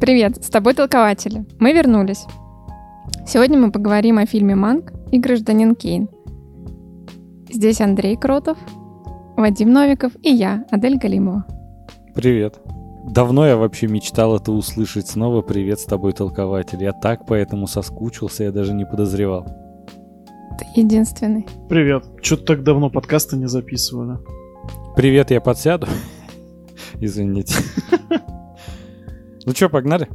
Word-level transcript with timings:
Привет, 0.00 0.44
с 0.44 0.48
тобой 0.48 0.74
толкователи. 0.74 1.44
Мы 1.58 1.72
вернулись. 1.72 2.24
Сегодня 3.26 3.58
мы 3.58 3.72
поговорим 3.72 4.18
о 4.18 4.26
фильме 4.26 4.54
«Манк» 4.54 4.92
и 5.10 5.18
«Гражданин 5.18 5.74
Кейн». 5.74 6.08
Здесь 7.50 7.80
Андрей 7.80 8.16
Кротов, 8.16 8.58
Вадим 9.36 9.72
Новиков 9.72 10.12
и 10.22 10.30
я, 10.30 10.64
Адель 10.70 10.98
Галимова. 10.98 11.44
Привет. 12.14 12.60
Давно 13.10 13.44
я 13.44 13.56
вообще 13.56 13.88
мечтал 13.88 14.36
это 14.36 14.52
услышать. 14.52 15.08
Снова 15.08 15.42
привет 15.42 15.80
с 15.80 15.84
тобой, 15.84 16.12
толкователь. 16.12 16.80
Я 16.80 16.92
так 16.92 17.26
поэтому 17.26 17.66
соскучился, 17.66 18.44
я 18.44 18.52
даже 18.52 18.74
не 18.74 18.86
подозревал. 18.86 19.46
Ты 20.58 20.80
единственный. 20.80 21.44
Привет. 21.68 22.04
Что-то 22.22 22.44
так 22.44 22.62
давно 22.62 22.88
подкасты 22.88 23.36
не 23.36 23.48
записывали. 23.48 24.18
Привет, 24.94 25.32
я 25.32 25.40
подсяду. 25.40 25.88
Извините. 27.00 27.54
Ну 29.48 29.54
что, 29.54 29.70
погнали? 29.70 30.06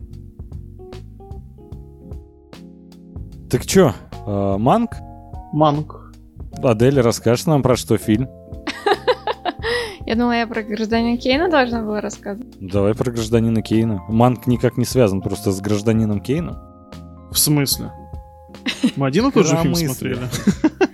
Так 3.50 3.66
чё, 3.66 3.94
э, 4.28 4.58
Манк? 4.60 4.92
Манк. 5.52 6.14
Адель, 6.62 7.02
расскажешь 7.02 7.48
нам 7.48 7.64
про 7.64 7.76
что 7.76 7.98
фильм? 7.98 8.30
Я 10.06 10.14
думала, 10.14 10.34
я 10.34 10.46
про 10.46 10.62
гражданина 10.62 11.18
Кейна 11.18 11.50
должна 11.50 11.82
была 11.82 12.00
рассказывать. 12.00 12.56
Давай 12.60 12.94
про 12.94 13.10
гражданина 13.10 13.64
Кейна. 13.64 14.04
Манк 14.08 14.46
никак 14.46 14.78
не 14.78 14.86
связан 14.86 15.20
просто 15.24 15.52
с 15.52 15.60
гражданином 15.62 16.20
Кейном. 16.20 16.58
В 17.32 17.40
смысле? 17.40 17.92
Мы 18.96 19.08
один 19.08 19.30
и 19.30 19.32
тот 19.32 19.48
же 19.48 19.58
фильм 19.58 19.74
смотрели? 19.74 20.28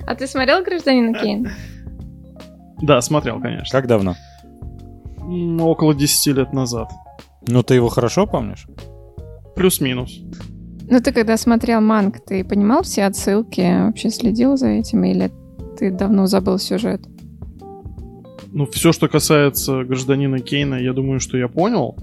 А 0.07 0.15
ты 0.15 0.27
смотрел 0.27 0.63
гражданина 0.63 1.13
Кейна? 1.13 1.51
Да, 2.81 3.01
смотрел, 3.01 3.41
конечно. 3.41 3.77
Как 3.77 3.87
давно? 3.87 4.15
Около 5.59 5.93
10 5.93 6.37
лет 6.37 6.53
назад. 6.53 6.89
Ну, 7.47 7.63
ты 7.63 7.75
его 7.75 7.89
хорошо 7.89 8.27
помнишь? 8.27 8.67
Плюс-минус. 9.55 10.21
Ну 10.91 10.99
ты 11.01 11.11
когда 11.11 11.37
смотрел 11.37 11.81
Манк, 11.81 12.19
ты 12.25 12.43
понимал 12.43 12.81
все 12.81 13.05
отсылки, 13.05 13.61
вообще 13.61 14.09
следил 14.09 14.57
за 14.57 14.69
этим, 14.69 15.03
или 15.03 15.31
ты 15.77 15.91
давно 15.91 16.25
забыл 16.25 16.57
сюжет? 16.57 17.01
Ну, 18.51 18.65
все, 18.65 18.91
что 18.91 19.07
касается 19.07 19.83
гражданина 19.83 20.39
Кейна, 20.39 20.75
я 20.75 20.93
думаю, 20.93 21.19
что 21.19 21.37
я 21.37 21.47
понял. 21.47 21.95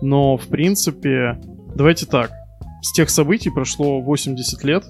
Но, 0.00 0.38
в 0.38 0.46
принципе, 0.46 1.38
давайте 1.74 2.06
так. 2.06 2.32
С 2.80 2.92
тех 2.92 3.10
событий 3.10 3.50
прошло 3.50 4.00
80 4.00 4.64
лет, 4.64 4.84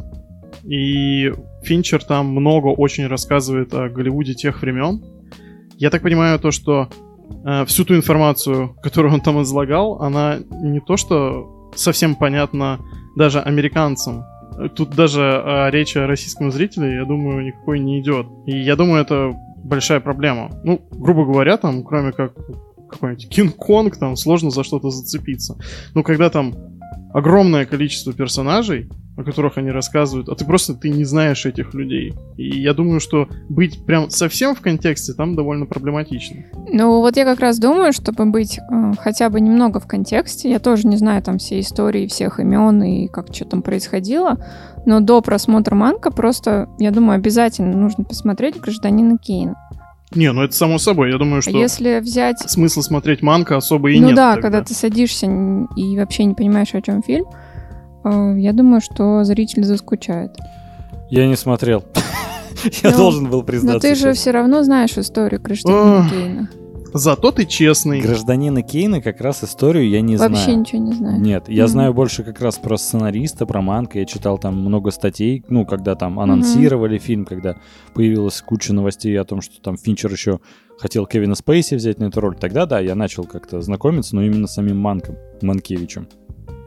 и 0.62 1.32
Финчер 1.64 2.04
там 2.04 2.28
много 2.28 2.68
очень 2.68 3.08
рассказывает 3.08 3.74
о 3.74 3.88
Голливуде 3.88 4.34
тех 4.34 4.62
времен. 4.62 5.02
Я 5.76 5.90
так 5.90 6.02
понимаю, 6.02 6.38
то, 6.38 6.52
что 6.52 6.88
э, 7.44 7.64
всю 7.66 7.84
ту 7.84 7.94
информацию, 7.94 8.76
которую 8.82 9.14
он 9.14 9.20
там 9.20 9.42
излагал, 9.42 10.02
она 10.02 10.38
не 10.50 10.80
то, 10.80 10.96
что 10.96 11.70
совсем 11.74 12.14
понятна 12.14 12.80
даже 13.16 13.40
американцам. 13.40 14.24
Тут 14.74 14.90
даже 14.90 15.20
э, 15.22 15.70
речи 15.70 15.98
о 15.98 16.06
российском 16.06 16.50
зрителе, 16.50 16.94
я 16.96 17.04
думаю, 17.04 17.44
никакой 17.44 17.78
не 17.78 18.00
идет. 18.00 18.26
И 18.46 18.58
я 18.58 18.76
думаю, 18.76 19.02
это 19.02 19.32
большая 19.64 20.00
проблема. 20.00 20.50
Ну, 20.64 20.80
грубо 20.90 21.24
говоря, 21.24 21.56
там, 21.56 21.82
кроме 21.82 22.12
как 22.12 22.34
какой-нибудь 22.90 23.28
Кинг-Конг, 23.28 23.96
там 23.96 24.16
сложно 24.16 24.50
за 24.50 24.64
что-то 24.64 24.90
зацепиться. 24.90 25.56
Но 25.94 26.02
когда 26.02 26.28
там 26.28 26.54
огромное 27.12 27.66
количество 27.66 28.12
персонажей, 28.12 28.88
о 29.16 29.24
которых 29.24 29.58
они 29.58 29.70
рассказывают, 29.70 30.28
а 30.28 30.34
ты 30.34 30.44
просто 30.44 30.74
ты 30.74 30.88
не 30.88 31.04
знаешь 31.04 31.44
этих 31.44 31.74
людей. 31.74 32.14
И 32.36 32.60
я 32.60 32.72
думаю, 32.72 33.00
что 33.00 33.28
быть 33.48 33.84
прям 33.84 34.08
совсем 34.08 34.54
в 34.54 34.60
контексте 34.60 35.12
там 35.12 35.36
довольно 35.36 35.66
проблематично. 35.66 36.44
Ну 36.72 37.00
вот 37.00 37.16
я 37.16 37.24
как 37.24 37.40
раз 37.40 37.58
думаю, 37.58 37.92
чтобы 37.92 38.24
быть 38.24 38.58
э, 38.58 38.92
хотя 38.98 39.28
бы 39.28 39.40
немного 39.40 39.80
в 39.80 39.86
контексте, 39.86 40.50
я 40.50 40.58
тоже 40.58 40.86
не 40.86 40.96
знаю 40.96 41.22
там 41.22 41.38
все 41.38 41.60
истории 41.60 42.06
всех 42.06 42.40
имен 42.40 42.82
и 42.82 43.08
как 43.08 43.34
что 43.34 43.44
там 43.44 43.62
происходило, 43.62 44.38
но 44.86 45.00
до 45.00 45.20
просмотра 45.20 45.74
Манка 45.74 46.10
просто, 46.10 46.68
я 46.78 46.90
думаю, 46.90 47.16
обязательно 47.16 47.76
нужно 47.76 48.04
посмотреть 48.04 48.58
«Гражданина 48.60 49.18
Кейна». 49.18 49.56
Не, 50.16 50.32
ну 50.32 50.42
это 50.42 50.54
само 50.54 50.78
собой. 50.78 51.10
Я 51.10 51.18
думаю, 51.18 51.38
А 51.38 51.42
что 51.42 51.50
Если 51.50 52.00
взять... 52.00 52.38
смысла 52.50 52.82
смотреть 52.82 53.22
Манка 53.22 53.56
особо 53.56 53.90
и 53.90 53.98
ну 54.00 54.08
нет. 54.08 54.16
да, 54.16 54.34
тогда. 54.34 54.42
когда 54.42 54.64
ты 54.64 54.74
садишься 54.74 55.26
и 55.76 55.96
вообще 55.98 56.24
не 56.24 56.34
понимаешь, 56.34 56.74
о 56.74 56.80
чем 56.82 57.02
фильм, 57.02 57.26
э, 58.04 58.34
я 58.38 58.52
думаю, 58.52 58.80
что 58.80 59.24
зритель 59.24 59.64
заскучает. 59.64 60.36
Я 61.10 61.26
не 61.26 61.36
смотрел. 61.36 61.84
Я 62.82 62.90
Ну, 62.92 62.96
должен 62.96 63.28
был 63.28 63.42
признаться. 63.42 63.88
Но 63.88 63.94
ты 63.94 63.98
же 63.98 64.12
все 64.12 64.30
равно 64.30 64.62
знаешь 64.62 64.96
историю 64.96 65.40
«Гражданина 65.42 65.98
Ох. 66.00 66.10
Кейна». 66.10 66.48
Зато 66.94 67.30
ты 67.32 67.46
честный. 67.46 68.00
Гражданина 68.00 68.62
Кейна 68.62 69.00
как 69.00 69.20
раз 69.20 69.42
историю 69.42 69.88
я 69.88 70.00
не 70.02 70.16
Вообще 70.16 70.42
знаю. 70.44 70.58
ничего 70.60 70.82
не 70.82 70.92
знаю. 70.92 71.20
Нет, 71.20 71.48
я 71.48 71.64
Мгм. 71.64 71.72
знаю 71.72 71.94
больше 71.94 72.22
как 72.22 72.40
раз 72.40 72.58
про 72.58 72.76
сценариста, 72.76 73.46
про 73.46 73.62
Манка. 73.62 73.98
Я 73.98 74.04
читал 74.04 74.36
там 74.38 74.60
много 74.60 74.90
статей, 74.90 75.42
ну, 75.48 75.64
когда 75.64 75.94
там 75.94 76.20
анонсировали 76.20 76.98
фильм, 76.98 77.24
когда 77.24 77.56
появилась 77.94 78.42
куча 78.42 78.74
новостей 78.74 79.18
о 79.18 79.24
том, 79.24 79.40
что 79.40 79.60
там 79.62 79.76
Финчер 79.78 80.12
еще 80.12 80.40
хотел 80.78 81.06
Кевина 81.06 81.34
Спейси 81.34 81.76
взять 81.76 81.98
на 81.98 82.04
эту 82.04 82.20
роль. 82.20 82.36
Тогда, 82.36 82.66
да, 82.66 82.78
я 82.80 82.94
начал 82.94 83.24
как-то 83.24 83.60
знакомиться, 83.62 84.14
но 84.14 84.22
именно 84.22 84.46
с 84.46 84.54
самим 84.54 84.78
Манком, 84.78 85.16
Манкевичем. 85.40 86.08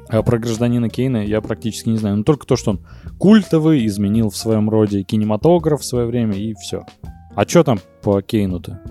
А 0.07 0.21
про 0.23 0.37
гражданина 0.39 0.89
Кейна 0.89 1.25
я 1.25 1.41
практически 1.41 1.89
не 1.89 1.97
знаю. 1.97 2.17
Ну, 2.17 2.23
только 2.23 2.45
то, 2.47 2.55
что 2.55 2.71
он 2.71 2.85
культовый, 3.19 3.85
изменил 3.85 4.29
в 4.29 4.37
своем 4.37 4.69
роде 4.69 5.03
кинематограф 5.03 5.81
в 5.81 5.85
свое 5.85 6.05
время, 6.07 6.35
и 6.35 6.53
все. 6.55 6.83
А 7.35 7.47
что 7.47 7.63
там 7.63 7.79
по 8.01 8.21
Кейну-то? 8.21 8.81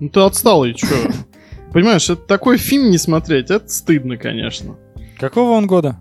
Ну 0.00 0.08
ты 0.08 0.20
отсталый, 0.20 0.74
чё? 0.74 0.86
Понимаешь, 1.72 2.08
это 2.08 2.22
такой 2.22 2.56
фильм 2.56 2.90
не 2.90 2.98
смотреть, 2.98 3.50
это 3.50 3.68
стыдно, 3.68 4.16
конечно. 4.16 4.76
Какого 5.18 5.52
он 5.52 5.66
года? 5.66 5.98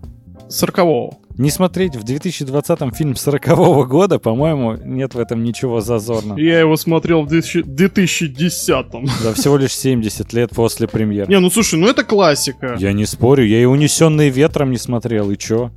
Сорокового. 0.50 1.18
Не 1.38 1.52
смотреть 1.52 1.96
в 1.96 2.04
2020 2.04 2.96
фильм 2.96 3.16
40 3.16 3.88
года, 3.88 4.18
по-моему, 4.18 4.76
нет 4.84 5.14
в 5.14 5.20
этом 5.20 5.44
ничего 5.44 5.82
зазорного. 5.82 6.40
Я 6.40 6.60
его 6.60 6.76
смотрел 6.78 7.22
в 7.24 7.28
2000 7.28 7.60
2010-м. 7.60 9.06
Да, 9.24 9.34
всего 9.34 9.58
лишь 9.58 9.74
70 9.74 10.34
лет 10.34 10.50
после 10.50 10.88
премьеры. 10.88 11.32
Не, 11.32 11.40
ну 11.40 11.52
слушай, 11.52 11.78
ну 11.78 11.88
это 11.88 12.04
классика. 12.04 12.76
Я 12.80 12.92
не 12.94 13.06
спорю, 13.06 13.46
я 13.46 13.62
и 13.62 13.66
«Унесенный 13.66 14.30
ветром» 14.30 14.72
не 14.72 14.78
смотрел, 14.78 15.30
и 15.30 15.38
чё? 15.38 15.72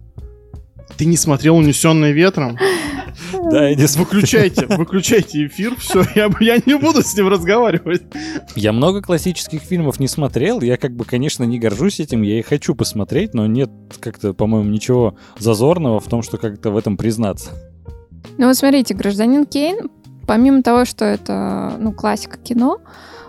Ты 0.96 1.04
не 1.04 1.18
смотрел 1.18 1.56
«Унесенный 1.56 2.12
ветром»? 2.12 2.56
Да, 3.50 3.68
я 3.68 3.74
не. 3.74 3.86
Выключайте, 3.98 4.66
выключайте 4.76 5.46
эфир, 5.46 5.74
все, 5.76 6.04
я, 6.14 6.30
я 6.40 6.58
не 6.64 6.78
буду 6.78 7.02
с 7.02 7.16
ним 7.16 7.28
разговаривать. 7.28 8.02
Я 8.54 8.72
много 8.72 9.02
классических 9.02 9.62
фильмов 9.62 9.98
не 9.98 10.08
смотрел, 10.08 10.60
я 10.60 10.76
как 10.76 10.94
бы, 10.94 11.04
конечно, 11.04 11.44
не 11.44 11.58
горжусь 11.58 12.00
этим, 12.00 12.22
я 12.22 12.38
и 12.38 12.42
хочу 12.42 12.74
посмотреть, 12.74 13.34
но 13.34 13.46
нет 13.46 13.70
как-то, 13.98 14.32
по-моему, 14.32 14.70
ничего 14.70 15.16
зазорного 15.38 16.00
в 16.00 16.06
том, 16.06 16.22
что 16.22 16.38
как-то 16.38 16.70
в 16.70 16.76
этом 16.76 16.96
признаться. 16.96 17.50
Ну 18.38 18.46
вот 18.46 18.56
смотрите, 18.56 18.94
«Гражданин 18.94 19.46
Кейн», 19.46 19.90
помимо 20.26 20.62
того, 20.62 20.84
что 20.84 21.04
это, 21.04 21.72
ну, 21.78 21.92
классика 21.92 22.38
кино, 22.38 22.78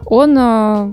он, 0.05 0.37
э, 0.37 0.91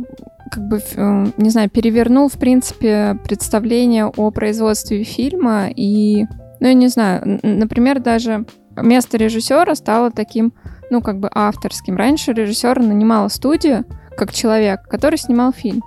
как 0.50 0.68
бы, 0.68 0.78
э, 0.78 1.26
не 1.36 1.50
знаю, 1.50 1.68
перевернул, 1.68 2.28
в 2.28 2.38
принципе, 2.38 3.18
представление 3.24 4.06
о 4.06 4.30
производстве 4.30 5.04
фильма 5.04 5.68
и, 5.68 6.24
ну, 6.60 6.68
я 6.68 6.74
не 6.74 6.88
знаю, 6.88 7.40
например, 7.42 8.00
даже 8.00 8.46
место 8.82 9.16
режиссера 9.16 9.74
стало 9.74 10.10
таким, 10.10 10.52
ну, 10.90 11.00
как 11.00 11.18
бы 11.18 11.30
авторским. 11.32 11.96
Раньше 11.96 12.32
режиссер 12.32 12.80
нанимал 12.80 13.30
студию 13.30 13.84
как 14.16 14.32
человек, 14.32 14.82
который 14.88 15.18
снимал 15.18 15.52
фильм. 15.52 15.82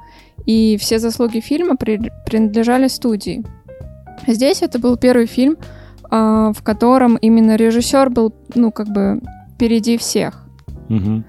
И 0.45 0.77
все 0.77 0.99
заслуги 0.99 1.39
фильма 1.39 1.75
при- 1.75 2.11
принадлежали 2.25 2.87
студии. 2.87 3.43
Здесь 4.27 4.61
это 4.61 4.79
был 4.79 4.97
первый 4.97 5.25
фильм, 5.25 5.57
а, 6.09 6.51
в 6.53 6.63
котором 6.63 7.15
именно 7.17 7.55
режиссер 7.55 8.09
был, 8.09 8.33
ну, 8.55 8.71
как 8.71 8.87
бы 8.87 9.21
впереди 9.53 9.97
всех. 9.97 10.45
Мгм. 10.89 11.23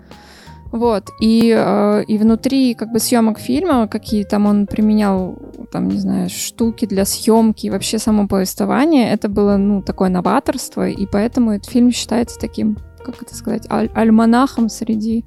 Вот, 0.72 1.10
и, 1.20 1.54
э, 1.54 2.04
и 2.08 2.16
внутри 2.16 2.72
как 2.74 2.92
бы 2.92 2.98
съемок 2.98 3.38
фильма, 3.38 3.86
какие 3.88 4.24
там 4.24 4.46
он 4.46 4.66
применял, 4.66 5.36
там, 5.70 5.88
не 5.88 5.98
знаю, 5.98 6.30
штуки 6.30 6.86
для 6.86 7.04
съемки, 7.04 7.68
вообще 7.68 7.98
само 7.98 8.26
повествование, 8.26 9.12
это 9.12 9.28
было, 9.28 9.58
ну, 9.58 9.82
такое 9.82 10.08
новаторство, 10.08 10.88
и 10.88 11.06
поэтому 11.06 11.52
этот 11.52 11.70
фильм 11.70 11.92
считается 11.92 12.38
таким, 12.40 12.78
как 13.04 13.22
это 13.22 13.34
сказать, 13.34 13.66
аль- 13.70 13.90
альманахом 13.94 14.70
среди... 14.70 15.26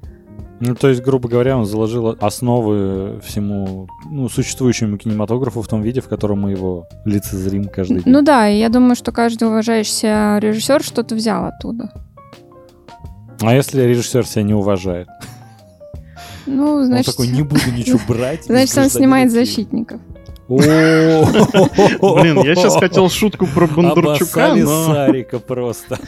Ну, 0.58 0.74
то 0.74 0.88
есть, 0.88 1.02
грубо 1.02 1.28
говоря, 1.28 1.56
он 1.56 1.64
заложил 1.64 2.16
основы 2.20 3.20
всему 3.22 3.88
ну, 4.10 4.28
существующему 4.28 4.96
кинематографу 4.96 5.62
в 5.62 5.68
том 5.68 5.80
виде, 5.82 6.00
в 6.00 6.08
котором 6.08 6.40
мы 6.40 6.52
его 6.52 6.88
лицезрим 7.04 7.66
каждый 7.66 8.02
день. 8.02 8.12
Ну 8.12 8.22
да, 8.22 8.48
и 8.48 8.58
я 8.58 8.68
думаю, 8.68 8.96
что 8.96 9.12
каждый 9.12 9.46
уважающийся 9.46 10.38
режиссер 10.40 10.82
что-то 10.82 11.14
взял 11.14 11.44
оттуда. 11.44 11.92
А 13.42 13.54
если 13.54 13.82
режиссер 13.82 14.26
себя 14.26 14.42
не 14.42 14.54
уважает? 14.54 15.08
Ну, 16.46 16.84
значит, 16.84 17.08
Он 17.08 17.12
такой, 17.12 17.28
не 17.28 17.42
буду 17.42 17.70
ничего 17.72 17.98
брать. 18.08 18.44
значит 18.44 18.48
он 18.48 18.54
«Гражданина 18.54 18.90
снимает 18.90 19.30
Кейна». 19.30 19.44
защитников. 19.44 20.00
О, 20.48 20.56
Блин, 22.20 22.40
я 22.44 22.54
сейчас 22.54 22.76
хотел 22.76 23.08
шутку 23.10 23.46
про 23.46 23.66
Бондарчука, 23.66 24.54
но... 24.54 24.84
Сарика 24.86 25.40
просто. 25.40 25.98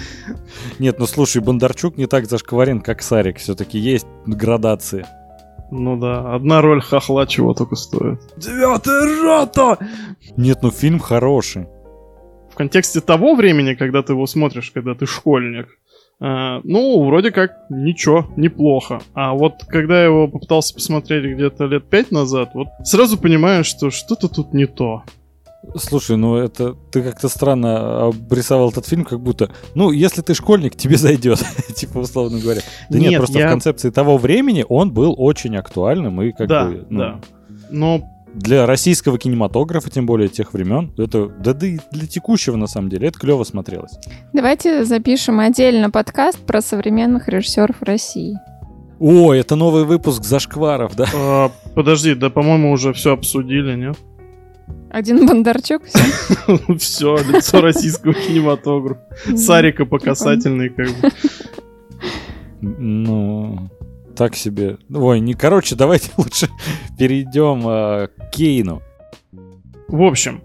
Нет, 0.79 1.01
ну 1.01 1.07
слушай, 1.07 1.43
Бондарчук 1.43 1.97
не 1.97 2.07
так 2.07 2.27
зашкварен, 2.27 2.81
как 2.81 3.03
Сарик. 3.03 3.39
Все-таки 3.39 3.79
есть 3.79 4.07
градации. 4.27 5.05
Ну 5.73 5.97
да, 5.99 6.35
одна 6.35 6.63
роль 6.63 6.81
хохла 6.81 7.27
чего 7.27 7.53
только 7.53 7.75
стоит. 7.75 8.21
Девятая 8.37 9.23
рота! 9.23 9.79
Нет, 10.37 10.61
ну 10.63 10.71
фильм 10.71 10.99
хороший. 11.01 11.67
В 12.51 12.55
контексте 12.55 13.01
того 13.01 13.35
времени, 13.35 13.75
когда 13.75 14.03
ты 14.03 14.13
его 14.13 14.27
смотришь, 14.27 14.71
когда 14.71 14.95
ты 14.95 15.05
школьник, 15.07 15.67
э, 16.21 16.61
ну, 16.65 17.05
вроде 17.05 17.31
как 17.31 17.53
ничего, 17.71 18.27
неплохо. 18.37 19.01
А 19.15 19.33
вот 19.35 19.65
когда 19.69 19.99
я 20.01 20.05
его 20.07 20.29
попытался 20.29 20.75
посмотреть 20.75 21.35
где-то 21.35 21.67
лет 21.67 21.85
пять 21.89 22.11
назад, 22.11 22.51
вот 22.55 22.69
сразу 22.85 23.19
понимаю, 23.19 23.65
что 23.65 23.91
что-то 23.91 24.29
тут 24.29 24.53
не 24.55 24.67
то. 24.67 25.03
Слушай, 25.77 26.17
ну 26.17 26.37
это 26.37 26.75
ты 26.93 27.03
как-то 27.03 27.29
странно 27.29 28.07
обрисовал 28.07 28.71
этот 28.71 28.87
фильм, 28.87 29.05
как 29.05 29.21
будто, 29.21 29.51
ну, 29.75 29.91
если 29.91 30.23
ты 30.23 30.33
школьник, 30.33 30.77
тебе 30.77 30.97
зайдет, 30.97 31.41
типа 31.75 31.99
условно 31.99 32.39
говоря. 32.39 32.61
Да 32.89 32.99
нет, 32.99 33.11
Нет, 33.11 33.19
просто 33.19 33.39
я- 33.41 33.49
в 33.49 33.51
концепции 33.51 33.91
того 33.91 34.19
времени 34.19 34.65
он 34.69 34.93
был 34.93 35.15
очень 35.19 35.57
актуальным 35.57 36.23
и 36.23 36.33
как 36.33 36.49
да, 36.49 36.65
бы, 36.67 36.87
ну, 36.89 36.99
да. 36.99 37.21
Но 37.71 38.03
для 38.39 38.67
российского 38.67 39.19
кинематографа, 39.19 39.91
тем 39.91 40.07
более 40.07 40.29
тех 40.29 40.53
времен, 40.55 40.93
это, 40.97 41.29
да, 41.29 41.53
да 41.53 41.67
и 41.67 41.79
для 41.91 42.07
текущего 42.07 42.57
на 42.57 42.67
самом 42.67 42.89
деле, 42.89 43.09
это 43.09 43.19
клево 43.19 43.45
смотрелось. 43.45 43.99
Давайте 44.33 44.85
запишем 44.85 45.41
отдельно 45.41 45.91
подкаст 45.91 46.39
про 46.39 46.63
современных 46.63 47.29
режиссеров 47.29 47.83
России. 47.83 48.37
О, 49.01 49.33
это 49.33 49.55
новый 49.55 49.85
выпуск 49.85 50.25
зашкваров, 50.25 50.97
да? 50.97 51.07
а, 51.15 51.51
подожди, 51.75 52.15
да, 52.15 52.31
по-моему, 52.31 52.73
уже 52.73 52.93
все 52.93 53.13
обсудили, 53.13 53.77
нет? 53.77 53.97
Один 54.91 55.27
Бондарчук, 55.27 55.83
все. 55.85 55.99
Все, 56.79 57.19
лицо 57.19 57.61
российского 57.61 58.15
кинематографа. 58.15 59.01
Сарика 59.37 59.85
по 59.85 59.99
касательной, 59.99 60.71
как 60.71 60.89
бы. 60.89 61.11
Ну, 62.61 63.69
так 64.19 64.35
себе. 64.35 64.79
Ой, 64.93 65.21
не, 65.21 65.35
короче, 65.35 65.77
давайте 65.77 66.11
лучше 66.17 66.49
перейдем 66.99 67.67
э, 67.67 68.09
к 68.09 68.31
Кейну. 68.33 68.83
В 69.87 70.03
общем, 70.03 70.43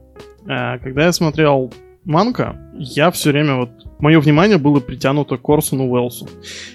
э, 0.48 0.78
когда 0.78 1.06
я 1.06 1.12
смотрел 1.12 1.74
Манка, 2.06 2.56
я 2.78 3.10
все 3.12 3.32
время 3.32 3.56
вот... 3.56 3.70
Мое 4.00 4.20
внимание 4.20 4.58
было 4.58 4.80
притянуто 4.80 5.38
к 5.38 5.50
Орсону 5.50 5.90
Уэллсу. 5.90 6.28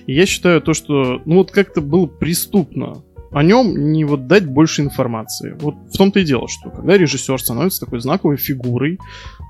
И 0.06 0.15
я 0.15 0.27
считаю 0.27 0.61
то, 0.61 0.73
что, 0.73 1.21
ну 1.25 1.37
вот 1.37 1.50
как-то 1.50 1.81
было 1.81 2.06
преступно 2.06 3.03
о 3.31 3.43
нем 3.43 3.93
не 3.93 4.05
вот 4.05 4.27
дать 4.27 4.47
больше 4.47 4.83
информации. 4.83 5.55
Вот 5.61 5.75
в 5.93 5.97
том-то 5.97 6.21
и 6.21 6.25
дело, 6.25 6.49
что 6.49 6.71
когда 6.71 6.97
режиссер 6.97 7.39
становится 7.39 7.81
такой 7.81 8.01
знаковой 8.01 8.39
фигурой, 8.39 8.99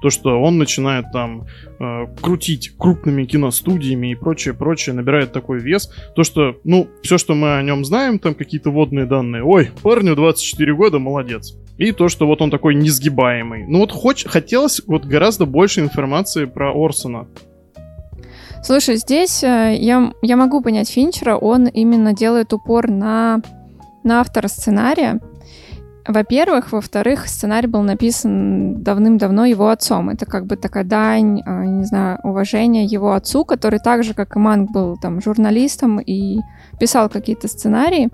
то, 0.00 0.10
что 0.10 0.40
он 0.40 0.58
начинает 0.58 1.06
там 1.12 1.46
э, 1.80 2.06
крутить 2.20 2.72
крупными 2.78 3.24
киностудиями 3.24 4.12
и 4.12 4.14
прочее, 4.14 4.54
прочее, 4.54 4.94
набирает 4.94 5.32
такой 5.32 5.58
вес, 5.60 5.90
то, 6.14 6.24
что, 6.24 6.56
ну, 6.64 6.88
все, 7.02 7.18
что 7.18 7.34
мы 7.34 7.56
о 7.56 7.62
нем 7.62 7.84
знаем, 7.84 8.18
там 8.18 8.34
какие-то 8.34 8.70
водные 8.70 9.06
данные, 9.06 9.42
ой, 9.42 9.70
парню 9.82 10.14
24 10.14 10.74
года, 10.74 10.98
молодец. 10.98 11.54
И 11.78 11.92
то, 11.92 12.08
что 12.08 12.26
вот 12.26 12.42
он 12.42 12.50
такой 12.50 12.74
несгибаемый. 12.74 13.64
Ну 13.66 13.78
вот 13.78 13.92
хоч- 13.92 14.26
хотелось 14.26 14.80
вот 14.86 15.04
гораздо 15.04 15.46
больше 15.46 15.80
информации 15.80 16.44
про 16.44 16.72
Орсона. 16.72 17.28
Слушай, 18.62 18.96
здесь 18.96 19.44
э, 19.44 19.76
я, 19.78 20.12
я 20.22 20.36
могу 20.36 20.60
понять 20.60 20.90
Финчера, 20.90 21.36
он 21.36 21.66
именно 21.66 22.12
делает 22.12 22.52
упор 22.52 22.88
на, 22.88 23.40
на 24.02 24.20
автора 24.20 24.48
сценария. 24.48 25.20
Во-первых, 26.08 26.72
во-вторых, 26.72 27.28
сценарий 27.28 27.66
был 27.68 27.82
написан 27.82 28.82
давным-давно 28.82 29.44
его 29.44 29.68
отцом. 29.68 30.08
Это 30.08 30.24
как 30.24 30.46
бы 30.46 30.56
такая 30.56 30.82
дань, 30.82 31.42
э, 31.44 31.64
не 31.66 31.84
знаю, 31.84 32.18
уважения 32.24 32.86
его 32.86 33.12
отцу, 33.12 33.44
который 33.44 33.78
так 33.78 34.02
же, 34.02 34.14
как 34.14 34.34
и 34.34 34.38
Манг, 34.38 34.70
был 34.70 34.96
там 34.96 35.20
журналистом 35.20 36.00
и 36.00 36.38
писал 36.80 37.10
какие-то 37.10 37.46
сценарии. 37.46 38.08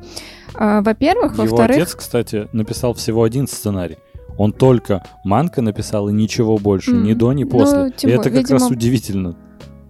Э, 0.59 0.81
Во-первых, 0.83 1.35
Его 1.35 1.45
во-вторых... 1.45 1.77
отец, 1.77 1.95
кстати, 1.95 2.49
написал 2.53 2.95
всего 2.95 3.23
один 3.23 3.47
сценарий. 3.47 3.99
Он 4.37 4.53
только 4.53 5.05
Манка 5.23 5.63
написал 5.63 6.09
и 6.09 6.13
ничего 6.13 6.59
больше, 6.59 6.91
М, 6.91 7.05
ни 7.05 7.15
до, 7.15 7.33
ни 7.33 7.45
ну, 7.45 7.51
после. 7.51 7.93
тем 7.97 8.11
и 8.11 8.13
это 8.13 8.25
как 8.31 8.51
раз 8.51 8.63
видимо, 8.63 8.67
удивительно. 8.67 9.37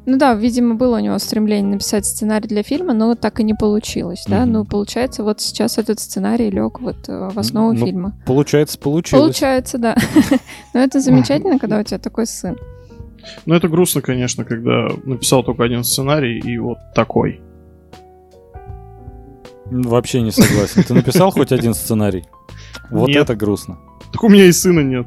Ну 0.07 0.19
да, 0.19 0.35
видимо, 0.35 0.75
было 0.75 0.97
у 0.97 1.01
него 1.01 1.19
стремление 1.19 1.73
написать 1.73 2.05
сценарий 2.05 2.47
для 2.47 2.63
фильма, 2.63 2.93
но 2.93 3.15
так 3.15 3.41
и 3.41 3.45
не 3.45 3.55
получилось, 3.55 4.25
да. 4.29 4.43
Мгм. 4.43 4.53
Ну, 4.53 4.65
получается, 4.65 5.25
вот 5.25 5.41
сейчас 5.41 5.79
этот 5.79 5.99
сценарий 5.99 6.51
лег 6.51 6.81
вот 6.81 7.09
э, 7.09 7.31
в 7.33 7.39
основу 7.39 7.73
Ну, 7.73 7.87
фильма. 7.87 8.15
Получается, 8.27 8.79
получилось. 8.79 9.23
Получается, 9.23 9.79
да. 9.79 9.97
Но 10.75 10.81
это 10.81 11.01
замечательно, 11.01 11.59
когда 11.59 11.79
у 11.79 11.83
тебя 11.83 11.99
такой 11.99 12.27
сын. 12.27 12.59
Но 13.47 13.55
это 13.55 13.69
грустно, 13.69 14.03
конечно, 14.03 14.45
когда 14.45 14.89
написал 15.05 15.43
только 15.43 15.65
один 15.65 15.85
сценарий 15.85 16.39
и 16.39 16.59
вот 16.59 16.79
такой. 16.95 17.41
Вообще 19.65 20.21
не 20.21 20.31
согласен. 20.31 20.83
Ты 20.83 20.93
написал 20.93 21.31
хоть 21.31 21.51
один 21.51 21.73
сценарий? 21.73 22.25
Вот 22.91 23.09
это 23.09 23.35
грустно. 23.35 23.79
Так 24.13 24.23
у 24.23 24.29
меня 24.29 24.45
и 24.45 24.53
сына 24.53 24.81
нет. 24.81 25.07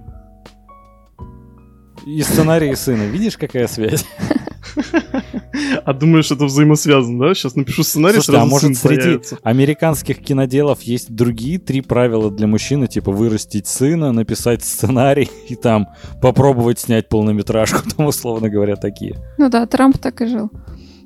И 2.07 2.21
сценарий 2.23 2.71
и 2.71 2.75
сына. 2.75 3.03
Видишь, 3.03 3.37
какая 3.37 3.67
связь? 3.67 4.05
А 5.85 5.93
думаешь, 5.93 6.31
это 6.31 6.45
взаимосвязано, 6.45 7.27
да? 7.27 7.33
Сейчас 7.33 7.55
напишу 7.55 7.83
сценарий, 7.83 8.15
Слушай, 8.15 8.29
а 8.29 8.39
сразу 8.39 8.49
может 8.49 8.63
сын 8.63 8.75
среди 8.75 9.01
появится. 9.01 9.37
американских 9.43 10.19
киноделов 10.19 10.81
есть 10.83 11.13
другие 11.13 11.59
три 11.59 11.81
правила 11.81 12.31
для 12.31 12.47
мужчины, 12.47 12.87
типа 12.87 13.11
вырастить 13.11 13.67
сына, 13.67 14.11
написать 14.11 14.63
сценарий 14.63 15.29
и 15.49 15.55
там 15.55 15.87
попробовать 16.21 16.79
снять 16.79 17.09
полнометражку, 17.09 17.89
там, 17.97 18.07
условно 18.07 18.49
говоря, 18.49 18.75
такие. 18.75 19.17
Ну 19.37 19.49
да, 19.49 19.65
Трамп 19.65 19.97
так 19.97 20.21
и 20.21 20.27
жил. 20.27 20.49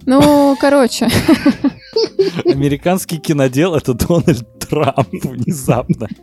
Ну, 0.06 0.57
короче, 0.59 1.07
Американский 2.45 3.19
кинодел— 3.19 3.75
это 3.75 3.94
Дональд 3.94 4.47
Трамп 4.59 5.09
внезапно. 5.12 6.07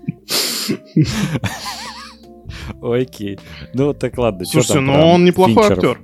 Окей. 2.82 3.38
Ну, 3.74 3.94
так 3.94 4.18
ладно. 4.18 4.44
Слушайте, 4.44 4.74
там 4.74 4.86
ну 4.86 5.10
он 5.12 5.24
неплохой 5.24 5.66
актер. 5.66 6.00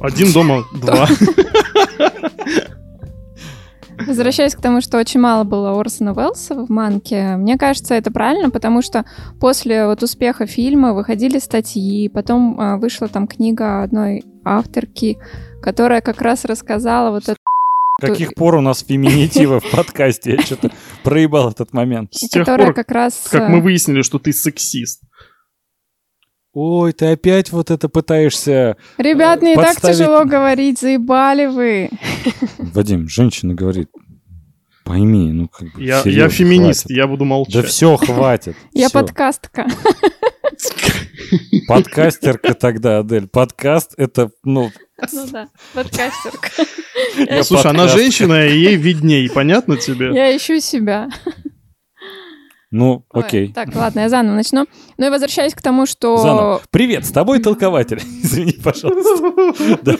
Один 0.00 0.32
дома, 0.32 0.64
два. 0.72 1.08
возвращаясь 4.06 4.54
к 4.54 4.60
тому, 4.60 4.80
что 4.80 4.98
очень 4.98 5.20
мало 5.20 5.44
было 5.44 5.78
Орсона 5.78 6.12
Уэллса 6.12 6.54
в 6.54 6.70
Манке, 6.70 7.36
мне 7.36 7.56
кажется, 7.56 7.94
это 7.94 8.10
правильно, 8.10 8.50
потому 8.50 8.82
что 8.82 9.04
после 9.40 9.86
вот 9.86 10.02
успеха 10.02 10.46
фильма 10.46 10.92
выходили 10.92 11.38
статьи, 11.38 12.08
потом 12.08 12.58
а, 12.60 12.76
вышла 12.76 13.08
там 13.08 13.26
книга 13.26 13.82
одной 13.82 14.24
авторки, 14.44 15.18
которая 15.62 16.00
как 16.00 16.20
раз 16.20 16.44
рассказала 16.44 17.10
вот 17.10 17.24
это 17.24 17.36
С 18.00 18.06
каких 18.06 18.34
пор 18.34 18.56
у 18.56 18.60
нас 18.60 18.82
феминитивы 18.82 19.60
в 19.60 19.70
подкасте? 19.70 20.32
Я 20.32 20.42
что-то 20.42 20.70
проебал 21.04 21.50
этот 21.50 21.72
момент. 21.72 22.12
С 22.12 22.28
тех 22.28 22.44
которая 22.44 22.68
пор, 22.68 22.74
как 22.74 22.90
раз... 22.90 23.28
как 23.30 23.42
э, 23.42 23.48
мы 23.48 23.60
выяснили, 23.60 24.02
что 24.02 24.18
ты 24.18 24.32
сексист. 24.32 25.02
Ой, 26.54 26.92
ты 26.92 27.06
опять 27.06 27.50
вот 27.50 27.70
это 27.70 27.88
пытаешься... 27.88 28.76
Ребят, 28.98 29.40
мне 29.40 29.52
и 29.52 29.56
так 29.56 29.68
подставить- 29.68 29.96
тяжело 29.96 30.24
говорить, 30.24 30.78
заебали 30.78 31.46
вы. 31.46 31.88
Вадим, 32.58 33.08
женщина 33.08 33.54
говорит, 33.54 33.88
пойми, 34.84 35.32
ну 35.32 35.48
как 35.48 35.72
бы, 35.72 35.82
Я, 35.82 35.96
я 35.96 36.02
серьезно, 36.02 36.28
феминист, 36.30 36.82
хватит. 36.82 36.96
я 36.96 37.06
буду 37.06 37.24
Да 37.24 37.28
молчать. 37.28 37.66
все, 37.66 37.96
хватит. 37.96 38.56
Я 38.72 38.90
подкастка. 38.90 39.66
Подкастерка 41.66 42.52
тогда, 42.54 42.98
Адель. 42.98 43.28
Подкаст— 43.28 43.94
это, 43.96 44.30
ну... 44.44 44.70
Ну 45.12 45.26
да, 45.32 45.48
подкастерка. 45.74 46.50
я 47.16 47.42
Слушай, 47.42 47.70
она 47.70 47.88
женщина, 47.88 48.46
и 48.46 48.56
ей 48.58 48.76
видней, 48.76 49.28
понятно 49.30 49.76
тебе? 49.76 50.14
Я 50.14 50.36
ищу 50.36 50.60
себя. 50.60 51.08
Ну, 52.72 53.04
Ой, 53.10 53.22
окей. 53.22 53.52
Так, 53.52 53.68
ладно, 53.74 54.00
я 54.00 54.08
заново 54.08 54.34
начну. 54.34 54.66
Ну 54.96 55.06
и 55.06 55.10
возвращаясь 55.10 55.54
к 55.54 55.60
тому, 55.60 55.84
что... 55.84 56.16
Заново. 56.16 56.62
Привет, 56.70 57.04
с 57.04 57.10
тобой 57.12 57.38
толкователь. 57.38 57.98
Извини, 58.22 58.52
пожалуйста. 58.52 59.28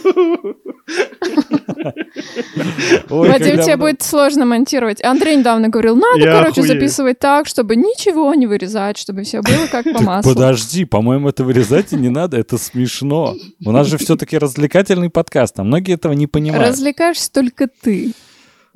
Вадим, 3.10 3.60
тебе 3.60 3.76
будет 3.76 4.02
сложно 4.02 4.46
монтировать. 4.46 5.04
Андрей 5.04 5.36
недавно 5.36 5.68
говорил, 5.68 5.96
надо, 5.96 6.24
короче, 6.24 6.62
записывать 6.62 7.18
так, 7.18 7.46
чтобы 7.46 7.76
ничего 7.76 8.32
не 8.34 8.46
вырезать, 8.46 8.96
чтобы 8.96 9.24
все 9.24 9.42
было 9.42 9.66
как 9.70 9.84
по 9.84 10.02
маслу. 10.02 10.32
Подожди, 10.34 10.86
по-моему, 10.86 11.28
это 11.28 11.44
вырезать 11.44 11.92
и 11.92 11.96
не 11.96 12.08
надо, 12.08 12.38
это 12.38 12.56
смешно. 12.56 13.34
У 13.64 13.70
нас 13.70 13.86
же 13.86 13.98
все-таки 13.98 14.38
развлекательный 14.38 15.10
подкаст, 15.10 15.58
а 15.58 15.64
многие 15.64 15.94
этого 15.94 16.14
не 16.14 16.26
понимают. 16.26 16.68
Развлекаешься 16.68 17.30
только 17.30 17.68
ты. 17.68 18.12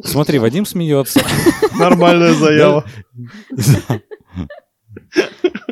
Смотри, 0.03 0.39
Вадим 0.39 0.67
смеется. 0.67 1.21
Нормальная 1.79 2.35
заява. 2.35 2.85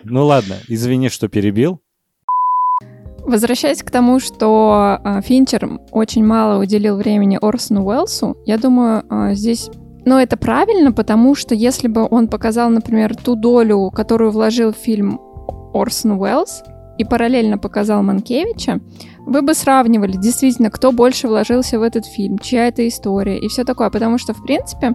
Ну 0.05 0.27
ладно, 0.27 0.57
извини, 0.69 1.09
что 1.09 1.29
перебил. 1.29 1.81
Возвращаясь 3.27 3.83
к 3.83 3.91
тому, 3.91 4.21
что 4.21 4.99
э, 5.03 5.23
Финчер 5.23 5.81
очень 5.91 6.23
мало 6.25 6.61
уделил 6.61 6.97
времени 6.97 7.39
Орсону 7.41 7.83
Уэллсу, 7.87 8.37
я 8.45 8.59
думаю, 8.59 9.03
э, 9.11 9.35
здесь... 9.35 9.71
Ну, 10.05 10.19
это 10.19 10.37
правильно, 10.37 10.93
потому 10.93 11.35
что 11.35 11.55
если 11.55 11.89
бы 11.89 12.07
он 12.11 12.29
показал, 12.29 12.69
например, 12.69 13.17
ту 13.17 13.35
долю, 13.35 13.91
которую 13.91 14.31
вложил 14.31 14.75
в 14.75 14.77
фильм 14.77 15.19
Орсон 15.73 16.13
Уэллс, 16.21 16.63
и 16.99 17.05
параллельно 17.05 17.59
показал 17.59 18.03
Манкевича, 18.03 18.81
вы 19.27 19.43
бы 19.43 19.55
сравнивали 19.55 20.17
действительно, 20.17 20.71
кто 20.71 20.93
больше 20.93 21.29
вложился 21.29 21.79
в 21.79 21.83
этот 21.83 22.05
фильм, 22.07 22.39
чья 22.39 22.69
это 22.69 22.87
история 22.87 23.39
и 23.39 23.49
все 23.49 23.65
такое. 23.65 23.91
Потому 23.91 24.19
что, 24.19 24.35
в 24.35 24.43
принципе, 24.43 24.95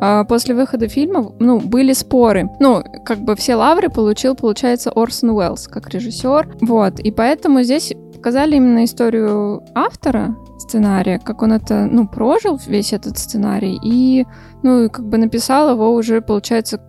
а, 0.00 0.24
после 0.24 0.54
выхода 0.54 0.88
фильма, 0.88 1.32
ну, 1.38 1.60
были 1.60 1.92
споры. 1.92 2.50
Ну, 2.60 2.82
как 3.04 3.18
бы 3.18 3.34
все 3.36 3.54
лавры 3.54 3.88
получил, 3.88 4.34
получается, 4.34 4.90
Орсон 4.94 5.30
Уэллс 5.30 5.66
как 5.68 5.88
режиссер. 5.90 6.56
Вот. 6.60 7.00
И 7.00 7.10
поэтому 7.10 7.62
здесь 7.62 7.92
показали 8.14 8.56
именно 8.56 8.84
историю 8.84 9.62
автора 9.74 10.36
сценария, 10.58 11.18
как 11.18 11.42
он 11.42 11.54
это, 11.54 11.88
ну, 11.90 12.06
прожил 12.06 12.60
весь 12.66 12.92
этот 12.92 13.18
сценарий, 13.18 13.80
и, 13.82 14.26
ну, 14.62 14.90
как 14.90 15.08
бы 15.08 15.16
написал 15.16 15.70
его 15.70 15.90
уже, 15.92 16.20
получается, 16.20 16.80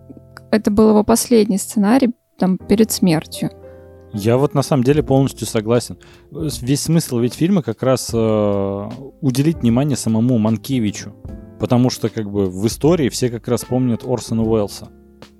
это 0.50 0.70
был 0.70 0.90
его 0.90 1.04
последний 1.04 1.56
сценарий, 1.56 2.14
там, 2.38 2.58
перед 2.58 2.92
смертью. 2.92 3.50
Я 4.14 4.36
вот 4.36 4.54
на 4.54 4.62
самом 4.62 4.84
деле 4.84 5.02
полностью 5.02 5.46
согласен. 5.46 5.96
Весь 6.30 6.82
смысл 6.82 7.18
ведь 7.18 7.34
фильма 7.34 7.62
как 7.62 7.82
раз 7.82 8.10
э, 8.12 8.88
уделить 9.20 9.58
внимание 9.58 9.96
самому 9.96 10.38
Манкевичу. 10.38 11.14
Потому 11.58 11.90
что 11.90 12.08
как 12.08 12.30
бы 12.30 12.46
в 12.46 12.66
истории 12.66 13.08
все 13.08 13.30
как 13.30 13.48
раз 13.48 13.64
помнят 13.64 14.04
Орсона 14.04 14.42
Уэллса. 14.42 14.88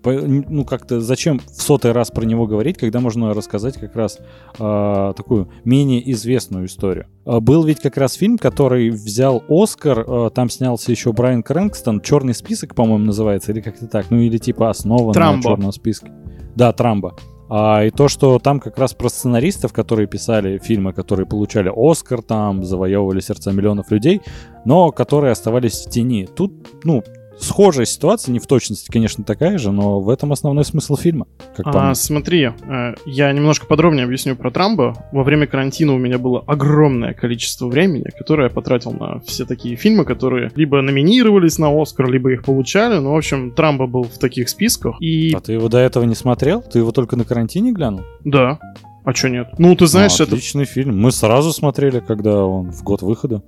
Ну, 0.05 0.65
как-то 0.65 1.01
зачем 1.01 1.39
в 1.39 1.63
сотый 1.63 1.93
раз 1.93 2.11
про 2.11 2.25
него 2.25 2.47
говорить, 2.47 2.77
когда 2.77 2.99
можно 3.01 3.35
рассказать 3.35 3.79
как 3.79 3.95
раз 3.95 4.19
э, 4.59 5.13
такую 5.17 5.49
менее 5.65 6.11
известную 6.13 6.67
историю. 6.67 7.07
Э, 7.25 7.39
был 7.39 7.65
ведь 7.65 7.81
как 7.81 7.97
раз 7.97 8.15
фильм, 8.15 8.39
который 8.39 8.91
взял 8.91 9.45
Оскар, 9.49 10.01
э, 10.01 10.31
там 10.35 10.51
снялся 10.51 10.91
еще 10.91 11.13
Брайан 11.13 11.43
Крэнкстон, 11.43 12.01
«Черный 12.01 12.35
список», 12.35 12.75
по-моему, 12.75 13.05
называется, 13.05 13.53
или 13.53 13.61
как-то 13.61 13.87
так, 13.87 14.11
ну 14.11 14.19
или 14.19 14.39
типа 14.39 14.71
основа 14.71 15.13
на 15.13 15.43
«Черном 15.43 15.73
списке». 15.73 16.11
Да, 16.57 16.73
Трамбо. 16.73 17.15
А, 17.55 17.85
и 17.85 17.91
то, 17.91 18.09
что 18.09 18.39
там 18.39 18.61
как 18.61 18.79
раз 18.79 18.95
про 18.95 19.11
сценаристов, 19.11 19.75
которые 19.75 20.07
писали 20.07 20.57
фильмы, 20.57 20.95
которые 20.95 21.27
получали 21.27 21.71
Оскар, 21.77 22.23
там 22.23 22.65
завоевывали 22.65 23.21
сердца 23.21 23.53
миллионов 23.53 23.91
людей, 23.91 24.23
но 24.65 24.91
которые 24.91 25.33
оставались 25.33 25.85
в 25.85 25.91
тени. 25.91 26.25
Тут, 26.25 26.51
ну, 26.83 27.05
схожая 27.43 27.87
ситуация, 27.87 28.33
не 28.33 28.39
в 28.39 28.47
точности, 28.47 28.91
конечно, 28.91 29.25
такая 29.25 29.59
же, 29.59 29.73
но 29.73 30.01
в 30.01 30.09
этом 30.09 30.33
основной 30.33 30.65
смысл 30.65 30.97
фильма. 30.97 31.27
Как 31.57 31.67
а, 31.69 31.95
смотри, 31.95 32.45
э, 32.45 32.95
я 33.07 33.33
немножко 33.33 33.67
подробнее 33.67 34.05
объясню 34.05 34.37
про 34.37 34.51
Трамбо. 34.51 34.95
Во 35.13 35.23
время 35.23 35.47
карантина 35.47 35.95
у 35.95 35.99
меня 35.99 36.19
было 36.19 36.43
огромное 36.47 37.15
количество 37.15 37.67
времени, 37.67 38.07
которое 38.17 38.49
я 38.49 38.55
потратил 38.55 38.93
на 38.93 39.21
все 39.21 39.45
такие 39.45 39.77
фильмы, 39.77 40.05
которые 40.05 40.51
либо 40.55 40.81
номинировались 40.81 41.59
на 41.59 41.71
Оскар, 41.81 42.11
либо 42.11 42.33
их 42.33 42.45
получали. 42.45 42.99
Ну, 42.99 43.13
в 43.13 43.17
общем, 43.17 43.53
Трамбо 43.53 43.87
был 43.87 44.05
в 44.05 44.19
таких 44.19 44.49
списках. 44.49 44.97
И... 45.01 45.33
А 45.35 45.41
ты 45.41 45.53
его 45.53 45.69
до 45.69 45.79
этого 45.79 46.05
не 46.05 46.15
смотрел? 46.15 46.63
Ты 46.63 46.79
его 46.79 46.93
только 46.93 47.17
на 47.17 47.25
карантине 47.25 47.73
глянул? 47.73 48.03
Да. 48.25 48.59
А 49.05 49.13
чё 49.13 49.29
нет? 49.29 49.49
Ну, 49.59 49.75
ты 49.75 49.87
знаешь, 49.87 50.17
ну, 50.19 50.25
отличный 50.25 50.63
это... 50.63 50.73
фильм. 50.73 51.01
Мы 51.01 51.11
сразу 51.11 51.53
смотрели, 51.53 52.01
когда 52.01 52.45
он 52.45 52.71
в 52.71 52.83
год 52.85 53.03
выхода. 53.03 53.43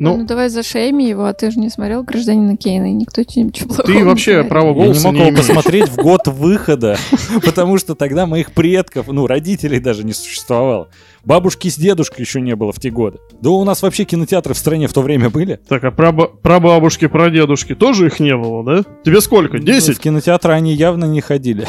Ну, 0.00 0.16
ну 0.16 0.24
давай 0.24 0.48
зашейми 0.48 1.02
его, 1.02 1.26
а 1.26 1.34
ты 1.34 1.50
же 1.50 1.60
не 1.60 1.68
смотрел 1.68 2.02
«Гражданина 2.02 2.56
Кейна», 2.56 2.86
и 2.86 2.94
никто 2.94 3.22
тебе 3.22 3.42
ничего 3.44 3.68
плохого 3.68 3.86
Ты 3.86 4.02
вообще 4.02 4.44
право 4.44 4.72
голоса 4.72 5.08
Я 5.08 5.12
не 5.12 5.18
мог 5.18 5.26
его 5.28 5.36
посмотреть 5.36 5.88
в 5.90 5.96
год 5.96 6.26
выхода, 6.26 6.96
потому 7.44 7.76
что 7.76 7.94
тогда 7.94 8.24
моих 8.24 8.52
предков, 8.52 9.08
ну, 9.08 9.26
родителей 9.26 9.78
даже 9.78 10.02
не 10.02 10.14
существовало. 10.14 10.88
Бабушки 11.22 11.68
с 11.68 11.76
дедушкой 11.76 12.24
еще 12.24 12.40
не 12.40 12.56
было 12.56 12.72
в 12.72 12.80
те 12.80 12.88
годы. 12.88 13.18
Да 13.42 13.50
у 13.50 13.62
нас 13.64 13.82
вообще 13.82 14.04
кинотеатры 14.04 14.54
в 14.54 14.58
стране 14.58 14.88
в 14.88 14.94
то 14.94 15.02
время 15.02 15.28
были. 15.28 15.60
Так, 15.68 15.84
а 15.84 15.90
про, 15.90 16.12
про 16.12 16.60
бабушки, 16.60 17.06
про 17.06 17.28
дедушки 17.28 17.74
тоже 17.74 18.06
их 18.06 18.20
не 18.20 18.34
было, 18.34 18.64
да? 18.64 18.84
Тебе 19.04 19.20
сколько? 19.20 19.58
Ну, 19.58 19.64
Десять? 19.64 19.98
В 19.98 20.00
кинотеатры 20.00 20.54
они 20.54 20.72
явно 20.72 21.04
не 21.04 21.20
ходили. 21.20 21.68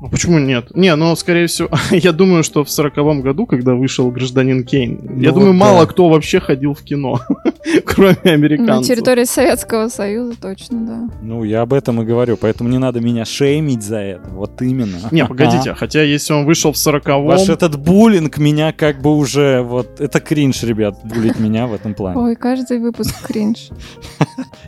А 0.00 0.06
почему 0.06 0.38
нет? 0.38 0.76
Не, 0.76 0.94
ну, 0.94 1.16
скорее 1.16 1.48
всего, 1.48 1.68
я 1.90 2.12
думаю, 2.12 2.44
что 2.44 2.62
в 2.62 2.70
сороковом 2.70 3.20
году, 3.20 3.46
когда 3.46 3.74
вышел 3.74 4.10
«Гражданин 4.10 4.62
Кейн», 4.64 5.00
ну, 5.02 5.20
я 5.20 5.32
думаю, 5.32 5.52
вот 5.52 5.58
мало 5.58 5.80
да. 5.80 5.86
кто 5.86 6.08
вообще 6.08 6.38
ходил 6.38 6.74
в 6.74 6.82
кино, 6.82 7.20
кроме 7.84 8.16
американцев. 8.22 8.88
На 8.88 8.94
территории 8.94 9.24
Советского 9.24 9.88
Союза 9.88 10.40
точно, 10.40 10.86
да. 10.86 11.10
Ну, 11.20 11.42
я 11.42 11.62
об 11.62 11.72
этом 11.72 12.00
и 12.00 12.04
говорю, 12.04 12.36
поэтому 12.36 12.70
не 12.70 12.78
надо 12.78 13.00
меня 13.00 13.24
шеймить 13.24 13.82
за 13.82 13.98
это, 13.98 14.30
вот 14.30 14.62
именно. 14.62 14.98
Не, 15.10 15.26
погодите, 15.26 15.74
хотя 15.74 16.02
если 16.02 16.32
он 16.32 16.44
вышел 16.44 16.70
в 16.70 16.76
сороковом... 16.76 17.26
Ваш 17.26 17.48
этот 17.48 17.76
буллинг 17.76 18.38
меня 18.38 18.72
как 18.72 19.02
бы 19.02 19.16
уже, 19.16 19.62
вот, 19.62 20.00
это 20.00 20.20
кринж, 20.20 20.62
ребят, 20.62 20.96
булить 21.02 21.40
меня 21.40 21.66
в 21.66 21.74
этом 21.74 21.94
плане. 21.94 22.20
Ой, 22.20 22.36
каждый 22.36 22.78
выпуск 22.78 23.14
кринж. 23.26 23.70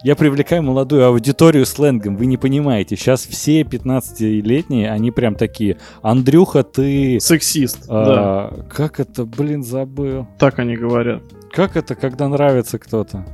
Я 0.03 0.17
привлекаю 0.17 0.65
молодую 0.65 1.07
аудиторию 1.07 1.67
сленгом, 1.67 2.17
вы 2.17 2.27
не 2.27 2.37
понимаете, 2.37 2.97
сейчас 2.97 3.25
все 3.27 3.63
15-летние, 3.63 4.91
они 4.91 5.13
прям 5.21 5.35
такие. 5.35 5.77
Андрюха, 6.01 6.63
ты... 6.63 7.19
Сексист, 7.21 7.85
а, 7.89 8.05
да. 8.07 8.65
Как 8.75 9.01
это, 9.01 9.27
блин, 9.27 9.63
забыл. 9.63 10.27
Так 10.39 10.59
они 10.59 10.77
говорят. 10.77 11.23
Как 11.53 11.77
это, 11.77 11.95
когда 11.95 12.27
нравится 12.27 12.79
кто-то? 12.79 13.27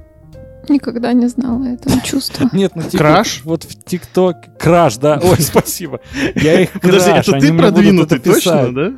Никогда 0.69 1.12
не 1.12 1.28
знала 1.28 1.64
этого 1.64 2.00
чувства. 2.00 2.50
Нет, 2.52 2.73
ну 2.75 2.83
типа, 2.83 2.99
Краш? 2.99 3.43
Вот 3.45 3.62
в 3.62 3.85
ТикТок... 3.85 4.37
Краш, 4.59 4.97
да? 4.97 5.21
Ой, 5.23 5.40
спасибо. 5.40 6.00
Я 6.35 6.62
их 6.62 6.73
Подожди, 6.73 7.11
краш, 7.11 7.28
это 7.28 7.38
ты 7.38 7.57
продвинутый 7.57 8.19
точно, 8.19 8.75
да? 8.75 8.93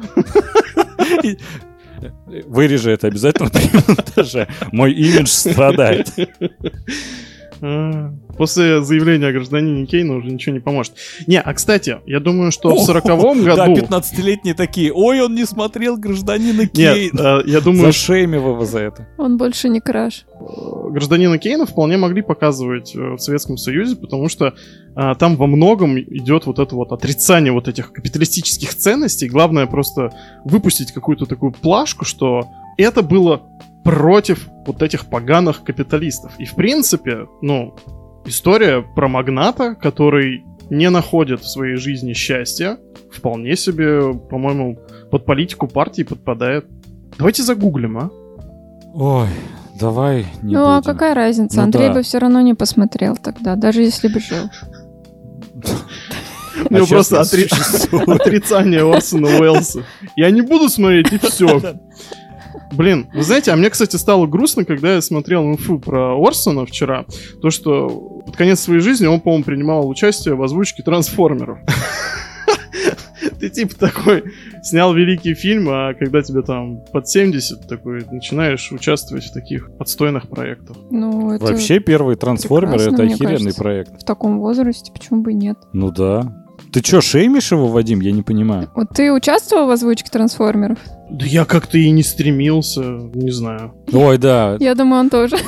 Вырежи 2.46 2.90
это 2.90 3.08
обязательно 3.08 3.50
при 3.50 3.68
монтаже. 3.86 4.48
Мой 4.72 4.94
имидж 4.94 5.26
страдает. 5.26 6.10
А, 7.60 8.12
после 8.36 8.82
заявления 8.82 9.28
о 9.28 9.32
гражданине 9.32 9.86
Кейна 9.86 10.16
уже 10.16 10.30
ничего 10.30 10.54
не 10.54 10.60
поможет. 10.60 10.94
Не, 11.26 11.40
а 11.40 11.54
кстати, 11.54 11.98
я 12.06 12.20
думаю, 12.20 12.52
что 12.52 12.74
в 12.74 12.80
сороковом 12.80 13.42
году... 13.42 13.56
Да, 13.56 13.98
15-летние 13.98 14.54
такие, 14.54 14.92
ой, 14.92 15.20
он 15.20 15.34
не 15.34 15.44
смотрел 15.44 15.96
гражданина 15.96 16.66
Кейна. 16.66 16.94
Нет, 16.94 17.12
а, 17.20 17.42
я 17.44 17.60
думаю... 17.60 17.86
Зашеймив 17.86 18.42
его 18.42 18.64
за 18.64 18.80
это. 18.80 19.08
Он 19.18 19.36
больше 19.36 19.68
не 19.68 19.80
краш. 19.80 20.24
Гражданина 20.90 21.38
Кейна 21.38 21.66
вполне 21.66 21.96
могли 21.96 22.22
показывать 22.22 22.94
э, 22.94 22.98
в 22.98 23.18
Советском 23.18 23.56
Союзе, 23.56 23.96
потому 23.96 24.28
что 24.28 24.54
а, 24.94 25.14
там 25.14 25.36
во 25.36 25.46
многом 25.46 25.98
идет 25.98 26.46
вот 26.46 26.58
это 26.58 26.74
вот 26.74 26.92
отрицание 26.92 27.52
вот 27.52 27.68
этих 27.68 27.92
капиталистических 27.92 28.74
ценностей. 28.74 29.28
Главное 29.28 29.66
просто 29.66 30.12
выпустить 30.44 30.92
какую-то 30.92 31.26
такую 31.26 31.52
плашку, 31.52 32.04
что 32.04 32.46
это 32.76 33.02
было 33.02 33.42
против 33.88 34.48
вот 34.66 34.82
этих 34.82 35.06
поганых 35.06 35.64
капиталистов. 35.64 36.32
И 36.38 36.44
в 36.44 36.54
принципе, 36.54 37.26
ну, 37.40 37.74
история 38.26 38.82
про 38.82 39.08
магната, 39.08 39.74
который 39.74 40.44
не 40.70 40.90
находит 40.90 41.40
в 41.40 41.48
своей 41.48 41.76
жизни 41.76 42.12
счастья, 42.12 42.78
вполне 43.10 43.56
себе, 43.56 44.12
по-моему, 44.12 44.78
под 45.10 45.24
политику 45.24 45.66
партии 45.66 46.02
подпадает. 46.02 46.66
Давайте 47.16 47.42
загуглим, 47.42 47.98
а? 47.98 48.10
Ой, 48.94 49.28
давай 49.80 50.26
не 50.42 50.54
Ну, 50.54 50.66
будем. 50.66 50.78
а 50.78 50.82
какая 50.82 51.14
разница? 51.14 51.56
Ну, 51.56 51.62
Андрей 51.62 51.88
да. 51.88 51.94
бы 51.94 52.02
все 52.02 52.18
равно 52.18 52.42
не 52.42 52.54
посмотрел 52.54 53.16
тогда, 53.16 53.56
даже 53.56 53.82
если 53.82 54.08
бы 54.08 54.20
жил. 54.20 54.50
У 56.68 56.74
него 56.74 56.84
а 56.84 56.88
просто 56.88 57.20
отрицание 57.20 58.82
Орсона 58.82 59.28
Уэллса. 59.38 59.84
Я 60.16 60.30
не 60.30 60.42
буду 60.42 60.68
смотреть, 60.68 61.12
и 61.12 61.18
все. 61.18 61.60
Блин, 62.72 63.08
вы 63.14 63.22
знаете, 63.22 63.50
а 63.52 63.56
мне, 63.56 63.70
кстати, 63.70 63.96
стало 63.96 64.26
грустно, 64.26 64.64
когда 64.64 64.94
я 64.94 65.00
смотрел 65.00 65.44
инфу 65.50 65.78
про 65.78 66.14
Орсона 66.16 66.66
вчера, 66.66 67.04
то, 67.40 67.50
что 67.50 67.88
под 68.26 68.36
конец 68.36 68.60
своей 68.60 68.80
жизни 68.80 69.06
он, 69.06 69.20
по-моему, 69.20 69.44
принимал 69.44 69.88
участие 69.88 70.34
в 70.34 70.42
озвучке 70.42 70.82
трансформеров. 70.82 71.58
Ты 73.40 73.50
типа 73.50 73.74
такой 73.76 74.24
снял 74.62 74.94
великий 74.94 75.34
фильм, 75.34 75.68
а 75.68 75.94
когда 75.94 76.22
тебе 76.22 76.42
там 76.42 76.80
под 76.92 77.08
70, 77.08 77.68
такой 77.68 78.04
начинаешь 78.10 78.70
участвовать 78.72 79.24
в 79.24 79.32
таких 79.32 79.70
отстойных 79.78 80.28
проектах. 80.28 80.76
Ну, 80.90 81.32
это 81.32 81.44
Вообще 81.46 81.78
первый 81.80 82.16
трансформер 82.16 82.76
это 82.76 83.02
охеренный 83.02 83.26
кажется. 83.26 83.60
проект. 83.60 84.02
В 84.02 84.04
таком 84.04 84.38
возрасте 84.40 84.92
почему 84.92 85.22
бы 85.22 85.32
и 85.32 85.34
нет? 85.34 85.58
Ну 85.72 85.90
да. 85.90 86.47
Ты 86.72 86.80
что, 86.84 87.00
шеймишь 87.00 87.52
его, 87.52 87.68
Вадим? 87.68 88.00
Я 88.00 88.12
не 88.12 88.22
понимаю. 88.22 88.70
Вот 88.74 88.88
ты 88.94 89.12
участвовал 89.12 89.66
в 89.66 89.70
озвучке 89.70 90.10
трансформеров? 90.10 90.78
Да 91.10 91.24
я 91.24 91.44
как-то 91.44 91.78
и 91.78 91.90
не 91.90 92.02
стремился, 92.02 92.82
не 92.82 93.30
знаю. 93.30 93.74
Ой, 93.92 94.18
да. 94.18 94.56
Я 94.60 94.74
думаю, 94.74 95.00
он 95.00 95.10
тоже. 95.10 95.36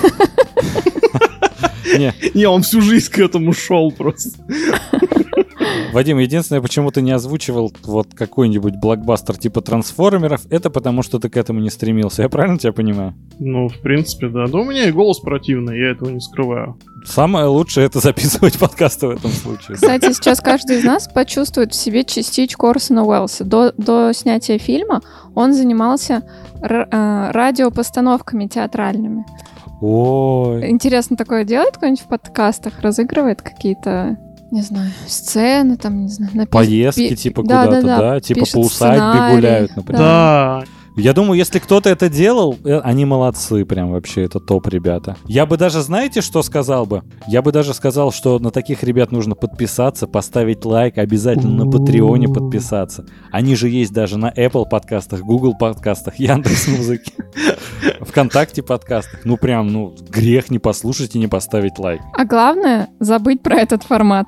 Не. 1.99 2.15
не, 2.35 2.47
он 2.47 2.63
всю 2.63 2.81
жизнь 2.83 3.11
к 3.11 3.19
этому 3.19 3.53
шел 3.53 3.91
просто. 3.91 4.31
Вадим, 5.93 6.19
единственное, 6.19 6.61
почему 6.61 6.91
ты 6.91 7.03
не 7.03 7.13
озвучивал 7.13 7.73
вот 7.85 8.15
какой-нибудь 8.15 8.77
блокбастер 8.77 9.37
типа 9.37 9.61
трансформеров, 9.61 10.43
это 10.51 10.71
потому 10.71 11.03
что 11.03 11.19
ты 11.19 11.29
к 11.29 11.37
этому 11.37 11.61
не 11.61 11.71
стремился. 11.71 12.23
Я 12.23 12.29
правильно 12.29 12.59
тебя 12.59 12.73
понимаю? 12.73 13.15
Ну, 13.39 13.69
в 13.69 13.79
принципе, 13.81 14.29
да. 14.29 14.47
Да 14.47 14.59
у 14.59 14.65
меня 14.65 14.89
и 14.89 14.93
голос 14.93 15.19
противный, 15.21 15.79
я 15.79 15.91
этого 15.91 16.11
не 16.11 16.21
скрываю. 16.21 16.77
Самое 17.05 17.47
лучшее 17.47 17.87
это 17.87 18.01
записывать 18.01 18.59
подкасты 18.59 19.09
в 19.09 19.11
этом 19.11 19.31
случае. 19.31 19.77
Кстати, 19.77 20.13
сейчас 20.13 20.41
каждый 20.41 20.79
из 20.79 20.85
нас 20.85 21.09
почувствует 21.09 21.73
в 21.73 21.77
себе 21.77 22.05
частичку 22.05 22.67
Орсона 22.69 23.05
Уэллса. 23.05 23.45
До, 23.45 23.73
до 23.77 24.13
снятия 24.13 24.59
фильма 24.59 25.01
он 25.35 25.55
занимался 25.55 26.23
э, 26.63 27.31
радиопостановками 27.33 28.47
театральными. 28.47 29.25
Ой. 29.81 30.71
Интересно, 30.71 31.17
такое 31.17 31.45
делает 31.45 31.77
кто-нибудь 31.77 32.03
в 32.03 32.09
подкастах? 32.09 32.81
Разыгрывает 32.81 33.41
какие-то 33.41 34.19
не 34.51 34.63
знаю, 34.63 34.91
сцены, 35.07 35.77
там, 35.77 36.03
не 36.03 36.09
знаю, 36.09 36.33
напис... 36.35 36.51
Поездки, 36.53 37.09
пи- 37.11 37.17
типа, 37.17 37.43
да, 37.43 37.67
куда-то, 37.67 37.87
да, 37.87 37.99
да, 37.99 38.11
да, 38.15 38.21
типа 38.21 38.41
по 38.53 38.59
усадьбе 38.59 38.97
сценарий. 38.99 39.35
гуляют, 39.35 39.77
например. 39.77 40.01
Да. 40.03 40.65
Я 40.97 41.13
думаю, 41.13 41.39
если 41.39 41.59
кто-то 41.59 41.89
это 41.89 42.09
делал, 42.09 42.59
э, 42.65 42.79
они 42.81 43.05
молодцы 43.05 43.65
прям 43.65 43.93
вообще, 43.93 44.25
это 44.25 44.41
топ 44.41 44.67
ребята. 44.69 45.17
Я 45.27 45.47
бы 45.47 45.57
даже, 45.57 45.83
знаете, 45.83 46.21
что 46.21 46.43
сказал 46.43 46.85
бы? 46.85 47.03
Я 47.27 47.43
бы 47.43 47.53
даже 47.53 47.75
сказал, 47.75 48.13
что 48.13 48.39
на 48.39 48.51
таких 48.51 48.83
ребят 48.83 49.13
нужно 49.13 49.35
подписаться, 49.35 50.07
поставить 50.07 50.65
лайк, 50.65 50.99
обязательно 50.99 51.65
на 51.65 51.71
Патреоне 51.71 52.29
подписаться. 52.29 53.07
Они 53.31 53.55
же 53.55 53.69
есть 53.69 53.93
даже 53.93 54.19
на 54.19 54.31
Apple 54.31 54.69
подкастах, 54.69 55.21
Google 55.21 55.55
подкастах, 55.57 56.15
Яндекс 56.19 56.69
музыки, 56.69 57.13
ВКонтакте 58.01 58.63
подкастах. 58.63 59.21
Ну 59.25 59.37
прям, 59.37 59.69
ну 59.69 59.95
грех 60.09 60.51
не 60.51 60.59
послушать 60.59 61.15
и 61.15 61.19
не 61.19 61.29
поставить 61.29 61.79
лайк. 61.79 62.01
А 62.15 62.25
главное, 62.25 62.89
забыть 62.99 63.43
про 63.43 63.57
этот 63.57 63.85
формат. 63.85 64.27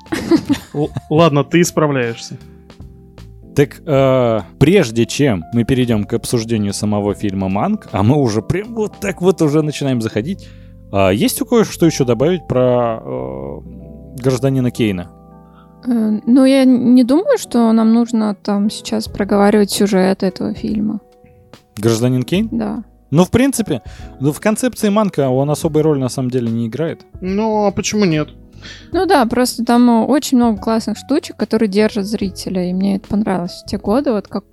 Ладно, 1.09 1.43
ты 1.43 1.63
справляешься. 1.63 2.37
Так 3.55 3.81
э, 3.85 4.39
прежде 4.59 5.05
чем 5.05 5.43
мы 5.53 5.63
перейдем 5.63 6.05
к 6.05 6.13
обсуждению 6.13 6.73
самого 6.73 7.13
фильма 7.13 7.49
Манк, 7.49 7.87
а 7.91 8.01
мы 8.01 8.17
уже 8.17 8.41
прям 8.41 8.73
вот 8.73 8.99
так 8.99 9.21
вот 9.21 9.41
уже 9.41 9.61
начинаем 9.61 10.01
заходить, 10.01 10.47
а 10.91 11.11
есть 11.11 11.41
у 11.41 11.45
кое-что 11.45 11.85
еще 11.85 12.03
добавить 12.03 12.47
про 12.47 12.99
э, 13.03 13.59
гражданина 14.17 14.71
Кейна? 14.71 15.11
Э, 15.85 16.19
Ну, 16.25 16.45
я 16.45 16.65
не 16.65 17.03
думаю, 17.03 17.37
что 17.37 17.71
нам 17.73 17.93
нужно 17.93 18.35
там 18.35 18.69
сейчас 18.69 19.07
проговаривать 19.07 19.71
сюжет 19.71 20.23
этого 20.23 20.53
фильма. 20.53 20.99
Гражданин 21.77 22.23
Кейн? 22.23 22.49
Да. 22.51 22.83
Ну, 23.11 23.23
в 23.23 23.29
принципе, 23.29 23.81
ну, 24.19 24.31
в 24.31 24.39
концепции 24.39 24.89
Манка 24.89 25.29
он 25.29 25.49
особой 25.49 25.83
роли 25.83 25.99
на 25.99 26.09
самом 26.09 26.31
деле 26.31 26.49
не 26.49 26.65
играет. 26.67 27.05
Ну, 27.21 27.65
а 27.65 27.71
почему 27.71 28.05
нет? 28.05 28.29
Ну 28.91 29.05
да, 29.05 29.25
просто 29.25 29.63
там 29.63 29.89
э, 29.89 30.05
очень 30.05 30.37
много 30.37 30.59
классных 30.61 30.97
штучек, 30.97 31.35
которые 31.37 31.69
держат 31.69 32.05
зрителя, 32.05 32.69
и 32.69 32.73
мне 32.73 32.97
это 32.97 33.07
понравилось 33.07 33.63
в 33.65 33.69
те 33.69 33.77
годы, 33.77 34.11
вот 34.11 34.27
как 34.27 34.43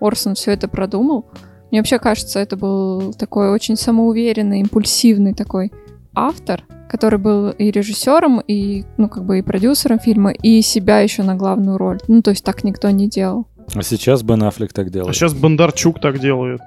Орсон 0.00 0.34
все 0.34 0.52
это 0.52 0.68
продумал. 0.68 1.26
Мне 1.70 1.80
вообще 1.80 1.98
кажется, 1.98 2.38
это 2.38 2.56
был 2.56 3.12
такой 3.14 3.50
очень 3.50 3.76
самоуверенный, 3.76 4.60
импульсивный 4.60 5.34
такой 5.34 5.72
автор, 6.14 6.62
который 6.88 7.18
был 7.18 7.50
и 7.50 7.70
режиссером, 7.70 8.40
и, 8.40 8.84
ну, 8.96 9.08
как 9.08 9.24
бы 9.24 9.38
и 9.38 9.42
продюсером 9.42 9.98
фильма, 9.98 10.30
и 10.30 10.62
себя 10.62 11.00
еще 11.00 11.22
на 11.22 11.34
главную 11.34 11.76
роль. 11.76 11.98
Ну, 12.08 12.22
то 12.22 12.30
есть 12.30 12.44
так 12.44 12.62
никто 12.64 12.88
не 12.90 13.08
делал. 13.08 13.46
А 13.74 13.82
сейчас 13.82 14.22
Бен 14.22 14.42
Аффлек 14.44 14.72
так 14.72 14.86
А 14.86 14.90
делает. 14.90 15.14
сейчас 15.16 15.34
Бондарчук 15.34 16.00
так 16.00 16.20
делает. 16.20 16.60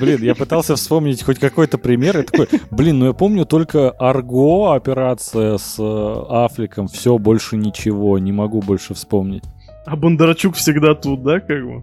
Блин, 0.00 0.22
я 0.22 0.34
пытался 0.34 0.76
вспомнить 0.76 1.22
хоть 1.22 1.38
какой-то 1.38 1.78
пример. 1.78 2.18
И 2.18 2.22
такой, 2.22 2.48
блин, 2.70 2.98
ну 2.98 3.06
я 3.06 3.12
помню 3.12 3.44
только 3.44 3.90
Арго 3.90 4.74
операция 4.74 5.58
с 5.58 5.76
э, 5.78 6.24
Аффлеком. 6.28 6.88
Все, 6.88 7.18
больше 7.18 7.56
ничего, 7.56 8.18
не 8.18 8.32
могу 8.32 8.60
больше 8.60 8.94
вспомнить. 8.94 9.44
А 9.86 9.96
Бондарчук 9.96 10.54
всегда 10.54 10.94
тут, 10.94 11.22
да, 11.22 11.40
как 11.40 11.64
бы? 11.64 11.82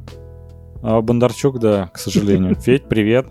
А 0.81 1.01
Бондарчук, 1.01 1.59
да, 1.59 1.89
к 1.93 1.99
сожалению. 1.99 2.55
Федь, 2.61 2.87
привет. 2.87 3.27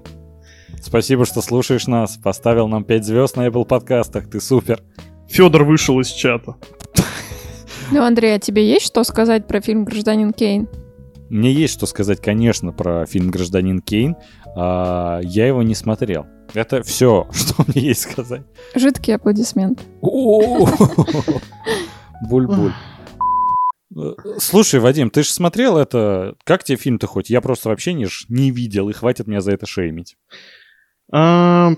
Спасибо, 0.82 1.24
что 1.24 1.40
слушаешь 1.40 1.86
нас. 1.86 2.16
Поставил 2.16 2.68
нам 2.68 2.84
5 2.84 3.04
звезд 3.04 3.36
на 3.36 3.46
Apple 3.46 3.64
подкастах. 3.64 4.28
Ты 4.30 4.40
супер. 4.40 4.82
Федор 5.28 5.64
вышел 5.64 5.98
из 6.00 6.08
чата. 6.08 6.56
Ну, 7.90 8.02
Андрей, 8.02 8.34
а 8.34 8.38
тебе 8.38 8.68
есть 8.68 8.86
что 8.86 9.02
сказать 9.02 9.46
про 9.46 9.60
фильм 9.60 9.84
«Гражданин 9.84 10.32
Кейн»? 10.32 10.68
Мне 11.30 11.52
есть 11.52 11.74
что 11.74 11.86
сказать, 11.86 12.20
конечно, 12.20 12.72
про 12.72 13.04
фильм 13.06 13.30
«Гражданин 13.30 13.80
Кейн». 13.80 14.16
А, 14.56 15.20
я 15.22 15.46
его 15.46 15.62
не 15.62 15.74
смотрел. 15.74 16.26
Это 16.54 16.82
все, 16.82 17.28
что 17.32 17.64
мне 17.66 17.82
есть 17.82 18.02
сказать. 18.10 18.42
Жидкий 18.74 19.14
аплодисмент. 19.14 19.82
Буль-буль. 22.28 22.72
Слушай, 24.38 24.80
Вадим, 24.80 25.10
ты 25.10 25.22
же 25.22 25.30
смотрел 25.30 25.76
это? 25.76 26.36
Как 26.44 26.62
тебе 26.64 26.76
фильм-то 26.78 27.06
хоть? 27.06 27.30
Я 27.30 27.40
просто 27.40 27.68
вообще 27.68 27.92
не, 27.94 28.06
ж- 28.06 28.26
не 28.28 28.50
видел, 28.50 28.88
и 28.88 28.92
хватит 28.92 29.26
меня 29.26 29.40
за 29.40 29.52
это 29.52 29.66
шеймить. 29.66 30.16
А, 31.12 31.72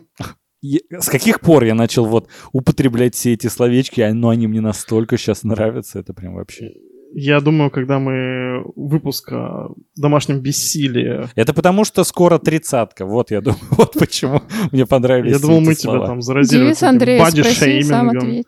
С 0.62 1.09
каких 1.09 1.40
пор 1.40 1.64
я 1.64 1.75
начал 1.75 2.04
вот 2.04 2.28
употреблять 2.52 3.14
все 3.14 3.33
эти 3.35 3.47
словечки, 3.47 4.00
а, 4.00 4.12
но 4.12 4.28
они 4.28 4.47
мне 4.49 4.61
настолько 4.61 5.16
сейчас 5.19 5.45
нравятся, 5.45 5.99
это 6.00 6.12
прям 6.12 6.35
вообще... 6.35 6.73
я 7.12 7.40
думаю, 7.40 7.70
когда 7.70 7.98
мы 7.98 8.62
выпуск 8.76 9.32
о 9.32 9.74
домашнем 9.96 10.40
бессилии... 10.40 11.28
Это 11.34 11.52
потому, 11.52 11.84
что 11.84 12.04
скоро 12.04 12.38
тридцатка, 12.38 13.04
вот 13.06 13.30
я 13.30 13.40
думаю, 13.40 13.60
вот 13.70 13.92
почему 13.99 14.42
мне 14.73 14.86
понравились 14.86 15.32
Я 15.32 15.38
думал, 15.38 15.60
мы 15.60 15.75
тебя 15.75 16.06
там 16.06 16.23
заразили 16.23 16.64
Девиз 16.64 16.82
Андрея, 16.82 17.25
спроси, 17.25 17.82
сам 17.82 18.08
бади-шеймингом. 18.08 18.18
ответь. 18.18 18.46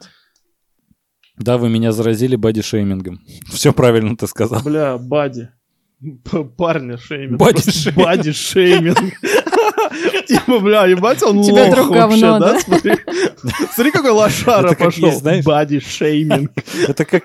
Да, 1.39 1.59
вы 1.59 1.69
меня 1.69 1.93
заразили 1.93 2.37
бодишеймингом. 2.37 3.21
Все 3.53 3.73
правильно 3.73 4.17
ты 4.17 4.27
сказал. 4.27 4.63
Бля, 4.63 4.99
бади. 4.99 5.49
Парня 6.57 6.99
шейминг. 6.99 7.39
Боди-шейминг. 7.39 8.99
Типа, 10.27 10.59
бля, 10.59 10.87
ебать, 10.87 11.23
он 11.23 11.43
тебя 11.43 11.67
лох 11.67 11.91
вообще, 11.91 12.21
говно, 12.21 12.39
да? 12.39 12.53
да? 12.55 12.61
Смотри, 12.61 12.93
Смотри, 13.73 13.93
какой 13.93 14.11
лошара 14.11 14.67
Это 14.67 14.77
как 14.77 14.87
пошел. 14.87 15.07
есть, 15.09 15.21
знаешь- 15.21 15.45
Боди-шейминг. 15.45 16.51
Это 16.89 17.05
как... 17.05 17.25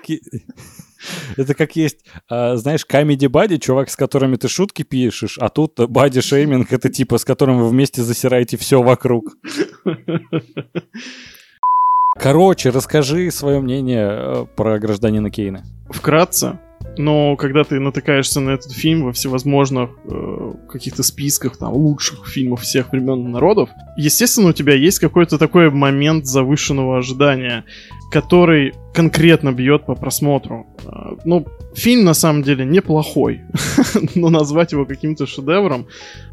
Это 1.36 1.54
как 1.54 1.76
есть, 1.76 1.98
а, 2.28 2.56
знаешь, 2.56 2.84
комеди 2.84 3.26
бади, 3.26 3.58
чувак, 3.58 3.90
с 3.90 3.96
которыми 3.96 4.36
ты 4.36 4.48
шутки 4.48 4.82
пишешь, 4.82 5.38
а 5.38 5.48
тут 5.48 5.78
бади 5.88 6.20
шейминг, 6.20 6.72
это 6.72 6.88
типа, 6.88 7.18
с 7.18 7.24
которым 7.24 7.58
вы 7.58 7.68
вместе 7.68 8.02
засираете 8.02 8.56
все 8.56 8.82
вокруг. 8.82 9.36
Короче, 12.18 12.70
расскажи 12.70 13.30
свое 13.30 13.60
мнение 13.60 14.08
э, 14.10 14.46
про 14.56 14.78
гражданина 14.80 15.30
Кейна. 15.30 15.62
Вкратце, 15.88 16.58
но 16.98 17.36
когда 17.36 17.62
ты 17.62 17.78
натыкаешься 17.78 18.40
на 18.40 18.50
этот 18.50 18.72
фильм 18.72 19.04
во 19.04 19.12
всевозможных 19.12 19.90
э, 20.04 20.52
каких-то 20.68 21.02
списках 21.02 21.56
там 21.56 21.72
лучших 21.72 22.26
фильмов 22.26 22.62
всех 22.62 22.92
времен 22.92 23.26
и 23.26 23.28
народов, 23.28 23.70
естественно, 23.96 24.48
у 24.48 24.52
тебя 24.52 24.74
есть 24.74 24.98
какой-то 24.98 25.38
такой 25.38 25.70
момент 25.70 26.26
завышенного 26.26 26.98
ожидания, 26.98 27.64
который 28.10 28.74
конкретно 28.92 29.52
бьет 29.52 29.86
по 29.86 29.94
просмотру. 29.94 30.66
Э, 30.84 31.16
ну, 31.24 31.46
фильм 31.74 32.04
на 32.04 32.14
самом 32.14 32.42
деле 32.42 32.64
неплохой, 32.64 33.42
но 34.16 34.28
назвать 34.28 34.72
его 34.72 34.84
каким-то 34.84 35.26
шедевром. 35.26 35.86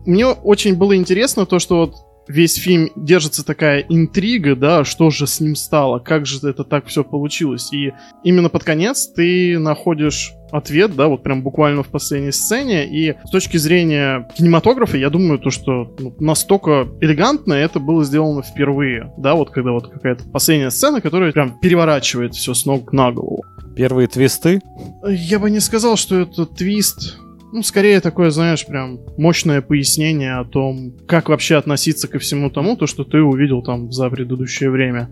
Мне 0.06 0.26
очень 0.26 0.76
было 0.76 0.96
интересно 0.96 1.46
то, 1.46 1.60
что 1.60 1.78
вот 1.78 1.96
весь 2.28 2.56
фильм 2.56 2.90
держится 2.96 3.46
такая 3.46 3.82
интрига, 3.88 4.56
да, 4.56 4.84
что 4.84 5.10
же 5.10 5.28
с 5.28 5.40
ним 5.40 5.56
стало, 5.56 6.00
как 6.00 6.26
же 6.26 6.48
это 6.48 6.64
так 6.64 6.88
все 6.88 7.04
получилось. 7.04 7.72
И 7.74 7.94
именно 8.24 8.50
под 8.50 8.64
конец 8.64 9.08
ты 9.08 9.60
находишь 9.60 10.34
ответ, 10.52 10.96
да, 10.96 11.08
вот 11.08 11.24
прям 11.24 11.42
буквально 11.44 11.84
в 11.84 11.88
последней 11.88 12.32
сцене. 12.32 12.86
И 12.86 13.16
с 13.24 13.30
точки 13.30 13.58
зрения 13.58 14.28
кинематографа, 14.36 14.98
я 14.98 15.10
думаю, 15.10 15.40
то, 15.40 15.50
что 15.50 15.94
ну, 16.00 16.16
настолько 16.20 16.88
элегантно 17.02 17.54
это 17.54 17.80
было 17.80 18.04
сделано 18.04 18.42
впервые, 18.42 19.14
да, 19.18 19.36
вот 19.36 19.52
когда 19.52 19.72
вот 19.72 19.90
какая-то 19.90 20.24
последняя 20.30 20.72
сцена, 20.72 21.02
которая 21.02 21.32
прям 21.32 21.60
переворачивает 21.60 22.36
все 22.36 22.54
с 22.54 22.66
ног 22.66 22.94
на 22.94 23.12
голову. 23.12 23.44
Первые 23.76 24.08
твисты. 24.08 24.62
Я 25.06 25.38
бы 25.38 25.52
не 25.52 25.60
сказал, 25.60 25.98
что 25.98 26.22
это 26.22 26.46
твист. 26.46 27.18
Ну, 27.52 27.64
скорее 27.64 28.02
такое, 28.02 28.32
знаешь, 28.32 28.66
прям 28.66 29.00
мощное 29.18 29.62
пояснение 29.62 30.36
о 30.36 30.46
том, 30.46 30.94
как 31.08 31.30
вообще 31.30 31.56
относиться 31.56 32.08
ко 32.08 32.20
всему 32.20 32.50
тому, 32.50 32.76
то, 32.76 32.88
что 32.88 33.04
ты 33.04 33.22
увидел 33.22 33.62
там 33.62 33.92
за 33.92 34.10
предыдущее 34.10 34.70
время. 34.70 35.10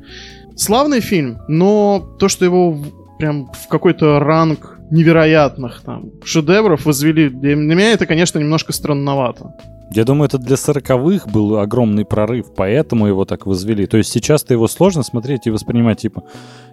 Славный 0.55 0.99
фильм, 0.99 1.39
но 1.47 2.15
то, 2.19 2.27
что 2.27 2.45
его 2.45 2.77
прям 3.17 3.47
в 3.53 3.67
какой-то 3.67 4.19
ранг 4.19 4.79
невероятных 4.91 5.81
там 5.81 6.11
шедевров 6.23 6.85
возвели, 6.85 7.29
для 7.29 7.55
меня 7.55 7.93
это, 7.93 8.05
конечно, 8.05 8.39
немножко 8.39 8.73
странновато. 8.73 9.53
Я 9.95 10.05
думаю, 10.05 10.25
это 10.25 10.39
для 10.39 10.57
сороковых 10.57 11.27
был 11.27 11.59
огромный 11.59 12.03
прорыв, 12.03 12.47
поэтому 12.55 13.05
его 13.05 13.25
так 13.25 13.45
возвели. 13.45 13.85
То 13.85 13.97
есть 13.97 14.11
сейчас-то 14.11 14.53
его 14.53 14.67
сложно 14.67 15.03
смотреть 15.03 15.45
и 15.45 15.51
воспринимать, 15.51 15.99
типа, 15.99 16.23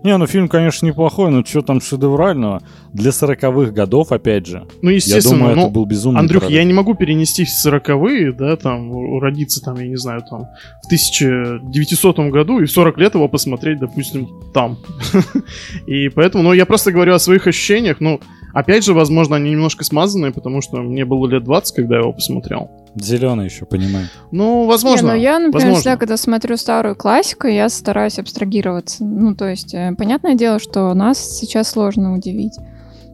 не, 0.03 0.17
ну 0.17 0.27
фильм, 0.27 0.49
конечно, 0.49 0.87
неплохой, 0.87 1.31
но 1.31 1.45
что 1.45 1.61
там 1.61 1.83
шедеврального? 1.83 2.63
Для 2.95 3.13
сороковых 3.13 3.75
годов, 3.75 4.13
опять 4.13 4.47
же. 4.47 4.67
Ну, 4.81 4.89
Я 4.89 4.97
естественно, 4.97 5.39
думаю, 5.39 5.57
ну, 5.57 5.63
это 5.63 5.71
был 5.71 5.85
безумный 5.85 6.21
Андрюх, 6.21 6.41
прорыв. 6.41 6.57
я 6.57 6.65
не 6.65 6.73
могу 6.73 6.95
перенести 6.95 7.45
в 7.45 7.51
сороковые, 7.51 8.33
да, 8.33 8.57
там, 8.57 9.21
родиться 9.21 9.61
там, 9.63 9.79
я 9.79 9.89
не 9.89 9.97
знаю, 9.97 10.23
там, 10.23 10.47
в 10.83 10.87
1900 10.87 12.19
году 12.31 12.61
и 12.61 12.65
в 12.65 12.71
40 12.71 12.97
лет 12.99 13.15
его 13.15 13.29
посмотреть, 13.29 13.81
допустим, 13.81 14.29
там. 14.55 14.79
И 15.87 16.09
поэтому, 16.09 16.43
ну, 16.43 16.53
я 16.55 16.65
просто 16.65 16.91
говорю 16.91 17.15
о 17.15 17.19
своих 17.19 17.47
ощущениях, 17.47 18.01
ну, 18.01 18.21
опять 18.53 18.85
же, 18.85 18.95
возможно, 18.95 19.37
они 19.37 19.51
немножко 19.51 19.85
смазанные, 19.85 20.33
потому 20.33 20.61
что 20.61 20.79
мне 20.79 21.05
было 21.05 21.27
лет 21.27 21.45
20, 21.45 21.75
когда 21.75 21.97
я 21.97 22.01
его 22.03 22.13
посмотрел. 22.13 22.71
Зеленый 22.95 23.47
еще, 23.47 23.67
понимаю. 23.67 24.07
Ну, 24.33 24.67
возможно. 24.67 25.09
Не, 25.09 25.13
ну 25.13 25.19
я, 25.19 25.39
например, 25.39 25.53
возможно. 25.53 25.81
всегда, 25.81 25.97
когда 25.97 26.17
смотрю 26.17 26.57
старую 26.57 26.97
классику, 26.97 27.47
я 27.47 27.69
стараюсь 27.69 28.19
абстрагироваться. 28.19 29.05
Ну, 29.05 29.35
то 29.35 29.49
есть, 29.49 29.75
э, 29.75 29.95
понятное 29.97 30.35
дело, 30.35 30.59
что 30.59 30.93
нас 30.95 31.39
сейчас 31.39 31.71
сложно 31.71 32.15
удивить. 32.15 32.55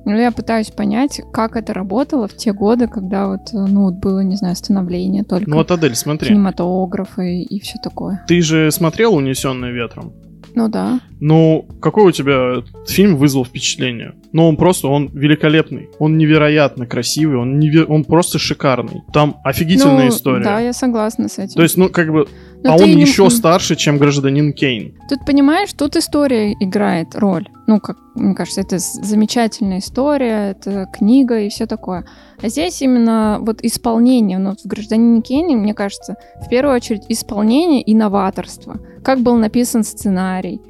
Но 0.07 0.17
я 0.17 0.31
пытаюсь 0.31 0.71
понять, 0.71 1.21
как 1.33 1.57
это 1.57 1.75
работало 1.75 2.29
в 2.29 2.37
те 2.37 2.53
годы, 2.53 2.87
когда 2.87 3.27
вот, 3.27 3.53
э, 3.53 3.57
ну, 3.57 3.87
вот 3.87 3.95
было, 3.95 4.21
не 4.21 4.37
знаю, 4.37 4.55
становление 4.55 5.25
только 5.25 5.51
Ну 5.51 5.57
вот, 5.57 5.71
Адель, 5.73 5.97
смотри. 5.97 6.29
кинематографа 6.29 7.23
и, 7.23 7.43
и 7.43 7.59
все 7.59 7.75
такое. 7.83 8.25
Ты 8.29 8.41
же 8.41 8.71
смотрел 8.71 9.15
«Унесенный 9.15 9.73
ветром»? 9.73 10.13
Ну 10.57 10.69
да. 10.71 11.01
Ну, 11.21 11.69
какой 11.83 12.07
у 12.07 12.13
тебя 12.13 12.63
фильм 12.89 13.17
вызвал 13.17 13.45
впечатление? 13.45 14.15
Ну, 14.33 14.49
он 14.49 14.57
просто, 14.57 14.89
он 14.89 15.09
великолепный. 15.13 15.91
Он 15.99 16.17
невероятно 16.17 16.87
красивый, 16.87 17.37
он, 17.37 17.59
неве... 17.59 17.85
он 17.85 18.05
просто 18.05 18.39
шикарный. 18.39 19.03
Там 19.13 19.37
офигительная 19.45 20.05
Ну, 20.05 20.09
история. 20.09 20.45
Да, 20.45 20.59
я 20.61 20.73
согласна 20.73 21.29
с 21.29 21.39
этим. 21.39 21.57
То 21.57 21.63
есть, 21.63 21.77
ну, 21.77 21.91
как 21.91 22.11
бы, 22.11 22.27
Но 22.63 22.73
а 22.73 22.77
он 22.77 22.85
не- 22.85 23.01
еще 23.01 23.31
старше, 23.31 23.77
чем 23.77 23.99
гражданин 23.99 24.53
Кейн. 24.53 24.95
Тут, 25.09 25.25
понимаешь, 25.27 25.73
тут 25.73 25.97
история 25.97 26.53
играет 26.53 27.15
роль. 27.15 27.49
Ну, 27.67 27.81
как 27.81 27.97
мне 28.15 28.35
кажется, 28.35 28.61
это 28.61 28.79
замечательная 28.79 29.79
история, 29.79 30.51
это 30.53 30.87
книга 30.93 31.41
и 31.41 31.49
все 31.49 31.67
такое. 31.67 32.05
А 32.41 32.49
здесь 32.49 32.81
именно 32.83 33.39
вот 33.41 33.63
исполнение, 33.63 34.39
ну, 34.39 34.53
в 34.53 34.67
«Гражданине 34.67 35.21
Кейне», 35.21 35.57
мне 35.57 35.75
кажется, 35.75 36.17
в 36.45 36.49
первую 36.49 36.75
очередь 36.75 37.03
исполнение 37.09 37.83
и 37.83 37.95
новаторство. 37.95 38.79
Как 39.05 39.21
был 39.21 39.37
написан 39.37 39.85
сценарий, 39.85 40.61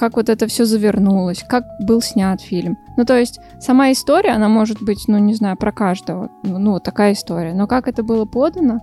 как 0.00 0.16
вот 0.16 0.30
это 0.30 0.46
все 0.46 0.64
завернулось, 0.64 1.44
как 1.46 1.64
был 1.78 2.00
снят 2.00 2.40
фильм. 2.40 2.78
Ну, 2.96 3.04
то 3.04 3.18
есть 3.18 3.38
сама 3.60 3.92
история, 3.92 4.30
она 4.30 4.48
может 4.48 4.82
быть, 4.82 5.04
ну, 5.08 5.18
не 5.18 5.34
знаю, 5.34 5.58
про 5.58 5.72
каждого. 5.72 6.30
Ну, 6.42 6.58
ну, 6.58 6.70
вот 6.72 6.84
такая 6.84 7.12
история. 7.12 7.52
Но 7.52 7.66
как 7.66 7.86
это 7.86 8.02
было 8.02 8.24
подано, 8.24 8.78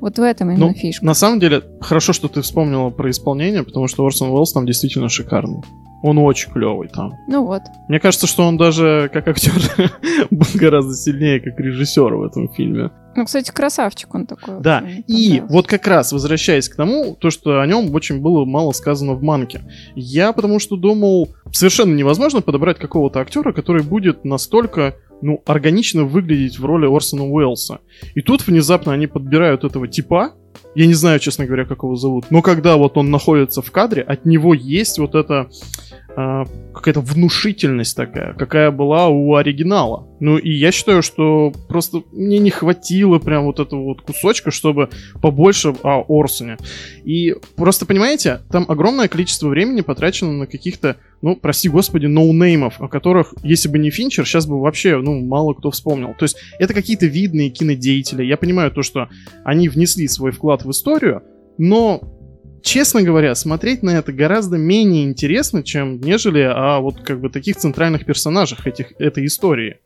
вот 0.00 0.18
в 0.18 0.22
этом 0.22 0.50
именно 0.50 0.68
Ну, 0.68 0.72
фишка. 0.72 1.04
На 1.04 1.12
самом 1.12 1.40
деле, 1.40 1.62
хорошо, 1.82 2.14
что 2.14 2.28
ты 2.28 2.40
вспомнила 2.40 2.88
про 2.88 3.10
исполнение, 3.10 3.64
потому 3.64 3.86
что 3.86 4.02
Орсон 4.02 4.30
Уэллс 4.30 4.54
там 4.54 4.64
действительно 4.64 5.10
шикарный. 5.10 5.60
Он 6.02 6.18
очень 6.18 6.50
клевый 6.50 6.88
там. 6.88 7.12
Ну 7.28 7.46
вот. 7.46 7.62
Мне 7.88 8.00
кажется, 8.00 8.26
что 8.26 8.44
он 8.44 8.56
даже 8.56 9.08
как 9.12 9.28
актер 9.28 9.52
был 10.30 10.46
гораздо 10.54 10.94
сильнее, 10.94 11.40
как 11.40 11.58
режиссер 11.58 12.14
в 12.14 12.22
этом 12.24 12.48
фильме. 12.48 12.90
Ну, 13.14 13.24
кстати, 13.24 13.50
красавчик 13.50 14.14
он 14.14 14.26
такой. 14.26 14.60
Да, 14.60 14.82
и 15.06 15.42
вот 15.48 15.66
как 15.66 15.86
раз, 15.86 16.12
возвращаясь 16.12 16.68
к 16.68 16.76
тому, 16.76 17.14
то, 17.14 17.30
что 17.30 17.60
о 17.60 17.66
нем 17.66 17.94
очень 17.94 18.20
было 18.20 18.44
мало 18.44 18.72
сказано 18.72 19.12
в 19.12 19.22
Манке. 19.22 19.60
Я 19.94 20.32
потому 20.32 20.58
что 20.58 20.76
думал, 20.76 21.28
совершенно 21.52 21.94
невозможно 21.94 22.40
подобрать 22.40 22.78
какого-то 22.78 23.20
актера, 23.20 23.52
который 23.52 23.82
будет 23.82 24.24
настолько, 24.24 24.96
ну, 25.20 25.42
органично 25.46 26.04
выглядеть 26.04 26.58
в 26.58 26.64
роли 26.64 26.86
Орсона 26.86 27.24
Уэллса. 27.24 27.80
И 28.14 28.22
тут 28.22 28.46
внезапно 28.46 28.92
они 28.92 29.06
подбирают 29.06 29.64
этого 29.64 29.88
типа, 29.88 30.32
я 30.74 30.86
не 30.86 30.94
знаю, 30.94 31.18
честно 31.18 31.44
говоря, 31.44 31.66
как 31.66 31.82
его 31.82 31.96
зовут, 31.96 32.26
но 32.30 32.40
когда 32.40 32.76
вот 32.76 32.96
он 32.96 33.10
находится 33.10 33.60
в 33.60 33.70
кадре, 33.70 34.02
от 34.02 34.24
него 34.24 34.54
есть 34.54 34.98
вот 34.98 35.14
эта 35.14 35.48
а, 36.14 36.44
какая-то 36.74 37.00
внушительность 37.00 37.96
такая, 37.96 38.34
какая 38.34 38.70
была 38.70 39.08
у 39.08 39.34
оригинала. 39.34 40.08
Ну 40.20 40.36
и 40.36 40.50
я 40.50 40.70
считаю, 40.70 41.02
что 41.02 41.52
просто 41.68 42.02
мне 42.12 42.38
не 42.38 42.50
хватило 42.50 43.18
прям 43.18 43.44
вот 43.44 43.60
этого 43.60 43.82
вот 43.82 44.02
кусочка, 44.02 44.50
чтобы 44.50 44.90
побольше 45.22 45.74
о 45.82 46.04
Орсоне. 46.08 46.58
И 47.04 47.34
просто 47.56 47.86
понимаете, 47.86 48.40
там 48.50 48.66
огромное 48.68 49.08
количество 49.08 49.48
времени 49.48 49.80
потрачено 49.80 50.32
на 50.32 50.46
каких-то, 50.46 50.98
ну, 51.22 51.34
прости 51.34 51.70
господи, 51.70 52.06
ноунеймов, 52.06 52.80
о 52.80 52.88
которых, 52.88 53.32
если 53.42 53.68
бы 53.68 53.78
не 53.78 53.90
Финчер, 53.90 54.26
сейчас 54.26 54.46
бы 54.46 54.60
вообще, 54.60 54.98
ну, 54.98 55.18
мало 55.20 55.54
кто 55.54 55.70
вспомнил. 55.70 56.14
То 56.18 56.24
есть 56.24 56.36
это 56.58 56.74
какие-то 56.74 57.06
видные 57.06 57.48
кинодеятели. 57.48 58.22
Я 58.22 58.36
понимаю 58.36 58.70
то, 58.70 58.82
что 58.82 59.08
они 59.44 59.70
внесли 59.70 60.06
свой 60.08 60.32
вклад 60.32 60.64
в 60.64 60.70
историю, 60.70 61.22
но 61.56 62.21
честно 62.62 63.02
говоря, 63.02 63.34
смотреть 63.34 63.82
на 63.82 63.90
это 63.90 64.12
гораздо 64.12 64.56
менее 64.56 65.04
интересно, 65.04 65.62
чем 65.62 66.00
нежели 66.00 66.40
о 66.40 66.80
вот 66.80 67.00
как 67.00 67.20
бы 67.20 67.28
таких 67.28 67.56
центральных 67.56 68.04
персонажах 68.04 68.66
этих, 68.66 68.92
этой 68.98 69.26
истории. 69.26 69.78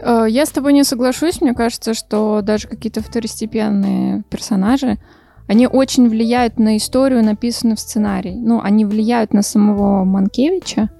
Э, 0.00 0.26
Я 0.28 0.46
с 0.46 0.50
тобой 0.50 0.72
не 0.72 0.84
соглашусь. 0.84 1.40
Мне 1.40 1.54
кажется, 1.54 1.94
что 1.94 2.40
даже 2.42 2.68
какие-то 2.68 3.02
второстепенные 3.02 4.22
персонажи, 4.30 4.98
они 5.46 5.66
очень 5.66 6.08
влияют 6.08 6.58
на 6.58 6.76
историю, 6.76 7.24
написанную 7.24 7.76
в 7.76 7.80
сценарии. 7.80 8.34
Ну, 8.36 8.60
они 8.62 8.84
влияют 8.84 9.32
на 9.32 9.42
самого 9.42 10.04
Манкевича. 10.04 10.90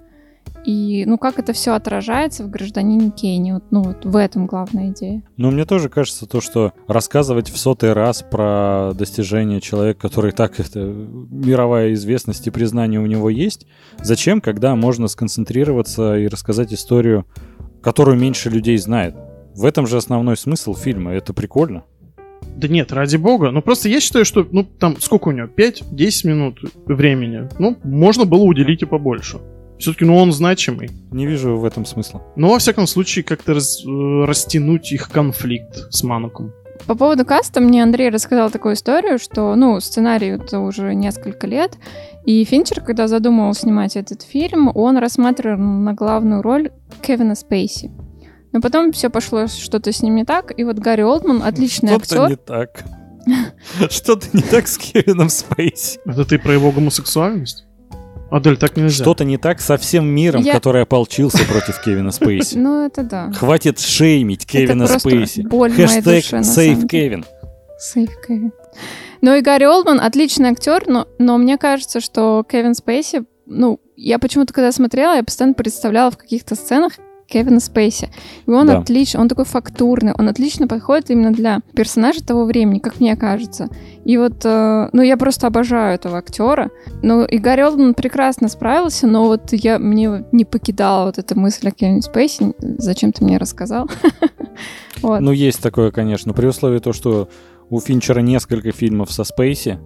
И, 0.69 1.07
ну, 1.07 1.17
как 1.17 1.39
это 1.39 1.55
все 1.55 1.73
отражается 1.73 2.45
в 2.45 2.51
гражданине 2.51 3.11
Кейне. 3.11 3.55
Вот, 3.55 3.65
ну, 3.71 3.83
вот 3.85 4.05
в 4.05 4.15
этом 4.15 4.47
главная 4.47 4.91
идея. 4.91 5.23
Ну, 5.39 5.51
мне 5.51 5.65
тоже 5.65 5.89
кажется 5.89 6.27
то, 6.27 6.43
что 6.43 6.75
рассказывать 6.87 7.49
в 7.49 7.57
сотый 7.57 7.95
раз 7.95 8.23
про 8.23 8.93
достижение 8.93 9.63
человека, 9.63 9.99
который 9.99 10.33
так 10.33 10.61
это 10.61 10.81
мировая 10.81 11.95
известность 11.95 12.47
и 12.47 12.51
признание 12.51 13.01
у 13.01 13.07
него 13.07 13.31
есть, 13.31 13.67
зачем, 14.03 14.43
когда 14.43 14.77
можно 14.77 15.09
сконцентрироваться 15.09 16.19
и 16.19 16.29
рассказать 16.29 16.75
историю, 16.75 17.25
которую 17.81 18.19
меньше 18.19 18.51
людей 18.51 18.77
знает. 18.77 19.17
В 19.55 19.65
этом 19.65 19.87
же 19.87 19.97
основной 19.97 20.37
смысл 20.37 20.75
фильма, 20.75 21.15
это 21.15 21.33
прикольно. 21.33 21.85
Да 22.59 22.69
нет, 22.69 22.93
ради 22.93 23.17
бога. 23.17 23.53
Ну 23.53 23.63
просто 23.63 23.89
я 23.89 24.01
считаю, 24.01 24.27
что, 24.27 24.47
ну 24.53 24.65
там, 24.65 25.01
сколько 25.01 25.29
у 25.29 25.31
него? 25.31 25.49
5-10 25.49 26.29
минут 26.29 26.61
времени. 26.85 27.49
Ну, 27.59 27.79
можно 27.85 28.27
было 28.27 28.43
уделить 28.43 28.83
и 28.83 28.85
побольше. 28.85 29.39
Все-таки, 29.79 30.05
ну 30.05 30.17
он 30.17 30.33
значимый. 30.33 30.91
Не 31.13 31.27
вижу 31.27 31.57
в 31.57 31.65
этом 31.65 31.85
смысла. 31.85 32.23
Но, 32.37 32.51
во 32.51 32.59
всяком 32.59 32.87
случае, 32.87 33.25
как-то 33.25 33.55
раз- 33.55 33.85
э, 33.85 34.25
растянуть 34.25 34.93
их 34.93 35.09
конфликт 35.11 35.93
с 35.93 36.03
Маноком. 36.03 36.53
По 36.87 36.95
поводу 36.95 37.25
каста 37.25 37.61
мне 37.61 37.83
Андрей 37.83 38.09
рассказал 38.09 38.51
такую 38.51 38.75
историю, 38.75 39.19
что, 39.19 39.55
ну, 39.57 39.79
сценарий 39.81 40.29
это 40.29 40.61
уже 40.61 40.95
несколько 40.95 41.47
лет, 41.47 41.77
и 42.25 42.45
Финчер, 42.45 42.81
когда 42.81 43.09
задумывал 43.09 43.53
снимать 43.55 43.97
этот 43.97 44.23
фильм, 44.23 44.71
он 44.75 44.97
рассматривал 44.99 45.59
на 45.59 45.93
главную 45.93 46.41
роль 46.43 46.71
Кевина 47.03 47.35
Спейси. 47.35 47.91
Но 48.53 48.61
потом 48.61 48.93
все 48.93 49.11
пошло 49.11 49.47
что-то 49.49 49.93
с 49.93 50.03
ним 50.03 50.15
не 50.17 50.25
так, 50.25 50.59
и 50.59 50.65
вот 50.65 50.79
Гарри 50.79 51.03
Олдман 51.03 51.43
отличный 51.43 51.91
Что-то 51.91 52.25
актер. 52.25 52.29
не 52.31 52.37
так. 52.37 52.85
Что-то 53.91 54.27
не 54.33 54.43
так 54.43 54.67
с 54.67 54.79
Кевином 54.79 55.29
Спейси. 55.29 56.01
Это 56.07 56.25
ты 56.25 56.39
про 56.39 56.55
его 56.55 56.71
гомосексуальность? 56.73 57.67
Адель, 58.31 58.57
так 58.59 58.77
нельзя. 58.77 59.05
Что-то 59.05 59.25
не 59.25 59.39
так 59.39 59.61
со 59.61 59.77
всем 59.79 60.07
миром, 60.07 60.43
Я- 60.43 60.53
который 60.53 60.83
ополчился 60.83 61.45
против 61.47 61.81
Кевина 61.85 62.11
Спейси. 62.11 62.57
Ну, 62.59 62.85
это 62.87 63.03
да. 63.03 63.33
Хватит 63.33 63.81
шеймить 63.81 64.47
Кевина 64.47 64.87
Спейси. 64.87 65.43
Хэштег 65.51 66.03
деле. 66.05 66.89
Кевин. 66.89 67.25
Сейф 67.79 68.11
Кевин. 68.27 68.53
Ну 69.21 69.35
и 69.35 69.41
Гарри 69.41 69.65
Олдман 69.65 70.01
отличный 70.01 70.51
актер, 70.51 70.85
но, 70.87 71.09
но 71.19 71.39
мне 71.39 71.59
кажется, 71.59 72.01
что 72.01 72.45
Кевин 72.49 72.75
Спейси, 72.75 73.25
ну, 73.47 73.81
я 73.97 74.19
почему-то, 74.19 74.53
когда 74.53 74.71
смотрела, 74.73 75.17
я 75.17 75.23
постоянно 75.25 75.55
представляла 75.55 76.11
в 76.11 76.19
каких-то 76.19 76.55
сценах 76.55 76.93
Кевина 77.29 77.61
Спейси. 77.61 78.09
И 78.47 78.51
он 78.51 78.67
Да. 78.69 78.79
отлично, 78.79 79.21
он 79.21 79.29
такой 79.29 79.45
фактурный, 79.45 80.13
он 80.17 80.29
отлично 80.29 80.67
подходит 80.67 81.11
именно 81.11 81.31
для 81.33 81.61
персонажа 81.75 82.25
того 82.25 82.45
времени, 82.45 82.79
как 82.79 83.01
мне 83.01 83.15
кажется. 83.17 83.69
И 84.05 84.17
вот, 84.17 84.45
э, 84.45 84.89
ну, 84.93 85.03
я 85.03 85.17
просто 85.17 85.47
обожаю 85.47 85.95
этого 85.95 86.19
актера. 86.19 86.71
Ну, 87.03 87.25
и 87.25 87.39
Гарри 87.39 87.61
Олдман 87.63 87.95
прекрасно 87.95 88.49
справился, 88.49 89.07
но 89.07 89.25
вот 89.27 89.53
я, 89.53 89.79
мне 89.79 90.25
не 90.33 90.45
покидала 90.45 91.07
вот 91.07 91.19
эта 91.19 91.39
мысль 91.39 91.69
о 91.69 91.71
Кевине 91.71 92.01
Спейси. 92.03 92.55
Зачем 92.61 93.13
ты 93.13 93.25
мне 93.25 93.37
рассказал? 93.39 93.89
Ну, 95.03 95.31
есть 95.31 95.63
такое, 95.63 95.93
конечно, 95.93 96.33
при 96.33 96.47
условии 96.47 96.81
то, 96.81 96.93
что 96.93 97.29
у 97.71 97.79
Финчера 97.81 98.19
несколько 98.21 98.73
фильмов 98.73 99.13
со 99.13 99.23
Спейси, 99.23 99.79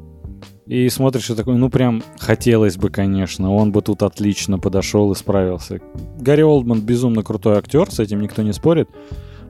и 0.67 0.89
смотришь 0.89 1.31
и 1.31 1.35
такой, 1.35 1.57
ну 1.57 1.69
прям 1.71 2.03
хотелось 2.19 2.77
бы, 2.77 2.91
конечно, 2.91 3.53
он 3.55 3.73
бы 3.73 3.83
тут 3.83 4.03
отлично 4.03 4.59
подошел 4.59 5.11
и 5.13 5.15
справился. 5.15 5.81
Гарри 6.19 6.43
Олдман 6.43 6.81
безумно 6.81 7.23
крутой 7.23 7.59
актер, 7.59 7.91
с 7.91 7.99
этим 7.99 8.21
никто 8.21 8.43
не 8.43 8.53
спорит. 8.53 8.89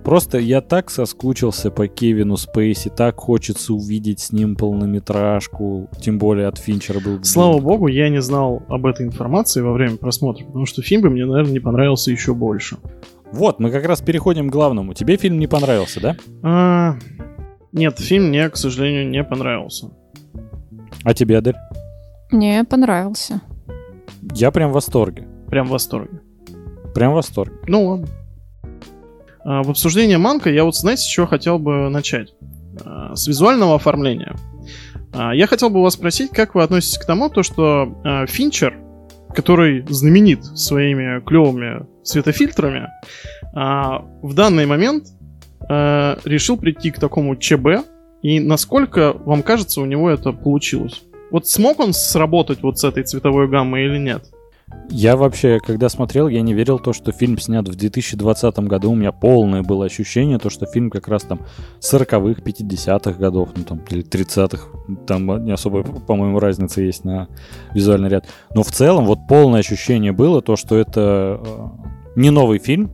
Просто 0.05 0.39
я 0.39 0.61
так 0.61 0.91
соскучился 0.91 1.71
по 1.71 1.87
Кевину 1.87 2.37
Спейси, 2.37 2.91
так 2.91 3.17
хочется 3.17 3.73
увидеть 3.73 4.19
с 4.19 4.33
ним 4.33 4.57
полнометражку, 4.57 5.89
тем 6.01 6.19
более 6.19 6.49
от 6.49 6.59
Финчера 6.59 6.99
был. 6.99 7.19
бы 7.19 7.25
Слава 7.25 7.61
богу, 7.61 7.87
я 7.87 8.09
не 8.09 8.21
знал 8.21 8.63
об 8.69 8.87
этой 8.87 9.07
информации 9.07 9.61
во 9.61 9.73
время 9.73 9.99
просмотра, 9.99 10.45
потому 10.45 10.67
что 10.67 10.83
фильм 10.83 11.03
бы 11.03 11.11
мне, 11.11 11.25
наверное, 11.25 11.53
не 11.53 11.61
понравился 11.61 12.11
еще 12.11 12.35
больше. 12.35 12.79
Вот, 13.33 13.61
мы 13.61 13.71
как 13.71 13.87
раз 13.87 14.01
переходим 14.01 14.49
к 14.49 14.53
главному. 14.53 14.93
Тебе 14.93 15.17
фильм 15.17 15.39
не 15.39 15.47
понравился, 15.47 16.01
да? 16.01 16.17
А, 16.43 16.97
Нет, 17.71 17.99
фильм 18.01 18.25
мне, 18.25 18.51
к 18.51 18.57
сожалению, 18.57 19.09
не 19.09 19.23
понравился. 19.23 19.91
А 21.05 21.15
тебе, 21.15 21.39
Адель? 21.39 21.57
Мне 22.31 22.65
понравился. 22.65 23.41
Я 24.35 24.51
прям 24.51 24.71
в 24.71 24.75
восторге. 24.75 25.27
Прям 25.49 25.67
в 25.67 25.71
восторге. 25.71 26.21
Прям 26.95 27.13
в 27.13 27.15
восторге. 27.17 27.57
Ну 27.67 27.85
ладно. 27.87 28.07
А, 29.45 29.63
В 29.63 29.71
обсуждение 29.71 30.19
Манка 30.19 30.51
я 30.51 30.65
вот, 30.65 30.77
знаете, 30.77 31.03
с 31.03 31.07
чего 31.07 31.27
хотел 31.27 31.59
бы 31.59 31.89
начать? 31.89 32.35
А, 32.85 33.15
С 33.17 33.27
визуального 33.27 33.75
оформления. 33.75 34.35
А, 35.13 35.35
Я 35.35 35.47
хотел 35.47 35.71
бы 35.71 35.83
вас 35.83 35.95
спросить, 35.95 36.31
как 36.31 36.55
вы 36.55 36.63
относитесь 36.63 36.99
к 36.99 37.05
тому, 37.07 37.29
то, 37.29 37.43
что 37.43 37.95
а, 38.05 38.27
Финчер, 38.27 38.79
который 39.35 39.85
знаменит 39.89 40.45
своими 40.45 41.21
клевыми 41.25 41.87
светофильтрами, 42.05 42.89
а, 43.55 44.05
в 44.23 44.35
данный 44.35 44.67
момент 44.67 45.09
а, 45.69 46.19
решил 46.25 46.57
прийти 46.57 46.91
к 46.91 46.99
такому 46.99 47.37
ЧБ, 47.37 47.85
и 48.23 48.41
насколько 48.41 49.15
вам 49.25 49.43
кажется, 49.43 49.81
у 49.81 49.85
него 49.85 50.09
это 50.11 50.33
получилось? 50.33 51.03
Вот 51.31 51.49
смог 51.49 51.81
он 51.81 51.93
сработать 51.93 52.63
вот 52.63 52.79
с 52.79 52.85
этой 52.85 53.03
цветовой 53.05 53.49
гаммой 53.49 53.85
или 53.85 53.99
нет? 53.99 54.31
Я 54.91 55.17
вообще, 55.17 55.59
когда 55.59 55.89
смотрел, 55.89 56.29
я 56.29 56.43
не 56.43 56.55
верил 56.55 56.79
то, 56.79 56.93
что 56.93 57.13
фильм 57.13 57.39
снят 57.39 57.67
в 57.67 57.75
2020 57.75 58.59
году. 58.61 58.93
У 58.93 58.95
меня 58.95 59.13
полное 59.13 59.63
было 59.63 59.87
ощущение, 59.87 60.39
то, 60.39 60.51
что 60.51 60.67
фильм 60.67 60.91
как 60.91 61.09
раз 61.09 61.23
там 61.23 61.41
40-х, 61.81 62.43
50-х 62.43 63.13
годов, 63.13 63.51
ну 63.57 63.65
там, 63.65 63.81
или 63.91 64.05
30-х. 64.05 64.69
Там 65.07 65.45
не 65.45 65.53
особо, 65.53 65.83
по-моему, 65.83 66.39
разница 66.39 66.83
есть 66.83 67.05
на 67.05 67.29
визуальный 67.75 68.09
ряд. 68.09 68.27
Но 68.55 68.63
в 68.63 68.71
целом 68.71 69.07
вот 69.07 69.21
полное 69.29 69.61
ощущение 69.61 70.13
было 70.13 70.43
то, 70.43 70.57
что 70.57 70.77
это 70.77 71.41
э, 71.43 71.67
не 72.17 72.31
новый 72.31 72.59
фильм, 72.59 72.93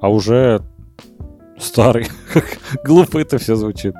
а 0.00 0.08
уже 0.08 0.62
старый. 1.58 2.08
Глупо 2.84 3.18
это 3.18 3.38
все 3.38 3.54
звучит. 3.54 3.94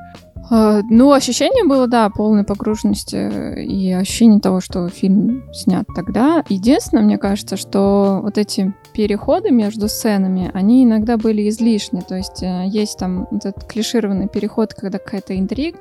А, 0.51 0.83
ну, 0.91 1.13
ощущение 1.13 1.65
было, 1.65 1.87
да, 1.87 2.11
полной 2.11 2.43
погруженности 2.45 3.63
и 3.63 3.93
ощущение 3.93 4.41
того, 4.41 4.61
что 4.61 4.89
фильм 4.89 5.45
снят 5.53 5.87
тогда. 5.95 6.45
Единственное, 6.49 7.05
мне 7.05 7.19
кажется, 7.19 7.57
что 7.57 8.21
вот 8.23 8.37
эти 8.37 8.75
переходы 8.93 9.53
между 9.53 9.89
сценами, 9.89 10.51
они 10.53 10.85
иногда 10.85 11.17
были 11.17 11.49
излишни. 11.49 12.01
То 12.01 12.17
есть 12.17 12.43
э, 12.43 12.65
есть 12.67 12.99
там 12.99 13.29
вот 13.31 13.47
этот 13.47 13.65
клишированный 13.65 14.27
переход, 14.27 14.75
когда 14.75 14.99
какая-то 14.99 15.39
интрига, 15.39 15.79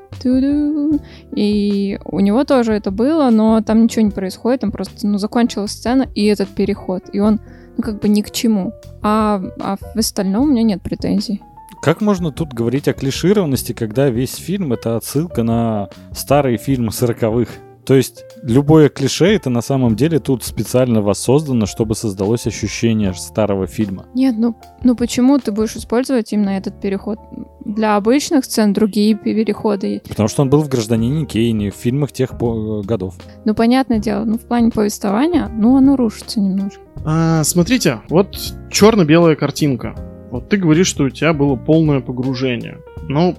и 1.35 1.99
у 2.05 2.19
него 2.19 2.43
тоже 2.43 2.73
это 2.73 2.91
было, 2.91 3.31
но 3.31 3.61
там 3.61 3.83
ничего 3.83 4.05
не 4.05 4.11
происходит, 4.11 4.61
там 4.61 4.71
просто, 4.71 5.07
ну, 5.07 5.17
закончилась 5.17 5.71
сцена 5.71 6.07
и 6.13 6.25
этот 6.25 6.49
переход, 6.49 7.03
и 7.11 7.19
он, 7.19 7.39
ну, 7.75 7.83
как 7.83 7.99
бы 7.99 8.07
ни 8.07 8.21
к 8.21 8.29
чему. 8.29 8.73
А, 9.01 9.41
а 9.59 9.77
в 9.77 9.97
остальном 9.97 10.43
у 10.43 10.51
меня 10.51 10.61
нет 10.61 10.81
претензий. 10.83 11.41
Как 11.81 12.01
можно 12.01 12.31
тут 12.31 12.53
говорить 12.53 12.89
о 12.89 12.93
клишированности, 12.93 13.71
когда 13.71 14.09
весь 14.09 14.35
фильм— 14.35 14.73
это 14.73 14.97
отсылка 14.97 15.43
на 15.43 15.89
старые 16.13 16.57
фильмы 16.57 16.91
сороковых? 16.91 17.49
То 17.85 17.95
есть 17.95 18.23
любое 18.43 18.89
клише 18.89 19.33
это 19.33 19.49
на 19.49 19.61
самом 19.61 19.95
деле 19.95 20.19
тут 20.19 20.43
специально 20.43 21.01
воссоздано, 21.01 21.65
чтобы 21.65 21.95
создалось 21.95 22.45
ощущение 22.45 23.13
старого 23.13 23.65
фильма. 23.65 24.05
Нет, 24.13 24.35
ну, 24.37 24.55
ну 24.83 24.95
почему 24.95 25.39
ты 25.39 25.51
будешь 25.51 25.75
использовать 25.75 26.31
именно 26.33 26.49
этот 26.49 26.79
переход? 26.81 27.17
Для 27.65 27.95
обычных 27.95 28.45
сцен 28.45 28.73
другие 28.73 29.15
переходы. 29.15 30.01
Потому 30.07 30.27
что 30.27 30.41
он 30.41 30.49
был 30.49 30.61
в 30.61 30.69
«Гражданине 30.69 31.25
Кейне», 31.25 31.71
в 31.71 31.75
фильмах 31.75 32.11
тех 32.11 32.31
годов. 32.37 33.15
Ну, 33.45 33.55
понятное 33.55 33.99
дело, 33.99 34.25
ну, 34.25 34.37
в 34.37 34.41
плане 34.41 34.69
повествования, 34.69 35.47
ну, 35.47 35.77
оно 35.77 35.95
рушится 35.95 36.41
немножко. 36.41 36.81
А, 37.05 37.43
смотрите, 37.43 38.01
вот 38.09 38.37
черно-белая 38.69 39.35
картинка. 39.35 39.95
Вот 40.31 40.49
ты 40.49 40.57
говоришь, 40.57 40.87
что 40.87 41.05
у 41.05 41.09
тебя 41.09 41.33
было 41.33 41.55
полное 41.55 41.99
погружение. 41.99 42.77
Ну, 43.07 43.35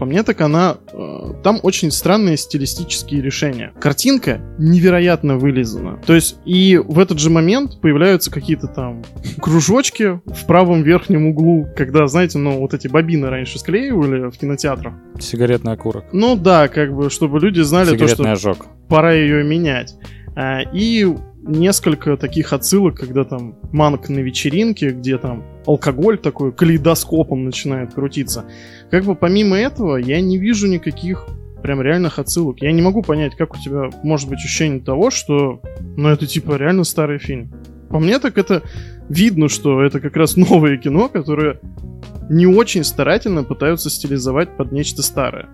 по 0.00 0.06
мне 0.06 0.22
так 0.22 0.40
она... 0.40 0.78
Э, 0.94 1.34
там 1.44 1.60
очень 1.62 1.90
странные 1.90 2.38
стилистические 2.38 3.20
решения. 3.20 3.74
Картинка 3.78 4.40
невероятно 4.58 5.36
вылизана. 5.36 5.98
То 6.06 6.14
есть 6.14 6.38
и 6.46 6.78
в 6.82 6.98
этот 6.98 7.18
же 7.18 7.28
момент 7.28 7.82
появляются 7.82 8.30
какие-то 8.30 8.66
там 8.66 9.02
кружочки 9.42 10.22
в 10.24 10.46
правом 10.46 10.82
верхнем 10.82 11.26
углу, 11.26 11.68
когда, 11.76 12.06
знаете, 12.06 12.38
ну 12.38 12.60
вот 12.60 12.72
эти 12.72 12.88
бобины 12.88 13.28
раньше 13.28 13.58
склеивали 13.58 14.30
в 14.30 14.38
кинотеатрах. 14.38 14.94
Сигаретный 15.18 15.72
окурок. 15.72 16.04
Ну 16.12 16.34
да, 16.34 16.68
как 16.68 16.96
бы, 16.96 17.10
чтобы 17.10 17.38
люди 17.38 17.60
знали 17.60 17.94
то, 17.94 18.08
что 18.08 18.32
ожог. 18.32 18.68
пора 18.88 19.12
ее 19.12 19.44
менять. 19.44 19.96
А, 20.34 20.62
и 20.72 21.06
несколько 21.42 22.16
таких 22.16 22.52
отсылок, 22.52 22.96
когда 22.96 23.24
там 23.24 23.56
манк 23.72 24.08
на 24.08 24.18
вечеринке, 24.18 24.90
где 24.90 25.18
там 25.18 25.44
алкоголь 25.66 26.18
такой 26.18 26.52
калейдоскопом 26.52 27.44
начинает 27.44 27.94
крутиться. 27.94 28.44
Как 28.90 29.04
бы 29.04 29.14
помимо 29.14 29.56
этого, 29.56 29.96
я 29.96 30.20
не 30.20 30.38
вижу 30.38 30.66
никаких 30.66 31.26
прям 31.62 31.82
реальных 31.82 32.18
отсылок. 32.18 32.62
Я 32.62 32.72
не 32.72 32.82
могу 32.82 33.02
понять, 33.02 33.36
как 33.36 33.54
у 33.54 33.58
тебя 33.58 33.90
может 34.02 34.28
быть 34.28 34.38
ощущение 34.38 34.80
того, 34.80 35.10
что, 35.10 35.60
ну, 35.96 36.08
это 36.08 36.26
типа 36.26 36.56
реально 36.56 36.84
старый 36.84 37.18
фильм. 37.18 37.52
По 37.88 37.98
мне 37.98 38.18
так 38.18 38.38
это 38.38 38.62
видно, 39.08 39.48
что 39.48 39.82
это 39.82 40.00
как 40.00 40.16
раз 40.16 40.36
новое 40.36 40.76
кино, 40.76 41.08
которое 41.08 41.60
не 42.28 42.46
очень 42.46 42.84
старательно 42.84 43.44
пытаются 43.44 43.90
стилизовать 43.90 44.56
под 44.56 44.72
нечто 44.72 45.02
старое 45.02 45.48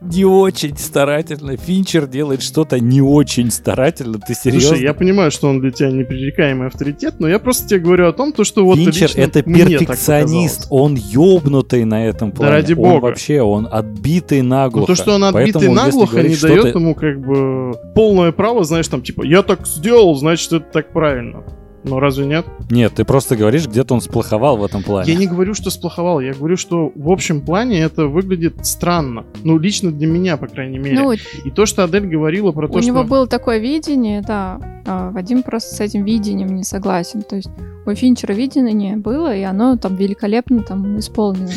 не 0.00 0.24
очень 0.24 0.76
старательно. 0.76 1.56
Финчер 1.56 2.06
делает 2.06 2.42
что-то 2.42 2.80
не 2.80 3.00
очень 3.00 3.50
старательно. 3.50 4.18
Ты 4.18 4.34
серьезно? 4.34 4.68
Слушай, 4.68 4.82
я 4.82 4.94
понимаю, 4.94 5.30
что 5.30 5.48
он 5.48 5.60
для 5.60 5.70
тебя 5.70 5.90
непререкаемый 5.90 6.68
авторитет, 6.68 7.14
но 7.18 7.28
я 7.28 7.38
просто 7.38 7.68
тебе 7.68 7.80
говорю 7.80 8.08
о 8.08 8.12
том, 8.12 8.32
то, 8.32 8.44
что 8.44 8.64
вот 8.64 8.76
Финчер 8.78 9.10
это 9.16 9.42
перфекционист. 9.42 10.66
Он 10.70 10.94
ёбнутый 10.94 11.84
на 11.84 12.06
этом 12.06 12.32
плане. 12.32 12.50
Да 12.50 12.56
ради 12.56 12.72
бога. 12.74 12.94
Он 12.94 13.00
вообще, 13.00 13.42
он 13.42 13.68
отбитый 13.70 14.42
наглухо. 14.42 14.80
Ну 14.80 14.86
то, 14.86 14.94
что 14.94 15.14
он 15.14 15.24
отбитый 15.24 15.52
Поэтому, 15.52 15.74
наглухо, 15.74 16.22
не 16.22 16.36
дает 16.36 16.74
ему 16.74 16.94
как 16.94 17.20
бы 17.20 17.74
полное 17.94 18.32
право, 18.32 18.64
знаешь, 18.64 18.88
там 18.88 19.02
типа, 19.02 19.22
я 19.24 19.42
так 19.42 19.66
сделал, 19.66 20.14
значит, 20.14 20.52
это 20.52 20.66
так 20.72 20.92
правильно. 20.92 21.44
Ну, 21.84 21.98
разве 21.98 22.26
нет? 22.26 22.46
Нет, 22.70 22.94
ты 22.94 23.04
просто 23.04 23.36
говоришь, 23.36 23.66
где-то 23.66 23.94
он 23.94 24.00
сплоховал 24.00 24.56
в 24.56 24.64
этом 24.64 24.82
плане. 24.82 25.12
Я 25.12 25.18
не 25.18 25.26
говорю, 25.26 25.54
что 25.54 25.70
сплоховал. 25.70 26.20
Я 26.20 26.32
говорю, 26.32 26.56
что 26.56 26.92
в 26.94 27.10
общем 27.10 27.40
плане 27.40 27.80
это 27.80 28.06
выглядит 28.06 28.64
странно. 28.64 29.24
Ну, 29.42 29.58
лично 29.58 29.90
для 29.90 30.06
меня, 30.06 30.36
по 30.36 30.46
крайней 30.46 30.78
мере. 30.78 31.00
Ну, 31.00 31.12
и 31.12 31.50
то, 31.50 31.66
что 31.66 31.84
Адель 31.84 32.06
говорила 32.06 32.52
про 32.52 32.68
то, 32.68 32.80
что... 32.80 32.90
У 32.90 32.94
него 32.94 33.04
было 33.04 33.26
такое 33.26 33.58
видение, 33.58 34.22
да. 34.22 34.60
А 34.86 35.10
Вадим 35.10 35.42
просто 35.42 35.74
с 35.74 35.80
этим 35.80 36.04
видением 36.04 36.54
не 36.54 36.64
согласен. 36.64 37.22
То 37.22 37.36
есть 37.36 37.50
у 37.84 37.94
Финчера 37.94 38.32
видение 38.32 38.96
было, 38.96 39.34
и 39.34 39.42
оно 39.42 39.76
там 39.76 39.96
великолепно 39.96 40.62
там 40.62 40.98
исполнено. 40.98 41.50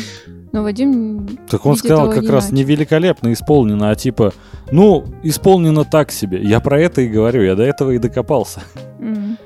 Но 0.52 0.62
Вадим... 0.62 1.28
Так 1.48 1.66
он 1.66 1.76
сказал 1.76 2.10
как 2.10 2.22
не 2.22 2.28
раз 2.28 2.44
иначе. 2.44 2.56
не 2.56 2.64
великолепно 2.64 3.32
исполнено, 3.32 3.90
а 3.90 3.94
типа, 3.94 4.32
ну, 4.70 5.04
исполнено 5.22 5.84
так 5.84 6.10
себе. 6.10 6.40
Я 6.42 6.60
про 6.60 6.80
это 6.80 7.02
и 7.02 7.08
говорю, 7.08 7.42
я 7.42 7.54
до 7.54 7.62
этого 7.62 7.90
и 7.90 7.98
докопался. 7.98 8.62
Mm. 8.98 9.36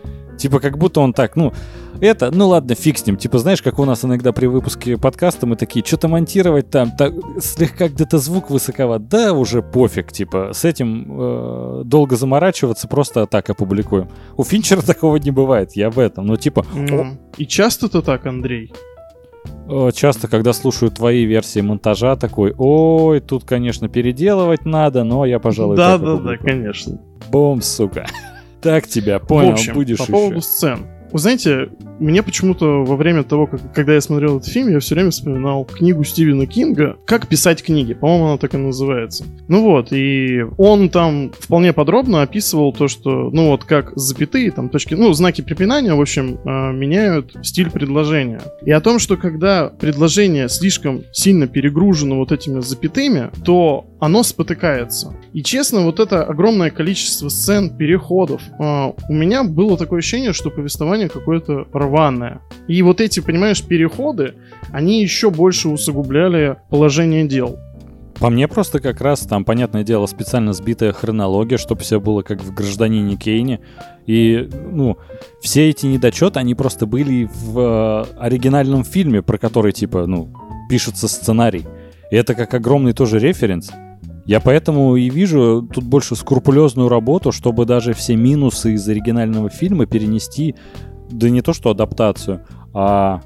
Типа, 0.41 0.59
как 0.59 0.79
будто 0.79 1.01
он 1.01 1.13
так, 1.13 1.37
ну, 1.37 1.53
это, 2.01 2.31
ну 2.31 2.49
ладно, 2.49 2.75
фиг 2.75 2.97
с 2.97 3.07
ним. 3.07 3.19
Типа, 3.19 3.39
знаешь, 3.39 3.61
как 3.61 3.79
у 3.79 3.85
нас 3.85 4.05
иногда 4.07 4.33
при 4.33 4.47
выпуске 4.47 4.97
подкаста 4.97 5.47
мы 5.47 5.57
такие, 5.57 5.85
что-то 5.85 6.09
монтировать 6.09 6.71
там, 6.71 6.93
так, 6.97 7.13
слегка 7.41 7.89
где-то 7.89 8.17
звук 8.19 8.49
высоковат. 8.49 9.07
Да, 9.07 9.35
уже 9.35 9.61
пофиг, 9.61 10.11
типа, 10.11 10.53
с 10.55 10.65
этим 10.65 11.07
э, 11.09 11.83
долго 11.85 12.17
заморачиваться, 12.17 12.89
просто 12.89 13.27
так 13.27 13.51
опубликуем. 13.51 14.09
У 14.39 14.45
Финчера 14.45 14.81
такого 14.87 15.17
не 15.17 15.31
бывает, 15.31 15.73
я 15.73 15.89
об 15.89 15.99
этом. 15.99 16.27
Ну, 16.27 16.37
типа... 16.37 16.65
Mm. 16.75 17.19
И 17.37 17.47
часто-то 17.47 18.01
так, 18.01 18.25
Андрей? 18.25 18.73
Часто, 19.95 20.27
когда 20.27 20.55
слушаю 20.55 20.91
твои 20.91 21.25
версии 21.25 21.61
монтажа, 21.61 22.17
такой, 22.17 22.55
ой, 22.57 23.21
тут, 23.21 23.45
конечно, 23.45 23.89
переделывать 23.89 24.65
надо, 24.65 25.05
но 25.05 25.27
я, 25.27 25.39
пожалуй, 25.39 25.77
Да, 25.77 25.99
да, 25.99 26.37
конечно. 26.39 26.99
Бум, 27.31 27.61
сука. 27.61 28.07
Так 28.63 28.87
тебя, 28.87 29.19
понял, 29.19 29.51
В 29.51 29.55
общем, 29.55 29.75
будешь 29.75 29.99
по 29.99 30.07
поводу 30.07 30.37
еще. 30.37 30.47
сцен. 30.47 30.87
Вы 31.13 31.19
знаете, 31.19 31.71
мне 31.99 32.23
почему-то 32.23 32.85
во 32.85 32.95
время 32.95 33.25
того, 33.25 33.49
как, 33.49 33.73
когда 33.73 33.95
я 33.95 34.01
смотрел 34.01 34.39
этот 34.39 34.49
фильм, 34.49 34.69
я 34.69 34.79
все 34.79 34.95
время 34.95 35.11
вспоминал 35.11 35.65
книгу 35.65 36.05
Стивена 36.05 36.47
Кинга 36.47 36.99
«Как 37.05 37.27
писать 37.27 37.65
книги». 37.65 37.95
По-моему, 37.95 38.27
она 38.27 38.39
так 38.39 38.55
и 38.55 38.57
называется. 38.57 39.25
Ну 39.49 39.63
вот, 39.63 39.93
и 39.93 40.45
он 40.57 40.89
там 40.89 41.33
вполне 41.37 41.73
подробно 41.73 42.23
описывал 42.23 42.73
то, 42.73 42.87
что, 42.87 43.31
ну 43.33 43.49
вот, 43.49 43.65
как 43.65 43.93
запятые, 43.97 44.53
там, 44.53 44.69
точки, 44.69 44.95
ну, 44.95 45.13
знаки 45.13 45.41
препинания, 45.41 45.95
в 45.95 46.01
общем, 46.01 46.39
э, 46.45 46.73
меняют 46.73 47.35
стиль 47.43 47.71
предложения. 47.71 48.41
И 48.65 48.71
о 48.71 48.81
том, 48.81 49.01
что 49.01 49.17
когда 49.17 49.69
предложение 49.69 50.49
слишком 50.49 51.03
сильно 51.13 51.49
перегружено 51.49 52.19
вот 52.19 52.31
этими 52.31 52.61
запятыми, 52.61 53.31
то 53.45 53.85
оно 54.01 54.23
спотыкается. 54.23 55.15
И 55.33 55.43
честно, 55.43 55.83
вот 55.83 56.01
это 56.01 56.25
огромное 56.25 56.71
количество 56.71 57.29
сцен, 57.29 57.71
переходов, 57.71 58.43
э, 58.59 58.93
у 59.09 59.13
меня 59.13 59.45
было 59.45 59.77
такое 59.77 59.99
ощущение, 59.99 60.33
что 60.33 60.51
повествование 60.51 61.09
какое-то 61.09 61.67
рваное. 61.73 62.41
И 62.67 62.83
вот 62.83 63.01
эти, 63.01 63.21
понимаешь, 63.21 63.63
переходы, 63.63 64.35
они 64.73 65.03
еще 65.03 65.31
больше 65.31 65.69
усугубляли 65.69 66.57
положение 66.71 67.29
дел. 67.29 67.59
По 68.19 68.29
мне 68.29 68.49
просто 68.49 68.81
как 68.81 69.01
раз 69.01 69.21
там, 69.21 69.45
понятное 69.47 69.83
дело, 69.83 70.05
специально 70.05 70.53
сбитая 70.53 70.93
хронология, 70.93 71.57
чтобы 71.57 71.81
все 71.81 72.01
было 72.01 72.21
как 72.21 72.43
в 72.43 72.53
«Гражданине 72.53 73.17
Кейне». 73.17 73.61
И, 74.07 74.49
ну, 74.71 74.99
все 75.41 75.71
эти 75.71 75.87
недочеты, 75.87 76.39
они 76.39 76.55
просто 76.55 76.85
были 76.85 77.31
в 77.33 77.59
э, 77.59 78.19
оригинальном 78.19 78.85
фильме, 78.85 79.23
про 79.23 79.39
который, 79.39 79.73
типа, 79.73 80.07
ну, 80.07 80.31
пишется 80.69 81.09
сценарий. 81.09 81.65
И 82.11 82.17
это 82.17 82.35
как 82.35 82.53
огромный 82.53 82.93
тоже 82.93 83.19
референс. 83.19 83.71
Я 84.27 84.41
поэтому 84.41 84.97
и 84.97 85.09
вижу 85.11 85.69
тут 85.73 85.85
больше 85.85 86.15
скрупулезную 86.15 86.89
работу, 86.89 87.33
чтобы 87.33 87.65
даже 87.65 87.95
все 87.95 88.17
минусы 88.17 88.75
из 88.75 88.89
оригинального 88.89 89.49
фильма 89.49 89.87
перенести 89.87 90.55
да 91.11 91.29
не 91.29 91.43
то 91.43 91.53
что 91.53 91.71
адаптацию, 91.71 92.45
а 92.73 93.21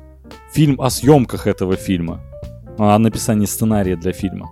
фильм 0.52 0.80
о 0.80 0.90
съемках 0.90 1.46
этого 1.46 1.76
фильма, 1.76 2.20
о 2.78 2.98
написании 2.98 3.46
сценария 3.46 3.96
для 3.96 4.12
фильма. 4.12 4.50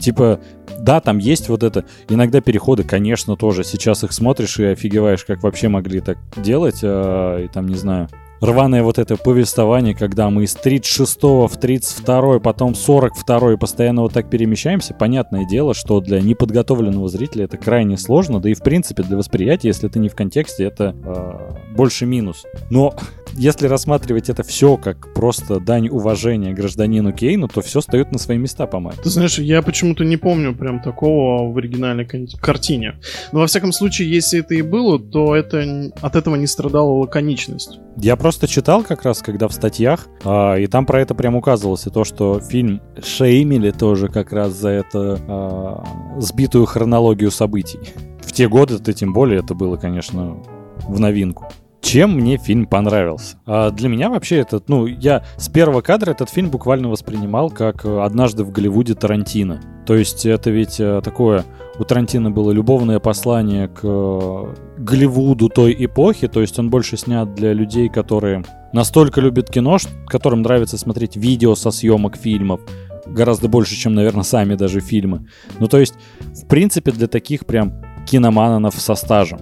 Типа, 0.00 0.40
да, 0.78 1.00
там 1.00 1.18
есть 1.18 1.48
вот 1.48 1.62
это. 1.62 1.84
Иногда 2.08 2.40
переходы, 2.40 2.82
конечно, 2.82 3.36
тоже. 3.36 3.64
Сейчас 3.64 4.04
их 4.04 4.12
смотришь 4.12 4.58
и 4.58 4.64
офигеваешь, 4.64 5.24
как 5.24 5.42
вообще 5.42 5.68
могли 5.68 6.00
так 6.00 6.18
делать. 6.36 6.80
Э, 6.82 7.44
и 7.44 7.48
там, 7.48 7.66
не 7.66 7.76
знаю, 7.76 8.08
рваное 8.40 8.82
вот 8.82 8.98
это 8.98 9.16
повествование, 9.16 9.94
когда 9.94 10.30
мы 10.30 10.44
из 10.44 10.54
36 10.54 11.22
в 11.22 11.56
32, 11.60 12.40
потом 12.40 12.74
42 12.74 13.54
и 13.54 13.56
постоянно 13.56 14.02
вот 14.02 14.12
так 14.12 14.30
перемещаемся, 14.30 14.94
понятное 14.94 15.46
дело, 15.46 15.74
что 15.74 16.00
для 16.00 16.20
неподготовленного 16.20 17.08
зрителя 17.08 17.44
это 17.44 17.56
крайне 17.56 17.96
сложно, 17.96 18.40
да 18.40 18.50
и 18.50 18.54
в 18.54 18.62
принципе 18.62 19.02
для 19.02 19.16
восприятия, 19.16 19.68
если 19.68 19.88
ты 19.88 19.98
не 19.98 20.08
в 20.08 20.14
контексте, 20.14 20.64
это 20.64 20.94
э, 21.04 21.74
больше 21.74 22.06
минус. 22.06 22.44
Но 22.70 22.94
если 23.34 23.66
рассматривать 23.66 24.30
это 24.30 24.42
все 24.42 24.76
как 24.76 25.12
просто 25.12 25.60
дань 25.60 25.88
уважения 25.88 26.52
гражданину 26.52 27.12
Кейну, 27.12 27.48
то 27.48 27.60
все 27.60 27.80
встает 27.80 28.12
на 28.12 28.18
свои 28.18 28.38
места, 28.38 28.66
по-моему. 28.66 29.00
Ты 29.02 29.10
знаешь, 29.10 29.38
я 29.38 29.62
почему-то 29.62 30.04
не 30.04 30.16
помню 30.16 30.54
прям 30.54 30.80
такого 30.80 31.52
в 31.52 31.58
оригинальной 31.58 32.06
картине. 32.40 32.98
Но 33.32 33.40
во 33.40 33.46
всяком 33.46 33.72
случае, 33.72 34.10
если 34.10 34.40
это 34.40 34.54
и 34.54 34.62
было, 34.62 34.98
то 34.98 35.34
это 35.34 35.90
от 36.00 36.16
этого 36.16 36.36
не 36.36 36.46
страдала 36.46 36.90
лаконичность. 36.90 37.78
Я 37.98 38.16
просто 38.26 38.48
читал 38.48 38.82
как 38.82 39.04
раз, 39.04 39.22
когда 39.22 39.46
в 39.46 39.52
статьях, 39.52 40.08
а, 40.24 40.56
и 40.56 40.66
там 40.66 40.84
про 40.84 41.00
это 41.00 41.14
прям 41.14 41.36
указывалось, 41.36 41.86
и 41.86 41.90
то, 41.90 42.02
что 42.02 42.40
фильм 42.40 42.82
шеймили 43.00 43.70
тоже 43.70 44.08
как 44.08 44.32
раз 44.32 44.52
за 44.52 44.70
это 44.70 45.20
а, 45.28 45.84
сбитую 46.18 46.66
хронологию 46.66 47.30
событий. 47.30 47.78
В 48.20 48.32
те 48.32 48.48
годы-то 48.48 48.92
тем 48.92 49.12
более 49.12 49.38
это 49.38 49.54
было, 49.54 49.76
конечно, 49.76 50.42
в 50.88 50.98
новинку. 50.98 51.46
Чем 51.86 52.16
мне 52.16 52.36
фильм 52.36 52.66
понравился? 52.66 53.36
А 53.46 53.70
для 53.70 53.88
меня 53.88 54.10
вообще 54.10 54.38
этот, 54.38 54.68
ну, 54.68 54.86
я 54.86 55.22
с 55.36 55.48
первого 55.48 55.82
кадра 55.82 56.10
этот 56.10 56.28
фильм 56.28 56.50
буквально 56.50 56.88
воспринимал 56.88 57.48
как 57.48 57.86
э, 57.86 58.00
«Однажды 58.00 58.42
в 58.42 58.50
Голливуде 58.50 58.96
Тарантино». 58.96 59.60
То 59.86 59.94
есть 59.94 60.26
это 60.26 60.50
ведь 60.50 60.80
э, 60.80 61.00
такое, 61.04 61.44
у 61.78 61.84
Тарантино 61.84 62.32
было 62.32 62.50
любовное 62.50 62.98
послание 62.98 63.68
к 63.68 63.82
э, 63.84 64.54
Голливуду 64.78 65.48
той 65.48 65.76
эпохи, 65.78 66.26
то 66.26 66.40
есть 66.40 66.58
он 66.58 66.70
больше 66.70 66.96
снят 66.96 67.32
для 67.36 67.52
людей, 67.52 67.88
которые 67.88 68.42
настолько 68.72 69.20
любят 69.20 69.48
кино, 69.48 69.78
которым 70.08 70.42
нравится 70.42 70.78
смотреть 70.78 71.14
видео 71.14 71.54
со 71.54 71.70
съемок 71.70 72.16
фильмов, 72.16 72.62
гораздо 73.06 73.46
больше, 73.46 73.76
чем, 73.76 73.94
наверное, 73.94 74.24
сами 74.24 74.56
даже 74.56 74.80
фильмы. 74.80 75.28
Ну, 75.60 75.68
то 75.68 75.78
есть, 75.78 75.94
в 76.34 76.48
принципе, 76.48 76.90
для 76.90 77.06
таких 77.06 77.46
прям 77.46 77.80
киноманов 78.06 78.74
со 78.74 78.96
стажем. 78.96 79.38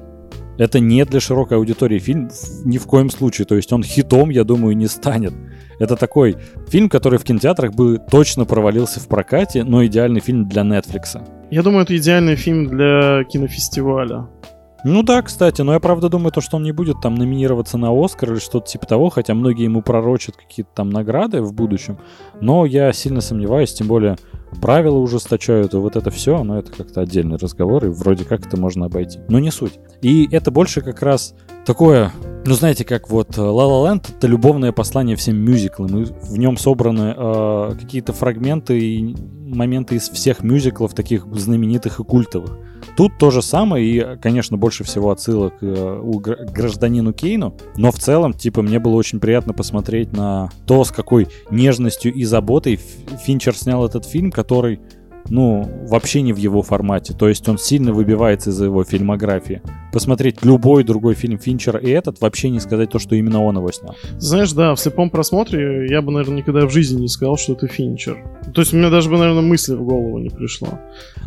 Это 0.56 0.80
не 0.80 1.04
для 1.04 1.20
широкой 1.20 1.58
аудитории 1.58 1.98
фильм 1.98 2.30
ни 2.64 2.78
в 2.78 2.86
коем 2.86 3.10
случае. 3.10 3.46
То 3.46 3.56
есть 3.56 3.72
он 3.72 3.82
хитом, 3.82 4.30
я 4.30 4.44
думаю, 4.44 4.76
не 4.76 4.86
станет. 4.86 5.32
Это 5.80 5.96
такой 5.96 6.36
фильм, 6.68 6.88
который 6.88 7.18
в 7.18 7.24
кинотеатрах 7.24 7.72
бы 7.74 7.98
точно 8.10 8.44
провалился 8.44 9.00
в 9.00 9.08
прокате, 9.08 9.64
но 9.64 9.84
идеальный 9.84 10.20
фильм 10.20 10.48
для 10.48 10.62
Netflix. 10.62 11.20
Я 11.50 11.62
думаю, 11.62 11.82
это 11.82 11.96
идеальный 11.96 12.36
фильм 12.36 12.68
для 12.68 13.24
кинофестиваля. 13.24 14.28
Ну 14.84 15.02
да, 15.02 15.22
кстати, 15.22 15.62
но 15.62 15.72
я 15.72 15.80
правда 15.80 16.10
думаю, 16.10 16.30
то, 16.30 16.42
что 16.42 16.58
он 16.58 16.62
не 16.62 16.72
будет 16.72 17.00
там 17.00 17.14
номинироваться 17.14 17.78
на 17.78 17.90
Оскар 17.90 18.32
или 18.32 18.38
что-то 18.38 18.66
типа 18.70 18.86
того, 18.86 19.08
хотя 19.08 19.34
многие 19.34 19.64
ему 19.64 19.80
пророчат 19.80 20.36
какие-то 20.36 20.70
там 20.74 20.90
награды 20.90 21.40
в 21.40 21.54
будущем, 21.54 21.98
но 22.42 22.66
я 22.66 22.92
сильно 22.92 23.22
сомневаюсь, 23.22 23.72
тем 23.72 23.86
более 23.86 24.16
правила 24.60 24.98
ужесточают, 24.98 25.72
и 25.72 25.78
вот 25.78 25.96
это 25.96 26.10
все, 26.10 26.44
но 26.44 26.58
это 26.58 26.70
как-то 26.70 27.00
отдельный 27.00 27.38
разговор, 27.38 27.86
и 27.86 27.88
вроде 27.88 28.24
как 28.24 28.46
это 28.46 28.60
можно 28.60 28.86
обойти. 28.86 29.20
Но 29.28 29.38
не 29.38 29.50
суть. 29.50 29.80
И 30.02 30.28
это 30.30 30.50
больше 30.50 30.82
как 30.82 31.02
раз 31.02 31.34
такое, 31.64 32.12
ну 32.44 32.54
знаете, 32.54 32.84
как 32.84 33.08
вот 33.08 33.38
La 33.38 33.52
La 33.52 33.90
Land 33.90 34.12
это 34.16 34.26
любовное 34.26 34.72
послание 34.72 35.16
всем 35.16 35.36
мюзиклам, 35.36 36.02
и 36.02 36.04
в 36.04 36.38
нем 36.38 36.58
собраны 36.58 37.14
э, 37.16 37.74
какие-то 37.80 38.12
фрагменты 38.12 38.78
и 38.78 39.16
моменты 39.46 39.96
из 39.96 40.10
всех 40.10 40.42
мюзиклов, 40.42 40.92
таких 40.94 41.26
знаменитых 41.32 42.00
и 42.00 42.04
культовых. 42.04 42.58
Тут 42.96 43.18
то 43.18 43.30
же 43.30 43.42
самое, 43.42 43.84
и, 43.86 44.16
конечно, 44.20 44.56
больше 44.56 44.84
всего 44.84 45.10
отсылок 45.10 45.54
э, 45.60 46.00
у 46.00 46.18
гражданину 46.20 47.12
Кейну, 47.12 47.56
но 47.76 47.90
в 47.90 47.98
целом, 47.98 48.32
типа, 48.32 48.62
мне 48.62 48.78
было 48.78 48.94
очень 48.94 49.18
приятно 49.18 49.52
посмотреть 49.52 50.12
на 50.12 50.50
то, 50.66 50.84
с 50.84 50.90
какой 50.90 51.28
нежностью 51.50 52.12
и 52.12 52.24
заботой 52.24 52.78
Финчер 53.24 53.56
снял 53.56 53.84
этот 53.84 54.04
фильм, 54.04 54.30
который 54.30 54.80
ну, 55.28 55.68
вообще 55.88 56.22
не 56.22 56.32
в 56.32 56.36
его 56.36 56.62
формате. 56.62 57.14
То 57.14 57.28
есть 57.28 57.48
он 57.48 57.58
сильно 57.58 57.92
выбивается 57.92 58.50
из 58.50 58.60
его 58.60 58.84
фильмографии. 58.84 59.62
Посмотреть 59.92 60.44
любой 60.44 60.84
другой 60.84 61.14
фильм 61.14 61.38
Финчера 61.38 61.78
и 61.78 61.88
этот, 61.88 62.20
вообще 62.20 62.50
не 62.50 62.60
сказать 62.60 62.90
то, 62.90 62.98
что 62.98 63.14
именно 63.14 63.42
он 63.42 63.56
его 63.56 63.70
снял. 63.72 63.94
Знаешь, 64.18 64.52
да, 64.52 64.74
в 64.74 64.80
слепом 64.80 65.10
просмотре 65.10 65.86
я 65.88 66.02
бы, 66.02 66.12
наверное, 66.12 66.38
никогда 66.38 66.66
в 66.66 66.70
жизни 66.70 67.02
не 67.02 67.08
сказал, 67.08 67.36
что 67.36 67.54
это 67.54 67.68
Финчер. 67.68 68.24
То 68.52 68.60
есть 68.60 68.74
у 68.74 68.76
меня 68.76 68.90
даже 68.90 69.08
бы, 69.08 69.16
наверное, 69.16 69.42
мысли 69.42 69.74
в 69.74 69.82
голову 69.82 70.18
не 70.18 70.30
пришло. 70.30 70.68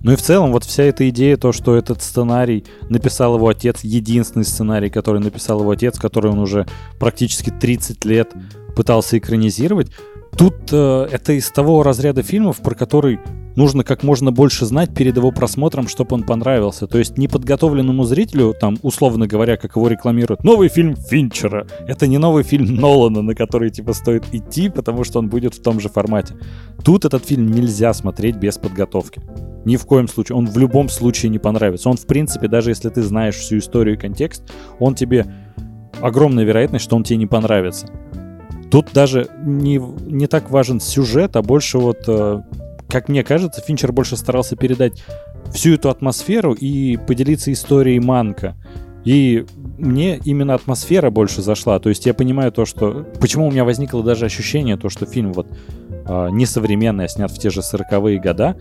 Ну 0.03 0.11
и 0.11 0.15
в 0.15 0.21
целом, 0.21 0.51
вот 0.51 0.63
вся 0.63 0.83
эта 0.83 1.07
идея, 1.09 1.37
то, 1.37 1.51
что 1.51 1.75
этот 1.75 2.01
сценарий 2.01 2.65
написал 2.89 3.35
его 3.35 3.47
отец, 3.47 3.83
единственный 3.83 4.45
сценарий, 4.45 4.89
который 4.89 5.21
написал 5.21 5.61
его 5.61 5.71
отец, 5.71 5.97
который 5.97 6.31
он 6.31 6.39
уже 6.39 6.67
практически 6.99 7.49
30 7.49 8.05
лет 8.05 8.33
пытался 8.75 9.17
экранизировать, 9.17 9.91
Тут 10.37 10.71
э, 10.71 11.07
это 11.11 11.33
из 11.33 11.49
того 11.49 11.81
разряда 11.81 12.21
фильмов, 12.21 12.57
про 12.57 12.75
который 12.75 13.19
нужно 13.57 13.83
как 13.83 14.03
можно 14.03 14.31
больше 14.31 14.65
знать 14.65 14.93
перед 14.93 15.17
его 15.17 15.31
просмотром, 15.31 15.89
чтобы 15.89 16.15
он 16.15 16.23
понравился. 16.23 16.87
То 16.87 16.99
есть 16.99 17.17
неподготовленному 17.17 18.03
зрителю, 18.03 18.55
там, 18.57 18.77
условно 18.83 19.27
говоря, 19.27 19.57
как 19.57 19.75
его 19.75 19.87
рекламируют, 19.89 20.43
новый 20.43 20.69
фильм 20.69 20.95
Финчера. 20.95 21.67
Это 21.87 22.07
не 22.07 22.19
новый 22.19 22.43
фильм 22.43 22.75
Нолана, 22.75 23.21
на 23.21 23.35
который, 23.35 23.71
типа, 23.71 23.93
стоит 23.93 24.23
идти, 24.31 24.69
потому 24.69 25.03
что 25.03 25.19
он 25.19 25.27
будет 25.27 25.55
в 25.55 25.61
том 25.61 25.79
же 25.79 25.89
формате. 25.89 26.35
Тут 26.85 27.03
этот 27.03 27.25
фильм 27.25 27.51
нельзя 27.51 27.93
смотреть 27.93 28.37
без 28.37 28.57
подготовки. 28.57 29.21
Ни 29.65 29.75
в 29.75 29.85
коем 29.85 30.07
случае. 30.07 30.37
Он 30.37 30.45
в 30.45 30.57
любом 30.57 30.87
случае 30.87 31.31
не 31.31 31.39
понравится. 31.39 31.89
Он, 31.89 31.97
в 31.97 32.05
принципе, 32.05 32.47
даже 32.47 32.69
если 32.69 32.89
ты 32.89 33.01
знаешь 33.01 33.35
всю 33.35 33.57
историю 33.57 33.95
и 33.95 33.99
контекст, 33.99 34.43
он 34.79 34.95
тебе... 34.95 35.25
Огромная 35.99 36.43
вероятность, 36.43 36.85
что 36.85 36.95
он 36.95 37.03
тебе 37.03 37.17
не 37.17 37.25
понравится. 37.25 37.87
Тут 38.69 38.93
даже 38.93 39.29
не, 39.43 39.81
не 40.05 40.27
так 40.27 40.51
важен 40.51 40.79
сюжет, 40.79 41.35
а 41.35 41.41
больше 41.41 41.79
вот, 41.79 42.03
э, 42.07 42.43
как 42.89 43.09
мне 43.09 43.23
кажется, 43.23 43.61
Финчер 43.61 43.91
больше 43.91 44.17
старался 44.17 44.55
передать 44.55 45.03
всю 45.53 45.73
эту 45.73 45.89
атмосферу 45.89 46.53
и 46.53 46.97
поделиться 46.97 47.51
историей 47.51 47.99
Манка. 47.99 48.55
И 49.03 49.45
мне 49.77 50.19
именно 50.25 50.53
атмосфера 50.53 51.09
больше 51.09 51.41
зашла. 51.41 51.79
То 51.79 51.89
есть 51.89 52.05
я 52.05 52.13
понимаю 52.13 52.51
то, 52.51 52.65
что... 52.65 53.05
Почему 53.21 53.47
у 53.47 53.51
меня 53.51 53.63
возникло 53.63 54.03
даже 54.03 54.25
ощущение, 54.25 54.75
то, 54.75 54.89
что 54.89 55.05
фильм 55.05 55.31
вот 55.33 55.47
э, 55.89 56.29
несовременный, 56.31 57.05
а 57.05 57.07
снят 57.07 57.31
в 57.31 57.39
те 57.39 57.49
же 57.49 57.61
40-е 57.61 58.19
года, 58.19 58.57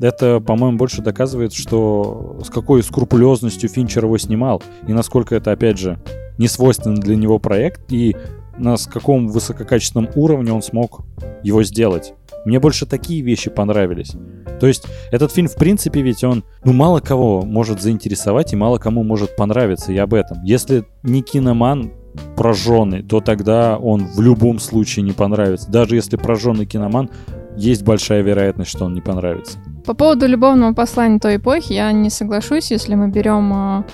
это, 0.00 0.40
по-моему, 0.40 0.78
больше 0.78 1.02
доказывает, 1.02 1.52
что 1.52 2.40
с 2.44 2.48
какой 2.48 2.82
скрупулезностью 2.82 3.68
Финчер 3.68 4.04
его 4.04 4.18
снимал, 4.18 4.62
и 4.86 4.92
насколько 4.92 5.34
это, 5.34 5.52
опять 5.52 5.78
же, 5.78 5.98
не 6.38 6.48
свойственный 6.48 7.00
для 7.00 7.16
него 7.16 7.38
проект, 7.38 7.92
и 7.92 8.16
на 8.56 8.76
с 8.76 8.86
каком 8.86 9.28
высококачественном 9.28 10.08
уровне 10.14 10.52
он 10.52 10.62
смог 10.62 11.02
его 11.42 11.62
сделать. 11.62 12.14
Мне 12.44 12.60
больше 12.60 12.86
такие 12.86 13.22
вещи 13.22 13.50
понравились. 13.50 14.12
То 14.60 14.66
есть 14.66 14.86
этот 15.10 15.32
фильм, 15.32 15.48
в 15.48 15.56
принципе, 15.56 16.02
ведь 16.02 16.24
он, 16.24 16.44
ну, 16.64 16.72
мало 16.72 17.00
кого 17.00 17.42
может 17.42 17.80
заинтересовать 17.80 18.52
и 18.52 18.56
мало 18.56 18.78
кому 18.78 19.02
может 19.02 19.36
понравиться, 19.36 19.92
я 19.92 20.04
об 20.04 20.14
этом. 20.14 20.42
Если 20.44 20.84
не 21.02 21.22
киноман 21.22 21.92
прожженный, 22.36 23.02
то 23.02 23.20
тогда 23.20 23.78
он 23.78 24.06
в 24.06 24.20
любом 24.20 24.58
случае 24.58 25.04
не 25.04 25.12
понравится. 25.12 25.70
Даже 25.70 25.96
если 25.96 26.16
прожженный 26.16 26.66
киноман, 26.66 27.10
есть 27.56 27.82
большая 27.82 28.22
вероятность, 28.22 28.70
что 28.70 28.84
он 28.84 28.94
не 28.94 29.00
понравится. 29.00 29.58
По 29.84 29.94
поводу 29.94 30.26
любовного 30.26 30.74
послания 30.74 31.18
той 31.18 31.36
эпохи 31.36 31.72
я 31.72 31.92
не 31.92 32.10
соглашусь, 32.10 32.70
если 32.70 32.94
мы 32.94 33.08
берем 33.08 33.52
а, 33.52 33.84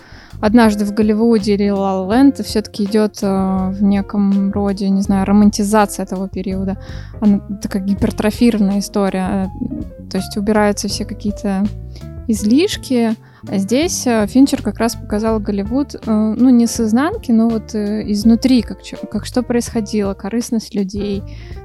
однажды 0.41 0.85
в 0.85 0.93
Голливуде 0.93 1.55
или 1.55 1.67
La 1.67 2.07
Land 2.09 2.43
все-таки 2.43 2.85
идет 2.85 3.19
э, 3.23 3.27
в 3.27 3.83
неком 3.83 4.53
роде, 4.53 4.89
не 4.89 5.03
знаю, 5.03 5.27
романтизация 5.27 6.05
этого 6.05 6.29
периода. 6.29 6.79
Она 7.21 7.41
такая 7.61 7.83
гипертрофированная 7.83 8.79
история. 8.79 9.49
То 10.11 10.19
есть 10.19 10.37
убираются 10.37 10.89
все 10.89 11.05
какие-то 11.05 11.65
излишки. 12.29 13.17
А 13.49 13.59
здесь 13.59 14.07
э, 14.07 14.27
Финчер 14.27 14.63
как 14.63 14.79
раз 14.79 14.95
показал 14.95 15.41
Голливуд, 15.41 15.95
э, 15.95 15.99
ну, 16.07 16.51
не 16.51 16.67
с 16.67 16.79
изнанки, 16.81 17.33
но 17.33 17.49
вот 17.49 17.75
э, 17.75 18.11
изнутри, 18.11 18.63
как, 18.63 18.79
как 19.11 19.25
что 19.25 19.43
происходило, 19.43 20.15
корыстность 20.15 20.75
людей, 20.75 21.23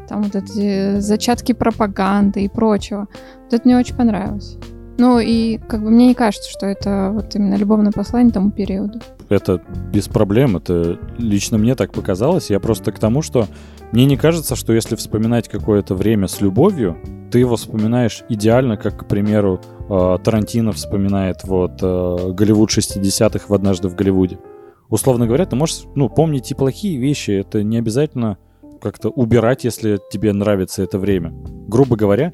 там 0.07 0.23
вот 0.23 0.35
эти 0.35 0.99
зачатки 0.99 1.53
пропаганды 1.53 2.45
и 2.45 2.49
прочего. 2.49 3.07
Вот 3.43 3.53
это 3.53 3.67
мне 3.67 3.77
очень 3.77 3.95
понравилось. 3.95 4.57
Ну 5.03 5.19
и 5.19 5.57
как 5.57 5.83
бы 5.83 5.89
мне 5.91 6.07
не 6.07 6.13
кажется, 6.13 6.49
что 6.49 6.65
это 6.65 7.09
вот 7.11 7.35
именно 7.35 7.55
любовное 7.55 7.91
послание 7.91 8.31
тому 8.31 8.51
периоду. 8.51 9.01
Это 9.27 9.61
без 9.91 10.07
проблем, 10.07 10.55
это 10.55 10.97
лично 11.17 11.57
мне 11.57 11.75
так 11.75 11.91
показалось. 11.91 12.49
Я 12.49 12.61
просто 12.61 12.93
к 12.93 12.99
тому, 12.99 13.21
что 13.21 13.47
мне 13.91 14.05
не 14.05 14.15
кажется, 14.15 14.55
что 14.55 14.71
если 14.71 14.95
вспоминать 14.95 15.49
какое-то 15.49 15.93
время 15.93 16.29
с 16.29 16.39
любовью, 16.39 16.95
ты 17.31 17.39
его 17.39 17.57
вспоминаешь 17.57 18.23
идеально, 18.29 18.77
как, 18.77 19.01
к 19.01 19.05
примеру, 19.09 19.59
э, 19.89 20.17
Тарантино 20.23 20.71
вспоминает 20.71 21.43
вот 21.43 21.79
э, 21.81 22.31
Голливуд 22.31 22.69
60-х 22.69 23.47
в 23.49 23.53
«Однажды 23.53 23.89
в 23.89 23.95
Голливуде». 23.95 24.39
Условно 24.87 25.27
говоря, 25.27 25.45
ты 25.45 25.57
можешь 25.57 25.83
ну, 25.95 26.07
помнить 26.07 26.49
и 26.51 26.55
плохие 26.55 26.97
вещи, 26.97 27.31
это 27.31 27.61
не 27.61 27.77
обязательно 27.77 28.37
как-то 28.81 29.09
убирать, 29.09 29.65
если 29.65 29.99
тебе 30.13 30.31
нравится 30.31 30.81
это 30.81 30.97
время. 30.97 31.33
Грубо 31.67 31.97
говоря, 31.97 32.31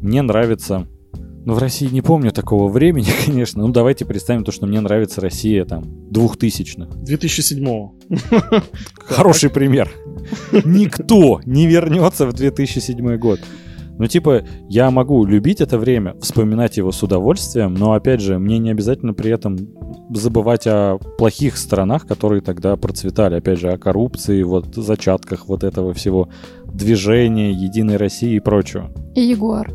мне 0.00 0.20
нравится 0.22 0.88
Ну, 1.48 1.54
в 1.54 1.58
России 1.60 1.88
не 1.90 2.02
помню 2.02 2.30
такого 2.30 2.68
времени, 2.68 3.06
конечно. 3.24 3.62
Ну, 3.62 3.72
давайте 3.72 4.04
представим 4.04 4.44
то, 4.44 4.52
что 4.52 4.66
мне 4.66 4.82
нравится 4.82 5.22
Россия 5.22 5.64
там 5.64 5.82
двухтысячных. 6.10 6.90
2007-го. 6.90 7.94
Хороший 8.98 9.48
пример. 9.48 9.90
Никто 10.66 11.40
не 11.46 11.66
вернется 11.66 12.26
в 12.26 12.34
2007 12.34 13.16
год. 13.16 13.40
Ну, 13.98 14.06
типа, 14.06 14.42
я 14.68 14.90
могу 14.90 15.24
любить 15.24 15.62
это 15.62 15.78
время, 15.78 16.16
вспоминать 16.20 16.76
его 16.76 16.92
с 16.92 17.02
удовольствием, 17.02 17.72
но, 17.72 17.94
опять 17.94 18.20
же, 18.20 18.38
мне 18.38 18.58
не 18.58 18.70
обязательно 18.70 19.14
при 19.14 19.30
этом 19.30 19.56
забывать 20.10 20.66
о 20.66 20.98
плохих 21.16 21.56
сторонах, 21.56 22.06
которые 22.06 22.42
тогда 22.42 22.76
процветали. 22.76 23.36
Опять 23.36 23.58
же, 23.58 23.72
о 23.72 23.78
коррупции, 23.78 24.42
вот 24.42 24.74
зачатках 24.74 25.48
вот 25.48 25.64
этого 25.64 25.94
всего 25.94 26.28
движения, 26.66 27.52
Единой 27.52 27.96
России 27.96 28.36
и 28.36 28.40
прочего. 28.40 28.90
И 29.14 29.22
Ягуар. 29.22 29.72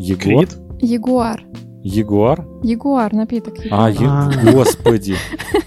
Егор? 0.00 0.46
Крид? 0.46 0.59
Ягуар. 0.80 1.42
Ягуар? 1.82 2.46
Ягуар, 2.62 3.12
напиток. 3.12 3.54
А, 3.70 3.90
Ягуар. 3.90 4.46
е- 4.46 4.52
господи. 4.52 5.16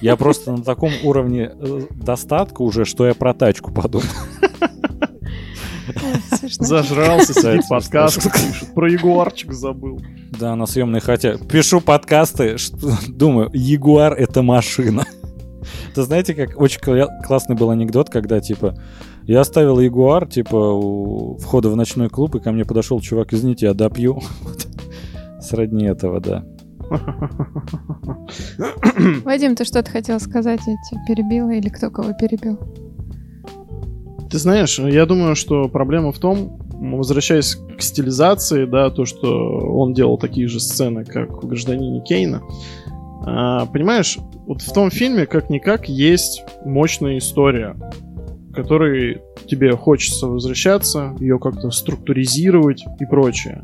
Я 0.01 0.15
просто 0.15 0.51
на 0.51 0.63
таком 0.63 0.91
уровне 1.03 1.51
э, 1.59 1.81
достатка 1.91 2.61
уже, 2.61 2.85
что 2.85 3.05
я 3.07 3.13
про 3.13 3.33
тачку 3.33 3.71
подумал. 3.71 4.05
Зажрался, 6.59 7.33
сидит 7.33 7.67
подкаст. 7.67 8.27
Про 8.73 8.91
ягуарчик 8.91 9.53
забыл. 9.53 10.01
Да, 10.39 10.55
на 10.55 10.65
съемной 10.65 10.99
хате. 10.99 11.37
Пишу 11.49 11.81
подкасты, 11.81 12.57
думаю, 13.07 13.49
Ягуар— 13.53 14.13
это 14.17 14.41
машина. 14.41 15.05
Это 15.91 16.03
знаете, 16.03 16.33
как 16.33 16.59
очень 16.59 16.79
классный 17.25 17.55
был 17.55 17.69
анекдот, 17.69 18.09
когда, 18.09 18.39
типа, 18.39 18.75
я 19.23 19.41
оставил 19.41 19.79
Ягуар, 19.79 20.27
типа, 20.27 20.55
у 20.55 21.37
входа 21.37 21.69
в 21.69 21.75
ночной 21.75 22.09
клуб, 22.09 22.35
и 22.35 22.39
ко 22.39 22.51
мне 22.51 22.65
подошел 22.65 22.99
чувак, 22.99 23.31
извините, 23.33 23.67
я 23.67 23.73
допью. 23.73 24.19
Вот. 24.41 24.67
Сродни 25.43 25.85
этого, 25.85 26.19
да. 26.19 26.43
Вадим, 29.23 29.55
ты 29.55 29.65
что-то 29.65 29.91
хотел 29.91 30.19
сказать? 30.19 30.61
Я 30.65 30.75
тебя 30.89 31.01
перебила 31.07 31.51
или 31.51 31.69
кто 31.69 31.89
кого 31.89 32.13
перебил? 32.13 32.59
Ты 34.29 34.39
знаешь, 34.39 34.79
я 34.79 35.05
думаю, 35.05 35.35
что 35.35 35.67
проблема 35.67 36.11
в 36.11 36.19
том, 36.19 36.59
возвращаясь 36.71 37.55
к 37.55 37.81
стилизации, 37.81 38.65
да, 38.65 38.89
то, 38.89 39.05
что 39.05 39.59
он 39.59 39.93
делал 39.93 40.17
такие 40.17 40.47
же 40.47 40.59
сцены, 40.59 41.05
как 41.05 41.43
в 41.43 41.47
«Гражданине 41.47 42.01
Кейна», 42.01 42.41
а, 43.25 43.65
понимаешь, 43.67 44.17
вот 44.47 44.61
в 44.61 44.73
том 44.73 44.91
фильме 44.91 45.25
как-никак 45.25 45.87
есть 45.87 46.43
мощная 46.65 47.17
история, 47.17 47.77
к 48.53 48.55
которой 48.55 49.21
тебе 49.47 49.75
хочется 49.75 50.27
возвращаться, 50.27 51.15
ее 51.19 51.39
как-то 51.39 51.71
структуризировать 51.71 52.85
и 52.99 53.05
прочее. 53.05 53.63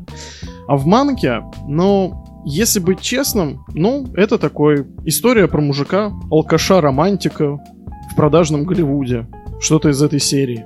А 0.66 0.76
в 0.76 0.86
манке, 0.86 1.42
ну, 1.68 2.24
если 2.44 2.80
быть 2.80 3.00
честным, 3.00 3.64
ну, 3.74 4.06
это 4.14 4.38
такой 4.38 4.86
история 5.04 5.46
про 5.46 5.60
мужика, 5.60 6.12
алкаша-романтика 6.30 7.56
в 8.12 8.16
продажном 8.16 8.64
Голливуде. 8.64 9.26
Что-то 9.60 9.90
из 9.90 10.02
этой 10.02 10.20
серии. 10.20 10.64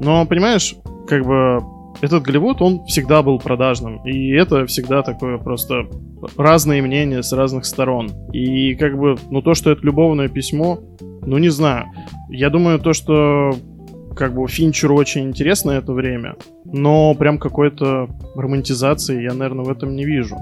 Но, 0.00 0.24
понимаешь, 0.24 0.76
как 1.08 1.26
бы 1.26 1.60
этот 2.00 2.22
Голливуд, 2.22 2.62
он 2.62 2.84
всегда 2.86 3.22
был 3.22 3.38
продажным. 3.38 4.04
И 4.06 4.30
это 4.30 4.66
всегда 4.66 5.02
такое 5.02 5.38
просто 5.38 5.86
разные 6.36 6.80
мнения 6.82 7.22
с 7.22 7.32
разных 7.32 7.66
сторон. 7.66 8.10
И 8.32 8.74
как 8.74 8.98
бы, 8.98 9.16
ну 9.30 9.42
то, 9.42 9.54
что 9.54 9.70
это 9.70 9.82
любовное 9.82 10.28
письмо, 10.28 10.78
ну 11.00 11.38
не 11.38 11.48
знаю. 11.48 11.86
Я 12.28 12.50
думаю, 12.50 12.78
то, 12.78 12.92
что 12.92 13.54
как 14.16 14.34
бы 14.34 14.46
Финчеру 14.48 14.96
очень 14.96 15.28
интересно 15.28 15.72
это 15.72 15.92
время, 15.92 16.36
но 16.64 17.14
прям 17.14 17.38
какой-то 17.38 18.08
романтизации 18.34 19.22
я, 19.22 19.34
наверное, 19.34 19.64
в 19.64 19.70
этом 19.70 19.94
не 19.94 20.04
вижу. 20.04 20.36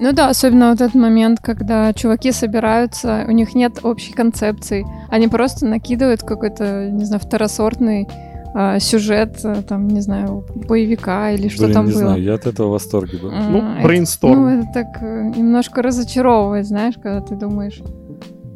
Ну 0.00 0.12
да, 0.12 0.28
особенно 0.28 0.70
вот 0.70 0.80
этот 0.80 0.94
момент, 0.94 1.38
когда 1.40 1.92
чуваки 1.92 2.32
собираются, 2.32 3.24
у 3.28 3.30
них 3.30 3.54
нет 3.54 3.78
общей 3.84 4.12
концепции. 4.12 4.84
Они 5.08 5.28
просто 5.28 5.66
накидывают 5.66 6.22
какой-то, 6.22 6.90
не 6.90 7.04
знаю, 7.04 7.20
второсортный 7.20 8.08
а, 8.56 8.78
сюжет, 8.80 9.40
а, 9.44 9.62
там, 9.62 9.88
не 9.88 10.00
знаю, 10.00 10.44
боевика 10.54 11.30
или 11.30 11.48
что 11.48 11.64
Блин, 11.64 11.74
там 11.74 11.86
не 11.86 11.92
было. 11.92 12.00
знаю, 12.00 12.22
я 12.22 12.34
от 12.34 12.46
этого 12.46 12.68
в 12.68 12.70
восторге 12.72 13.18
был. 13.18 13.30
А, 13.32 13.48
Ну, 13.48 13.82
брейнсторм. 13.82 14.42
Ну, 14.42 14.48
это 14.48 14.68
так 14.72 15.02
э, 15.02 15.32
немножко 15.36 15.80
разочаровывает, 15.80 16.66
знаешь, 16.66 16.94
когда 16.94 17.20
ты 17.20 17.36
думаешь, 17.36 17.80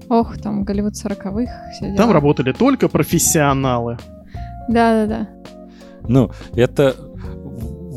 ох, 0.09 0.39
там 0.39 0.65
Голливуд 0.65 0.95
40-х, 0.95 1.71
все 1.73 1.95
Там 1.95 2.13
работали 2.13 2.53
только 2.53 2.89
профессионалы. 2.89 3.99
Да-да-да. 4.69 5.29
Ну, 6.07 6.31
это 6.55 6.95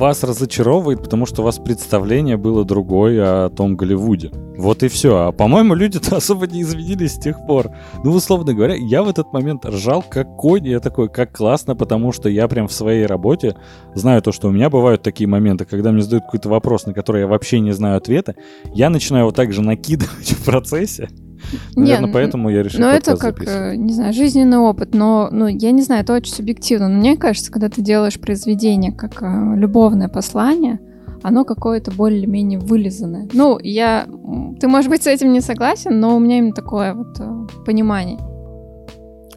вас 0.02 0.24
разочаровывает, 0.24 1.04
потому 1.04 1.26
что 1.28 1.42
у 1.42 1.46
вас 1.46 1.60
представление 1.60 2.36
было 2.36 2.66
другое 2.66 3.46
о 3.46 3.50
том 3.50 3.76
Голливуде. 3.76 4.32
Вот 4.58 4.82
и 4.84 4.88
все. 4.88 5.28
А 5.28 5.32
по-моему, 5.32 5.76
люди-то 5.76 6.16
особо 6.18 6.48
не 6.48 6.64
изменились 6.64 7.14
с 7.14 7.20
тех 7.20 7.46
пор. 7.46 7.70
Ну, 8.04 8.12
условно 8.12 8.54
говоря, 8.54 8.76
я 8.76 9.04
в 9.04 9.10
этот 9.10 9.32
момент 9.32 9.66
ржал 9.66 10.04
как 10.08 10.36
конь. 10.38 10.68
Я 10.68 10.80
такой, 10.80 11.08
как 11.08 11.32
классно, 11.32 11.76
потому 11.76 12.12
что 12.12 12.30
я 12.30 12.48
прям 12.48 12.68
в 12.68 12.74
своей 12.74 13.06
работе 13.06 13.56
знаю 13.94 14.22
то, 14.22 14.32
что 14.32 14.48
у 14.48 14.52
меня 14.52 14.70
бывают 14.70 15.04
такие 15.04 15.28
моменты, 15.28 15.66
когда 15.66 15.92
мне 15.92 16.02
задают 16.02 16.26
какой-то 16.26 16.50
вопрос, 16.50 16.86
на 16.88 16.94
который 16.94 17.22
я 17.22 17.28
вообще 17.28 17.60
не 17.60 17.72
знаю 17.72 17.98
ответа. 17.98 18.36
Я 18.74 18.90
начинаю 18.90 19.26
вот 19.26 19.36
так 19.36 19.54
же 19.54 19.62
накидывать 19.62 20.32
в 20.32 20.44
процессе. 20.44 21.10
Наверное, 21.76 22.08
Не, 22.08 22.14
поэтому 22.14 22.50
я 22.50 22.64
решил 22.64 22.82
Ну, 22.82 22.88
это 22.88 23.18
как, 23.18 23.40
записывать. 23.40 23.74
э, 23.74 23.76
не 23.76 23.94
знаю, 23.94 24.14
жизненный 24.14 24.58
опыт, 24.58 24.94
но, 24.94 25.30
ну, 25.32 25.48
я 25.48 25.72
не 25.72 25.82
знаю, 25.82 26.04
это 26.04 26.14
очень 26.14 26.34
субъективно. 26.34 26.88
Но 26.88 26.98
мне 26.98 27.18
кажется, 27.18 27.52
когда 27.52 27.70
ты 27.70 27.82
делаешь 27.82 28.20
произведение 28.20 28.92
как 28.92 29.22
э, 29.22 29.56
любовное 29.56 30.08
послание, 30.08 30.80
оно 31.24 31.46
какое-то 31.46 31.92
более-менее 31.92 32.60
вылизанное. 32.60 33.28
Ну, 33.34 33.60
я... 33.60 34.08
Ты, 34.60 34.68
может 34.68 34.90
быть, 34.90 35.04
с 35.04 35.08
этим 35.08 35.32
не 35.34 35.42
согласен, 35.42 36.00
но 36.00 36.16
у 36.16 36.20
меня 36.20 36.40
именно 36.40 36.54
такое 36.54 36.94
вот 36.94 37.20
э, 37.20 37.48
понимание. 37.66 38.18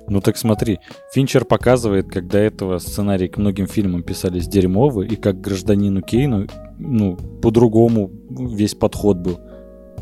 Ну 0.07 0.21
так 0.21 0.37
смотри, 0.37 0.81
Финчер 1.13 1.45
показывает, 1.47 2.09
как 2.11 2.29
до 2.29 2.39
этого 2.39 2.79
сценарии 2.79 3.27
к 3.27 3.39
многим 3.39 3.67
фильмам 3.67 4.03
писались 4.03 4.47
дерьмовые, 4.47 5.09
и 5.09 5.17
как 5.17 5.41
гражданину 5.41 6.03
Кейну, 6.03 6.47
ну, 6.79 7.17
по-другому 7.17 8.11
весь 8.29 8.75
подход 8.75 9.19
был. 9.19 9.41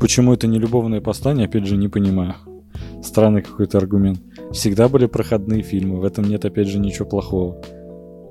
Почему 0.03 0.35
это 0.35 0.49
не 0.49 0.59
любовное 0.59 1.01
послание, 1.01 1.47
опять 1.47 1.65
же, 1.65 1.77
не 1.77 1.87
понимаю. 1.87 2.35
Странный 3.05 3.41
какой-то 3.41 3.79
аргумент. 3.79 4.21
Всегда 4.51 4.89
были 4.89 5.07
проходные 5.07 5.63
фильмы, 5.63 6.01
в 6.01 6.05
этом 6.05 6.25
нет, 6.25 6.45
опять 6.45 6.67
же, 6.67 6.81
ничего 6.81 7.09
плохого. 7.09 7.63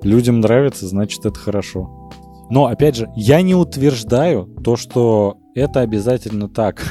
Людям 0.03 0.41
нравится, 0.41 0.85
значит, 0.85 1.25
это 1.25 1.39
хорошо. 1.39 2.11
Но, 2.49 2.65
опять 2.65 2.97
же, 2.97 3.09
я 3.15 3.41
не 3.41 3.55
утверждаю 3.55 4.53
то, 4.61 4.75
что 4.75 5.37
это 5.55 5.79
обязательно 5.79 6.49
так. 6.49 6.83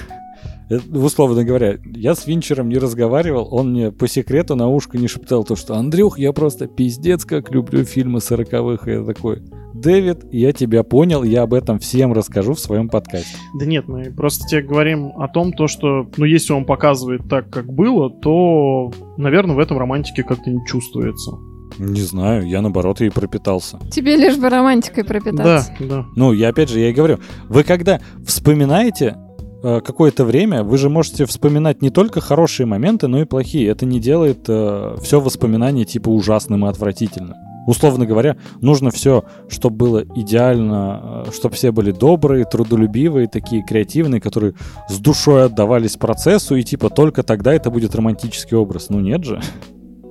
Условно 0.90 1.44
говоря, 1.44 1.76
я 1.84 2.14
с 2.14 2.26
Винчером 2.26 2.70
не 2.70 2.78
разговаривал, 2.78 3.48
он 3.50 3.72
мне 3.72 3.92
по 3.92 4.08
секрету 4.08 4.56
на 4.56 4.66
ушко 4.68 4.96
не 4.96 5.08
шептал 5.08 5.44
то, 5.44 5.56
что 5.56 5.76
«Андрюх, 5.76 6.18
я 6.18 6.32
просто 6.32 6.68
пиздец 6.68 7.26
как 7.26 7.50
люблю 7.50 7.84
фильмы 7.84 8.22
сороковых». 8.22 8.88
И 8.88 8.92
я 8.92 9.04
такой 9.04 9.42
«Дэвид, 9.80 10.24
я 10.30 10.52
тебя 10.52 10.82
понял, 10.82 11.22
я 11.22 11.42
об 11.42 11.54
этом 11.54 11.78
всем 11.78 12.12
расскажу 12.12 12.54
в 12.54 12.60
своем 12.60 12.88
подкасте». 12.88 13.36
Да 13.58 13.64
нет, 13.66 13.88
мы 13.88 14.04
просто 14.12 14.46
тебе 14.46 14.62
говорим 14.62 15.12
о 15.16 15.28
том, 15.28 15.52
то, 15.52 15.66
что, 15.68 16.06
ну, 16.16 16.24
если 16.24 16.52
он 16.52 16.64
показывает 16.64 17.28
так, 17.28 17.50
как 17.50 17.72
было, 17.72 18.10
то, 18.10 18.92
наверное, 19.16 19.56
в 19.56 19.58
этом 19.58 19.78
романтике 19.78 20.22
как-то 20.22 20.50
не 20.50 20.64
чувствуется. 20.66 21.32
Не 21.78 22.00
знаю, 22.00 22.46
я 22.48 22.60
наоборот 22.62 23.00
ей 23.00 23.10
пропитался. 23.10 23.78
Тебе 23.90 24.16
лишь 24.16 24.36
бы 24.36 24.48
романтикой 24.48 25.02
Да, 25.04 25.08
пропитаться. 25.08 25.72
да. 25.80 26.04
Ну, 26.16 26.32
я 26.32 26.48
опять 26.48 26.68
же, 26.68 26.80
я 26.80 26.90
и 26.90 26.92
говорю, 26.92 27.18
вы 27.48 27.62
когда 27.62 28.00
вспоминаете 28.26 29.16
э, 29.62 29.80
какое-то 29.80 30.24
время, 30.24 30.62
вы 30.64 30.78
же 30.78 30.90
можете 30.90 31.26
вспоминать 31.26 31.80
не 31.80 31.90
только 31.90 32.20
хорошие 32.20 32.66
моменты, 32.66 33.06
но 33.06 33.20
и 33.20 33.24
плохие. 33.24 33.68
Это 33.68 33.86
не 33.86 34.00
делает 34.00 34.40
все 34.42 35.20
воспоминание 35.20 35.84
типа 35.84 36.08
ужасным 36.08 36.66
и 36.66 36.68
отвратительным. 36.68 37.34
Условно 37.70 38.04
говоря, 38.04 38.36
нужно 38.60 38.90
все, 38.90 39.24
чтобы 39.48 39.76
было 39.76 40.04
идеально, 40.16 41.24
чтобы 41.32 41.54
все 41.54 41.70
были 41.70 41.92
добрые, 41.92 42.44
трудолюбивые, 42.44 43.28
такие 43.28 43.62
креативные, 43.62 44.20
которые 44.20 44.54
с 44.88 44.98
душой 44.98 45.44
отдавались 45.44 45.96
процессу, 45.96 46.56
и 46.56 46.64
типа 46.64 46.90
только 46.90 47.22
тогда 47.22 47.54
это 47.54 47.70
будет 47.70 47.94
романтический 47.94 48.56
образ. 48.56 48.90
Ну 48.90 48.98
нет 48.98 49.22
же. 49.22 49.40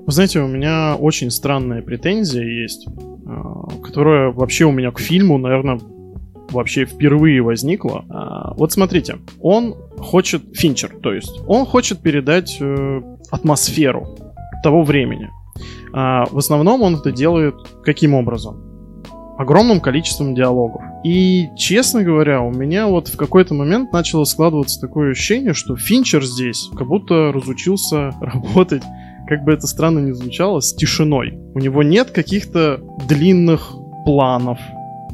Вы 0.05 0.13
знаете, 0.13 0.39
у 0.39 0.47
меня 0.47 0.95
очень 0.95 1.29
странная 1.31 1.81
претензия 1.81 2.45
есть, 2.45 2.87
э, 2.87 3.81
которая 3.83 4.31
вообще 4.31 4.63
у 4.63 4.71
меня 4.71 4.91
к 4.91 4.99
фильму, 4.99 5.37
наверное, 5.37 5.81
вообще 6.51 6.85
впервые 6.85 7.41
возникла. 7.41 8.05
А, 8.09 8.53
Вот 8.53 8.71
смотрите, 8.71 9.17
он 9.41 9.75
хочет, 9.97 10.43
Финчер, 10.53 10.95
то 11.03 11.13
есть, 11.13 11.41
он 11.45 11.65
хочет 11.65 11.99
передать 11.99 12.57
э, 12.61 13.01
атмосферу 13.31 14.07
того 14.63 14.83
времени. 14.83 15.29
А, 15.93 16.25
В 16.31 16.37
основном 16.37 16.81
он 16.81 16.95
это 16.95 17.11
делает 17.11 17.55
каким 17.83 18.13
образом? 18.13 18.63
Огромным 19.37 19.79
количеством 19.79 20.35
диалогов. 20.35 20.81
И, 21.05 21.47
честно 21.55 22.03
говоря, 22.03 22.41
у 22.41 22.51
меня 22.51 22.87
вот 22.87 23.07
в 23.07 23.15
какой-то 23.15 23.53
момент 23.53 23.93
начало 23.93 24.25
складываться 24.25 24.81
такое 24.81 25.11
ощущение, 25.11 25.53
что 25.53 25.77
Финчер 25.77 26.23
здесь 26.23 26.69
как 26.77 26.87
будто 26.87 27.31
разучился 27.31 28.11
работать 28.21 28.83
как 29.27 29.43
бы 29.43 29.53
это 29.53 29.67
странно 29.67 29.99
ни 29.99 30.11
звучало, 30.11 30.59
с 30.59 30.73
тишиной. 30.73 31.37
У 31.53 31.59
него 31.59 31.83
нет 31.83 32.09
каких-то 32.09 32.79
длинных 33.07 33.73
планов. 34.03 34.57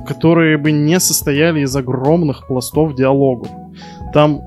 которые 0.08 0.58
бы 0.58 0.72
не 0.72 1.00
состояли 1.00 1.62
из 1.62 1.76
огромных 1.76 2.48
пластов 2.48 2.96
диалогов. 2.96 3.50
Там 4.14 4.42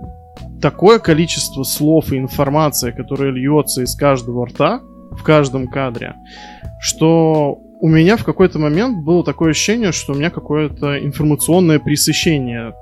такое 0.62 1.00
количество 1.00 1.64
слов 1.64 2.12
и 2.12 2.18
информации, 2.18 2.92
которая 2.92 3.30
льется 3.30 3.82
из 3.82 3.94
каждого 3.96 4.46
рта 4.46 4.80
в 5.18 5.22
каждом 5.22 5.68
кадре, 5.68 6.14
что 6.80 7.58
у 7.80 7.88
меня 7.88 8.16
в 8.16 8.24
какой-то 8.24 8.58
момент 8.58 9.04
было 9.04 9.24
такое 9.24 9.50
ощущение, 9.50 9.92
что 9.92 10.12
у 10.12 10.16
меня 10.16 10.30
какое-то 10.30 10.98
информационное 11.04 11.78
пресыщение 11.78 12.74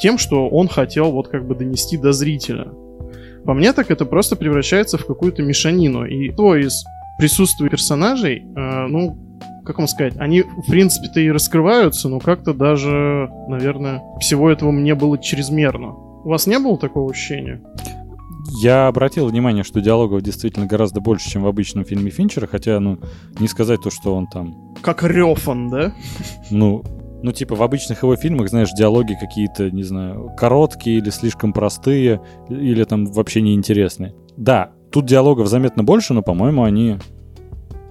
тем, 0.00 0.18
что 0.18 0.48
он 0.48 0.68
хотел 0.68 1.12
вот 1.12 1.28
как 1.28 1.46
бы 1.46 1.54
донести 1.54 1.96
до 1.96 2.12
зрителя. 2.12 2.68
По 3.44 3.54
мне 3.54 3.72
так 3.72 3.90
это 3.90 4.04
просто 4.04 4.36
превращается 4.36 4.98
в 4.98 5.06
какую-то 5.06 5.42
мешанину. 5.42 6.04
И 6.04 6.30
то 6.30 6.56
из 6.56 6.84
присутствия 7.18 7.68
персонажей, 7.68 8.44
э, 8.44 8.86
ну, 8.88 9.16
как 9.64 9.78
вам 9.78 9.88
сказать, 9.88 10.14
они, 10.18 10.42
в 10.42 10.70
принципе-то, 10.70 11.20
и 11.20 11.30
раскрываются, 11.30 12.08
но 12.08 12.18
как-то 12.18 12.54
даже, 12.54 13.30
наверное, 13.48 14.02
всего 14.20 14.50
этого 14.50 14.70
мне 14.70 14.94
было 14.94 15.18
чрезмерно. 15.18 15.92
У 16.24 16.28
вас 16.28 16.46
не 16.46 16.58
было 16.58 16.76
такого 16.78 17.10
ощущения? 17.10 17.60
Я 18.58 18.88
обратил 18.88 19.26
внимание, 19.26 19.64
что 19.64 19.80
диалогов 19.80 20.22
действительно 20.22 20.66
гораздо 20.66 21.00
больше, 21.00 21.30
чем 21.30 21.42
в 21.42 21.46
обычном 21.46 21.84
фильме 21.84 22.10
Финчера, 22.10 22.46
хотя, 22.46 22.80
ну, 22.80 22.98
не 23.38 23.48
сказать 23.48 23.80
то, 23.82 23.90
что 23.90 24.14
он 24.14 24.26
там... 24.26 24.74
Как 24.82 25.02
Рёфан, 25.02 25.70
да? 25.70 25.94
Ну, 26.50 26.82
ну, 27.22 27.32
типа, 27.32 27.54
в 27.54 27.62
обычных 27.62 28.02
его 28.02 28.16
фильмах, 28.16 28.48
знаешь, 28.48 28.70
диалоги 28.76 29.16
какие-то, 29.18 29.70
не 29.70 29.82
знаю, 29.82 30.32
короткие 30.36 30.98
или 30.98 31.10
слишком 31.10 31.52
простые, 31.52 32.20
или 32.48 32.84
там 32.84 33.06
вообще 33.06 33.40
неинтересные. 33.40 34.14
Да, 34.36 34.72
тут 34.90 35.06
диалогов 35.06 35.48
заметно 35.48 35.84
больше, 35.84 36.14
но, 36.14 36.22
по-моему, 36.22 36.64
они... 36.64 36.98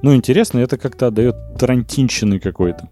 Ну, 0.02 0.16
интересно, 0.16 0.60
это 0.60 0.78
как-то 0.78 1.08
отдает 1.08 1.36
тарантинщины 1.58 2.40
какой-то. 2.40 2.90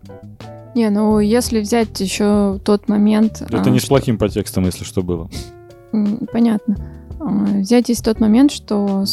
Не, 0.75 0.89
ну 0.91 1.19
если 1.19 1.59
взять 1.59 1.99
еще 1.99 2.59
тот 2.63 2.87
момент... 2.87 3.41
Это 3.41 3.63
а, 3.63 3.69
не 3.69 3.79
что... 3.79 3.87
с 3.87 3.89
плохим 3.89 4.17
подтекстом, 4.19 4.65
если 4.65 4.83
что 4.83 5.01
было. 5.01 5.29
Понятно. 6.31 6.96
А, 7.19 7.59
взять 7.59 7.89
есть 7.89 8.03
тот 8.03 8.19
момент, 8.19 8.51
что 8.51 9.05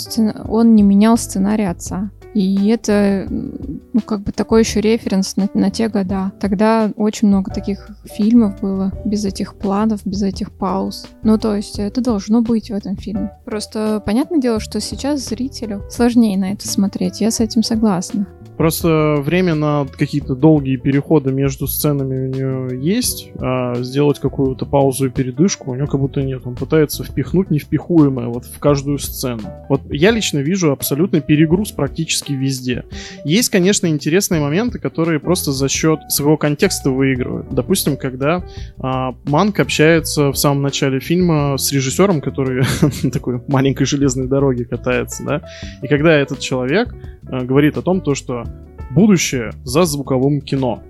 он 0.49 0.75
не 0.75 0.83
менял 0.83 1.17
сценарий 1.17 1.65
отца. 1.65 2.11
И 2.35 2.67
это, 2.67 3.27
ну, 3.31 4.01
как 4.05 4.23
бы 4.23 4.33
такой 4.33 4.63
еще 4.63 4.81
референс 4.81 5.37
на, 5.37 5.49
на 5.55 5.71
те 5.71 5.89
года. 5.89 6.33
Тогда 6.41 6.91
очень 6.97 7.29
много 7.29 7.55
таких 7.55 7.89
фильмов 8.05 8.61
было, 8.61 8.93
без 9.05 9.25
этих 9.25 9.55
планов, 9.55 10.01
без 10.05 10.23
этих 10.23 10.51
пауз. 10.51 11.07
Ну, 11.23 11.39
то 11.39 11.55
есть 11.55 11.79
это 11.79 12.01
должно 12.01 12.43
быть 12.43 12.71
в 12.71 12.75
этом 12.75 12.97
фильме. 12.97 13.31
Просто 13.45 14.03
понятное 14.05 14.41
дело, 14.41 14.59
что 14.59 14.81
сейчас 14.81 15.29
зрителю 15.29 15.85
сложнее 15.89 16.37
на 16.37 16.53
это 16.53 16.67
смотреть. 16.67 17.21
Я 17.21 17.31
с 17.31 17.39
этим 17.39 17.63
согласна. 17.63 18.27
Просто 18.57 19.17
время 19.19 19.55
на 19.55 19.87
какие-то 19.99 20.35
долгие 20.35 20.77
переходы 20.77 21.33
между 21.33 21.67
сценами 21.67 22.27
у 22.27 22.29
нее 22.29 22.81
есть, 22.81 23.31
а 23.41 23.75
сделать 23.83 24.21
какую-то 24.21 24.65
паузу 24.65 25.07
и 25.07 25.11
передышку 25.11 25.73
у 25.73 25.75
нее 25.75 25.87
как 25.87 26.01
будто 26.01 26.23
нет. 26.23 26.43
Он 26.45 26.55
пытается 26.55 27.03
впихнуть 27.03 27.51
невпихуемое 27.51 28.29
вот 28.29 28.45
в 28.45 28.59
каждую 28.59 28.99
сцену. 28.99 29.43
Вот 29.69 29.81
я 29.91 30.11
лично 30.11 30.39
вижу 30.39 30.71
абсолютный 30.71 31.21
перегруз 31.21 31.73
практически 31.73 32.33
везде. 32.33 32.85
Есть, 33.25 33.49
конечно, 33.49 33.87
интересные 33.87 34.41
моменты, 34.41 34.79
которые 34.79 35.19
просто 35.19 35.53
за 35.53 35.69
счет 35.69 36.01
своего 36.09 36.37
контекста 36.37 36.91
выигрывают. 36.91 37.49
Допустим, 37.51 37.97
когда 37.97 38.45
а, 38.79 39.15
Манк 39.25 39.59
общается 39.61 40.31
в 40.31 40.37
самом 40.37 40.63
начале 40.63 41.01
фильма 41.01 41.57
с 41.59 41.73
режиссером, 41.73 42.21
который 42.21 42.65
такой 43.13 43.41
маленькой 43.49 43.85
железной 43.85 44.29
дороге 44.29 44.65
катается, 44.65 45.25
да, 45.25 45.43
и 45.83 45.89
когда 45.89 46.13
этот 46.13 46.39
человек 46.39 46.95
а, 47.27 47.45
говорит 47.45 47.77
о 47.77 47.83
том, 47.83 48.01
то, 48.01 48.15
что 48.15 48.45
будущее 48.91 49.53
за 49.65 49.85
звуковым 49.85 50.41
кино. 50.41 50.83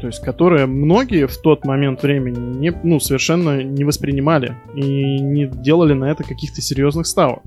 То 0.00 0.06
есть, 0.08 0.22
которое 0.22 0.66
многие 0.66 1.26
в 1.26 1.36
тот 1.38 1.64
момент 1.64 2.02
времени 2.02 2.58
не, 2.58 2.72
ну, 2.82 3.00
совершенно 3.00 3.62
не 3.62 3.84
воспринимали 3.84 4.56
и 4.74 5.18
не 5.18 5.46
делали 5.46 5.92
на 5.92 6.10
это 6.10 6.24
каких-то 6.24 6.60
серьезных 6.60 7.06
ставок. 7.06 7.42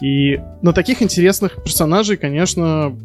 И 0.00 0.40
на 0.62 0.72
таких 0.72 1.02
интересных 1.02 1.62
персонажей, 1.62 2.16
конечно, 2.16 2.96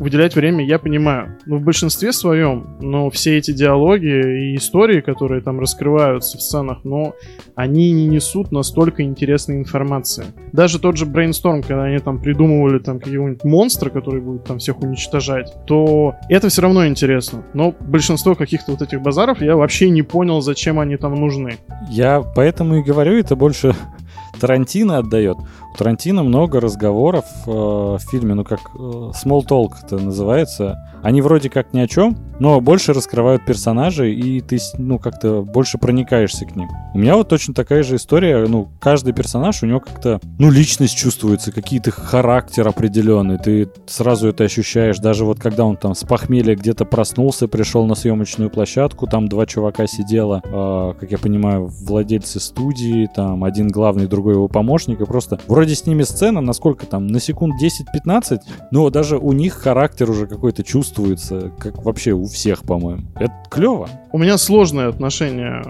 выделять 0.00 0.34
время 0.34 0.64
я 0.64 0.78
понимаю. 0.78 1.36
Но 1.46 1.58
в 1.58 1.62
большинстве 1.62 2.12
своем, 2.12 2.78
но 2.80 3.10
все 3.10 3.36
эти 3.36 3.52
диалоги 3.52 4.52
и 4.52 4.56
истории, 4.56 5.02
которые 5.02 5.42
там 5.42 5.60
раскрываются 5.60 6.38
в 6.38 6.42
сценах, 6.42 6.78
но 6.84 7.14
они 7.54 7.92
не 7.92 8.06
несут 8.06 8.50
настолько 8.50 9.02
интересной 9.02 9.58
информации. 9.58 10.24
Даже 10.52 10.78
тот 10.78 10.96
же 10.96 11.04
Brainstorm, 11.04 11.60
когда 11.60 11.84
они 11.84 11.98
там 11.98 12.18
придумывали 12.20 12.78
там 12.78 12.98
какие-нибудь 12.98 13.44
монстры, 13.44 13.90
которые 13.90 14.22
будут 14.22 14.44
там 14.44 14.58
всех 14.58 14.80
уничтожать, 14.80 15.54
то 15.66 16.14
это 16.30 16.48
все 16.48 16.62
равно 16.62 16.86
интересно. 16.86 17.44
Но 17.52 17.74
большинство 17.78 18.34
каких-то 18.34 18.72
вот 18.72 18.80
этих 18.80 19.02
базаров 19.02 19.42
я 19.42 19.54
вообще 19.54 19.90
не 19.90 20.02
понял, 20.02 20.40
зачем 20.40 20.80
они 20.80 20.96
там 20.96 21.14
нужны. 21.14 21.58
Я 21.90 22.22
поэтому 22.22 22.76
и 22.76 22.82
говорю, 22.82 23.18
это 23.18 23.36
больше 23.36 23.74
Тарантино 24.40 24.98
отдает. 24.98 25.36
У 25.72 25.76
Тарантино 25.76 26.22
много 26.22 26.60
разговоров 26.60 27.24
э, 27.46 27.50
в 27.50 28.00
фильме, 28.10 28.34
ну 28.34 28.44
как 28.44 28.60
э, 28.74 28.78
Small 28.78 29.46
Talk 29.46 29.72
это 29.84 29.98
называется. 29.98 30.78
Они 31.02 31.22
вроде 31.22 31.48
как 31.48 31.72
ни 31.72 31.80
о 31.80 31.86
чем, 31.86 32.16
но 32.38 32.60
больше 32.60 32.92
раскрывают 32.92 33.44
персонажей, 33.44 34.14
и 34.14 34.40
ты, 34.40 34.58
ну, 34.76 34.98
как-то 34.98 35.42
больше 35.42 35.78
проникаешься 35.78 36.44
к 36.44 36.56
ним. 36.56 36.68
У 36.92 36.98
меня 36.98 37.16
вот 37.16 37.28
точно 37.28 37.54
такая 37.54 37.82
же 37.82 37.96
история, 37.96 38.46
ну, 38.46 38.68
каждый 38.80 39.12
персонаж, 39.12 39.62
у 39.62 39.66
него 39.66 39.80
как-то, 39.80 40.20
ну, 40.38 40.50
личность 40.50 40.96
чувствуется, 40.96 41.52
какие-то 41.52 41.90
характер 41.90 42.68
определенный, 42.68 43.38
ты 43.38 43.68
сразу 43.86 44.28
это 44.28 44.44
ощущаешь, 44.44 44.98
даже 44.98 45.24
вот 45.24 45.38
когда 45.38 45.64
он 45.64 45.76
там 45.76 45.94
с 45.94 46.04
похмелья 46.04 46.54
где-то 46.54 46.84
проснулся, 46.84 47.48
пришел 47.48 47.86
на 47.86 47.94
съемочную 47.94 48.50
площадку, 48.50 49.06
там 49.06 49.28
два 49.28 49.46
чувака 49.46 49.86
сидело, 49.86 50.42
э, 50.44 50.94
как 51.00 51.10
я 51.10 51.18
понимаю, 51.18 51.66
владельцы 51.66 52.40
студии, 52.40 53.08
там 53.14 53.44
один 53.44 53.68
главный, 53.68 54.06
другой 54.06 54.34
его 54.34 54.48
помощник, 54.48 55.00
и 55.00 55.06
просто 55.06 55.38
вроде 55.46 55.59
с 55.68 55.86
ними 55.86 56.02
сцена, 56.02 56.40
насколько 56.40 56.86
там, 56.86 57.06
на 57.06 57.20
секунд 57.20 57.54
10-15, 57.62 58.40
но 58.70 58.90
даже 58.90 59.18
у 59.18 59.32
них 59.32 59.54
характер 59.54 60.10
уже 60.10 60.26
какой-то 60.26 60.62
чувствуется, 60.62 61.52
как 61.58 61.84
вообще 61.84 62.12
у 62.12 62.24
всех, 62.24 62.62
по-моему. 62.62 63.02
Это 63.16 63.34
клево. 63.50 63.88
У 64.12 64.18
меня 64.18 64.38
сложное 64.38 64.88
отношение 64.88 65.62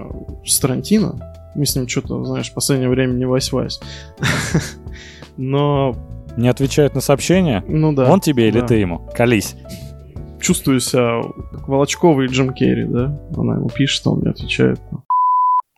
с 0.45 0.59
Тарантино. 0.59 1.35
Мы 1.55 1.67
с 1.67 1.75
ним 1.75 1.89
что-то, 1.89 2.25
знаешь, 2.25 2.51
в 2.51 2.55
последнее 2.55 2.89
время 2.89 3.13
не 3.13 3.25
вась-вась. 3.25 3.81
Но... 5.37 5.97
Не 6.37 6.49
отвечает 6.49 6.95
на 6.95 7.01
сообщения? 7.01 7.65
Ну 7.67 7.93
да. 7.93 8.11
Он 8.11 8.21
тебе 8.21 8.49
или 8.49 8.61
да. 8.61 8.67
ты 8.67 8.77
ему? 8.77 9.01
Колись. 9.15 9.57
Чувствую 10.41 10.81
себя 10.81 11.23
как 11.53 11.69
Волочковый 11.69 12.27
и 12.27 12.29
Джим 12.29 12.53
Керри, 12.53 12.85
да? 12.85 13.21
Она 13.37 13.57
ему 13.57 13.69
пишет, 13.69 14.07
он 14.07 14.21
мне 14.21 14.31
отвечает. 14.31 14.81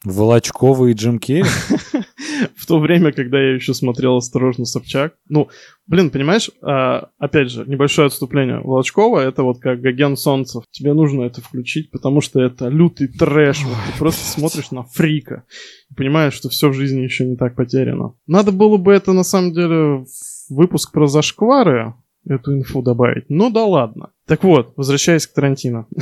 Волочковый 0.05 0.93
и 0.93 0.95
Джим 0.95 1.19
Керри? 1.19 1.45
в 2.57 2.67
то 2.67 2.79
время, 2.79 3.13
когда 3.13 3.41
я 3.41 3.55
еще 3.55 3.75
смотрел 3.75 4.17
«Осторожно, 4.17 4.65
Собчак». 4.65 5.15
Ну, 5.29 5.49
блин, 5.87 6.11
понимаешь, 6.11 6.51
а, 6.61 7.09
опять 7.19 7.51
же, 7.51 7.65
небольшое 7.67 8.07
отступление. 8.07 8.61
Волочкова— 8.61 9.21
это 9.21 9.43
вот 9.43 9.61
как 9.61 9.81
Гоген 9.81 10.17
Солнцев. 10.17 10.65
Тебе 10.71 10.93
нужно 10.93 11.25
это 11.25 11.41
включить, 11.41 11.91
потому 11.91 12.21
что 12.21 12.41
это 12.41 12.69
лютый 12.69 13.09
трэш. 13.09 13.63
Вот 13.65 13.77
ты 13.87 13.99
просто 13.99 14.25
смотришь 14.25 14.71
на 14.71 14.85
фрика 14.85 15.45
и 15.91 15.95
понимаешь, 15.95 16.35
что 16.35 16.49
все 16.49 16.69
в 16.69 16.75
жизни 16.75 17.01
еще 17.01 17.27
не 17.27 17.37
так 17.37 17.57
потеряно. 17.57 18.15
Надо 18.27 18.53
было 18.53 18.77
бы 18.77 18.93
это, 18.93 19.13
на 19.13 19.25
самом 19.25 19.53
деле, 19.53 20.05
в 20.05 20.07
выпуск 20.49 20.93
про 20.93 21.07
зашквары 21.07 21.95
эту 22.27 22.57
инфу 22.57 22.83
добавить. 22.83 23.25
Ну 23.29 23.51
да 23.51 23.65
ладно. 23.65 24.11
Так 24.27 24.45
вот, 24.45 24.75
возвращаясь 24.77 25.27
к 25.27 25.35
Тарантино. 25.35 25.87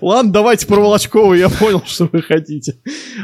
Ладно, 0.00 0.30
давайте 0.30 0.66
про 0.66 0.80
Волочкову, 0.80 1.34
я 1.34 1.48
понял, 1.48 1.82
что 1.86 2.08
вы 2.12 2.20
хотите. 2.20 2.76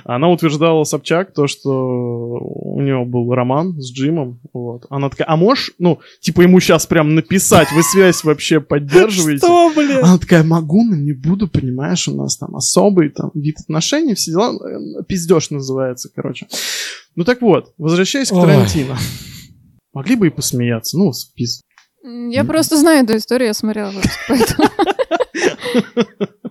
Она 0.04 0.30
утверждала 0.30 0.84
Собчак 0.84 1.34
то, 1.34 1.46
что 1.46 1.70
у 1.70 2.80
него 2.80 3.04
был 3.04 3.32
роман 3.34 3.78
с 3.78 3.92
Джимом. 3.92 4.40
Вот. 4.54 4.86
Она 4.88 5.10
такая, 5.10 5.28
а 5.28 5.36
можешь, 5.36 5.72
ну, 5.78 6.00
типа 6.20 6.42
ему 6.42 6.58
сейчас 6.60 6.86
прям 6.86 7.14
написать, 7.14 7.70
вы 7.72 7.82
связь 7.82 8.24
вообще 8.24 8.60
поддерживаете? 8.60 9.46
Что, 9.46 9.70
блин? 9.74 9.98
Она 10.02 10.18
такая, 10.18 10.44
могу, 10.44 10.82
но 10.82 10.96
не 10.96 11.12
буду, 11.12 11.46
понимаешь, 11.46 12.08
у 12.08 12.16
нас 12.16 12.38
там 12.38 12.56
особый 12.56 13.10
там 13.10 13.30
вид 13.34 13.56
отношений, 13.60 14.14
все 14.14 14.30
дела. 14.30 14.58
Пиздеж 15.06 15.50
называется, 15.50 16.08
короче. 16.14 16.46
Ну 17.16 17.24
так 17.24 17.42
вот, 17.42 17.74
возвращаясь 17.76 18.28
к 18.28 18.34
Тарантино. 18.34 18.96
Могли 19.92 20.16
бы 20.16 20.26
и 20.26 20.30
посмеяться, 20.30 20.98
ну, 20.98 21.12
спис. 21.12 21.62
Я 22.02 22.44
просто 22.44 22.76
знаю 22.76 23.04
эту 23.04 23.16
историю, 23.16 23.48
я 23.48 23.54
смотрела 23.54 23.90
выпуск, 23.90 24.18
поэтому... 24.28 24.68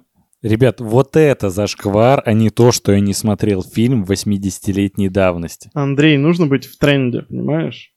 Ребят, 0.46 0.80
вот 0.80 1.16
это 1.16 1.50
зашквар, 1.50 2.22
а 2.24 2.34
не 2.34 2.52
то, 2.52 2.72
что 2.72 2.92
я 2.92 3.00
не 3.00 3.16
смотрел 3.16 3.64
фильм 3.64 4.04
80-летней 4.04 5.10
давности. 5.10 5.72
Андрей, 5.74 6.18
нужно 6.18 6.46
быть 6.46 6.68
в 6.68 6.78
тренде, 6.78 7.24
понимаешь? 7.24 7.90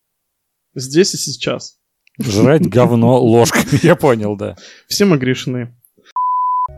Здесь 0.74 1.12
и 1.12 1.18
сейчас. 1.18 1.76
Жрать 2.18 2.66
говно 2.66 3.20
ложками, 3.20 3.78
я 3.82 3.96
понял, 3.96 4.34
да. 4.34 4.56
Все 4.86 5.04
мы 5.04 5.18
грешны. 5.18 5.76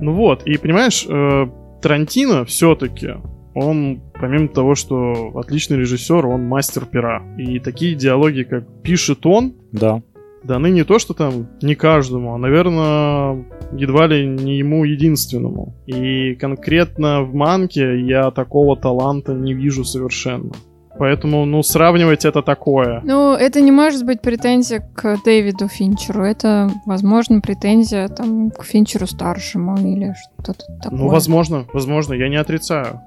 Ну 0.01 0.15
вот, 0.15 0.45
и 0.45 0.59
понимаешь, 0.59 1.07
э, 1.09 1.47
Тарантино 1.81 2.45
все-таки, 2.45 3.11
он, 3.55 4.03
помимо 4.15 4.49
того, 4.49 4.75
что 4.75 5.39
отличный 5.39 5.79
режиссер, 5.79 6.27
он 6.27 6.49
мастер 6.49 6.85
пера. 6.85 7.23
И 7.39 7.61
такие 7.61 7.95
диалоги, 7.95 8.43
как 8.43 8.83
пишет 8.83 9.25
он, 9.25 9.55
да 9.71 10.03
даны 10.43 10.71
не 10.71 10.85
то, 10.85 10.99
что 10.99 11.15
там 11.15 11.49
не 11.63 11.75
каждому, 11.75 12.35
а, 12.35 12.39
наверное, 12.39 13.45
едва 13.73 14.07
ли 14.07 14.27
не 14.27 14.59
ему 14.59 14.85
единственному. 14.85 15.75
И 15.87 16.35
конкретно 16.35 17.23
в 17.23 17.35
манке 17.35 18.01
я 18.01 18.31
такого 18.31 18.77
таланта 18.77 19.33
не 19.33 19.55
вижу 19.55 19.85
совершенно. 19.85 20.53
Поэтому, 20.99 21.47
ну, 21.47 21.63
сравнивать 21.63 22.27
это 22.27 22.43
такое. 22.43 23.01
Ну, 23.05 23.35
это 23.35 23.61
не 23.63 23.71
может 23.71 24.05
быть 24.05 24.21
претензия 24.21 24.81
к 24.81 25.17
Дэвиду 25.25 25.67
Финчеру. 25.69 26.25
Это, 26.25 26.71
возможно, 26.85 27.41
претензия 27.41 28.09
там 28.09 28.51
к 28.51 28.65
Финчеру 28.65 29.07
старшему 29.07 29.77
или 29.77 30.15
что-то 30.43 30.67
такое. 30.83 30.99
Ну, 30.99 31.09
возможно, 31.09 31.65
возможно, 31.73 32.13
я 32.13 32.29
не 32.29 32.37
отрицаю. 32.37 33.01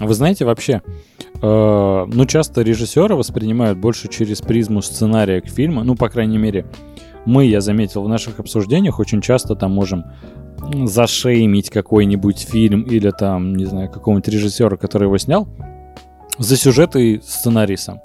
Вы 0.00 0.14
знаете, 0.14 0.46
вообще, 0.46 0.82
э, 1.42 2.06
ну, 2.06 2.24
часто 2.26 2.62
режиссеры 2.62 3.14
воспринимают 3.14 3.78
больше 3.78 4.08
через 4.08 4.40
призму 4.40 4.80
сценария 4.80 5.42
к 5.42 5.48
фильму. 5.48 5.84
Ну, 5.84 5.94
по 5.94 6.08
крайней 6.08 6.38
мере, 6.38 6.64
мы, 7.26 7.44
я 7.44 7.60
заметил, 7.60 8.02
в 8.02 8.08
наших 8.08 8.40
обсуждениях 8.40 8.98
очень 8.98 9.20
часто 9.20 9.54
там 9.54 9.72
можем 9.72 10.04
зашеймить 10.86 11.70
какой-нибудь 11.70 12.38
фильм 12.38 12.82
или 12.82 13.10
там, 13.10 13.54
не 13.54 13.66
знаю, 13.66 13.90
какого-нибудь 13.90 14.28
режиссера, 14.28 14.76
который 14.76 15.04
его 15.04 15.18
снял, 15.18 15.48
за 16.38 16.56
сюжет 16.56 16.96
и 16.96 17.20
сценарий 17.22 17.76
сам. 17.76 18.00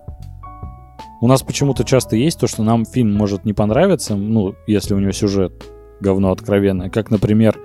У 1.21 1.27
нас 1.27 1.43
почему-то 1.43 1.85
часто 1.85 2.17
есть 2.17 2.39
то, 2.39 2.47
что 2.47 2.63
нам 2.63 2.85
фильм 2.85 3.13
может 3.13 3.45
не 3.45 3.53
понравиться, 3.53 4.15
ну, 4.15 4.53
если 4.67 4.93
у 4.93 4.99
него 4.99 5.13
сюжет 5.13 5.63
говно 6.01 6.31
откровенное, 6.31 6.89
как, 6.89 7.09
например, 7.09 7.57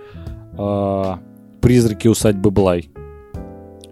э, 0.56 1.16
«Призраки 1.60 2.06
усадьбы 2.06 2.52
Блай». 2.52 2.90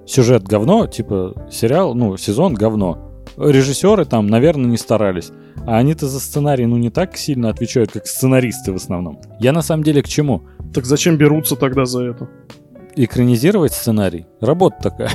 Сюжет 0.08 0.44
говно, 0.44 0.86
типа 0.86 1.34
сериал, 1.50 1.94
ну, 1.94 2.16
сезон 2.16 2.54
говно. 2.54 3.12
Режиссеры 3.36 4.06
там, 4.06 4.26
наверное, 4.26 4.64
не 4.64 4.78
старались. 4.78 5.30
А 5.66 5.76
они-то 5.76 6.08
за 6.08 6.18
сценарий, 6.18 6.64
ну, 6.64 6.78
не 6.78 6.88
так 6.88 7.18
сильно 7.18 7.50
отвечают, 7.50 7.92
как 7.92 8.06
сценаристы 8.06 8.72
в 8.72 8.76
основном. 8.76 9.20
Я 9.38 9.52
на 9.52 9.60
самом 9.60 9.84
деле 9.84 10.02
к 10.02 10.08
чему? 10.08 10.44
Так 10.72 10.86
зачем 10.86 11.18
берутся 11.18 11.56
тогда 11.56 11.84
за 11.84 12.04
это? 12.04 12.28
Экранизировать 12.96 13.74
сценарий? 13.74 14.26
Работа 14.40 14.76
такая. 14.82 15.10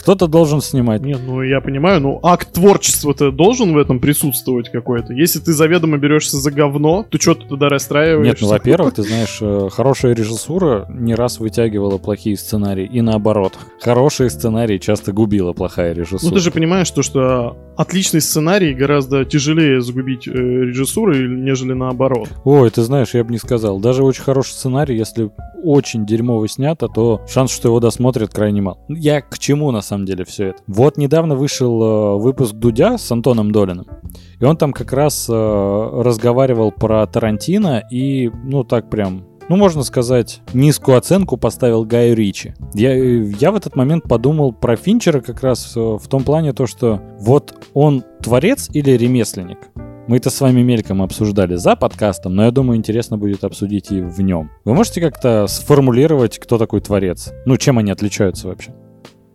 Кто-то 0.00 0.26
должен 0.26 0.62
снимать. 0.62 1.02
Нет, 1.02 1.20
ну 1.26 1.42
я 1.42 1.60
понимаю, 1.60 2.00
ну 2.00 2.20
акт 2.22 2.52
творчества-то 2.52 3.30
должен 3.30 3.74
в 3.74 3.76
этом 3.76 4.00
присутствовать 4.00 4.70
какой-то. 4.70 5.12
Если 5.12 5.40
ты 5.40 5.52
заведомо 5.52 5.98
берешься 5.98 6.38
за 6.38 6.50
говно, 6.50 7.04
то 7.08 7.20
что 7.20 7.34
ты 7.34 7.46
тогда 7.46 7.68
расстраиваешься? 7.68 8.30
Нет, 8.30 8.40
ну 8.40 8.48
во-первых, 8.48 8.94
ты 8.94 9.02
знаешь, 9.02 9.38
э, 9.42 9.68
хорошая 9.70 10.14
режиссура 10.14 10.86
не 10.88 11.14
раз 11.14 11.38
вытягивала 11.38 11.98
плохие 11.98 12.38
сценарии, 12.38 12.88
и 12.90 13.02
наоборот. 13.02 13.58
Хорошие 13.82 14.30
сценарии 14.30 14.78
часто 14.78 15.12
губила 15.12 15.52
плохая 15.52 15.92
режиссура. 15.92 16.30
Ну 16.30 16.36
ты 16.36 16.40
же 16.40 16.50
понимаешь, 16.50 16.90
то, 16.90 17.02
что 17.02 17.58
отличный 17.76 18.22
сценарий 18.22 18.72
гораздо 18.72 19.26
тяжелее 19.26 19.82
загубить 19.82 20.26
э, 20.26 20.30
режиссурой, 20.30 21.28
нежели 21.28 21.74
наоборот. 21.74 22.28
Ой, 22.44 22.70
ты 22.70 22.82
знаешь, 22.82 23.14
я 23.14 23.22
бы 23.22 23.32
не 23.32 23.38
сказал. 23.38 23.80
Даже 23.80 24.02
очень 24.02 24.22
хороший 24.22 24.52
сценарий, 24.52 24.96
если 24.96 25.30
очень 25.62 26.06
дерьмово 26.06 26.48
снято, 26.48 26.88
то 26.88 27.20
шанс, 27.28 27.52
что 27.52 27.68
его 27.68 27.80
досмотрят, 27.80 28.32
крайне 28.32 28.62
мал. 28.62 28.78
Я 28.88 29.20
к 29.20 29.38
чему 29.38 29.70
на 29.70 29.82
самом 29.90 30.06
деле 30.06 30.24
все 30.24 30.48
это? 30.48 30.62
Вот 30.66 30.96
недавно 30.96 31.36
вышел 31.36 31.82
э, 31.82 32.18
выпуск 32.18 32.54
Дудя 32.54 32.98
с 32.98 33.10
Антоном 33.10 33.52
Долиным. 33.52 33.86
И 34.38 34.44
он 34.44 34.56
там 34.56 34.72
как 34.72 34.92
раз 34.92 35.28
э, 35.28 35.32
разговаривал 35.32 36.72
про 36.72 37.06
Тарантино 37.06 37.82
и, 37.90 38.30
ну, 38.44 38.64
так 38.64 38.88
прям 38.90 39.24
ну, 39.50 39.56
можно 39.56 39.82
сказать, 39.82 40.42
низкую 40.54 40.96
оценку 40.96 41.36
поставил 41.36 41.84
Гаю 41.84 42.14
Ричи. 42.14 42.54
Я, 42.72 42.94
я 42.94 43.50
в 43.50 43.56
этот 43.56 43.74
момент 43.74 44.04
подумал 44.04 44.52
про 44.52 44.76
Финчера 44.76 45.20
как 45.20 45.42
раз 45.42 45.76
э, 45.76 45.80
в 45.80 46.06
том 46.06 46.22
плане 46.22 46.52
то, 46.52 46.68
что 46.68 47.02
вот 47.18 47.52
он 47.74 48.04
творец 48.22 48.70
или 48.72 48.92
ремесленник? 48.92 49.58
Мы 50.06 50.18
это 50.18 50.30
с 50.30 50.40
вами 50.40 50.62
мельком 50.62 51.02
обсуждали 51.02 51.56
за 51.56 51.74
подкастом, 51.74 52.36
но 52.36 52.44
я 52.44 52.52
думаю, 52.52 52.76
интересно 52.76 53.18
будет 53.18 53.42
обсудить 53.42 53.90
и 53.90 54.00
в 54.00 54.20
нем. 54.20 54.50
Вы 54.64 54.74
можете 54.74 55.00
как-то 55.00 55.48
сформулировать, 55.48 56.38
кто 56.38 56.56
такой 56.56 56.80
творец? 56.80 57.32
Ну, 57.44 57.56
чем 57.56 57.78
они 57.78 57.90
отличаются 57.90 58.46
вообще? 58.46 58.72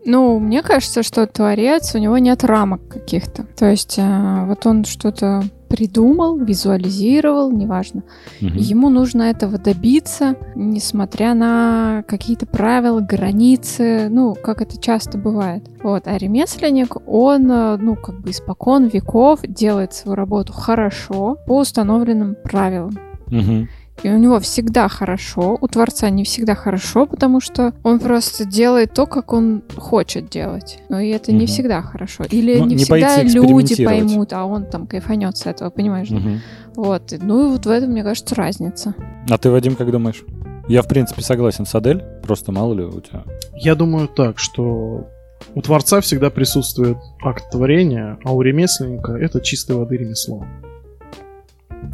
Ну, 0.06 0.40
мне 0.40 0.62
кажется, 0.62 1.02
что 1.02 1.26
творец, 1.26 1.96
у 1.96 1.98
него 1.98 2.18
нет 2.20 2.44
рамок 2.44 2.88
каких-то. 2.88 3.44
То 3.58 3.70
есть 3.70 3.96
э, 3.98 4.46
вот 4.46 4.66
он 4.68 4.86
что-то 4.86 5.44
придумал, 5.68 6.38
визуализировал, 6.38 7.52
неважно. 7.52 8.04
Мгм. 8.40 8.56
Ему 8.56 8.90
нужно 8.90 9.24
этого 9.24 9.58
добиться, 9.58 10.36
несмотря 10.56 11.34
на 11.34 12.04
какие-то 12.08 12.46
правила, 12.46 13.00
границы, 13.00 14.08
ну, 14.10 14.36
как 14.36 14.62
это 14.62 14.80
часто 14.80 15.18
бывает. 15.18 15.64
Вот, 15.82 16.08
а 16.08 16.18
ремесленник, 16.18 16.96
он, 17.08 17.52
э, 17.52 17.78
ну, 17.78 17.96
как 17.96 18.22
бы 18.22 18.30
испокон 18.30 18.86
веков 18.86 19.42
делает 19.42 19.94
свою 19.94 20.16
работу 20.16 20.54
хорошо, 20.54 21.38
по 21.48 21.60
установленным 21.60 22.36
правилам. 22.44 22.98
Мгм. 23.28 23.68
И 24.04 24.10
у 24.10 24.18
него 24.18 24.40
всегда 24.40 24.88
хорошо, 24.88 25.58
у 25.60 25.68
Творца 25.68 26.10
не 26.10 26.24
всегда 26.26 26.54
хорошо, 26.54 27.06
потому 27.06 27.40
что 27.40 27.74
он 27.84 28.00
просто 28.00 28.46
делает 28.46 28.94
то, 28.94 29.06
как 29.08 29.34
он 29.34 29.64
хочет 29.78 30.30
делать. 30.30 30.80
Но 30.90 31.00
и 31.00 31.10
это 31.10 31.32
не 31.32 31.40
Мгм. 31.40 31.48
всегда 31.48 31.82
хорошо. 31.82 32.26
Или 32.30 32.60
Ну, 32.60 32.66
не, 32.66 32.76
не 32.76 32.84
всегда 32.84 33.24
люди 33.24 33.84
поймут, 33.86 34.34
а 34.34 34.46
он 34.46 34.66
там 34.66 34.86
кайфанет 34.86 35.38
с 35.38 35.46
этого, 35.46 35.70
понимаешь? 35.70 36.10
Мгм. 36.10 36.42
Вот. 36.76 37.14
Ну 37.20 37.48
и 37.48 37.52
вот 37.54 37.66
в 37.66 37.70
этом, 37.70 37.92
мне 37.92 38.04
кажется, 38.04 38.36
разница. 38.36 38.94
А 39.30 39.38
ты, 39.38 39.50
Вадим, 39.50 39.76
как 39.76 39.90
думаешь? 39.92 40.24
Я, 40.68 40.82
в 40.82 40.88
принципе, 40.88 41.22
согласен 41.22 41.66
с 41.66 41.74
Адель, 41.76 42.04
просто 42.24 42.52
мало 42.52 42.74
ли 42.74 42.84
у 42.84 43.00
тебя. 43.00 43.24
Я 43.56 43.76
думаю 43.76 44.08
так, 44.08 44.40
что 44.40 45.08
у 45.54 45.62
творца 45.62 46.02
всегда 46.02 46.30
присутствует 46.30 46.98
акт 47.24 47.50
творения, 47.52 48.18
а 48.24 48.34
у 48.34 48.42
ремесленника 48.42 49.14
это 49.14 49.42
чистой 49.42 49.76
воды 49.76 49.98
ремесло. 49.98 50.46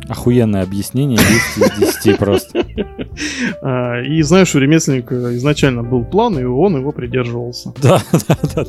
Охуенное 0.10 0.64
объяснение 0.64 1.18
10 1.18 1.82
из 1.82 1.98
10 2.04 2.18
просто. 2.18 2.66
А, 3.62 4.02
И 4.02 4.22
знаешь, 4.22 4.56
у 4.56 4.60
ремесленника 4.60 5.36
изначально 5.36 5.84
был 5.84 6.04
план, 6.06 6.40
и 6.40 6.44
он 6.44 6.78
его 6.78 6.92
придерживался. 6.92 7.74
Да, 7.82 8.02
да, 8.28 8.38
да. 8.56 8.64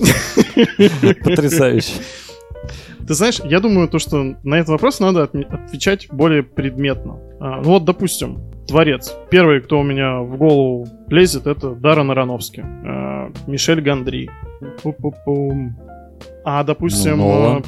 Потрясающе. 1.24 1.92
Ты 3.06 3.14
знаешь, 3.14 3.40
я 3.44 3.60
думаю, 3.60 3.88
то, 3.88 3.98
что 3.98 4.36
на 4.44 4.54
этот 4.56 4.68
вопрос 4.70 5.00
надо 5.00 5.24
отвечать 5.24 6.08
более 6.12 6.42
предметно. 6.42 7.18
А, 7.40 7.56
Ну 7.60 7.70
вот, 7.70 7.84
допустим, 7.84 8.40
творец. 8.68 9.14
Первый, 9.30 9.60
кто 9.60 9.80
у 9.80 9.82
меня 9.82 10.20
в 10.20 10.36
голову 10.36 10.86
лезет, 11.08 11.46
это 11.46 11.70
Даррен 11.74 12.10
Аронофски. 12.10 12.64
А, 12.64 13.30
Мишель 13.46 13.80
Гандри. 13.80 14.30
А, 16.44 16.64
допустим... 16.64 17.18
Ну, 17.18 17.62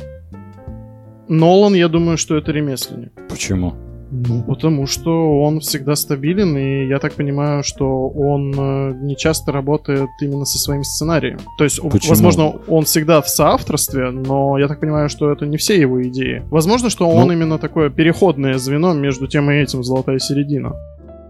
Нолан. 1.28 1.74
я 1.74 1.88
думаю, 1.88 2.16
что 2.16 2.36
это 2.36 2.52
ремесленник. 2.52 3.12
Почему? 3.28 3.74
Ну, 4.10 4.42
потому 4.44 4.86
что 4.86 5.40
он 5.42 5.58
всегда 5.58 5.96
стабилен, 5.96 6.56
и 6.56 6.86
я 6.86 6.98
так 7.00 7.14
понимаю, 7.14 7.64
что 7.64 8.08
он 8.08 8.54
э, 8.56 8.92
не 9.02 9.16
часто 9.16 9.50
работает 9.50 10.08
именно 10.20 10.44
со 10.44 10.58
своим 10.58 10.84
сценарием. 10.84 11.38
То 11.58 11.64
есть, 11.64 11.80
Почему? 11.80 12.10
возможно, 12.10 12.54
он 12.68 12.84
всегда 12.84 13.20
в 13.22 13.28
соавторстве, 13.28 14.10
но 14.10 14.56
я 14.58 14.68
так 14.68 14.78
понимаю, 14.78 15.08
что 15.08 15.32
это 15.32 15.46
не 15.46 15.56
все 15.56 15.80
его 15.80 16.00
идеи. 16.04 16.44
Возможно, 16.50 16.90
что 16.90 17.08
он 17.08 17.26
Ну. 17.26 17.32
именно 17.32 17.58
такое 17.58 17.90
переходное 17.90 18.56
звено 18.58 18.92
между 18.94 19.26
тем 19.26 19.50
и 19.50 19.54
этим, 19.56 19.82
золотая 19.82 20.20
середина. 20.20 20.74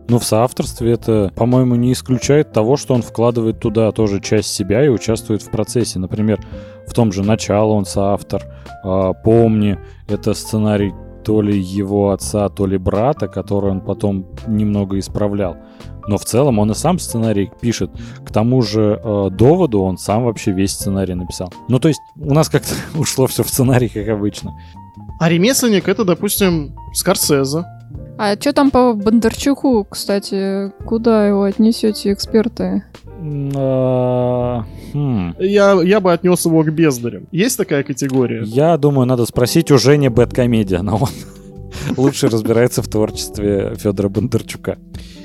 Ну, 0.09 0.18
в 0.18 0.24
соавторстве 0.24 0.92
это, 0.92 1.32
по-моему, 1.34 1.76
не 1.76 1.90
исключает 1.95 2.53
того, 2.53 2.76
что 2.76 2.92
он 2.92 3.01
вкладывает 3.01 3.61
туда 3.61 3.90
тоже 3.92 4.20
часть 4.20 4.49
себя 4.53 4.84
и 4.84 4.88
участвует 4.88 5.40
в 5.40 5.51
процессе. 5.51 5.99
Например, 5.99 6.38
в 6.87 6.93
том 6.93 7.12
же 7.12 7.22
«Начало» 7.22 7.72
он 7.72 7.85
соавтор. 7.85 8.43
а, 8.85 9.12
«Помни»— 9.12 9.78
это 10.09 10.35
сценарий 10.35 10.93
то 11.24 11.41
ли 11.41 11.59
его 11.59 12.11
отца, 12.11 12.49
то 12.49 12.66
ли 12.66 12.76
брата, 12.76 13.28
который 13.28 13.70
он 13.70 13.80
потом 13.80 14.26
немного 14.47 14.99
исправлял. 14.99 15.57
Но 16.07 16.18
в 16.18 16.24
целом 16.24 16.59
он 16.59 16.70
и 16.70 16.74
сам 16.74 16.99
сценарий 16.99 17.51
пишет. 17.62 17.91
К 18.24 18.30
тому 18.30 18.61
же 18.61 19.01
э, 19.03 19.30
доводу 19.30 19.80
он 19.80 19.97
сам 19.97 20.24
вообще 20.24 20.53
весь 20.53 20.72
сценарий 20.72 21.14
написал. 21.14 21.51
Ну, 21.68 21.78
то 21.78 21.89
есть 21.89 22.01
у 22.16 22.35
нас 22.35 22.51
как-то 22.51 22.74
ушло 22.99 23.26
все 23.26 23.43
в 23.43 23.49
сценарий, 23.49 23.89
как 23.89 24.07
обычно. 24.09 24.53
А 25.18 25.28
ремесленник 25.30 25.89
это, 25.89 26.05
допустим, 26.05 26.74
Скорсезе. 26.93 27.64
А 28.18 28.35
что 28.35 28.53
там 28.53 28.70
по 28.70 28.93
Бондарчуку, 28.93 29.87
кстати? 29.89 30.70
Куда 30.85 31.26
его 31.26 31.45
отнесете, 31.45 32.12
эксперты? 32.12 32.85
А, 33.57 34.64
хм. 34.93 35.35
Я, 35.39 35.81
я 35.83 36.01
бы 36.01 36.12
отнес 36.12 36.45
его 36.45 36.62
к 36.62 36.70
бездарям. 36.70 37.27
Есть 37.33 37.57
такая 37.57 37.83
категория? 37.83 38.43
Я 38.45 38.77
думаю, 38.77 39.07
надо 39.07 39.25
спросить 39.25 39.70
у 39.70 39.79
Жени 39.79 40.09
Бэткомедиана. 40.09 40.97
Он 40.97 41.09
лучше 41.97 42.29
разбирается 42.29 42.83
в 42.83 42.89
творчестве 42.89 43.75
Федора 43.77 44.09
Бондарчука. 44.09 44.79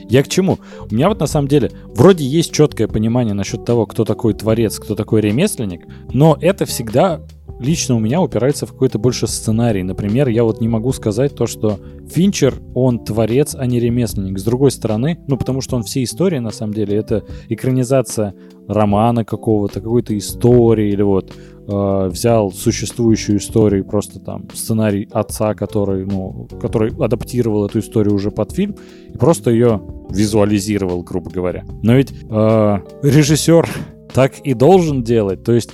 Я 0.09 0.23
к 0.23 0.27
чему? 0.27 0.57
У 0.89 0.95
меня 0.95 1.09
вот 1.09 1.19
на 1.19 1.27
самом 1.27 1.47
деле 1.47 1.71
вроде 1.87 2.25
есть 2.25 2.51
четкое 2.51 2.87
понимание 2.87 3.35
насчет 3.35 3.63
того, 3.63 3.85
кто 3.85 4.05
такой 4.05 4.33
творец, 4.33 4.79
кто 4.79 4.95
такой 4.95 5.21
ремесленник, 5.21 5.81
но 6.11 6.35
это 6.41 6.65
всегда 6.65 7.21
лично 7.59 7.95
у 7.95 7.99
меня 7.99 8.21
упирается 8.21 8.65
в 8.65 8.71
какой-то 8.71 8.97
больше 8.97 9.27
сценарий. 9.27 9.83
Например, 9.83 10.27
я 10.29 10.43
вот 10.43 10.61
не 10.61 10.67
могу 10.67 10.91
сказать 10.93 11.35
то, 11.35 11.45
что 11.45 11.79
Финчер, 12.09 12.55
он 12.73 13.03
творец, 13.03 13.55
а 13.57 13.65
не 13.65 13.79
ремесленник. 13.79 14.39
С 14.39 14.43
другой 14.43 14.71
стороны, 14.71 15.19
ну 15.27 15.37
потому 15.37 15.61
что 15.61 15.75
он 15.75 15.83
все 15.83 16.03
истории, 16.03 16.39
на 16.39 16.51
самом 16.51 16.73
деле, 16.73 16.97
это 16.97 17.23
экранизация 17.49 18.33
романа 18.67 19.25
какого-то, 19.25 19.81
какой-то 19.81 20.17
истории, 20.17 20.91
или 20.91 21.01
вот 21.01 21.33
э, 21.67 22.07
взял 22.07 22.51
существующую 22.51 23.39
историю, 23.39 23.83
просто 23.83 24.19
там 24.19 24.47
сценарий 24.53 25.07
отца, 25.11 25.53
который, 25.53 26.05
ну, 26.05 26.47
который 26.61 26.91
адаптировал 27.03 27.65
эту 27.65 27.79
историю 27.79 28.13
уже 28.13 28.31
под 28.31 28.51
фильм, 28.51 28.75
и 29.13 29.17
просто 29.17 29.51
ее 29.51 29.81
визуализировал, 30.09 31.03
грубо 31.03 31.29
говоря. 31.29 31.65
Но 31.83 31.95
ведь 31.95 32.11
э, 32.11 32.77
режиссер 33.03 33.67
так 34.13 34.39
и 34.39 34.53
должен 34.53 35.03
делать, 35.03 35.43
то 35.43 35.51
есть 35.51 35.71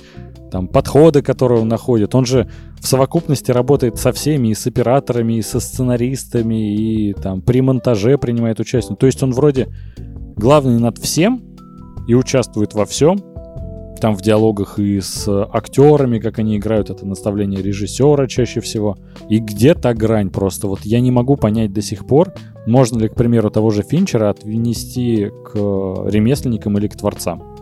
там 0.56 0.68
подходы, 0.68 1.20
которые 1.20 1.60
он 1.60 1.68
находит, 1.68 2.14
он 2.14 2.24
же 2.24 2.48
в 2.80 2.86
совокупности 2.86 3.50
работает 3.50 3.98
со 3.98 4.10
всеми, 4.10 4.48
и 4.48 4.54
с 4.54 4.66
операторами, 4.66 5.34
и 5.34 5.42
со 5.42 5.60
сценаристами, 5.60 6.74
и 6.74 7.12
там 7.12 7.42
при 7.42 7.60
монтаже 7.60 8.16
принимает 8.16 8.58
участие. 8.58 8.96
То 8.96 9.04
есть 9.04 9.22
он 9.22 9.32
вроде 9.32 9.68
главный 10.34 10.80
над 10.80 10.96
всем 10.96 11.42
и 12.08 12.14
участвует 12.14 12.72
во 12.72 12.86
всем, 12.86 13.18
там 14.00 14.16
в 14.16 14.22
диалогах 14.22 14.78
и 14.78 14.98
с 14.98 15.28
актерами, 15.28 16.20
как 16.20 16.38
они 16.38 16.56
играют, 16.56 16.88
это 16.88 17.04
наставление 17.04 17.60
режиссера 17.60 18.26
чаще 18.26 18.60
всего. 18.60 18.96
И 19.28 19.38
где-то 19.40 19.92
грань 19.92 20.30
просто. 20.30 20.68
Вот 20.68 20.80
я 20.84 21.00
не 21.00 21.10
могу 21.10 21.36
понять 21.36 21.74
до 21.74 21.82
сих 21.82 22.06
пор, 22.06 22.32
можно 22.66 22.98
ли, 22.98 23.08
к 23.08 23.14
примеру, 23.14 23.50
того 23.50 23.68
же 23.68 23.82
Финчера 23.82 24.30
отнести 24.30 25.30
к 25.44 25.54
ремесленникам 25.54 26.78
или 26.78 26.88
к 26.88 26.96
творцам. 26.96 27.55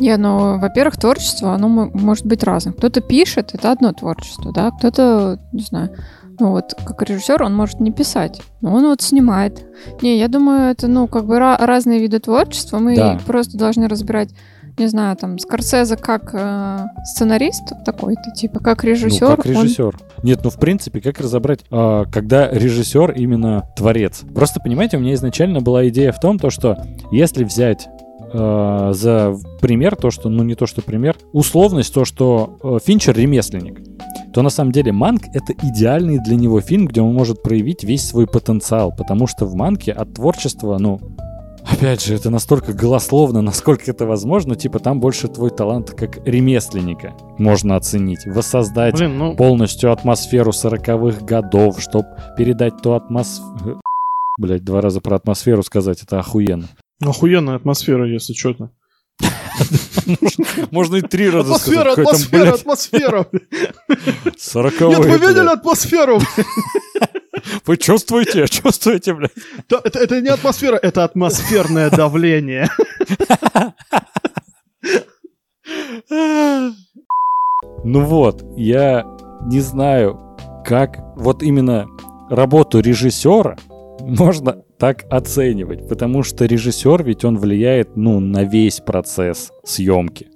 Не, 0.00 0.16
ну, 0.16 0.58
во-первых, 0.58 0.96
творчество, 0.96 1.54
оно 1.54 1.68
может 1.68 2.26
быть 2.26 2.44
разным. 2.44 2.74
Кто-то 2.74 3.00
пишет, 3.00 3.50
это 3.54 3.72
одно 3.72 3.92
творчество, 3.92 4.52
да, 4.52 4.70
кто-то, 4.70 5.40
не 5.52 5.62
знаю, 5.62 5.90
ну 6.40 6.50
вот, 6.50 6.74
как 6.84 7.02
режиссер, 7.02 7.42
он 7.42 7.54
может 7.54 7.80
не 7.80 7.90
писать, 7.90 8.40
но 8.60 8.72
он 8.72 8.84
вот 8.84 9.02
снимает. 9.02 9.66
Не, 10.02 10.18
я 10.18 10.28
думаю, 10.28 10.70
это, 10.70 10.86
ну, 10.86 11.08
как 11.08 11.26
бы 11.26 11.38
разные 11.38 11.98
виды 11.98 12.20
творчества, 12.20 12.78
мы 12.78 12.94
да. 12.94 13.18
просто 13.26 13.58
должны 13.58 13.88
разбирать 13.88 14.30
не 14.78 14.86
знаю, 14.86 15.16
там, 15.16 15.38
Скорсезе 15.38 15.96
как 15.96 16.30
э, 16.32 16.78
сценарист 17.04 17.72
такой-то, 17.84 18.30
типа, 18.30 18.60
как 18.60 18.84
режиссер. 18.84 19.30
Ну, 19.30 19.36
как 19.36 19.46
режиссер. 19.46 19.86
Он... 19.86 20.22
Нет, 20.22 20.40
ну, 20.44 20.50
в 20.50 20.58
принципе, 20.58 21.00
как 21.00 21.18
разобрать, 21.18 21.60
э, 21.70 22.04
когда 22.12 22.48
режиссер 22.48 23.12
именно 23.12 23.64
творец? 23.76 24.22
Просто, 24.34 24.60
понимаете, 24.60 24.96
у 24.96 25.00
меня 25.00 25.14
изначально 25.14 25.60
была 25.60 25.88
идея 25.88 26.12
в 26.12 26.20
том, 26.20 26.38
то, 26.38 26.50
что 26.50 26.78
если 27.10 27.44
взять 27.44 27.88
э, 28.32 28.92
за 28.94 29.34
пример 29.60 29.96
то, 29.96 30.10
что, 30.10 30.28
ну, 30.28 30.42
не 30.42 30.54
то, 30.54 30.66
что 30.66 30.82
пример, 30.82 31.16
условность, 31.32 31.92
то, 31.92 32.04
что 32.04 32.58
э, 32.62 32.78
Финчер 32.84 33.16
ремесленник, 33.16 33.80
то 34.32 34.42
на 34.42 34.50
самом 34.50 34.72
деле 34.72 34.92
Манк— 34.92 35.22
это 35.34 35.52
идеальный 35.62 36.18
для 36.18 36.36
него 36.36 36.60
фильм, 36.60 36.86
где 36.86 37.00
он 37.00 37.14
может 37.14 37.42
проявить 37.42 37.84
весь 37.84 38.06
свой 38.06 38.26
потенциал, 38.26 38.94
потому 38.96 39.26
что 39.26 39.46
в 39.46 39.54
Манке 39.54 39.92
от 39.92 40.14
творчества, 40.14 40.78
ну, 40.78 41.00
Опять 41.70 42.02
же, 42.02 42.14
это 42.14 42.30
настолько 42.30 42.72
голословно, 42.72 43.42
насколько 43.42 43.90
это 43.90 44.06
возможно. 44.06 44.54
Типа 44.56 44.78
там 44.78 45.00
больше 45.00 45.28
твой 45.28 45.50
талант 45.50 45.90
как 45.90 46.26
ремесленника 46.26 47.14
можно 47.36 47.76
оценить. 47.76 48.26
Воссоздать 48.26 48.94
Блин, 48.94 49.18
ну... 49.18 49.36
полностью 49.36 49.92
атмосферу 49.92 50.52
сороковых 50.52 51.22
годов, 51.22 51.80
чтобы 51.80 52.08
передать 52.36 52.80
ту 52.82 52.92
атмосферу... 52.92 53.80
Блять, 54.38 54.64
два 54.64 54.80
раза 54.80 55.00
про 55.00 55.16
атмосферу 55.16 55.62
сказать, 55.62 56.02
это 56.02 56.20
охуенно. 56.20 56.68
Охуенная 57.00 57.56
атмосфера, 57.56 58.06
если 58.06 58.32
что-то. 58.34 58.70
Можно 60.70 60.96
и 60.96 61.00
три 61.02 61.28
раза 61.28 61.54
атмосфера, 61.54 61.92
сказать. 61.92 62.06
Атмосфера, 62.08 62.54
атмосфера, 62.54 63.20
атмосфера. 63.20 64.32
Сороковой. 64.38 64.96
Нет, 64.96 65.06
вы 65.06 65.28
видели 65.28 65.48
атмосферу? 65.48 66.20
Вы 67.66 67.76
чувствуете? 67.76 68.46
Чувствуете, 68.48 69.14
блядь? 69.14 69.32
Это, 69.68 69.98
это 69.98 70.20
не 70.20 70.28
атмосфера, 70.28 70.76
это 70.76 71.04
атмосферное 71.04 71.88
давление. 71.90 72.68
Ну 77.84 78.04
вот, 78.04 78.42
я 78.56 79.04
не 79.46 79.60
знаю, 79.60 80.36
как 80.64 80.98
вот 81.16 81.42
именно 81.42 81.86
работу 82.28 82.80
режиссера 82.80 83.56
можно 84.00 84.62
так 84.78 85.04
оценивать, 85.10 85.88
потому 85.88 86.22
что 86.22 86.44
режиссер 86.46 87.02
ведь 87.04 87.24
он 87.24 87.38
влияет, 87.38 87.96
ну, 87.96 88.20
на 88.20 88.44
весь 88.44 88.80
процесс 88.80 89.50
съемки 89.64 90.28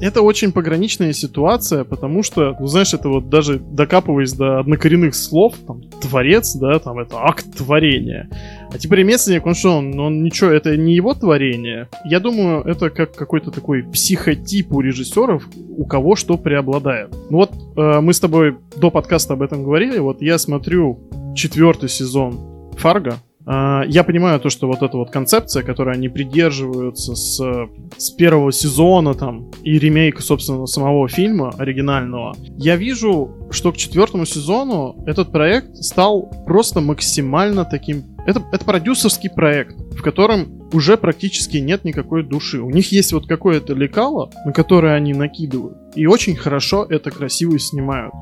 это 0.00 0.22
очень 0.22 0.52
пограничная 0.52 1.12
ситуация, 1.12 1.84
потому 1.84 2.22
что, 2.22 2.56
ну 2.58 2.66
знаешь, 2.66 2.94
это 2.94 3.08
вот 3.08 3.28
даже 3.28 3.58
докапываясь 3.58 4.32
до 4.32 4.60
однокоренных 4.60 5.14
слов, 5.14 5.54
там, 5.66 5.82
творец, 6.00 6.54
да, 6.54 6.78
там, 6.78 6.98
это 6.98 7.18
акт 7.18 7.46
творения. 7.56 8.28
А 8.72 8.78
теперь 8.78 9.00
ремесленник, 9.00 9.46
он 9.46 9.54
что, 9.54 9.78
он, 9.78 9.98
он 9.98 10.22
ничего, 10.22 10.50
это 10.50 10.76
не 10.76 10.94
его 10.94 11.14
творение. 11.14 11.88
Я 12.04 12.20
думаю, 12.20 12.62
это 12.62 12.90
как 12.90 13.14
какой-то 13.14 13.50
такой 13.50 13.84
психотип 13.84 14.72
у 14.72 14.80
режиссеров, 14.80 15.48
у 15.76 15.84
кого 15.84 16.16
что 16.16 16.36
преобладает. 16.36 17.14
Ну 17.30 17.38
вот, 17.38 17.52
э, 17.76 18.00
мы 18.00 18.12
с 18.12 18.20
тобой 18.20 18.56
до 18.76 18.90
подкаста 18.90 19.34
об 19.34 19.42
этом 19.42 19.62
говорили, 19.62 19.98
вот 19.98 20.22
я 20.22 20.38
смотрю 20.38 20.98
четвертый 21.34 21.88
сезон 21.88 22.72
Фарго, 22.76 23.18
я 23.46 24.04
понимаю 24.06 24.38
то, 24.40 24.50
что 24.50 24.68
вот 24.68 24.82
эта 24.82 24.96
вот 24.96 25.10
концепция, 25.10 25.62
которой 25.62 25.94
они 25.94 26.08
придерживаются 26.08 27.14
с, 27.14 27.68
с 27.96 28.10
первого 28.10 28.52
сезона 28.52 29.14
там 29.14 29.50
и 29.62 29.78
ремейка, 29.78 30.22
собственно, 30.22 30.66
самого 30.66 31.08
фильма 31.08 31.52
оригинального, 31.58 32.36
я 32.56 32.76
вижу, 32.76 33.48
что 33.50 33.72
к 33.72 33.76
четвертому 33.76 34.26
сезону 34.26 34.96
этот 35.06 35.32
проект 35.32 35.76
стал 35.76 36.30
просто 36.46 36.80
максимально 36.80 37.64
таким... 37.64 38.04
Это, 38.26 38.40
это 38.52 38.64
продюсерский 38.64 39.30
проект, 39.30 39.76
в 39.76 40.02
котором 40.02 40.68
уже 40.72 40.96
практически 40.96 41.56
нет 41.56 41.84
никакой 41.84 42.22
души. 42.22 42.60
У 42.60 42.70
них 42.70 42.92
есть 42.92 43.12
вот 43.12 43.26
какое-то 43.26 43.74
лекало, 43.74 44.30
на 44.44 44.52
которое 44.52 44.94
они 44.94 45.12
накидывают, 45.14 45.76
и 45.96 46.06
очень 46.06 46.36
хорошо 46.36 46.86
это 46.88 47.10
красиво 47.10 47.58
снимают. 47.58 48.14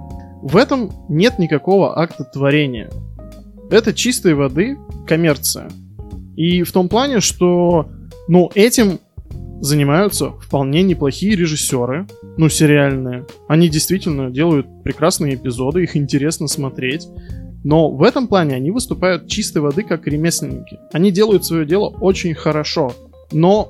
В 0.43 0.57
этом 0.57 0.91
нет 1.11 1.39
никакого 1.39 1.99
акта 2.01 2.25
творения. 2.25 2.89
Это 3.71 3.93
чистой 3.95 4.35
воды 4.35 4.77
коммерция. 5.07 5.71
И 6.37 6.63
в 6.63 6.73
том 6.73 6.89
плане, 6.89 7.21
что, 7.21 7.89
ну, 8.29 8.51
этим 8.55 8.99
занимаются 9.61 10.31
вполне 10.31 10.83
неплохие 10.83 11.37
режиссеры, 11.37 12.07
ну, 12.37 12.49
сериальные. 12.49 13.27
Они 13.49 13.69
действительно 13.69 14.31
делают 14.31 14.67
прекрасные 14.83 15.35
эпизоды, 15.35 15.83
их 15.83 15.97
интересно 15.97 16.49
смотреть. 16.49 17.07
Но 17.63 17.91
в 17.91 18.03
этом 18.03 18.27
плане 18.27 18.55
они 18.55 18.71
выступают 18.71 19.29
чистой 19.29 19.59
воды 19.59 19.83
как 19.83 20.07
ремесленники. 20.07 20.79
Они 20.93 21.11
делают 21.11 21.45
свое 21.45 21.67
дело 21.67 21.89
очень 21.89 22.35
хорошо. 22.35 22.95
Но 23.33 23.69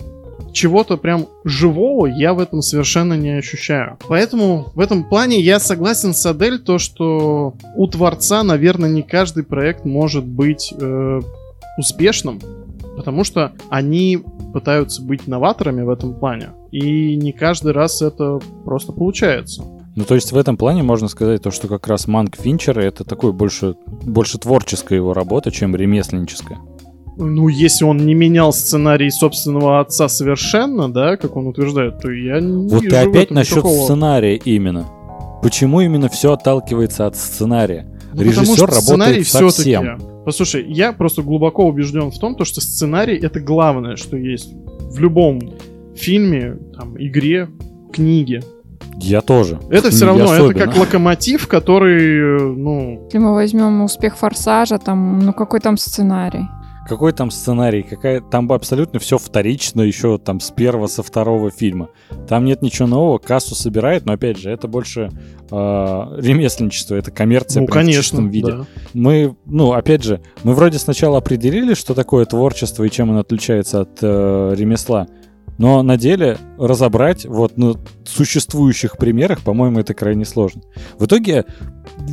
чего-то 0.52 0.96
прям 0.96 1.26
живого 1.44 2.06
я 2.06 2.34
в 2.34 2.38
этом 2.38 2.62
совершенно 2.62 3.14
не 3.14 3.30
ощущаю. 3.30 3.98
Поэтому 4.08 4.66
в 4.74 4.80
этом 4.80 5.04
плане 5.04 5.40
я 5.40 5.60
согласен 5.60 6.14
с 6.14 6.24
Адель, 6.26 6.58
то 6.58 6.78
что 6.78 7.54
у 7.76 7.86
творца, 7.86 8.42
наверное, 8.42 8.90
не 8.90 9.02
каждый 9.02 9.44
проект 9.44 9.84
может 9.84 10.24
быть 10.24 10.72
э, 10.78 11.20
успешным, 11.78 12.40
потому 12.96 13.24
что 13.24 13.52
они 13.70 14.22
пытаются 14.52 15.02
быть 15.02 15.26
новаторами 15.26 15.82
в 15.82 15.90
этом 15.90 16.14
плане, 16.14 16.50
и 16.70 17.16
не 17.16 17.32
каждый 17.32 17.72
раз 17.72 18.02
это 18.02 18.40
просто 18.64 18.92
получается. 18.92 19.64
Ну, 19.96 20.04
то 20.04 20.14
есть 20.14 20.32
в 20.32 20.36
этом 20.36 20.56
плане 20.56 20.82
можно 20.82 21.08
сказать 21.08 21.42
то, 21.42 21.50
что 21.50 21.68
как 21.68 21.86
раз 21.88 22.06
Манк 22.06 22.36
Финчера 22.36 22.80
это 22.80 23.04
такой 23.04 23.32
больше, 23.32 23.74
больше 23.86 24.38
творческая 24.38 24.96
его 24.96 25.12
работа, 25.12 25.50
чем 25.50 25.74
ремесленническая. 25.74 26.58
Ну, 27.20 27.48
если 27.48 27.84
он 27.84 27.98
не 27.98 28.14
менял 28.14 28.52
сценарий 28.52 29.10
собственного 29.10 29.80
отца 29.80 30.08
совершенно, 30.08 30.90
да, 30.90 31.16
как 31.18 31.36
он 31.36 31.46
утверждает, 31.46 32.00
то 32.00 32.10
я 32.10 32.40
не 32.40 32.68
Вот 32.68 32.82
ты 32.82 32.96
опять 32.96 33.30
насчет 33.30 33.58
никакого... 33.58 33.84
сценария 33.84 34.36
именно. 34.36 34.86
Почему 35.42 35.80
именно 35.80 36.08
все 36.08 36.32
отталкивается 36.32 37.06
от 37.06 37.16
сценария? 37.16 37.86
Ну, 38.14 38.22
Режиссер 38.22 38.66
работает 38.66 39.26
совсем. 39.28 40.00
Послушай, 40.24 40.64
я 40.66 40.92
просто 40.92 41.22
глубоко 41.22 41.66
убежден 41.66 42.10
в 42.10 42.18
том, 42.18 42.34
то, 42.34 42.44
что 42.44 42.60
сценарий 42.60 43.16
это 43.18 43.40
главное, 43.40 43.96
что 43.96 44.16
есть 44.16 44.52
в 44.80 44.98
любом 44.98 45.40
фильме, 45.94 46.56
там, 46.76 46.96
игре, 46.98 47.48
книге. 47.92 48.42
Я 48.96 49.20
тоже. 49.20 49.58
Это 49.70 49.90
все 49.90 50.06
равно, 50.06 50.24
особенно. 50.24 50.50
это 50.50 50.58
как 50.66 50.76
локомотив, 50.76 51.48
который, 51.48 52.54
ну... 52.54 53.04
Если 53.04 53.18
мы 53.18 53.34
возьмем 53.34 53.82
успех 53.82 54.16
Форсажа, 54.16 54.78
там, 54.78 55.20
ну 55.20 55.32
какой 55.32 55.60
там 55.60 55.76
сценарий? 55.76 56.46
Какой 56.90 57.12
там 57.12 57.30
сценарий? 57.30 57.84
Какая... 57.84 58.20
Там 58.20 58.50
абсолютно 58.50 58.98
все 58.98 59.16
вторично 59.16 59.82
еще 59.82 60.18
там 60.18 60.40
с 60.40 60.50
первого, 60.50 60.88
со 60.88 61.04
второго 61.04 61.52
фильма. 61.52 61.90
Там 62.26 62.44
нет 62.44 62.62
ничего 62.62 62.88
нового, 62.88 63.18
кассу 63.18 63.54
собирает, 63.54 64.06
но 64.06 64.14
опять 64.14 64.38
же, 64.38 64.50
это 64.50 64.66
больше 64.66 65.08
э, 65.52 65.54
ремесленничество, 65.54 66.96
это 66.96 67.12
коммерция 67.12 67.60
ну, 67.60 67.68
в 67.68 67.92
чистом 67.92 68.28
виде. 68.30 68.50
Да. 68.50 68.66
Мы, 68.92 69.36
ну, 69.46 69.72
опять 69.72 70.02
же, 70.02 70.20
мы 70.42 70.52
вроде 70.52 70.80
сначала 70.80 71.18
определили, 71.18 71.74
что 71.74 71.94
такое 71.94 72.24
творчество 72.24 72.82
и 72.82 72.90
чем 72.90 73.10
оно 73.10 73.20
отличается 73.20 73.82
от 73.82 74.00
э, 74.02 74.54
ремесла. 74.56 75.06
Но 75.60 75.82
на 75.82 75.98
деле 75.98 76.38
разобрать 76.58 77.26
вот 77.26 77.58
на 77.58 77.74
существующих 78.06 78.96
примерах, 78.96 79.42
по-моему, 79.42 79.78
это 79.78 79.92
крайне 79.92 80.24
сложно. 80.24 80.62
В 80.98 81.04
итоге, 81.04 81.44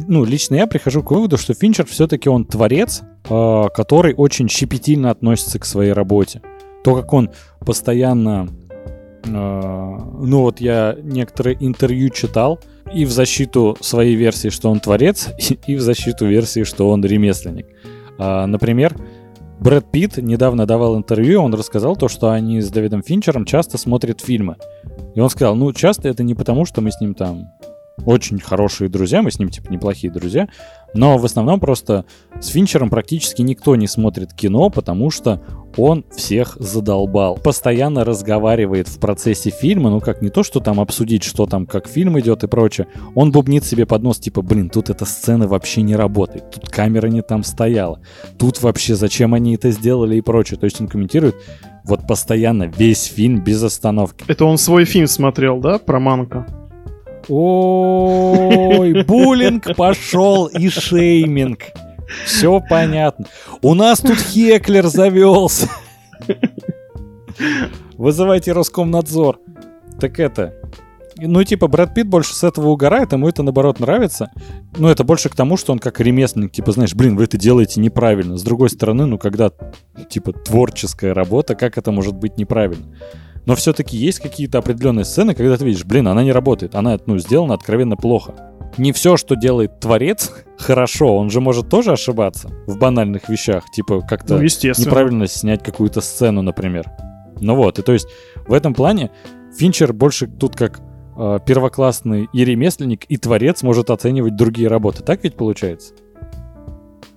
ну, 0.05 0.25
лично 0.25 0.55
я 0.55 0.67
прихожу 0.67 1.01
к 1.01 1.11
выводу, 1.11 1.37
что 1.37 1.53
Финчер 1.53 1.85
все-таки 1.85 2.27
он 2.27 2.43
творец, 2.43 3.03
э, 3.29 3.63
который 3.73 4.13
очень 4.15 4.49
щепетильно 4.49 5.11
относится 5.11 5.59
к 5.59 5.65
своей 5.65 5.93
работе. 5.93 6.41
То, 6.83 6.93
как 6.93 7.13
он 7.13 7.29
постоянно... 7.61 8.49
Э, 9.23 9.29
ну, 9.29 10.41
вот 10.41 10.59
я 10.59 10.97
некоторые 11.01 11.55
интервью 11.61 12.09
читал, 12.09 12.59
и 12.93 13.05
в 13.05 13.11
защиту 13.11 13.77
своей 13.79 14.15
версии, 14.15 14.49
что 14.49 14.69
он 14.69 14.81
творец, 14.81 15.29
и 15.67 15.77
в 15.77 15.79
защиту 15.79 16.25
версии, 16.25 16.65
что 16.65 16.89
он 16.89 17.01
ремесленник. 17.05 17.67
А, 18.17 18.45
например, 18.45 18.93
Брэд 19.59 19.91
Питт 19.91 20.17
недавно 20.17 20.65
давал 20.65 20.97
интервью, 20.97 21.41
он 21.41 21.53
рассказал 21.53 21.95
то, 21.95 22.07
что 22.07 22.29
они 22.29 22.61
с 22.61 22.69
Дэвидом 22.69 23.01
Финчером 23.01 23.45
часто 23.45 23.77
смотрят 23.77 24.21
фильмы. 24.21 24.55
И 25.15 25.19
он 25.19 25.29
сказал, 25.29 25.55
ну, 25.55 25.73
часто 25.73 26.07
это 26.09 26.23
не 26.23 26.35
потому, 26.35 26.65
что 26.65 26.81
мы 26.81 26.91
с 26.91 27.01
ним 27.01 27.15
там 27.15 27.49
очень 28.05 28.39
хорошие 28.39 28.89
друзья, 28.89 29.21
мы 29.21 29.31
с 29.31 29.39
ним, 29.39 29.49
типа, 29.49 29.71
неплохие 29.71 30.11
друзья, 30.11 30.47
но 30.93 31.17
в 31.17 31.25
основном 31.25 31.59
просто 31.59 32.05
с 32.39 32.47
Финчером 32.47 32.89
практически 32.89 33.41
никто 33.41 33.75
не 33.75 33.87
смотрит 33.87 34.33
кино, 34.33 34.69
потому 34.69 35.09
что 35.11 35.41
он 35.75 36.05
всех 36.15 36.55
задолбал. 36.59 37.35
Постоянно 37.35 38.05
разговаривает 38.05 38.87
в 38.87 38.99
процессе 38.99 39.49
фильма, 39.49 39.89
ну 39.89 39.99
как 39.99 40.21
не 40.21 40.29
то, 40.29 40.43
что 40.43 40.59
там 40.59 40.79
обсудить, 40.79 41.23
что 41.23 41.45
там, 41.45 41.65
как 41.65 41.87
фильм 41.87 42.19
идет 42.19 42.43
и 42.43 42.47
прочее. 42.47 42.87
Он 43.15 43.31
бубнит 43.31 43.65
себе 43.65 43.85
под 43.85 44.03
нос, 44.03 44.19
типа, 44.19 44.41
блин, 44.41 44.69
тут 44.69 44.89
эта 44.89 45.05
сцена 45.05 45.47
вообще 45.47 45.81
не 45.81 45.95
работает, 45.95 46.49
тут 46.51 46.69
камера 46.69 47.07
не 47.07 47.21
там 47.21 47.43
стояла, 47.43 47.99
тут 48.37 48.61
вообще 48.61 48.95
зачем 48.95 49.33
они 49.33 49.55
это 49.55 49.71
сделали 49.71 50.15
и 50.15 50.21
прочее. 50.21 50.59
То 50.59 50.65
есть 50.65 50.79
он 50.81 50.87
комментирует 50.87 51.35
вот 51.83 52.07
постоянно 52.07 52.63
весь 52.63 53.03
фильм 53.03 53.43
без 53.43 53.61
остановки. 53.63 54.25
Это 54.27 54.45
он 54.45 54.57
свой 54.57 54.85
фильм 54.85 55.07
смотрел, 55.07 55.59
да, 55.59 55.77
про 55.79 55.99
Манка? 55.99 56.66
Ой, 57.29 59.03
буллинг 59.03 59.75
пошел 59.75 60.45
и 60.45 60.69
шейминг. 60.69 61.59
Все 62.25 62.61
понятно. 62.61 63.25
У 63.61 63.73
нас 63.73 63.99
тут 63.99 64.17
Хеклер 64.17 64.87
завелся. 64.87 65.69
Вызывайте 67.97 68.53
Роскомнадзор. 68.53 69.39
Так 69.99 70.19
это... 70.19 70.53
Ну, 71.19 71.43
типа, 71.43 71.67
Брэд 71.67 71.95
Питт 71.95 72.07
больше 72.07 72.35
с 72.35 72.43
этого 72.43 72.67
угорает, 72.67 73.11
ему 73.11 73.27
это, 73.27 73.41
наоборот, 73.41 73.79
нравится. 73.79 74.29
Ну, 74.77 74.87
это 74.87 75.03
больше 75.03 75.29
к 75.29 75.35
тому, 75.35 75.57
что 75.57 75.71
он 75.71 75.79
как 75.79 75.99
ремесленник, 75.99 76.51
типа, 76.51 76.71
знаешь, 76.71 76.93
блин, 76.93 77.15
вы 77.15 77.23
это 77.23 77.37
делаете 77.37 77.81
неправильно. 77.81 78.37
С 78.37 78.43
другой 78.43 78.69
стороны, 78.69 79.07
ну, 79.07 79.17
когда, 79.17 79.51
типа, 80.09 80.33
творческая 80.33 81.15
работа, 81.15 81.55
как 81.55 81.79
это 81.79 81.91
может 81.91 82.15
быть 82.15 82.37
неправильно? 82.37 82.85
Но 83.47 83.55
все-таки 83.55 83.97
есть 83.97 84.19
какие-то 84.19 84.59
определенные 84.59 85.05
сцены, 85.05 85.33
когда 85.33 85.57
ты 85.57 85.65
видишь, 85.65 85.85
блин, 85.85 86.07
она 86.07 86.23
не 86.23 86.31
работает, 86.31 86.75
она, 86.75 86.99
ну, 87.07 87.17
сделана 87.17 87.55
откровенно 87.55 87.95
плохо 87.95 88.35
не 88.77 88.91
все, 88.91 89.17
что 89.17 89.35
делает 89.35 89.79
творец, 89.79 90.31
хорошо. 90.57 91.17
Он 91.17 91.29
же 91.29 91.41
может 91.41 91.69
тоже 91.69 91.91
ошибаться 91.91 92.49
в 92.67 92.77
банальных 92.77 93.29
вещах. 93.29 93.69
Типа 93.71 94.01
как-то 94.01 94.37
ну, 94.37 94.43
неправильно 94.43 95.27
снять 95.27 95.63
какую-то 95.63 96.01
сцену, 96.01 96.41
например. 96.41 96.85
Ну 97.39 97.55
вот, 97.55 97.79
и 97.79 97.81
то 97.83 97.93
есть 97.93 98.07
в 98.47 98.53
этом 98.53 98.73
плане 98.73 99.11
Финчер 99.55 99.93
больше 99.93 100.27
тут 100.27 100.55
как 100.55 100.79
э, 101.17 101.39
первоклассный 101.45 102.27
и 102.33 102.45
ремесленник, 102.45 103.05
и 103.09 103.17
творец 103.17 103.61
может 103.61 103.91
оценивать 103.91 104.35
другие 104.35 104.67
работы. 104.67 105.03
Так 105.03 105.23
ведь 105.23 105.35
получается? 105.35 105.93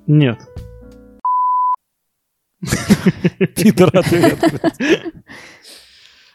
Нет. 0.07 0.39
Питер 3.57 3.91
ответ. 3.97 4.39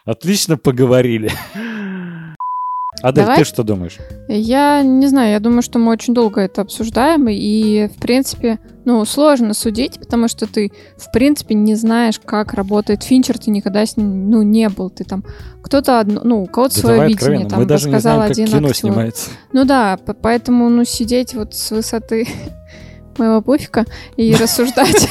Отлично 0.05 0.57
поговорили. 0.57 1.31
Адель, 3.01 3.25
Давай? 3.25 3.39
ты 3.39 3.43
что 3.43 3.63
думаешь? 3.63 3.97
Я 4.27 4.81
не 4.81 5.07
знаю, 5.07 5.31
я 5.31 5.39
думаю, 5.39 5.61
что 5.61 5.79
мы 5.79 5.91
очень 5.91 6.13
долго 6.13 6.41
это 6.41 6.61
обсуждаем, 6.61 7.27
и, 7.27 7.87
в 7.87 7.99
принципе, 7.99 8.59
ну, 8.85 9.03
сложно 9.05 9.53
судить, 9.53 9.99
потому 9.99 10.27
что 10.27 10.47
ты, 10.47 10.71
в 10.97 11.11
принципе, 11.11 11.55
не 11.55 11.75
знаешь, 11.75 12.19
как 12.23 12.53
работает 12.53 13.03
Финчер, 13.03 13.37
ты 13.37 13.51
никогда 13.51 13.85
с 13.85 13.97
ним, 13.97 14.29
ну, 14.29 14.43
не 14.43 14.69
был, 14.69 14.89
ты 14.89 15.03
там, 15.03 15.23
кто-то, 15.61 15.99
одно, 15.99 16.21
ну, 16.23 16.43
у 16.43 16.45
кого-то 16.45 16.75
да 16.75 16.81
свое 16.81 17.07
видение, 17.07 17.47
там, 17.47 17.59
мы 17.59 17.65
даже 17.65 17.89
не 17.89 17.99
знаем, 17.99 18.21
один 18.21 18.45
как 18.45 18.55
кино 18.55 18.67
актер. 18.69 18.79
снимается. 18.79 19.29
Ну 19.51 19.65
да, 19.65 19.99
поэтому, 20.21 20.69
ну, 20.69 20.85
сидеть 20.85 21.33
вот 21.33 21.53
с 21.53 21.71
высоты 21.71 22.27
моего 23.17 23.41
пуфика 23.41 23.85
и 24.15 24.33
рассуждать 24.39 25.09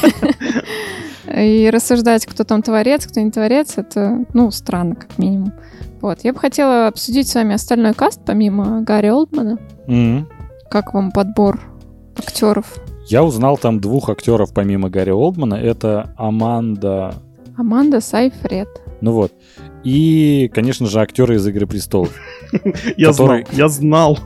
и 1.33 1.71
рассуждать, 1.71 2.27
кто 2.27 2.45
там 2.45 2.63
творец, 2.63 3.07
кто 3.07 3.21
не 3.21 3.31
творец, 3.31 3.75
это, 3.77 4.25
ну, 4.33 4.51
странно, 4.51 4.95
как 4.95 5.19
минимум. 5.19 5.53
Вот, 6.01 6.21
я 6.23 6.33
бы 6.33 6.39
хотела 6.39 6.89
обсудить 6.89 7.29
с 7.29 7.35
вами 7.35 7.55
остальной 7.55 7.95
каст, 7.95 8.21
помимо 8.27 8.83
Гарри 8.83 9.09
Олдмана. 9.09 9.59
Mm-hmm. 9.87 10.25
Как 10.71 10.93
вам 10.93 11.13
подбор 11.13 11.61
актеров? 12.19 12.79
Я 13.07 13.23
узнал 13.23 13.57
там 13.59 13.81
двух 13.81 14.09
актеров 14.09 14.53
помимо 14.53 14.91
Гарри 14.91 15.11
Олдмана. 15.11 15.55
Это 15.55 16.13
Аманда... 16.17 17.15
Аманда 17.57 18.01
Сайфред. 18.01 18.69
Ну 19.01 19.13
вот. 19.13 19.33
И, 19.85 20.51
конечно 20.55 20.87
же, 20.87 21.01
актеры 21.01 21.37
из 21.37 21.47
«Игры 21.47 21.67
престолов». 21.67 22.15
Я 22.97 23.13
знал, 23.13 23.39
я 23.53 23.69
знал. 23.69 24.19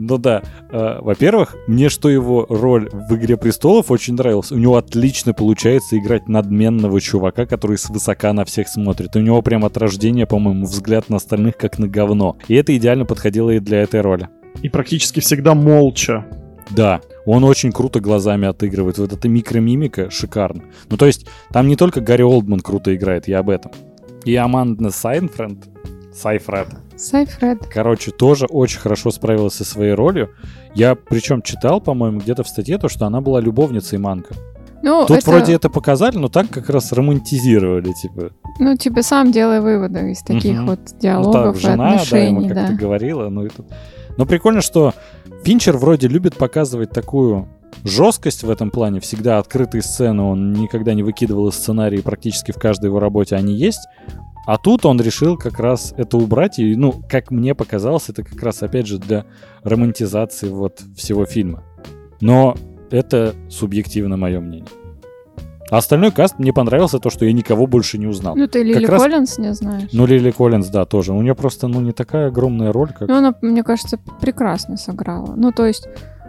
Ну 0.00 0.16
да. 0.16 0.42
Э, 0.70 0.98
во-первых, 1.00 1.56
мне 1.66 1.90
что 1.90 2.08
его 2.08 2.46
роль 2.48 2.88
в 2.90 3.14
«Игре 3.14 3.36
престолов» 3.36 3.90
очень 3.90 4.14
нравилась. 4.14 4.50
У 4.50 4.56
него 4.56 4.76
отлично 4.76 5.34
получается 5.34 5.98
играть 5.98 6.26
надменного 6.26 7.00
чувака, 7.00 7.44
который 7.44 7.76
свысока 7.76 8.32
на 8.32 8.46
всех 8.46 8.68
смотрит. 8.68 9.14
У 9.14 9.20
него 9.20 9.42
прям 9.42 9.64
от 9.64 9.76
рождения, 9.76 10.26
по-моему, 10.26 10.64
взгляд 10.64 11.10
на 11.10 11.16
остальных 11.16 11.58
как 11.58 11.78
на 11.78 11.86
говно. 11.86 12.38
И 12.48 12.54
это 12.54 12.74
идеально 12.74 13.04
подходило 13.04 13.50
и 13.50 13.60
для 13.60 13.82
этой 13.82 14.00
роли. 14.00 14.28
И 14.62 14.70
практически 14.70 15.20
всегда 15.20 15.54
молча. 15.54 16.24
Да, 16.70 17.00
он 17.26 17.44
очень 17.44 17.70
круто 17.70 18.00
глазами 18.00 18.48
отыгрывает. 18.48 18.96
Вот 18.96 19.12
эта 19.12 19.28
микромимика 19.28 20.10
шикарно. 20.10 20.62
Ну, 20.88 20.96
то 20.96 21.06
есть, 21.06 21.26
там 21.52 21.68
не 21.68 21.76
только 21.76 22.00
Гарри 22.00 22.22
Олдман 22.22 22.60
круто 22.60 22.94
играет, 22.94 23.28
я 23.28 23.40
об 23.40 23.50
этом. 23.50 23.72
И 24.24 24.34
Аманда 24.34 24.90
Сайфренд, 24.90 25.66
Сайфред, 26.12 26.68
Сайфред. 26.96 27.66
Короче, 27.72 28.10
тоже 28.10 28.46
очень 28.46 28.80
хорошо 28.80 29.10
справилась 29.10 29.54
со 29.54 29.64
своей 29.64 29.92
ролью. 29.92 30.30
Я 30.74 30.94
причем 30.94 31.42
читал, 31.42 31.80
по-моему, 31.80 32.20
где-то 32.20 32.42
в 32.42 32.48
статье 32.48 32.78
то, 32.78 32.88
что 32.88 33.06
она 33.06 33.20
была 33.20 33.40
любовницей 33.40 33.98
Манка. 33.98 34.34
Ну, 34.82 35.04
Тут 35.06 35.18
это... 35.18 35.30
вроде 35.30 35.52
это 35.52 35.68
показали, 35.68 36.16
но 36.16 36.28
так 36.28 36.48
как 36.48 36.70
раз 36.70 36.92
романтизировали, 36.92 37.92
типа. 37.92 38.30
Ну, 38.58 38.76
типа, 38.76 39.02
сам 39.02 39.30
делай 39.30 39.60
выводы 39.60 40.12
из 40.12 40.20
таких 40.20 40.58
угу. 40.60 40.70
вот 40.70 40.80
диалогов 40.98 41.34
ну, 41.34 41.52
так, 41.52 41.60
жена, 41.60 41.90
и 41.90 41.94
отношений. 41.96 42.20
Да, 42.20 42.44
ему 42.44 42.48
как-то 42.48 42.74
говорила. 42.74 43.28
Ну, 43.28 43.44
это... 43.44 43.64
Но 44.16 44.26
прикольно, 44.26 44.62
что 44.62 44.94
Финчер 45.44 45.76
вроде 45.76 46.08
любит 46.08 46.36
показывать 46.36 46.90
такую 46.90 47.48
жесткость 47.84 48.42
в 48.42 48.50
этом 48.50 48.70
плане, 48.70 49.00
всегда 49.00 49.38
открытые 49.38 49.82
сцены, 49.82 50.22
он 50.22 50.52
никогда 50.52 50.94
не 50.94 51.02
выкидывал 51.02 51.48
из 51.48 51.54
сценария, 51.54 52.02
практически 52.02 52.52
в 52.52 52.56
каждой 52.56 52.86
его 52.86 53.00
работе 53.00 53.36
они 53.36 53.54
есть, 53.54 53.86
а 54.50 54.58
тут 54.58 54.84
он 54.84 55.00
решил 55.00 55.36
как 55.36 55.60
раз 55.60 55.94
это 55.96 56.16
убрать, 56.16 56.58
и, 56.58 56.74
ну, 56.74 57.04
как 57.08 57.30
мне 57.30 57.54
показалось, 57.54 58.08
это 58.08 58.24
как 58.24 58.42
раз, 58.42 58.64
опять 58.64 58.88
же, 58.88 58.98
для 58.98 59.24
романтизации 59.62 60.48
вот 60.48 60.82
всего 60.96 61.24
фильма. 61.24 61.62
Но 62.20 62.56
это 62.90 63.36
субъективно 63.48 64.16
мое 64.16 64.40
мнение. 64.40 64.66
А 65.70 65.76
остальной 65.76 66.10
каст 66.10 66.40
мне 66.40 66.52
понравился 66.52 66.98
то, 66.98 67.10
что 67.10 67.26
я 67.26 67.32
никого 67.32 67.68
больше 67.68 67.96
не 67.96 68.08
узнал. 68.08 68.34
Ну, 68.34 68.48
ты 68.48 68.64
Лили 68.64 68.86
раз... 68.86 69.00
Коллинз 69.00 69.38
не 69.38 69.54
знаешь. 69.54 69.88
Ну, 69.92 70.04
Лили 70.04 70.32
Коллинз, 70.32 70.66
да, 70.66 70.84
тоже. 70.84 71.12
У 71.12 71.22
нее 71.22 71.36
просто, 71.36 71.68
ну, 71.68 71.80
не 71.80 71.92
такая 71.92 72.26
огромная 72.26 72.72
роль, 72.72 72.88
как... 72.92 73.06
Ну, 73.06 73.14
она, 73.14 73.36
мне 73.42 73.62
кажется, 73.62 74.00
прекрасно 74.20 74.76
сыграла. 74.76 75.32
Ну, 75.36 75.52
то 75.52 75.64
есть, 75.64 75.86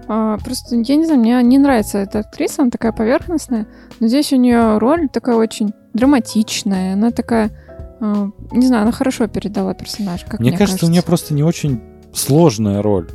а, 0.07 0.37
просто, 0.37 0.75
я 0.75 0.95
не 0.95 1.05
знаю, 1.07 1.21
мне 1.21 1.41
не 1.41 1.57
нравится 1.57 1.97
эта 1.97 2.19
актриса, 2.19 2.61
она 2.61 2.69
такая 2.69 2.91
поверхностная, 2.91 3.65
но 3.99 4.05
здесь 4.05 4.31
у 4.31 4.35
нее 4.35 4.77
роль 4.77 5.09
такая 5.09 5.37
очень 5.37 5.73
драматичная, 5.95 6.93
она 6.93 7.09
такая 7.09 7.49
не 8.01 8.65
знаю, 8.65 8.83
она 8.83 8.91
хорошо 8.91 9.27
передала 9.27 9.73
персонаж. 9.73 10.23
Как 10.23 10.39
мне, 10.39 10.49
мне 10.49 10.57
кажется, 10.57 10.79
кажется, 10.79 10.85
у 10.87 10.89
нее 10.89 11.03
просто 11.03 11.33
не 11.33 11.43
очень 11.43 11.81
сложная 12.13 12.81
роль. 12.81 13.09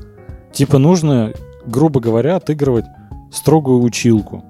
Типа 0.52 0.78
нужно, 0.78 1.32
грубо 1.66 2.00
говоря, 2.00 2.36
отыгрывать 2.36 2.84
строгую 3.32 3.82
училку. 3.82 4.44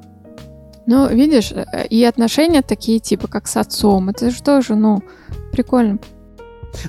Ну, 0.86 1.08
видишь, 1.08 1.52
э, 1.52 1.86
и 1.88 2.04
отношения 2.04 2.62
такие, 2.62 3.00
типа, 3.00 3.26
как 3.26 3.48
с 3.48 3.56
отцом. 3.56 4.08
Это 4.08 4.30
же 4.30 4.42
тоже, 4.42 4.76
ну, 4.76 5.02
прикольно. 5.52 5.98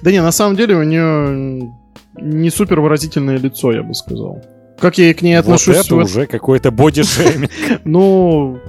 Да 0.02 0.12
не, 0.12 0.22
на 0.22 0.32
самом 0.32 0.56
деле 0.56 0.76
у 0.76 0.84
нее 0.84 1.74
не 2.16 2.50
супер 2.50 2.82
выразительное 2.82 3.38
лицо, 3.38 3.72
я 3.72 3.82
бы 3.82 3.94
сказал. 3.94 4.44
Как 4.78 4.98
я 4.98 5.10
и 5.10 5.14
к 5.14 5.22
ней 5.22 5.36
отношусь... 5.36 5.78
Вот 5.78 5.86
это 5.86 5.96
уже 5.96 6.28
какой-то 6.28 6.72
бодишейминг. 6.72 7.52
Ну, 7.86 8.60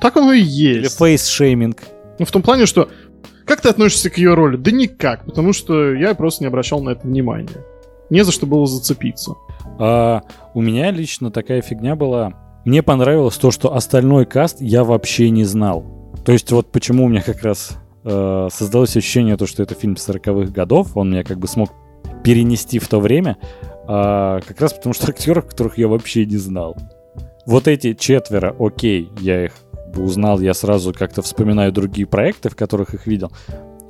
так 0.00 0.16
оно 0.16 0.32
и 0.32 0.40
есть. 0.40 0.78
Или 0.78 0.88
фейс-шейминг. 0.88 1.78
Ну, 2.18 2.24
в 2.26 2.30
том 2.30 2.42
плане, 2.42 2.66
что 2.66 2.88
как 3.46 3.60
ты 3.60 3.68
относишься 3.68 4.10
к 4.10 4.18
ее 4.18 4.34
роли? 4.34 4.56
Да 4.56 4.70
никак, 4.72 5.24
потому 5.24 5.52
что 5.52 5.94
я 5.94 6.14
просто 6.14 6.42
не 6.42 6.48
обращал 6.48 6.82
на 6.82 6.90
это 6.90 7.06
внимания. 7.06 7.64
Не 8.10 8.24
за 8.24 8.32
что 8.32 8.46
было 8.46 8.66
зацепиться. 8.66 9.34
А, 9.78 10.22
у 10.54 10.60
меня 10.60 10.90
лично 10.90 11.30
такая 11.30 11.62
фигня 11.62 11.94
была. 11.96 12.32
Мне 12.64 12.82
понравилось 12.82 13.36
то, 13.36 13.50
что 13.50 13.74
остальной 13.74 14.26
каст 14.26 14.56
я 14.60 14.82
вообще 14.82 15.30
не 15.30 15.44
знал. 15.44 16.12
То 16.24 16.32
есть 16.32 16.50
вот 16.50 16.72
почему 16.72 17.04
у 17.04 17.08
меня 17.08 17.22
как 17.22 17.42
раз 17.42 17.76
э, 18.04 18.48
создалось 18.50 18.96
ощущение, 18.96 19.36
то, 19.36 19.46
что 19.46 19.62
это 19.62 19.76
фильм 19.76 19.94
40-х 19.94 20.52
годов, 20.52 20.96
он 20.96 21.12
меня 21.12 21.22
как 21.22 21.38
бы 21.38 21.46
смог 21.46 21.70
перенести 22.24 22.80
в 22.80 22.88
то 22.88 22.98
время, 22.98 23.36
а, 23.86 24.40
как 24.40 24.60
раз 24.60 24.72
потому 24.72 24.92
что 24.92 25.08
актеров, 25.10 25.46
которых 25.46 25.78
я 25.78 25.86
вообще 25.86 26.26
не 26.26 26.36
знал. 26.36 26.76
Вот 27.46 27.68
эти 27.68 27.94
четверо, 27.94 28.56
окей, 28.58 29.08
я 29.20 29.44
их 29.44 29.52
узнал, 30.00 30.40
я 30.40 30.54
сразу 30.54 30.92
как-то 30.92 31.22
вспоминаю 31.22 31.72
другие 31.72 32.06
проекты, 32.06 32.48
в 32.48 32.56
которых 32.56 32.94
их 32.94 33.06
видел. 33.06 33.30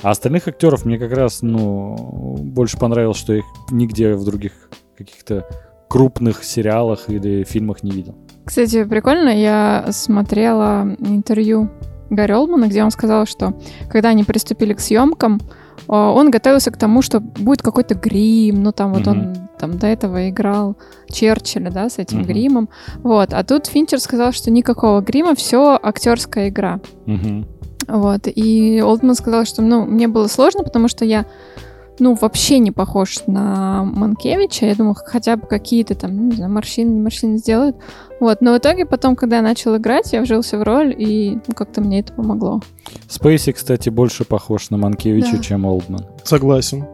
А 0.03 0.11
остальных 0.11 0.47
актеров 0.49 0.85
мне 0.85 0.99
как 0.99 1.13
раз, 1.13 1.43
ну, 1.43 2.37
больше 2.41 2.79
понравилось, 2.79 3.17
что 3.17 3.33
их 3.33 3.45
нигде 3.71 4.15
в 4.15 4.25
других 4.25 4.53
каких-то 4.97 5.49
крупных 5.89 6.45
сериалах 6.45 7.09
или 7.09 7.45
фильмах 7.45 7.83
не 7.83 7.91
видел. 7.91 8.15
Кстати, 8.45 8.85
прикольно, 8.85 9.31
я 9.31 9.87
смотрела 9.91 10.97
интервью 11.01 11.71
Гарри 12.11 12.33
Олмана, 12.33 12.69
где 12.69 12.85
он 12.85 12.91
сказал, 12.91 13.27
что 13.27 13.55
когда 13.89 14.11
они 14.11 14.25
приступили 14.25 14.75
к 14.75 14.81
съемкам, 14.81 15.41
он 15.87 16.31
готовился 16.31 16.71
к 16.71 16.77
тому, 16.77 17.03
что 17.03 17.21
будет 17.21 17.63
какой-то 17.63 17.95
грим, 17.95 18.63
ну 18.63 18.73
там 18.73 18.93
вот 18.93 19.03
mm-hmm. 19.03 19.11
он 19.11 19.49
там 19.59 19.79
до 19.79 19.87
этого 19.87 20.29
играл 20.29 20.77
Черчилля, 21.11 21.71
да, 21.71 21.89
с 21.89 21.99
этим 21.99 22.21
mm-hmm. 22.21 22.27
гримом, 22.27 22.69
вот, 23.03 23.33
а 23.33 23.43
тут 23.45 23.67
Финчер 23.67 24.01
сказал, 24.01 24.33
что 24.33 24.51
никакого 24.51 25.01
грима, 25.01 25.35
все 25.35 25.79
актерская 25.83 26.49
игра. 26.49 26.81
Mm-hmm. 27.07 27.47
Вот, 27.89 28.23
и 28.27 28.83
Олдман 28.85 29.15
сказал, 29.15 29.45
что, 29.45 29.63
ну, 29.63 29.85
мне 29.85 30.09
было 30.09 30.27
сложно, 30.27 30.65
потому 30.65 30.89
что 30.89 31.05
я 31.05 31.25
ну, 31.99 32.15
вообще 32.15 32.59
не 32.59 32.73
похож 32.73 33.19
на 33.27 33.85
Манкевича. 33.85 34.67
Я 34.67 34.75
думала, 34.75 34.95
хотя 34.95 35.37
бы 35.37 35.47
какие-то 35.47 35.95
там, 35.95 36.29
не 36.29 36.37
знаю, 36.37 36.53
морщины, 36.53 36.91
не 36.91 37.01
морщины 37.01 37.39
сделают. 37.39 37.77
Вот, 38.21 38.41
но 38.41 38.55
в 38.55 38.59
итоге 38.59 38.87
потом, 38.87 39.17
когда 39.17 39.37
я 39.37 39.43
начал 39.43 39.77
играть, 39.77 40.13
я 40.13 40.23
вжился 40.23 40.59
в 40.59 40.63
роль, 40.63 40.95
и 40.97 41.39
ну, 41.47 41.55
как-то 41.55 41.81
мне 41.81 42.01
это 42.01 42.13
помогло. 42.13 42.61
Спейси, 43.09 43.53
кстати, 43.53 43.89
больше 43.89 44.25
похож 44.25 44.71
на 44.71 44.77
Манкевича, 44.77 45.37
да. 45.37 45.43
чем 45.43 45.65
Олдман. 45.67 46.07
Согласен. 46.25 46.87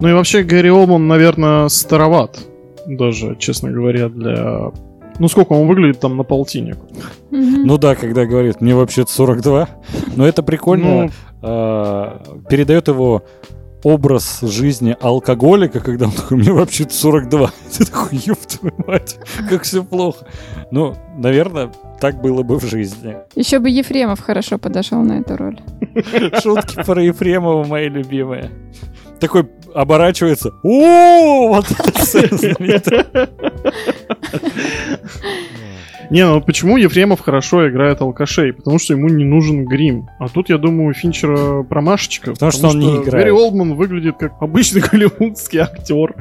Ну 0.00 0.08
и 0.08 0.12
вообще 0.12 0.42
Гэри 0.42 0.70
Олман, 0.70 1.06
наверное, 1.06 1.68
староват. 1.68 2.38
Даже, 2.86 3.36
честно 3.36 3.70
говоря, 3.70 4.08
для... 4.08 4.72
Ну 5.18 5.28
сколько 5.28 5.52
он 5.52 5.68
выглядит 5.68 6.00
там 6.00 6.16
на 6.16 6.24
полтинник? 6.24 6.78
Ну 7.30 7.78
да, 7.78 7.94
когда 7.94 8.26
говорит, 8.26 8.60
мне 8.60 8.74
вообще-то 8.74 9.12
42. 9.12 9.68
Но 10.16 10.26
это 10.26 10.42
прикольно. 10.42 11.04
Ну... 11.04 11.10
Э, 11.42 12.18
передает 12.48 12.88
его 12.88 13.22
образ 13.82 14.40
жизни 14.42 14.96
алкоголика, 15.00 15.80
когда 15.80 16.06
он 16.06 16.12
такой, 16.12 16.38
мне 16.38 16.52
вообще-то 16.52 16.94
42. 16.94 17.50
Ты 17.76 17.84
такой, 17.84 18.18
ёб 18.18 18.38
твою 18.38 18.74
мать, 18.86 19.18
как 19.48 19.62
все 19.62 19.82
плохо. 19.82 20.26
Ну, 20.70 20.94
наверное, 21.16 21.70
так 22.00 22.20
было 22.20 22.42
бы 22.42 22.58
в 22.58 22.64
жизни. 22.64 23.16
Еще 23.34 23.58
бы 23.58 23.70
Ефремов 23.70 24.20
хорошо 24.20 24.58
подошел 24.58 25.02
на 25.02 25.20
эту 25.20 25.36
роль. 25.36 25.60
Шутки 26.42 26.82
про 26.84 27.02
Ефремова 27.02 27.64
мои 27.64 27.88
любимые. 27.88 28.50
Такой 29.20 29.48
оборачивается. 29.74 30.52
О, 30.62 31.48
вот 31.48 31.66
это 31.70 33.28
Не, 36.12 36.26
ну 36.26 36.42
почему 36.42 36.76
Ефремов 36.76 37.20
хорошо 37.20 37.70
играет 37.70 38.02
алкашей? 38.02 38.52
Потому 38.52 38.78
что 38.78 38.92
ему 38.92 39.08
не 39.08 39.24
нужен 39.24 39.64
грим. 39.64 40.10
А 40.18 40.28
тут, 40.28 40.50
я 40.50 40.58
думаю, 40.58 40.90
у 40.90 40.92
Финчера 40.92 41.62
промашечка. 41.62 42.32
Потому, 42.32 42.50
потому 42.50 42.52
что 42.52 42.66
он 42.66 42.70
что 42.72 42.80
не 42.80 42.96
играет. 43.02 43.24
Гэри 43.24 43.30
Олдман 43.30 43.74
выглядит 43.74 44.16
как 44.18 44.34
обычный 44.42 44.82
голливудский 44.92 45.60
актер. 45.60 46.14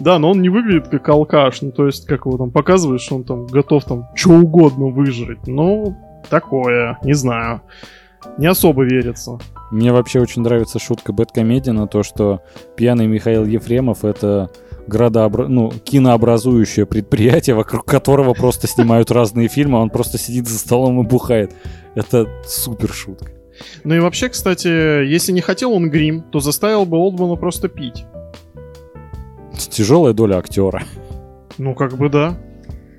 Да, 0.00 0.18
но 0.18 0.32
он 0.32 0.42
не 0.42 0.48
выглядит 0.48 0.88
как 0.88 1.08
алкаш. 1.08 1.62
Ну, 1.62 1.70
то 1.70 1.86
есть, 1.86 2.06
как 2.06 2.26
его 2.26 2.36
там 2.38 2.50
показывают, 2.50 3.00
что 3.00 3.14
он 3.14 3.22
там 3.22 3.46
готов 3.46 3.84
там 3.84 4.08
что 4.16 4.30
угодно 4.30 4.86
выжрать. 4.86 5.46
Ну, 5.46 5.96
такое, 6.28 6.98
не 7.04 7.14
знаю. 7.14 7.62
Не 8.38 8.48
особо 8.48 8.82
верится. 8.82 9.38
Мне 9.70 9.92
вообще 9.92 10.20
очень 10.20 10.42
нравится 10.42 10.78
шутка 10.78 11.12
Бэткомедия 11.12 11.72
на 11.72 11.86
то, 11.86 12.02
что 12.02 12.42
пьяный 12.76 13.06
Михаил 13.06 13.44
Ефремов— 13.44 14.04
это 14.04 14.50
градообра... 14.86 15.48
ну, 15.48 15.70
кинообразующее 15.70 16.86
предприятие, 16.86 17.56
вокруг 17.56 17.84
которого 17.84 18.32
просто 18.34 18.68
снимают 18.68 19.10
разные 19.10 19.48
фильмы, 19.48 19.78
а 19.78 19.82
он 19.82 19.90
просто 19.90 20.18
сидит 20.18 20.46
за 20.46 20.58
столом 20.58 21.00
и 21.00 21.04
бухает. 21.04 21.52
Это 21.94 22.28
супер 22.46 22.92
шутка. 22.92 23.32
Ну 23.84 23.94
и 23.94 24.00
вообще, 24.00 24.28
кстати, 24.28 24.68
если 24.68 25.32
не 25.32 25.40
хотел 25.40 25.72
он 25.72 25.90
грим, 25.90 26.22
то 26.22 26.40
заставил 26.40 26.84
бы 26.84 26.98
Олдмана 26.98 27.36
просто 27.36 27.68
пить. 27.68 28.04
Тяжелая 29.56 30.12
доля 30.12 30.36
актера. 30.36 30.82
Ну, 31.58 31.74
как 31.74 31.96
бы 31.96 32.08
да. 32.08 32.36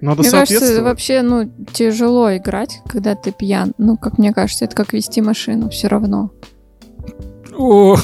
Надо 0.01 0.21
мне 0.21 0.31
кажется, 0.31 0.83
вообще, 0.83 1.21
ну, 1.21 1.51
тяжело 1.73 2.35
играть, 2.35 2.81
когда 2.87 3.15
ты 3.15 3.31
пьян. 3.31 3.73
Ну, 3.77 3.97
как 3.97 4.17
мне 4.17 4.33
кажется, 4.33 4.65
это 4.65 4.75
как 4.75 4.93
вести 4.93 5.21
машину, 5.21 5.69
все 5.69 5.87
равно. 5.87 6.31
О! 7.57 7.97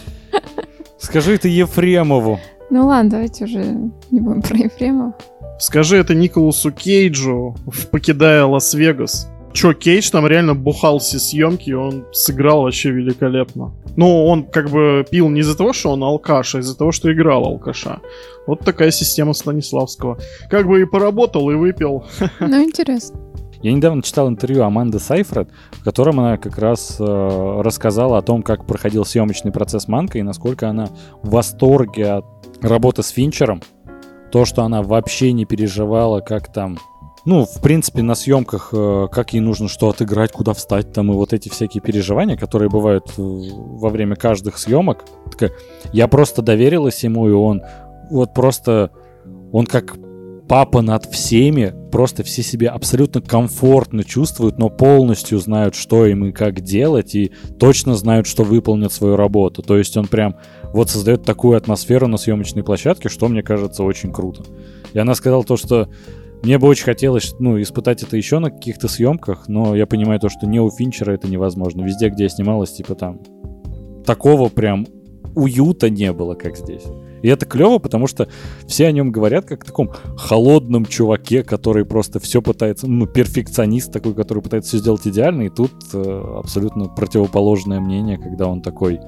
Скажи 0.98 1.34
это 1.34 1.48
Ефремову. 1.48 2.38
Ну 2.70 2.86
ладно, 2.86 3.10
давайте 3.10 3.44
уже 3.44 3.64
не 4.10 4.20
будем 4.20 4.42
про 4.42 4.56
Ефремова. 4.56 5.14
Скажи 5.58 5.96
это 5.96 6.14
Николасу 6.14 6.70
Кейджу, 6.70 7.56
в 7.66 7.86
покидая 7.88 8.44
Лас-Вегас. 8.44 9.28
Чё, 9.52 9.72
Кейдж 9.72 10.10
там 10.10 10.26
реально 10.26 10.54
бухал 10.54 10.98
все 10.98 11.18
съемки, 11.18 11.70
он 11.70 12.04
сыграл 12.12 12.62
вообще 12.62 12.90
великолепно. 12.90 13.72
Ну, 13.96 14.26
он 14.26 14.44
как 14.44 14.68
бы 14.68 15.06
пил 15.10 15.30
не 15.30 15.40
из-за 15.40 15.56
того, 15.56 15.72
что 15.72 15.92
он 15.92 16.02
алкаш, 16.02 16.56
а 16.56 16.58
из-за 16.58 16.76
того, 16.76 16.92
что 16.92 17.10
играл 17.10 17.46
алкаша. 17.46 18.00
Вот 18.46 18.60
такая 18.60 18.90
система 18.90 19.32
Станиславского. 19.32 20.18
Как 20.50 20.66
бы 20.66 20.82
и 20.82 20.84
поработал, 20.84 21.50
и 21.50 21.54
выпил. 21.54 22.04
Ну, 22.40 22.62
интересно. 22.62 23.18
Я 23.62 23.72
недавно 23.72 24.02
читал 24.02 24.28
интервью 24.28 24.64
Аманды 24.64 24.98
Сайфред, 24.98 25.50
в 25.72 25.84
котором 25.84 26.20
она 26.20 26.36
как 26.36 26.58
раз 26.58 26.96
э, 26.98 27.60
рассказала 27.62 28.18
о 28.18 28.22
том, 28.22 28.42
как 28.42 28.66
проходил 28.66 29.04
съемочный 29.04 29.52
процесс 29.52 29.88
Манка 29.88 30.18
и 30.18 30.22
насколько 30.22 30.68
она 30.68 30.88
в 31.22 31.30
восторге 31.30 32.12
от 32.12 32.24
работа 32.60 33.02
с 33.02 33.08
Финчером, 33.08 33.62
то, 34.30 34.44
что 34.44 34.62
она 34.62 34.82
вообще 34.82 35.32
не 35.32 35.44
переживала, 35.44 36.20
как 36.20 36.52
там 36.52 36.78
ну, 37.26 37.44
в 37.44 37.60
принципе, 37.60 38.02
на 38.02 38.14
съемках, 38.14 38.70
э, 38.72 39.08
как 39.10 39.32
ей 39.32 39.40
нужно 39.40 39.68
что 39.68 39.88
отыграть, 39.88 40.30
куда 40.30 40.52
встать, 40.52 40.92
там, 40.92 41.10
и 41.10 41.14
вот 41.14 41.32
эти 41.32 41.48
всякие 41.48 41.82
переживания, 41.82 42.36
которые 42.36 42.70
бывают 42.70 43.12
во 43.16 43.88
время 43.88 44.14
каждых 44.14 44.58
съемок. 44.58 45.04
Такая, 45.32 45.50
я 45.92 46.06
просто 46.06 46.40
доверилась 46.40 47.02
ему, 47.02 47.28
и 47.28 47.32
он 47.32 47.62
вот 48.10 48.32
просто, 48.32 48.92
он 49.52 49.66
как 49.66 49.96
папа 50.48 50.82
над 50.82 51.06
всеми, 51.06 51.74
просто 51.90 52.22
все 52.22 52.42
себе 52.42 52.68
абсолютно 52.68 53.20
комфортно 53.20 54.04
чувствуют, 54.04 54.58
но 54.58 54.68
полностью 54.68 55.38
знают, 55.38 55.74
что 55.74 56.06
им 56.06 56.26
и 56.26 56.32
как 56.32 56.60
делать, 56.60 57.14
и 57.14 57.32
точно 57.58 57.94
знают, 57.94 58.26
что 58.26 58.44
выполнят 58.44 58.92
свою 58.92 59.16
работу. 59.16 59.62
То 59.62 59.76
есть 59.76 59.96
он 59.96 60.06
прям 60.06 60.36
вот 60.72 60.90
создает 60.90 61.24
такую 61.24 61.56
атмосферу 61.56 62.06
на 62.06 62.16
съемочной 62.16 62.62
площадке, 62.62 63.08
что 63.08 63.28
мне 63.28 63.42
кажется 63.42 63.82
очень 63.82 64.12
круто. 64.12 64.44
И 64.92 64.98
она 64.98 65.14
сказала 65.14 65.44
то, 65.44 65.56
что 65.56 65.88
мне 66.42 66.58
бы 66.58 66.68
очень 66.68 66.84
хотелось, 66.84 67.34
ну, 67.38 67.60
испытать 67.60 68.02
это 68.02 68.16
еще 68.16 68.38
на 68.38 68.50
каких-то 68.50 68.88
съемках, 68.88 69.48
но 69.48 69.74
я 69.74 69.86
понимаю 69.86 70.20
то, 70.20 70.28
что 70.28 70.46
не 70.46 70.60
у 70.60 70.70
Финчера 70.70 71.12
это 71.12 71.28
невозможно. 71.28 71.82
Везде, 71.82 72.08
где 72.08 72.24
я 72.24 72.28
снималась, 72.28 72.72
типа 72.72 72.94
там 72.94 73.20
такого 74.04 74.48
прям 74.48 74.86
уюта 75.34 75.90
не 75.90 76.12
было, 76.12 76.34
как 76.34 76.56
здесь. 76.56 76.84
И 77.22 77.28
это 77.28 77.46
клево, 77.46 77.78
потому 77.78 78.06
что 78.06 78.28
все 78.66 78.86
о 78.86 78.92
нем 78.92 79.12
говорят 79.12 79.46
как 79.46 79.62
о 79.62 79.66
таком 79.66 79.90
холодном 80.16 80.86
чуваке, 80.86 81.42
который 81.42 81.84
просто 81.84 82.20
все 82.20 82.42
пытается, 82.42 82.86
ну, 82.86 83.06
перфекционист 83.06 83.92
такой, 83.92 84.14
который 84.14 84.42
пытается 84.42 84.70
все 84.70 84.78
сделать 84.78 85.06
идеально, 85.06 85.42
и 85.42 85.48
тут 85.48 85.72
э, 85.92 86.38
абсолютно 86.38 86.86
противоположное 86.86 87.80
мнение, 87.80 88.18
когда 88.18 88.46
он 88.46 88.62
такой 88.62 89.00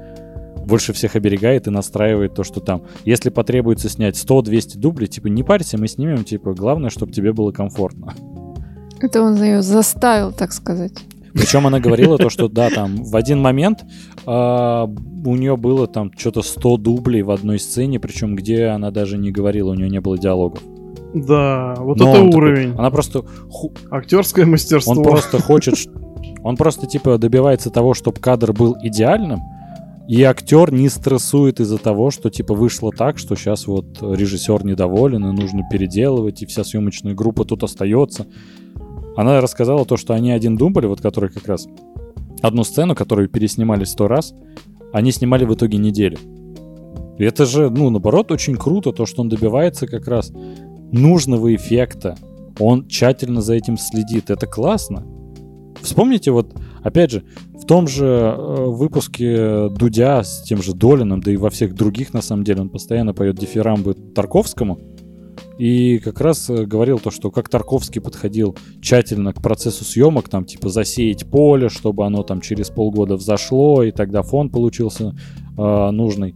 больше 0.68 0.92
всех 0.92 1.16
оберегает 1.16 1.66
и 1.66 1.70
настраивает 1.70 2.34
то, 2.34 2.44
что 2.44 2.61
там. 2.61 2.82
Если 3.04 3.30
потребуется 3.30 3.88
снять 3.88 4.16
100-200 4.16 4.78
дублей, 4.78 5.09
типа, 5.09 5.28
не 5.28 5.42
парься, 5.42 5.78
мы 5.78 5.88
снимем, 5.88 6.24
типа, 6.24 6.54
главное, 6.54 6.90
чтобы 6.90 7.12
тебе 7.12 7.32
было 7.32 7.52
комфортно. 7.52 8.14
Это 9.00 9.22
он 9.22 9.42
ее 9.42 9.62
заставил, 9.62 10.32
так 10.32 10.52
сказать. 10.52 10.92
Причем 11.33 11.66
она 11.66 11.81
говорила 11.81 12.18
то, 12.18 12.31
что 12.31 12.49
да, 12.49 12.70
там 12.70 13.05
в 13.05 13.16
один 13.16 13.41
момент 13.41 13.85
э, 14.26 14.31
у 14.31 15.37
нее 15.37 15.57
было 15.57 15.87
там 15.87 16.11
что-то 16.16 16.43
100 16.43 16.76
дублей 16.79 17.22
в 17.22 17.31
одной 17.31 17.59
сцене, 17.59 18.01
причем 18.01 18.37
где 18.37 18.66
она 18.66 18.91
даже 18.91 19.18
не 19.18 19.31
говорила, 19.31 19.70
у 19.70 19.74
нее 19.74 19.91
не 19.91 20.01
было 20.01 20.18
диалогов. 20.18 20.62
Да, 21.14 21.74
вот 21.79 21.99
Но 21.99 22.11
это 22.11 22.22
уровень. 22.22 22.68
Такой, 22.70 22.79
она 22.79 22.91
просто... 22.91 23.24
Актерское 23.91 24.47
мастерство. 24.47 24.93
Он 24.93 25.03
просто 25.03 25.41
хочет... 25.41 25.74
Он 26.43 26.57
просто 26.57 26.87
типа 26.87 27.18
добивается 27.18 27.70
того, 27.70 27.95
чтобы 27.95 28.20
кадр 28.20 28.53
был 28.53 28.76
идеальным, 28.83 29.41
и 30.09 30.22
актер 30.22 30.72
не 30.72 30.89
стрессует 30.89 31.61
из-за 31.61 31.76
того, 31.76 32.11
что 32.11 32.31
типа 32.31 32.55
вышло 32.55 32.91
так, 32.91 33.18
что 33.18 33.37
сейчас 33.37 33.66
вот 33.66 33.99
режиссер 34.01 34.64
недоволен, 34.64 35.24
и 35.26 35.33
нужно 35.33 35.62
переделывать, 35.70 36.43
и 36.43 36.47
вся 36.47 36.64
съемочная 36.64 37.14
группа 37.14 37.45
тут 37.45 37.62
остается. 37.62 38.26
Она 39.18 39.40
рассказала 39.40 39.84
то, 39.84 39.96
что 39.96 40.14
они 40.14 40.30
один 40.30 40.56
дубль, 40.56 40.86
вот 40.86 41.00
который 41.00 41.28
как 41.28 41.48
раз 41.48 41.66
одну 42.40 42.62
сцену, 42.62 42.94
которую 42.94 43.28
переснимали 43.28 43.82
сто 43.82 44.06
раз, 44.06 44.32
они 44.92 45.10
снимали 45.10 45.44
в 45.44 45.52
итоге 45.52 45.76
неделю. 45.76 46.18
И 47.18 47.24
это 47.24 47.44
же, 47.44 47.68
ну, 47.68 47.90
наоборот, 47.90 48.30
очень 48.30 48.54
круто, 48.54 48.92
то, 48.92 49.06
что 49.06 49.22
он 49.22 49.28
добивается 49.28 49.88
как 49.88 50.06
раз 50.06 50.30
нужного 50.92 51.52
эффекта. 51.52 52.16
Он 52.60 52.86
тщательно 52.86 53.40
за 53.40 53.54
этим 53.54 53.76
следит. 53.76 54.30
Это 54.30 54.46
классно. 54.46 55.04
Вспомните 55.82 56.30
вот, 56.30 56.54
опять 56.84 57.10
же, 57.10 57.24
том 57.68 57.86
же 57.86 58.06
э, 58.06 58.64
выпуске 58.66 59.68
Дудя 59.68 60.24
с 60.24 60.42
тем 60.42 60.62
же 60.62 60.74
Долином, 60.74 61.20
да 61.20 61.30
и 61.30 61.36
во 61.36 61.50
всех 61.50 61.74
других, 61.74 62.14
на 62.14 62.22
самом 62.22 62.42
деле, 62.42 62.62
он 62.62 62.70
постоянно 62.70 63.12
поет 63.12 63.36
дифирамбы 63.36 63.94
Тарковскому. 63.94 64.80
И 65.59 65.99
как 65.99 66.20
раз 66.20 66.49
э, 66.51 66.64
говорил 66.64 66.99
то, 66.99 67.11
что 67.11 67.30
как 67.30 67.49
Тарковский 67.49 68.01
подходил 68.01 68.57
тщательно 68.80 69.32
к 69.32 69.43
процессу 69.43 69.84
съемок, 69.84 70.28
там 70.28 70.45
типа 70.45 70.68
засеять 70.68 71.26
поле, 71.26 71.68
чтобы 71.68 72.07
оно 72.07 72.22
там 72.22 72.41
через 72.41 72.70
полгода 72.70 73.16
взошло, 73.16 73.82
и 73.82 73.91
тогда 73.91 74.22
фон 74.22 74.51
получился 74.51 75.14
э, 75.57 75.91
нужный. 75.91 76.34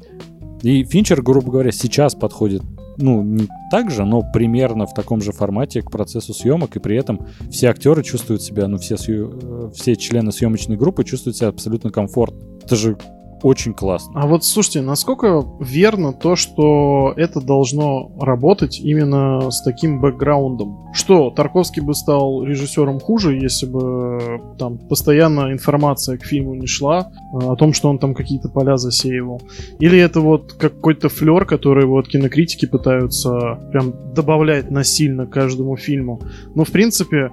И 0.62 0.84
Финчер, 0.84 1.22
грубо 1.22 1.50
говоря, 1.50 1.72
сейчас 1.72 2.14
подходит 2.14 2.62
ну, 2.98 3.22
не 3.22 3.48
так 3.70 3.90
же, 3.90 4.04
но 4.04 4.22
примерно 4.22 4.86
в 4.86 4.94
таком 4.94 5.20
же 5.20 5.32
формате 5.32 5.82
к 5.82 5.90
процессу 5.90 6.34
съемок, 6.34 6.76
и 6.76 6.80
при 6.80 6.96
этом 6.96 7.26
все 7.50 7.68
актеры 7.68 8.02
чувствуют 8.02 8.42
себя, 8.42 8.68
ну, 8.68 8.78
все, 8.78 8.96
э, 8.98 9.70
все 9.74 9.96
члены 9.96 10.32
съемочной 10.32 10.76
группы 10.76 11.04
чувствуют 11.04 11.36
себя 11.36 11.48
абсолютно 11.48 11.90
комфортно. 11.90 12.40
Это 12.64 12.76
же 12.76 12.96
очень 13.42 13.74
классно. 13.74 14.20
А 14.20 14.26
вот 14.26 14.44
слушайте, 14.44 14.82
насколько 14.82 15.44
верно 15.60 16.12
то, 16.12 16.36
что 16.36 17.12
это 17.16 17.40
должно 17.40 18.10
работать 18.20 18.80
именно 18.80 19.50
с 19.50 19.62
таким 19.62 20.00
бэкграундом? 20.00 20.92
Что, 20.92 21.30
Тарковский 21.30 21.82
бы 21.82 21.94
стал 21.94 22.44
режиссером 22.44 23.00
хуже, 23.00 23.36
если 23.36 23.66
бы 23.66 24.40
там 24.58 24.78
постоянно 24.78 25.52
информация 25.52 26.18
к 26.18 26.24
фильму 26.24 26.54
не 26.54 26.66
шла 26.66 27.10
э, 27.10 27.46
о 27.46 27.56
том, 27.56 27.72
что 27.72 27.88
он 27.88 27.98
там 27.98 28.14
какие-то 28.14 28.48
поля 28.48 28.76
засеивал? 28.76 29.42
Или 29.80 29.98
это 29.98 30.20
вот 30.20 30.52
какой-то 30.52 31.08
флер, 31.08 31.44
который 31.44 31.86
вот 31.86 32.08
кинокритики 32.08 32.66
пытаются 32.66 33.58
прям 33.72 34.14
добавлять 34.14 34.70
насильно 34.70 35.26
каждому 35.26 35.76
фильму? 35.76 36.20
Ну, 36.54 36.64
в 36.64 36.70
принципе, 36.70 37.30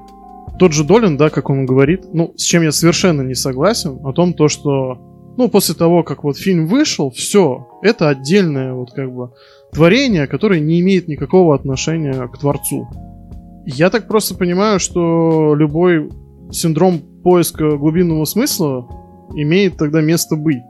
тот 0.57 0.74
же 0.74 0.84
Долин, 0.84 1.18
да, 1.18 1.30
как 1.30 1.49
он 1.49 1.66
говорит, 1.66 2.14
ну, 2.14 2.34
с 2.36 2.43
чем 2.43 2.64
я 2.64 2.72
совершенно 2.72 3.22
не 3.22 3.36
согласен, 3.36 3.99
о 4.03 4.12
том, 4.12 4.34
то, 4.34 4.47
что 4.47 4.97
ну, 5.39 5.47
после 5.47 5.73
того, 5.73 6.03
как 6.03 6.25
вот 6.25 6.37
фильм 6.37 6.67
вышел, 6.67 7.11
все, 7.11 7.65
это 7.81 8.09
отдельное 8.09 8.73
вот 8.73 8.91
как 8.91 9.09
бы 9.09 9.31
творение, 9.71 10.27
которое 10.27 10.59
не 10.59 10.81
имеет 10.81 11.07
никакого 11.07 11.55
отношения 11.55 12.27
к 12.27 12.37
творцу. 12.37 12.89
Я 13.65 13.89
так 13.89 14.09
просто 14.09 14.35
понимаю, 14.35 14.81
что 14.81 15.55
любой 15.55 16.09
синдром 16.51 16.99
поиска 17.23 17.77
глубинного 17.77 18.25
смысла 18.25 18.85
имеет 19.33 19.77
тогда 19.77 20.01
место 20.01 20.35
быть. 20.35 20.61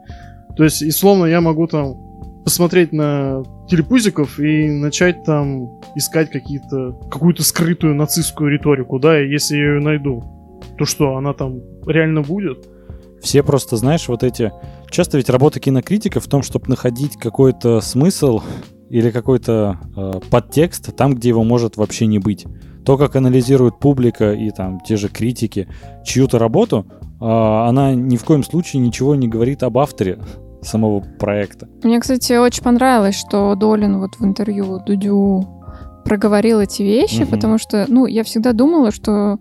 То 0.56 0.62
есть, 0.62 0.82
и 0.82 0.92
словно 0.92 1.24
я 1.24 1.40
могу 1.40 1.66
там 1.66 1.96
посмотреть 2.44 2.92
на 2.92 3.42
телепузиков 3.68 4.38
и 4.38 4.68
начать 4.68 5.24
там 5.24 5.80
искать 5.96 6.30
какие-то, 6.30 6.92
какую-то 7.10 7.42
скрытую 7.42 7.96
нацистскую 7.96 8.52
риторику, 8.52 9.00
да, 9.00 9.20
и 9.20 9.30
если 9.30 9.56
я 9.56 9.74
ее 9.74 9.80
найду, 9.80 10.22
то 10.78 10.84
что, 10.84 11.16
она 11.16 11.32
там 11.32 11.60
реально 11.88 12.22
будет? 12.22 12.68
Все 13.22 13.42
просто, 13.42 13.76
знаешь, 13.76 14.08
вот 14.08 14.22
эти... 14.22 14.52
Часто 14.90 15.18
ведь 15.18 15.28
работа 15.28 15.60
кинокритика 15.60 16.20
в 16.20 16.26
том, 16.26 16.42
чтобы 16.42 16.68
находить 16.68 17.16
какой-то 17.16 17.80
смысл 17.80 18.40
или 18.88 19.10
какой-то 19.10 19.78
э, 19.96 20.20
подтекст 20.30 20.94
там, 20.96 21.14
где 21.14 21.28
его 21.28 21.44
может 21.44 21.76
вообще 21.76 22.06
не 22.06 22.18
быть. 22.18 22.46
То, 22.84 22.96
как 22.96 23.14
анализирует 23.16 23.78
публика 23.78 24.32
и 24.32 24.50
там 24.50 24.80
те 24.80 24.96
же 24.96 25.08
критики 25.08 25.68
чью-то 26.04 26.38
работу, 26.38 26.86
э, 26.88 27.24
она 27.24 27.94
ни 27.94 28.16
в 28.16 28.24
коем 28.24 28.42
случае 28.42 28.82
ничего 28.82 29.14
не 29.14 29.28
говорит 29.28 29.62
об 29.62 29.78
авторе 29.78 30.18
самого 30.62 31.00
проекта. 31.00 31.68
Мне, 31.82 32.00
кстати, 32.00 32.32
очень 32.34 32.62
понравилось, 32.62 33.18
что 33.18 33.54
Долин 33.54 34.00
вот 34.00 34.16
в 34.18 34.24
интервью 34.24 34.80
Дудю 34.84 35.46
проговорил 36.04 36.60
эти 36.60 36.82
вещи, 36.82 37.22
угу. 37.22 37.30
потому 37.30 37.58
что, 37.58 37.84
ну, 37.88 38.06
я 38.06 38.24
всегда 38.24 38.52
думала, 38.52 38.90
что 38.90 39.38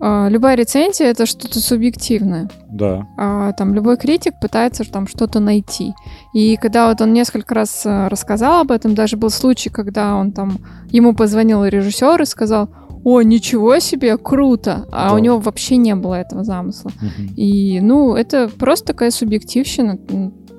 любая 0.00 0.56
рецензия 0.56 1.06
это 1.06 1.26
что-то 1.26 1.58
субъективное. 1.60 2.48
Да. 2.70 3.06
А, 3.16 3.52
там 3.52 3.74
любой 3.74 3.96
критик 3.96 4.34
пытается 4.40 4.84
там 4.84 5.06
что-то 5.06 5.40
найти. 5.40 5.94
И 6.34 6.56
когда 6.56 6.88
вот 6.88 7.00
он 7.00 7.12
несколько 7.12 7.54
раз 7.54 7.86
э, 7.86 8.08
рассказал 8.08 8.60
об 8.60 8.72
этом, 8.72 8.94
даже 8.94 9.16
был 9.16 9.30
случай, 9.30 9.70
когда 9.70 10.16
он 10.16 10.32
там 10.32 10.58
ему 10.90 11.14
позвонил 11.14 11.64
режиссер 11.64 12.20
и 12.20 12.26
сказал: 12.26 12.68
О, 13.04 13.22
ничего 13.22 13.78
себе, 13.78 14.18
круто! 14.18 14.86
А 14.92 15.08
да. 15.08 15.14
у 15.14 15.18
него 15.18 15.38
вообще 15.38 15.78
не 15.78 15.94
было 15.94 16.14
этого 16.14 16.44
замысла. 16.44 16.90
Угу. 16.96 17.34
И 17.36 17.80
ну, 17.80 18.14
это 18.14 18.48
просто 18.48 18.88
такая 18.88 19.10
субъективщина. 19.10 19.98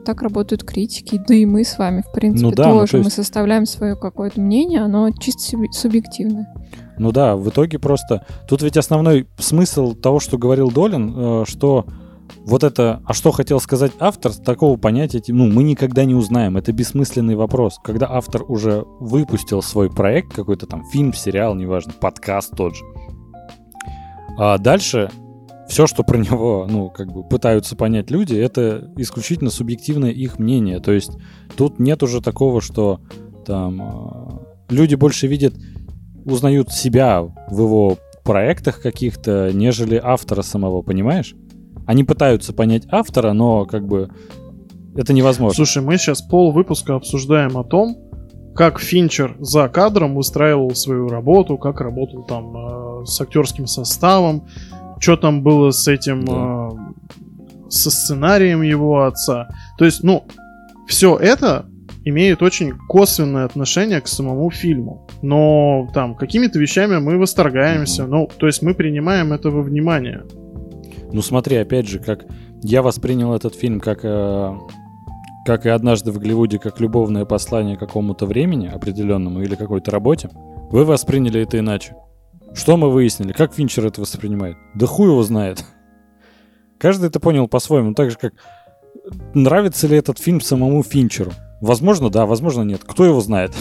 Так 0.04 0.22
работают 0.22 0.64
критики, 0.64 1.22
да 1.28 1.36
и 1.36 1.46
мы 1.46 1.66
с 1.66 1.78
вами, 1.78 2.02
в 2.02 2.12
принципе, 2.14 2.48
ну, 2.48 2.56
да, 2.56 2.64
тоже. 2.64 2.80
Ну, 2.80 2.88
то 2.88 2.98
есть... 2.98 3.06
Мы 3.06 3.12
составляем 3.12 3.66
свое 3.66 3.96
какое-то 3.96 4.40
мнение, 4.40 4.82
оно 4.82 5.12
чисто 5.12 5.58
субъективное. 5.74 6.48
Ну 6.98 7.12
да, 7.12 7.36
в 7.36 7.50
итоге 7.50 7.80
просто... 7.80 8.26
Тут 8.48 8.62
ведь 8.62 8.78
основной 8.78 9.28
смысл 9.38 9.94
того, 9.94 10.20
что 10.20 10.38
говорил 10.38 10.72
Долин, 10.72 11.14
э, 11.16 11.46
что 11.48 11.86
вот 12.46 12.64
это, 12.64 13.02
а 13.06 13.14
что 13.14 13.32
хотел 13.32 13.60
сказать 13.60 13.92
автор, 14.00 14.34
такого 14.34 14.78
понятия, 14.78 15.22
ну, 15.28 15.48
мы 15.48 15.64
никогда 15.64 16.06
не 16.06 16.16
узнаем. 16.16 16.58
Это 16.58 16.72
бессмысленный 16.72 17.36
вопрос. 17.36 17.80
Когда 17.84 18.08
автор 18.10 18.44
уже 18.48 18.84
выпустил 19.00 19.62
свой 19.62 19.90
проект, 19.90 20.34
какой-то 20.34 20.66
там 20.66 20.84
фильм, 20.92 21.14
сериал, 21.14 21.56
неважно, 21.56 21.94
подкаст 22.00 22.56
тот 22.56 22.76
же. 22.76 22.84
А 24.38 24.58
дальше 24.58 25.10
все, 25.68 25.88
что 25.88 26.04
про 26.04 26.18
него, 26.18 26.68
ну, 26.70 26.90
как 26.90 27.12
бы 27.12 27.24
пытаются 27.24 27.76
понять 27.76 28.10
люди, 28.12 28.36
это 28.36 28.92
исключительно 28.98 29.50
субъективное 29.50 30.12
их 30.12 30.40
мнение. 30.40 30.80
То 30.80 30.92
есть 30.92 31.12
тут 31.56 31.80
нет 31.80 32.04
уже 32.04 32.22
такого, 32.22 32.62
что 32.62 33.02
там 33.46 33.82
э, 33.82 34.74
люди 34.74 34.96
больше 34.96 35.28
видят 35.28 35.54
узнают 36.28 36.72
себя 36.72 37.22
в 37.22 37.60
его 37.60 37.98
проектах 38.24 38.82
каких-то, 38.82 39.52
нежели 39.54 40.00
автора 40.02 40.42
самого, 40.42 40.82
понимаешь? 40.82 41.34
Они 41.86 42.04
пытаются 42.04 42.54
понять 42.54 42.84
автора, 42.92 43.34
но 43.34 43.66
как 43.66 43.88
бы 43.88 44.10
это 44.96 45.14
невозможно. 45.14 45.56
Слушай, 45.56 45.82
мы 45.82 45.98
сейчас 45.98 46.22
пол 46.22 46.52
выпуска 46.52 46.96
обсуждаем 46.96 47.58
о 47.58 47.64
том, 47.64 47.98
как 48.56 48.80
Финчер 48.80 49.38
за 49.40 49.70
кадром 49.70 50.16
выстраивал 50.16 50.72
свою 50.76 51.08
работу, 51.08 51.58
как 51.58 51.80
работал 51.80 52.24
там 52.24 53.02
э, 53.02 53.06
с 53.06 53.22
актерским 53.22 53.68
составом, 53.68 54.48
что 55.00 55.16
там 55.16 55.44
было 55.44 55.72
с 55.72 55.88
этим, 55.88 56.26
да. 56.26 56.70
э, 56.72 57.70
со 57.70 57.92
сценарием 57.92 58.64
его 58.64 59.04
отца. 59.04 59.48
То 59.78 59.86
есть, 59.86 60.04
ну, 60.04 60.26
все 60.88 61.16
это 61.18 61.68
имеет 62.10 62.42
очень 62.42 62.74
косвенное 62.88 63.46
отношение 63.46 64.02
к 64.02 64.08
самому 64.08 64.50
фильму. 64.50 65.08
Но 65.22 65.88
там 65.94 66.16
какими-то 66.16 66.60
вещами 66.60 66.98
мы 66.98 67.18
восторгаемся. 67.18 68.04
Mm-hmm. 68.04 68.08
Ну, 68.08 68.30
то 68.38 68.48
есть 68.48 68.62
мы 68.62 68.74
принимаем 68.74 69.34
это 69.34 69.50
во 69.50 69.62
внимание. 69.62 70.24
Ну 71.12 71.22
смотри, 71.22 71.58
опять 71.58 71.88
же, 71.88 72.00
как 72.00 72.26
я 72.62 72.82
воспринял 72.82 73.34
этот 73.34 73.56
фильм 73.56 73.80
как, 73.80 74.00
э, 74.04 74.58
как 75.46 75.66
и 75.66 75.70
однажды 75.70 76.12
в 76.12 76.20
Голливуде, 76.20 76.60
как 76.60 76.80
любовное 76.80 77.26
послание 77.26 77.78
какому-то 77.78 78.26
времени 78.26 78.68
определенному 78.68 79.42
или 79.42 79.56
какой-то 79.56 79.92
работе. 79.92 80.30
Вы 80.72 80.86
восприняли 80.86 81.42
это 81.42 81.60
иначе. 81.60 81.96
Что 82.54 82.78
мы 82.78 82.90
выяснили? 82.90 83.34
Как 83.34 83.54
Финчер 83.54 83.86
это 83.86 84.02
воспринимает? 84.02 84.58
Да 84.76 84.86
хуй 84.86 85.10
его 85.10 85.24
знает. 85.24 85.64
Каждый 86.78 87.08
это 87.08 87.20
понял 87.20 87.48
по-своему. 87.48 87.94
Так 87.94 88.12
же, 88.12 88.18
как 88.18 88.34
нравится 89.34 89.88
ли 89.88 89.98
этот 89.98 90.20
фильм 90.20 90.42
самому 90.42 90.84
Финчеру. 90.84 91.32
Возможно, 91.62 92.10
да, 92.10 92.26
возможно, 92.26 92.62
нет. 92.62 92.82
Кто 92.86 93.06
его 93.06 93.20
знает? 93.22 93.52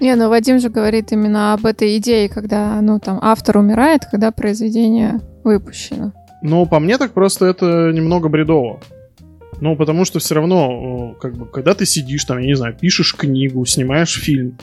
Не, 0.00 0.16
ну 0.16 0.28
Вадим 0.28 0.58
же 0.58 0.68
говорит 0.68 1.12
именно 1.12 1.54
об 1.54 1.64
этой 1.64 1.96
идее, 1.98 2.28
когда, 2.28 2.80
ну, 2.80 2.98
там, 2.98 3.18
автор 3.22 3.58
умирает, 3.58 4.06
когда 4.10 4.32
произведение 4.32 5.20
выпущено. 5.44 6.12
Ну, 6.42 6.66
по 6.66 6.80
мне 6.80 6.98
так 6.98 7.12
просто 7.12 7.46
это 7.46 7.92
немного 7.92 8.28
бредово. 8.28 8.80
Ну, 9.60 9.76
потому 9.76 10.04
что 10.04 10.18
все 10.18 10.34
равно, 10.34 11.14
как 11.20 11.36
бы, 11.36 11.46
когда 11.46 11.74
ты 11.74 11.86
сидишь 11.86 12.24
там, 12.24 12.38
я 12.38 12.46
не 12.46 12.56
знаю, 12.56 12.74
пишешь 12.74 13.14
книгу, 13.14 13.64
снимаешь 13.64 14.20
фильм, 14.20 14.58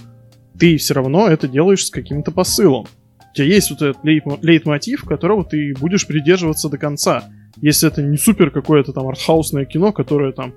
ты 0.60 0.76
все 0.76 0.94
равно 0.94 1.28
это 1.30 1.48
делаешь 1.48 1.86
с 1.86 1.90
каким-то 1.90 2.32
посылом. 2.32 2.86
У 3.32 3.34
тебя 3.34 3.46
есть 3.46 3.70
вот 3.70 3.82
этот 3.82 4.04
лейтмотив, 4.04 5.06
которого 5.06 5.46
ты 5.46 5.74
будешь 5.80 6.06
придерживаться 6.06 6.68
до 6.68 6.78
конца. 6.78 7.24
Если 7.62 7.88
это 7.88 8.02
не 8.02 8.18
супер 8.18 8.52
какое-то 8.52 8.92
там 8.92 9.08
артхаусное 9.08 9.64
кино, 9.64 9.94
которое 9.94 10.34
там 10.34 10.54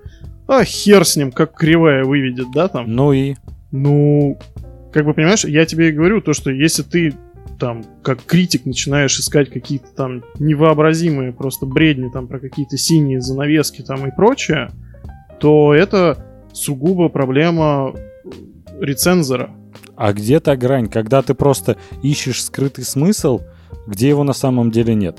а 0.53 0.65
хер 0.65 1.05
с 1.05 1.17
ним, 1.17 1.33
как 1.33 1.55
кривая 1.55 2.05
выведет, 2.05 2.51
да, 2.53 2.69
там. 2.69 2.93
Ну 2.93 3.13
и? 3.13 3.37
Ну, 3.71 4.39
как 4.93 5.07
бы, 5.07 5.15
понимаешь, 5.15 5.45
я 5.45 5.65
тебе 5.65 5.89
и 5.89 5.93
говорю 5.93 6.21
то, 6.21 6.35
что 6.35 6.51
если 6.51 6.83
ты 6.83 7.15
там, 7.59 7.85
как 8.03 8.23
критик, 8.25 8.67
начинаешь 8.67 9.19
искать 9.19 9.49
какие-то 9.49 9.87
там 9.97 10.23
невообразимые 10.39 11.33
просто 11.33 11.65
бредни 11.65 12.09
там 12.09 12.27
про 12.27 12.39
какие-то 12.39 12.77
синие 12.77 13.21
занавески 13.21 13.83
там 13.83 14.07
и 14.07 14.15
прочее, 14.15 14.71
то 15.41 15.73
это 15.73 16.27
сугубо 16.53 17.09
проблема 17.09 17.95
рецензора. 18.79 19.51
А 19.97 20.13
где 20.13 20.41
та 20.41 20.57
грань, 20.57 20.89
когда 20.89 21.23
ты 21.23 21.35
просто 21.35 21.77
ищешь 22.03 22.45
скрытый 22.45 22.85
смысл, 22.85 23.41
где 23.87 24.09
его 24.09 24.25
на 24.25 24.33
самом 24.33 24.71
деле 24.71 24.95
нет? 24.95 25.19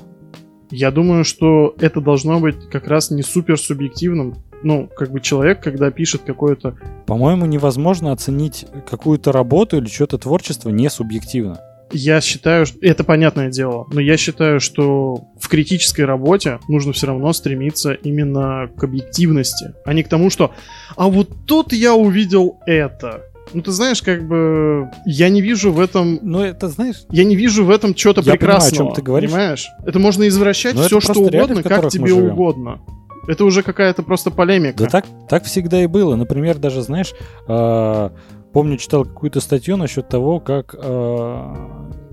Я 0.69 0.91
думаю, 0.91 1.23
что 1.23 1.75
это 1.79 2.01
должно 2.01 2.39
быть 2.39 2.69
как 2.69 2.87
раз 2.87 3.09
не 3.09 3.23
супер 3.23 3.57
субъективным 3.57 4.35
ну, 4.63 4.89
как 4.95 5.11
бы 5.11 5.19
человек, 5.19 5.61
когда 5.61 5.91
пишет 5.91 6.23
какое-то... 6.25 6.75
По-моему, 7.05 7.45
невозможно 7.45 8.11
оценить 8.11 8.65
какую-то 8.89 9.31
работу 9.31 9.77
или 9.77 9.87
что-то 9.87 10.17
творчество 10.17 10.69
не 10.69 10.89
субъективно. 10.89 11.59
я 11.91 12.21
считаю, 12.21 12.65
что 12.65 12.77
это 12.81 13.03
понятное 13.03 13.49
дело, 13.49 13.85
но 13.91 14.01
я 14.01 14.17
считаю, 14.17 14.59
что 14.59 15.25
в 15.39 15.47
критической 15.47 16.05
работе 16.05 16.59
нужно 16.67 16.93
все 16.93 17.07
равно 17.07 17.31
стремиться 17.33 17.93
именно 17.93 18.69
к 18.75 18.83
объективности, 18.83 19.73
а 19.85 19.93
не 19.93 20.03
к 20.03 20.07
тому, 20.09 20.29
что 20.29 20.51
«а 20.95 21.07
вот 21.07 21.29
тут 21.45 21.73
я 21.73 21.93
увидел 21.93 22.59
это». 22.65 23.21
Ну, 23.53 23.61
ты 23.61 23.71
знаешь, 23.71 24.01
как 24.01 24.25
бы 24.27 24.89
я 25.05 25.29
не 25.29 25.41
вижу 25.41 25.71
в 25.71 25.79
этом... 25.79 26.17
Ну, 26.21 26.39
это 26.39 26.69
знаешь... 26.69 27.03
Я 27.11 27.23
не 27.23 27.35
вижу 27.35 27.65
в 27.65 27.69
этом 27.69 27.93
чего-то 27.93 28.21
Я 28.21 28.33
понимаю, 28.33 28.57
о 28.57 28.59
прекрасного. 28.61 28.89
чем 28.89 28.95
ты 28.95 29.01
говоришь. 29.01 29.29
Понимаешь? 29.29 29.67
Это 29.85 29.99
можно 29.99 30.27
извращать 30.27 30.75
Но 30.75 30.83
все, 30.83 30.99
что 31.01 31.13
реалии, 31.13 31.35
угодно, 31.35 31.63
как 31.63 31.89
тебе 31.89 32.13
угодно. 32.13 32.79
Это 33.27 33.45
уже 33.45 33.63
какая-то 33.63 34.03
просто 34.03 34.31
полемика. 34.31 34.77
Да 34.77 34.85
так, 34.87 35.05
так 35.29 35.43
всегда 35.45 35.81
и 35.81 35.87
было. 35.87 36.15
Например, 36.15 36.57
даже, 36.57 36.81
знаешь, 36.81 37.13
э, 37.47 38.09
помню, 38.51 38.77
читал 38.77 39.05
какую-то 39.05 39.39
статью 39.39 39.77
насчет 39.77 40.09
того, 40.09 40.39
как 40.39 40.75
э, 40.77 41.55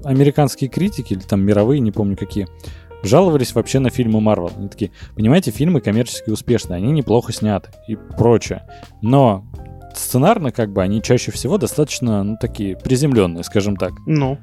американские 0.05 0.71
критики, 0.71 1.15
или 1.15 1.21
там 1.21 1.43
мировые, 1.43 1.81
не 1.81 1.91
помню 1.91 2.17
какие, 2.17 2.47
жаловались 3.03 3.55
вообще 3.55 3.79
на 3.79 3.91
фильмы 3.91 4.21
Марвел. 4.21 4.53
Они 4.57 4.69
такие, 4.69 4.93
понимаете, 5.15 5.51
фильмы 5.51 5.81
коммерчески 5.81 6.31
успешные, 6.31 6.77
они 6.77 6.93
неплохо 6.93 7.33
сняты 7.33 7.71
и 7.89 7.97
прочее. 7.97 8.63
Но 9.03 9.45
сценарно, 9.95 10.53
как 10.53 10.73
бы, 10.73 10.83
они 10.83 11.03
чаще 11.03 11.33
всего 11.33 11.59
достаточно, 11.59 12.23
ну, 12.23 12.37
такие 12.41 12.77
приземленные, 12.77 13.45
скажем 13.45 13.77
так. 13.77 13.93
Ну, 14.07 14.39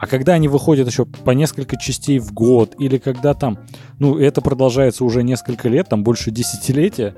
А 0.00 0.06
когда 0.06 0.32
они 0.32 0.48
выходят 0.48 0.88
еще 0.88 1.04
по 1.04 1.32
несколько 1.32 1.76
частей 1.76 2.18
в 2.18 2.32
год, 2.32 2.74
или 2.78 2.96
когда 2.96 3.34
там, 3.34 3.58
ну, 3.98 4.18
это 4.18 4.40
продолжается 4.40 5.04
уже 5.04 5.22
несколько 5.22 5.68
лет, 5.68 5.90
там 5.90 6.02
больше 6.02 6.30
десятилетия, 6.30 7.14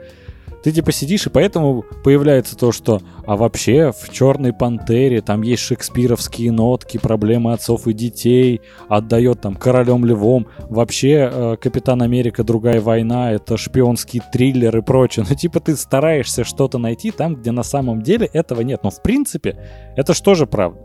ты 0.65 0.73
типа 0.73 0.93
сидишь, 0.93 1.27
и 1.27 1.31
поэтому 1.31 1.85
появляется 2.05 2.57
то, 2.57 2.73
что 2.73 3.01
а 3.27 3.37
вообще 3.37 3.93
в 3.93 4.13
Черной 4.13 4.53
Пантере 4.53 5.21
там 5.21 5.43
есть 5.43 5.63
шекспировские 5.63 6.53
нотки, 6.53 6.99
проблемы 6.99 7.53
отцов 7.53 7.87
и 7.87 7.93
детей, 7.93 8.61
отдает 8.89 9.41
там 9.41 9.55
королем 9.55 10.05
львом. 10.05 10.49
Вообще 10.69 11.31
э, 11.33 11.57
Капитан 11.61 12.03
Америка 12.03 12.45
Другая 12.45 12.81
война 12.81 13.33
это 13.33 13.57
шпионский 13.57 14.21
триллер 14.33 14.77
и 14.77 14.83
прочее. 14.83 15.25
Ну, 15.29 15.35
типа, 15.35 15.61
ты 15.61 15.77
стараешься 15.77 16.45
что-то 16.45 16.79
найти 16.79 17.11
там, 17.11 17.37
где 17.37 17.53
на 17.53 17.63
самом 17.63 18.03
деле 18.03 18.27
этого 18.33 18.61
нет. 18.63 18.83
Но 18.85 18.91
в 18.91 19.03
принципе, 19.03 19.59
это 19.97 20.15
что 20.15 20.35
же 20.35 20.47
правда? 20.47 20.81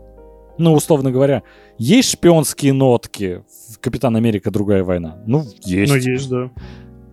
Ну, 0.58 0.72
условно 0.74 1.10
говоря, 1.10 1.42
есть 1.78 2.10
шпионские 2.12 2.72
нотки 2.72 3.42
в 3.72 3.78
Капитан 3.78 4.16
Америка 4.16 4.50
Другая 4.50 4.82
война? 4.84 5.18
Ну, 5.26 5.44
есть. 5.64 5.92
ну 5.92 5.98
есть, 5.98 6.28
да. 6.28 6.50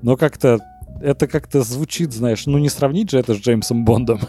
Но 0.01 0.17
как-то 0.17 0.59
это 1.01 1.27
как-то 1.27 1.61
звучит, 1.61 2.13
знаешь, 2.13 2.45
ну 2.45 2.57
не 2.57 2.69
сравнить 2.69 3.11
же 3.11 3.19
это 3.19 3.33
с 3.33 3.37
Джеймсом 3.37 3.85
Бондом. 3.85 4.19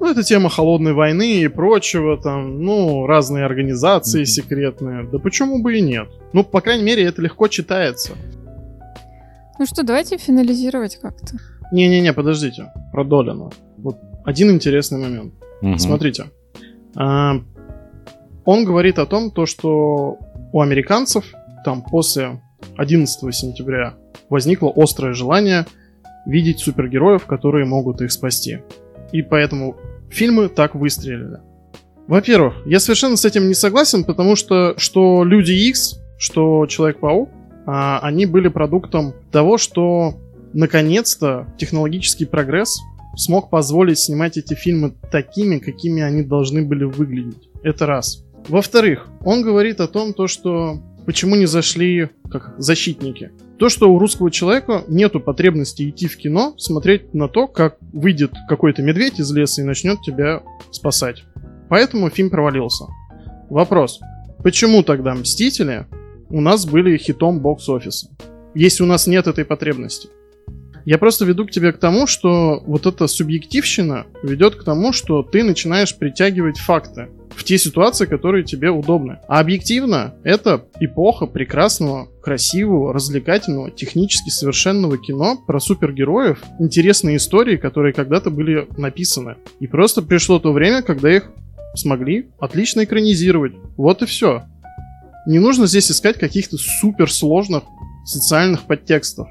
Ну, 0.00 0.10
это 0.10 0.22
тема 0.22 0.50
холодной 0.50 0.92
войны 0.92 1.36
и 1.40 1.48
прочего, 1.48 2.16
там, 2.20 2.60
ну, 2.62 3.06
разные 3.06 3.44
организации 3.46 4.18
Мгм. 4.18 4.26
секретные. 4.26 5.08
Да 5.10 5.18
почему 5.18 5.62
бы 5.62 5.78
и 5.78 5.80
нет? 5.80 6.08
Ну, 6.32 6.44
по 6.44 6.60
крайней 6.60 6.84
мере, 6.84 7.04
это 7.04 7.22
легко 7.22 7.48
читается. 7.48 8.12
Ну 9.58 9.66
что, 9.66 9.82
давайте 9.82 10.18
финализировать 10.18 10.96
как-то. 11.00 11.36
Не-не-не, 11.72 12.12
подождите. 12.12 12.72
Про 12.92 13.04
Долина. 13.04 13.50
Вот 13.78 13.96
один 14.24 14.50
интересный 14.50 14.98
момент. 14.98 15.34
Смотрите. 15.78 16.26
А, 16.96 17.36
он 18.44 18.64
говорит 18.64 18.98
о 18.98 19.06
том, 19.06 19.30
то, 19.30 19.46
что 19.46 20.18
у 20.52 20.60
американцев 20.60 21.24
там 21.64 21.82
после 21.82 22.40
11 22.76 23.34
сентября 23.34 23.94
возникло 24.28 24.72
острое 24.74 25.12
желание 25.14 25.66
видеть 26.26 26.60
супергероев, 26.60 27.26
которые 27.26 27.66
могут 27.66 28.00
их 28.00 28.12
спасти. 28.12 28.60
И 29.12 29.22
поэтому 29.22 29.76
фильмы 30.10 30.48
так 30.48 30.74
выстрелили. 30.74 31.38
Во-первых, 32.06 32.54
я 32.66 32.80
совершенно 32.80 33.16
с 33.16 33.24
этим 33.24 33.48
не 33.48 33.54
согласен, 33.54 34.04
потому 34.04 34.36
что 34.36 34.74
что 34.76 35.24
Люди 35.24 35.52
Икс, 35.52 36.00
что 36.18 36.66
Человек-паук, 36.66 37.30
а, 37.66 37.98
они 38.00 38.26
были 38.26 38.48
продуктом 38.48 39.14
того, 39.30 39.56
что 39.56 40.14
наконец-то 40.52 41.46
технологический 41.58 42.26
прогресс 42.26 42.78
смог 43.16 43.48
позволить 43.48 43.98
снимать 43.98 44.36
эти 44.36 44.54
фильмы 44.54 44.94
такими, 45.10 45.58
какими 45.58 46.02
они 46.02 46.22
должны 46.22 46.62
были 46.62 46.84
выглядеть. 46.84 47.48
Это 47.62 47.86
раз. 47.86 48.23
Во-вторых, 48.48 49.08
он 49.24 49.42
говорит 49.42 49.80
о 49.80 49.88
том, 49.88 50.12
то, 50.12 50.26
что 50.26 50.78
почему 51.06 51.36
не 51.36 51.46
зашли 51.46 52.10
как 52.30 52.54
защитники. 52.58 53.30
То, 53.58 53.68
что 53.68 53.92
у 53.92 53.98
русского 53.98 54.30
человека 54.30 54.82
нету 54.88 55.20
потребности 55.20 55.88
идти 55.88 56.08
в 56.08 56.16
кино, 56.16 56.54
смотреть 56.58 57.14
на 57.14 57.28
то, 57.28 57.46
как 57.46 57.76
выйдет 57.92 58.32
какой-то 58.48 58.82
медведь 58.82 59.20
из 59.20 59.30
леса 59.32 59.62
и 59.62 59.64
начнет 59.64 60.02
тебя 60.02 60.42
спасать. 60.70 61.24
Поэтому 61.68 62.10
фильм 62.10 62.30
провалился. 62.30 62.84
Вопрос. 63.48 64.00
Почему 64.42 64.82
тогда 64.82 65.14
«Мстители» 65.14 65.86
у 66.28 66.40
нас 66.40 66.66
были 66.66 66.96
хитом 66.98 67.40
бокс-офиса? 67.40 68.08
Если 68.54 68.82
у 68.82 68.86
нас 68.86 69.06
нет 69.06 69.26
этой 69.26 69.44
потребности. 69.44 70.08
Я 70.84 70.98
просто 70.98 71.24
веду 71.24 71.46
к 71.46 71.50
тебе 71.50 71.72
к 71.72 71.78
тому, 71.78 72.06
что 72.06 72.62
вот 72.66 72.86
эта 72.86 73.06
субъективщина 73.06 74.06
ведет 74.22 74.56
к 74.56 74.64
тому, 74.64 74.92
что 74.92 75.22
ты 75.22 75.42
начинаешь 75.42 75.96
притягивать 75.96 76.58
факты 76.58 77.08
в 77.34 77.42
те 77.42 77.58
ситуации, 77.58 78.06
которые 78.06 78.44
тебе 78.44 78.70
удобны. 78.70 79.18
А 79.26 79.40
объективно 79.40 80.14
это 80.24 80.66
эпоха 80.80 81.26
прекрасного, 81.26 82.08
красивого, 82.22 82.92
развлекательного, 82.92 83.70
технически 83.70 84.28
совершенного 84.28 84.98
кино 84.98 85.38
про 85.46 85.58
супергероев, 85.58 86.42
интересные 86.60 87.16
истории, 87.16 87.56
которые 87.56 87.92
когда-то 87.92 88.30
были 88.30 88.68
написаны. 88.76 89.36
И 89.60 89.66
просто 89.66 90.02
пришло 90.02 90.38
то 90.38 90.52
время, 90.52 90.82
когда 90.82 91.14
их 91.14 91.30
смогли 91.74 92.28
отлично 92.38 92.84
экранизировать. 92.84 93.54
Вот 93.76 94.02
и 94.02 94.06
все. 94.06 94.42
Не 95.26 95.38
нужно 95.38 95.66
здесь 95.66 95.90
искать 95.90 96.18
каких-то 96.18 96.56
суперсложных 96.58 97.64
социальных 98.04 98.64
подтекстов. 98.64 99.28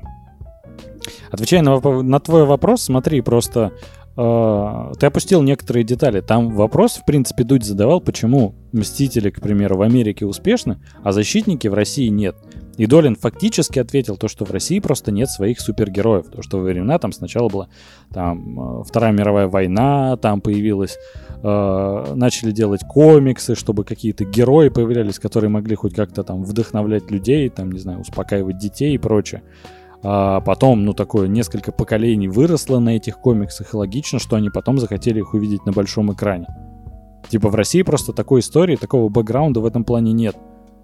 Отвечая 1.32 1.62
на, 1.62 1.80
на 1.80 2.20
твой 2.20 2.46
вопрос, 2.46 2.84
смотри, 2.84 3.22
просто 3.22 3.72
э, 4.16 4.92
ты 5.00 5.06
опустил 5.06 5.42
некоторые 5.42 5.84
детали. 5.84 6.22
Там 6.22 6.50
вопрос, 6.50 6.94
в 6.94 7.06
принципе, 7.06 7.44
Дудь 7.44 7.64
задавал, 7.64 8.02
почему 8.02 8.56
Мстители, 8.72 9.30
к 9.30 9.42
примеру, 9.42 9.78
в 9.78 9.82
Америке 9.82 10.26
успешны, 10.26 10.80
а 11.04 11.12
Защитники 11.12 11.68
в 11.68 11.74
России 11.74 12.08
нет. 12.08 12.36
И 12.78 12.88
Долин 12.88 13.16
фактически 13.16 13.78
ответил 13.78 14.18
то, 14.18 14.28
что 14.28 14.46
в 14.46 14.52
России 14.52 14.80
просто 14.80 15.12
нет 15.12 15.30
своих 15.30 15.60
супергероев. 15.60 16.28
То, 16.28 16.42
что 16.42 16.58
во 16.58 16.64
времена 16.64 16.98
там 16.98 17.12
сначала 17.12 17.48
была 17.50 17.68
там 18.12 18.80
э, 18.80 18.84
Вторая 18.84 19.12
мировая 19.12 19.48
война, 19.48 20.18
там 20.18 20.42
появилась, 20.42 20.98
э, 21.44 22.14
начали 22.16 22.52
делать 22.52 22.82
комиксы, 22.82 23.56
чтобы 23.56 23.84
какие-то 23.84 24.26
герои 24.26 24.70
появлялись, 24.70 25.20
которые 25.20 25.52
могли 25.52 25.76
хоть 25.76 25.94
как-то 25.94 26.24
там 26.24 26.44
вдохновлять 26.44 27.12
людей, 27.12 27.48
там, 27.50 27.72
не 27.72 27.80
знаю, 27.80 28.00
успокаивать 28.00 28.58
детей 28.58 28.96
и 28.96 28.98
прочее. 28.98 29.44
А 30.06 30.42
потом, 30.42 30.84
ну, 30.84 30.94
такое 30.94 31.28
несколько 31.28 31.72
поколений 31.72 32.28
выросло 32.28 32.80
на 32.80 32.98
этих 32.98 33.20
комиксах, 33.20 33.74
и 33.74 33.78
логично, 33.78 34.20
что 34.20 34.36
они 34.36 34.50
потом 34.50 34.78
захотели 34.78 35.20
их 35.20 35.34
увидеть 35.34 35.66
на 35.66 35.72
большом 35.72 36.12
экране. 36.12 36.48
Типа 37.30 37.50
в 37.50 37.56
России 37.56 37.82
просто 37.84 38.12
такой 38.12 38.42
истории, 38.42 38.76
такого 38.76 39.08
бэкграунда 39.08 39.62
в 39.62 39.66
этом 39.66 39.86
плане 39.86 40.12
нет. 40.12 40.36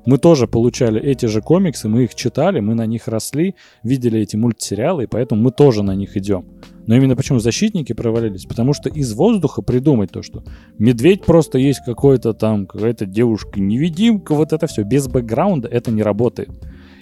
Мы 0.06 0.18
тоже 0.18 0.48
получали 0.48 1.02
эти 1.02 1.26
же 1.26 1.41
комиксы, 1.41 1.90
мы 1.90 2.06
их 2.06 2.16
читали, 2.16 2.62
мы 2.62 2.74
на 2.74 2.86
них 2.86 3.10
росли, 3.10 3.56
видели 3.84 4.22
эти 4.22 4.38
мультсериалы, 4.38 5.04
и 5.04 5.08
поэтому 5.08 5.41
мы 5.41 5.52
тоже 5.52 5.84
на 5.84 5.94
них 5.94 6.16
идем. 6.16 6.46
Но 6.88 6.96
именно 6.96 7.18
почему 7.18 7.40
защитники 7.40 7.91
провалились? 7.91 8.46
Потому 8.46 8.74
что 8.74 8.90
из 8.90 9.14
воздуха 9.14 9.62
придумать 9.62 10.12
то, 10.12 10.24
что 10.24 10.44
медведь 10.78 11.26
просто 11.26 11.58
есть 11.60 11.82
какой-то 11.86 12.34
там, 12.34 12.66
какая-то 12.66 13.06
девушка-невидимка, 13.06 14.34
вот 14.34 14.54
это 14.54 14.66
все. 14.68 14.84
Без 14.84 15.08
бэкграунда 15.10 15.68
это 15.68 15.91
не 15.91 16.02
работает. 16.02 16.50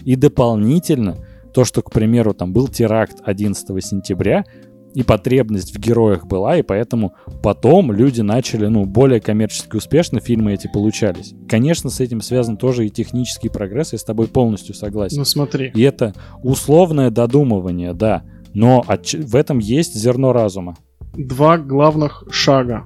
И 0.03 0.15
дополнительно 0.15 1.17
то, 1.57 1.65
что, 1.65 1.81
к 1.81 1.89
примеру, 1.89 2.35
там 2.35 2.53
был 2.53 2.67
теракт 2.67 3.15
11 3.25 3.83
сентября, 3.83 4.45
и 4.93 5.01
потребность 5.01 5.75
в 5.75 5.79
героях 5.79 6.27
была, 6.27 6.55
и 6.55 6.61
поэтому 6.61 7.15
потом 7.41 7.91
люди 7.91 8.21
начали, 8.21 8.67
ну, 8.67 8.85
более 8.85 9.19
коммерчески 9.19 9.75
успешно 9.75 10.19
фильмы 10.19 10.53
эти 10.53 10.69
получались. 10.71 11.33
Конечно, 11.49 11.89
с 11.89 11.99
этим 11.99 12.21
связан 12.21 12.57
тоже 12.57 12.85
и 12.85 12.91
технический 12.91 13.49
прогресс, 13.49 13.93
я 13.93 13.97
с 13.97 14.03
тобой 14.03 14.27
полностью 14.27 14.75
согласен. 14.75 15.17
Ну 15.17 15.25
смотри. 15.25 15.71
И 15.73 15.81
это 15.81 16.13
условное 16.43 17.09
додумывание, 17.09 17.95
да, 17.95 18.21
но 18.53 18.85
отч- 18.87 19.25
в 19.25 19.35
этом 19.35 19.57
есть 19.57 19.95
зерно 19.95 20.33
разума. 20.33 20.77
Два 21.15 21.57
главных 21.57 22.23
шага. 22.29 22.83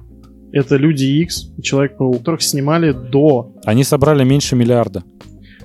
Это 0.50 0.76
Люди 0.76 1.04
Икс 1.04 1.52
и 1.58 1.62
Человек-паук, 1.62 2.20
которых 2.20 2.40
снимали 2.40 2.92
до. 2.92 3.52
Они 3.66 3.84
собрали 3.84 4.24
меньше 4.24 4.56
миллиарда. 4.56 5.02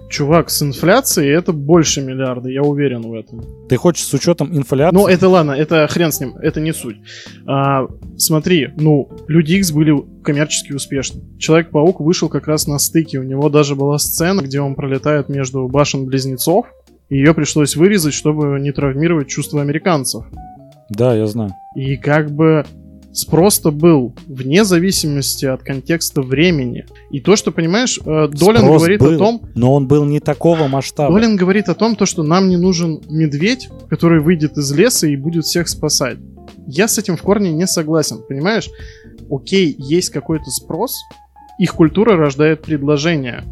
Чувак, 0.09 0.49
с 0.49 0.61
инфляцией 0.61 1.33
это 1.33 1.51
больше 1.51 2.01
миллиарда, 2.01 2.49
я 2.49 2.61
уверен 2.61 3.01
в 3.01 3.13
этом. 3.13 3.43
Ты 3.67 3.75
хочешь 3.75 4.05
с 4.05 4.13
учетом 4.13 4.55
инфляции? 4.55 4.95
Ну, 4.95 5.07
это 5.07 5.27
ладно, 5.27 5.51
это 5.51 5.85
хрен 5.87 6.11
с 6.11 6.19
ним, 6.21 6.37
это 6.37 6.61
не 6.61 6.73
суть. 6.73 6.97
А, 7.45 7.87
смотри, 8.17 8.69
ну, 8.77 9.09
Люди 9.27 9.55
Икс 9.55 9.71
были 9.71 9.93
коммерчески 10.23 10.71
успешны. 10.71 11.21
Человек-паук 11.37 11.99
вышел 11.99 12.29
как 12.29 12.47
раз 12.47 12.67
на 12.67 12.79
стыке. 12.79 13.19
У 13.19 13.23
него 13.23 13.49
даже 13.49 13.75
была 13.75 13.97
сцена, 13.97 14.41
где 14.41 14.61
он 14.61 14.75
пролетает 14.75 15.27
между 15.27 15.67
башен-близнецов. 15.67 16.67
И 17.09 17.17
ее 17.17 17.33
пришлось 17.33 17.75
вырезать, 17.75 18.13
чтобы 18.13 18.59
не 18.59 18.71
травмировать 18.71 19.27
чувства 19.27 19.61
американцев. 19.61 20.25
Да, 20.89 21.15
я 21.15 21.27
знаю. 21.27 21.51
И 21.75 21.97
как 21.97 22.31
бы 22.31 22.65
Спрос-то 23.13 23.71
был 23.71 24.13
вне 24.27 24.63
зависимости 24.63 25.45
от 25.45 25.63
контекста 25.63 26.21
времени. 26.21 26.85
И 27.09 27.19
то, 27.19 27.35
что, 27.35 27.51
понимаешь, 27.51 27.99
э, 27.99 28.27
Долин 28.27 28.61
Спрос 28.61 28.81
говорит 28.81 28.99
был, 28.99 29.15
о 29.15 29.17
том, 29.17 29.41
Но 29.55 29.73
он 29.73 29.87
был 29.87 30.05
не 30.05 30.19
такого 30.19 30.67
масштаба. 30.67 31.13
Долин 31.13 31.35
говорит 31.35 31.69
о 31.69 31.73
том, 31.73 31.95
то, 31.95 32.05
что 32.05 32.23
нам 32.23 32.49
не 32.49 32.57
нужен 32.57 33.01
медведь, 33.09 33.69
который 33.89 34.21
выйдет 34.21 34.57
из 34.57 34.71
леса 34.71 35.07
и 35.07 35.15
будет 35.15 35.45
всех 35.45 35.67
спасать. 35.67 36.17
Я 36.67 36.87
с 36.87 36.97
этим 36.97 37.17
в 37.17 37.21
корне 37.21 37.51
не 37.51 37.65
согласен, 37.65 38.21
понимаешь? 38.27 38.69
Окей, 39.31 39.75
есть 39.77 40.09
какой-то 40.09 40.49
спрос, 40.51 40.97
их 41.57 41.73
культура 41.73 42.15
рождает 42.15 42.61
предложение. 42.61 43.43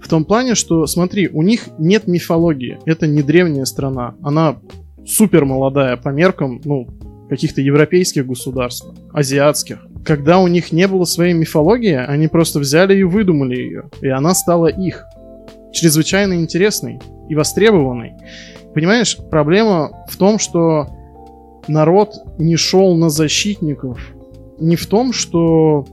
В 0.00 0.08
том 0.08 0.24
плане, 0.24 0.54
что, 0.54 0.86
смотри, 0.86 1.28
у 1.28 1.42
них 1.42 1.68
нет 1.78 2.06
мифологии. 2.06 2.78
Это 2.84 3.06
не 3.06 3.22
древняя 3.22 3.64
страна. 3.64 4.14
Она 4.22 4.58
супер 5.06 5.44
молодая 5.44 5.96
по 5.96 6.10
меркам, 6.10 6.60
ну, 6.64 6.86
каких-то 7.28 7.60
европейских 7.60 8.26
государств, 8.26 8.86
азиатских. 9.12 9.86
Когда 10.04 10.38
у 10.38 10.48
них 10.48 10.72
не 10.72 10.88
было 10.88 11.04
своей 11.04 11.34
мифологии, 11.34 11.94
они 11.94 12.28
просто 12.28 12.58
взяли 12.58 12.96
и 12.96 13.02
выдумали 13.02 13.56
ее. 13.56 13.90
И 14.00 14.08
она 14.08 14.34
стала 14.34 14.66
их. 14.66 15.04
Чрезвычайно 15.72 16.34
интересной 16.34 17.00
и 17.28 17.34
востребованной. 17.34 18.14
Понимаешь, 18.74 19.18
проблема 19.30 19.90
в 20.08 20.16
том, 20.16 20.38
что 20.38 20.88
народ 21.68 22.14
не 22.38 22.56
шел 22.56 22.96
на 22.96 23.10
защитников. 23.10 24.00
Не 24.58 24.76
в 24.76 24.86
том, 24.86 25.12
что, 25.12 25.86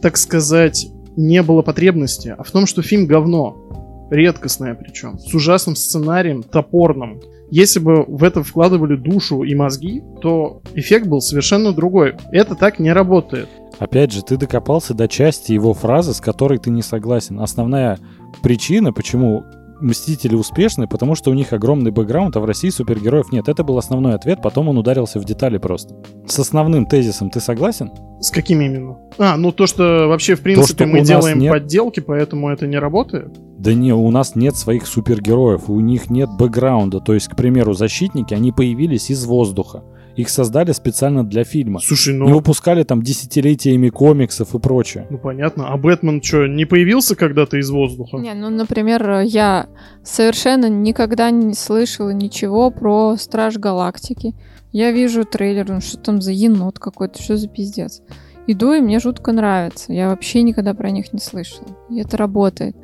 так 0.00 0.16
сказать, 0.16 0.88
не 1.16 1.42
было 1.42 1.62
потребности, 1.62 2.34
а 2.36 2.42
в 2.42 2.50
том, 2.50 2.66
что 2.66 2.82
фильм 2.82 3.06
говно. 3.06 4.08
Редкостное 4.10 4.74
причем. 4.74 5.18
С 5.18 5.32
ужасным 5.34 5.74
сценарием, 5.74 6.42
топорным. 6.42 7.22
Если 7.52 7.80
бы 7.80 8.06
в 8.08 8.24
это 8.24 8.42
вкладывали 8.42 8.96
душу 8.96 9.42
и 9.42 9.54
мозги, 9.54 10.02
то 10.22 10.62
эффект 10.72 11.06
был 11.06 11.20
совершенно 11.20 11.74
другой. 11.74 12.14
Это 12.30 12.54
так 12.54 12.78
не 12.78 12.90
работает. 12.90 13.46
Опять 13.78 14.10
же, 14.10 14.22
ты 14.22 14.38
докопался 14.38 14.94
до 14.94 15.06
части 15.06 15.52
его 15.52 15.74
фразы, 15.74 16.14
с 16.14 16.20
которой 16.22 16.58
ты 16.58 16.70
не 16.70 16.80
согласен. 16.80 17.40
Основная 17.40 17.98
причина, 18.42 18.94
почему 18.94 19.44
Мстители 19.82 20.36
успешны, 20.36 20.86
потому 20.86 21.16
что 21.16 21.32
у 21.32 21.34
них 21.34 21.52
огромный 21.52 21.90
бэкграунд, 21.90 22.36
а 22.36 22.40
в 22.40 22.44
России 22.44 22.68
супергероев 22.68 23.32
нет. 23.32 23.48
Это 23.48 23.64
был 23.64 23.78
основной 23.78 24.14
ответ, 24.14 24.40
потом 24.40 24.68
он 24.68 24.78
ударился 24.78 25.18
в 25.18 25.24
детали 25.24 25.58
просто. 25.58 25.96
С 26.24 26.38
основным 26.38 26.86
тезисом 26.86 27.30
ты 27.30 27.40
согласен? 27.40 27.90
С 28.20 28.30
каким 28.30 28.60
именно? 28.60 28.96
А, 29.18 29.36
ну 29.36 29.50
то, 29.50 29.66
что 29.66 30.06
вообще, 30.06 30.36
в 30.36 30.42
принципе, 30.42 30.72
что 30.72 30.84
у 30.84 30.86
мы 30.86 31.00
делаем 31.00 31.40
нет- 31.40 31.50
подделки, 31.50 31.98
поэтому 31.98 32.48
это 32.48 32.68
не 32.68 32.78
работает. 32.78 33.36
Да 33.62 33.74
не, 33.74 33.92
у 33.92 34.10
нас 34.10 34.34
нет 34.34 34.56
своих 34.56 34.88
супергероев, 34.88 35.70
у 35.70 35.78
них 35.78 36.10
нет 36.10 36.28
бэкграунда. 36.36 36.98
То 36.98 37.14
есть, 37.14 37.28
к 37.28 37.36
примеру, 37.36 37.74
защитники, 37.74 38.34
они 38.34 38.50
появились 38.50 39.08
из 39.08 39.24
воздуха. 39.24 39.84
Их 40.16 40.30
создали 40.30 40.72
специально 40.72 41.22
для 41.22 41.44
фильма. 41.44 41.78
Слушай, 41.78 42.12
ну... 42.12 42.26
Не 42.26 42.32
выпускали 42.32 42.82
там 42.82 43.02
десятилетиями 43.02 43.88
комиксов 43.88 44.56
и 44.56 44.58
прочее. 44.58 45.06
Ну 45.10 45.18
понятно. 45.18 45.68
А 45.68 45.76
Бэтмен 45.76 46.20
что, 46.20 46.48
не 46.48 46.64
появился 46.64 47.14
когда-то 47.14 47.56
из 47.56 47.70
воздуха? 47.70 48.16
Не, 48.18 48.34
ну, 48.34 48.50
например, 48.50 49.20
я 49.20 49.68
совершенно 50.02 50.68
никогда 50.68 51.30
не 51.30 51.54
слышала 51.54 52.10
ничего 52.10 52.72
про 52.72 53.16
Страж 53.16 53.58
Галактики. 53.58 54.34
Я 54.72 54.90
вижу 54.90 55.24
трейлер, 55.24 55.68
ну 55.68 55.80
что 55.80 55.98
там 55.98 56.20
за 56.20 56.32
енот 56.32 56.80
какой-то, 56.80 57.22
что 57.22 57.36
за 57.36 57.46
пиздец. 57.46 58.02
Иду, 58.48 58.72
и 58.72 58.80
мне 58.80 58.98
жутко 58.98 59.30
нравится. 59.30 59.92
Я 59.92 60.08
вообще 60.08 60.42
никогда 60.42 60.74
про 60.74 60.90
них 60.90 61.12
не 61.12 61.20
слышала. 61.20 61.68
И 61.90 62.00
это 62.00 62.16
работает. 62.16 62.76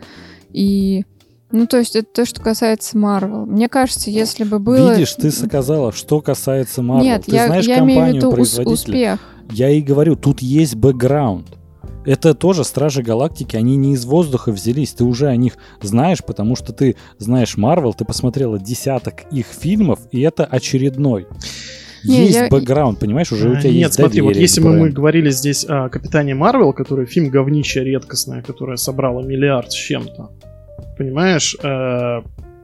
И, 0.52 1.04
ну, 1.50 1.66
то 1.66 1.78
есть, 1.78 1.96
это 1.96 2.08
то, 2.12 2.24
что 2.24 2.40
касается 2.40 2.96
Марвел. 2.98 3.46
Мне 3.46 3.68
кажется, 3.68 4.10
если 4.10 4.44
бы 4.44 4.58
было... 4.58 4.92
Видишь, 4.92 5.14
ты 5.14 5.30
сказала, 5.30 5.92
что 5.92 6.20
касается 6.20 6.82
Marvel. 6.82 7.02
Нет, 7.02 7.24
ты 7.26 7.34
я, 7.36 7.46
знаешь 7.46 7.66
я 7.66 7.78
имею 7.78 7.86
в 7.86 7.94
компанию 7.94 8.16
виду 8.16 8.30
производителя. 8.32 8.72
успех. 8.74 9.20
Я 9.50 9.70
и 9.70 9.80
говорю, 9.80 10.16
тут 10.16 10.40
есть 10.40 10.74
бэкграунд. 10.76 11.46
Это 12.04 12.32
тоже 12.34 12.64
Стражи 12.64 13.02
Галактики, 13.02 13.54
они 13.56 13.76
не 13.76 13.92
из 13.92 14.06
воздуха 14.06 14.50
взялись, 14.50 14.92
ты 14.92 15.04
уже 15.04 15.26
о 15.26 15.36
них 15.36 15.58
знаешь, 15.82 16.24
потому 16.24 16.56
что 16.56 16.72
ты 16.72 16.96
знаешь 17.18 17.58
Марвел, 17.58 17.92
ты 17.92 18.06
посмотрела 18.06 18.58
десяток 18.58 19.24
их 19.30 19.46
фильмов, 19.46 20.00
и 20.10 20.20
это 20.22 20.46
очередной. 20.46 21.26
Не, 22.04 22.26
есть 22.26 22.36
я- 22.36 22.48
бэкграунд, 22.48 22.98
понимаешь, 23.00 23.30
уже 23.32 23.50
у 23.50 23.56
тебя 23.56 23.70
Нет, 23.70 23.88
есть 23.88 23.94
смотри, 23.94 24.20
вот 24.22 24.36
если 24.36 24.60
мы 24.60 24.80
бренду. 24.80 24.96
говорили 24.96 25.30
здесь 25.30 25.66
о 25.68 25.88
Капитане 25.88 26.34
Марвел, 26.34 26.72
который 26.72 27.04
фильм 27.06 27.28
говнище 27.28 27.84
редкостное, 27.84 28.40
которое 28.42 28.76
собрало 28.76 29.20
миллиард 29.22 29.72
с 29.72 29.74
чем-то, 29.74 30.30
понимаешь, 30.96 31.56
э, 31.62 32.22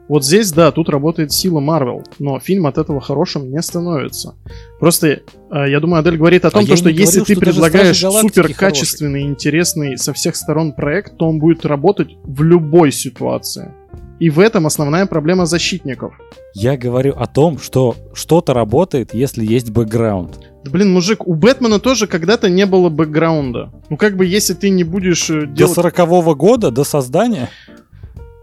вот 0.09 0.25
здесь, 0.25 0.53
да, 0.53 0.71
тут 0.71 0.91
работает 0.91 1.33
сила 1.33 1.61
Марвел, 1.61 2.03
но 2.19 2.39
фильм 2.39 2.67
от 2.67 2.77
этого 2.77 3.01
хорошим 3.01 3.51
не 3.51 3.63
становится. 3.63 4.35
Просто, 4.79 5.09
э, 5.09 5.21
я 5.51 5.81
думаю, 5.81 6.01
Адель 6.01 6.19
говорит 6.19 6.45
о 6.45 6.51
том, 6.51 6.63
я 6.63 6.69
то, 6.69 6.77
что 6.77 6.93
не 6.93 6.99
если 6.99 7.21
ты 7.21 7.33
что 7.33 7.41
предлагаешь 7.41 8.01
супер 8.01 8.53
качественный, 8.55 9.23
интересный 9.23 9.97
со 9.97 10.13
всех 10.13 10.37
сторон 10.37 10.73
проект, 10.73 11.17
то 11.17 11.27
он 11.27 11.39
будет 11.39 11.65
работать 11.65 12.17
в 12.23 12.43
любой 12.43 12.93
ситуации. 12.93 13.73
И 14.21 14.31
в 14.31 14.39
этом 14.39 14.67
основная 14.67 15.07
проблема 15.07 15.47
защитников. 15.47 16.15
Я 16.55 16.77
говорю 16.77 17.15
о 17.17 17.27
том, 17.27 17.59
что 17.59 17.97
что-то 18.13 18.55
работает, 18.55 19.13
если 19.13 19.45
есть 19.45 19.71
бэкграунд. 19.71 20.39
Да, 20.65 20.71
блин, 20.71 20.93
мужик, 20.93 21.27
у 21.27 21.35
Бэтмена 21.35 21.81
тоже 21.81 22.07
когда-то 22.07 22.49
не 22.49 22.65
было 22.65 22.91
бэкграунда. 22.91 23.73
Ну, 23.91 23.97
как 23.97 24.17
бы, 24.17 24.25
если 24.25 24.55
ты 24.55 24.71
не 24.71 24.85
будешь 24.85 25.29
э, 25.31 25.47
До 25.47 25.47
делать... 25.47 25.75
сорокового 25.75 26.35
года, 26.35 26.71
до 26.71 26.85
создания, 26.85 27.51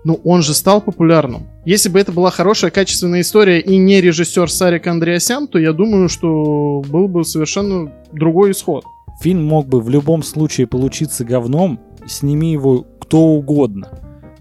Ну, 0.04 0.20
он 0.24 0.42
же 0.42 0.54
стал 0.54 0.82
популярным. 0.82 1.48
Если 1.66 1.90
бы 1.90 2.00
это 2.00 2.12
была 2.12 2.32
хорошая, 2.32 2.72
качественная 2.72 3.22
история 3.22 3.60
и 3.60 3.78
не 3.78 4.02
режиссер 4.02 4.50
Сарик 4.50 4.88
Андреасян, 4.88 5.48
то 5.48 5.60
я 5.60 5.74
думаю, 5.74 6.10
что 6.10 6.82
был 6.88 7.08
бы 7.08 7.24
совершенно 7.24 7.92
другой 8.12 8.52
исход. 8.52 8.84
фильм 9.22 9.46
мог 9.46 9.68
бы 9.68 9.80
в 9.80 9.90
любом 9.90 10.24
случае 10.24 10.66
получиться 10.66 11.24
говном, 11.24 11.80
сними 12.08 12.52
его 12.52 12.86
кто 13.00 13.20
угодно. 13.20 13.90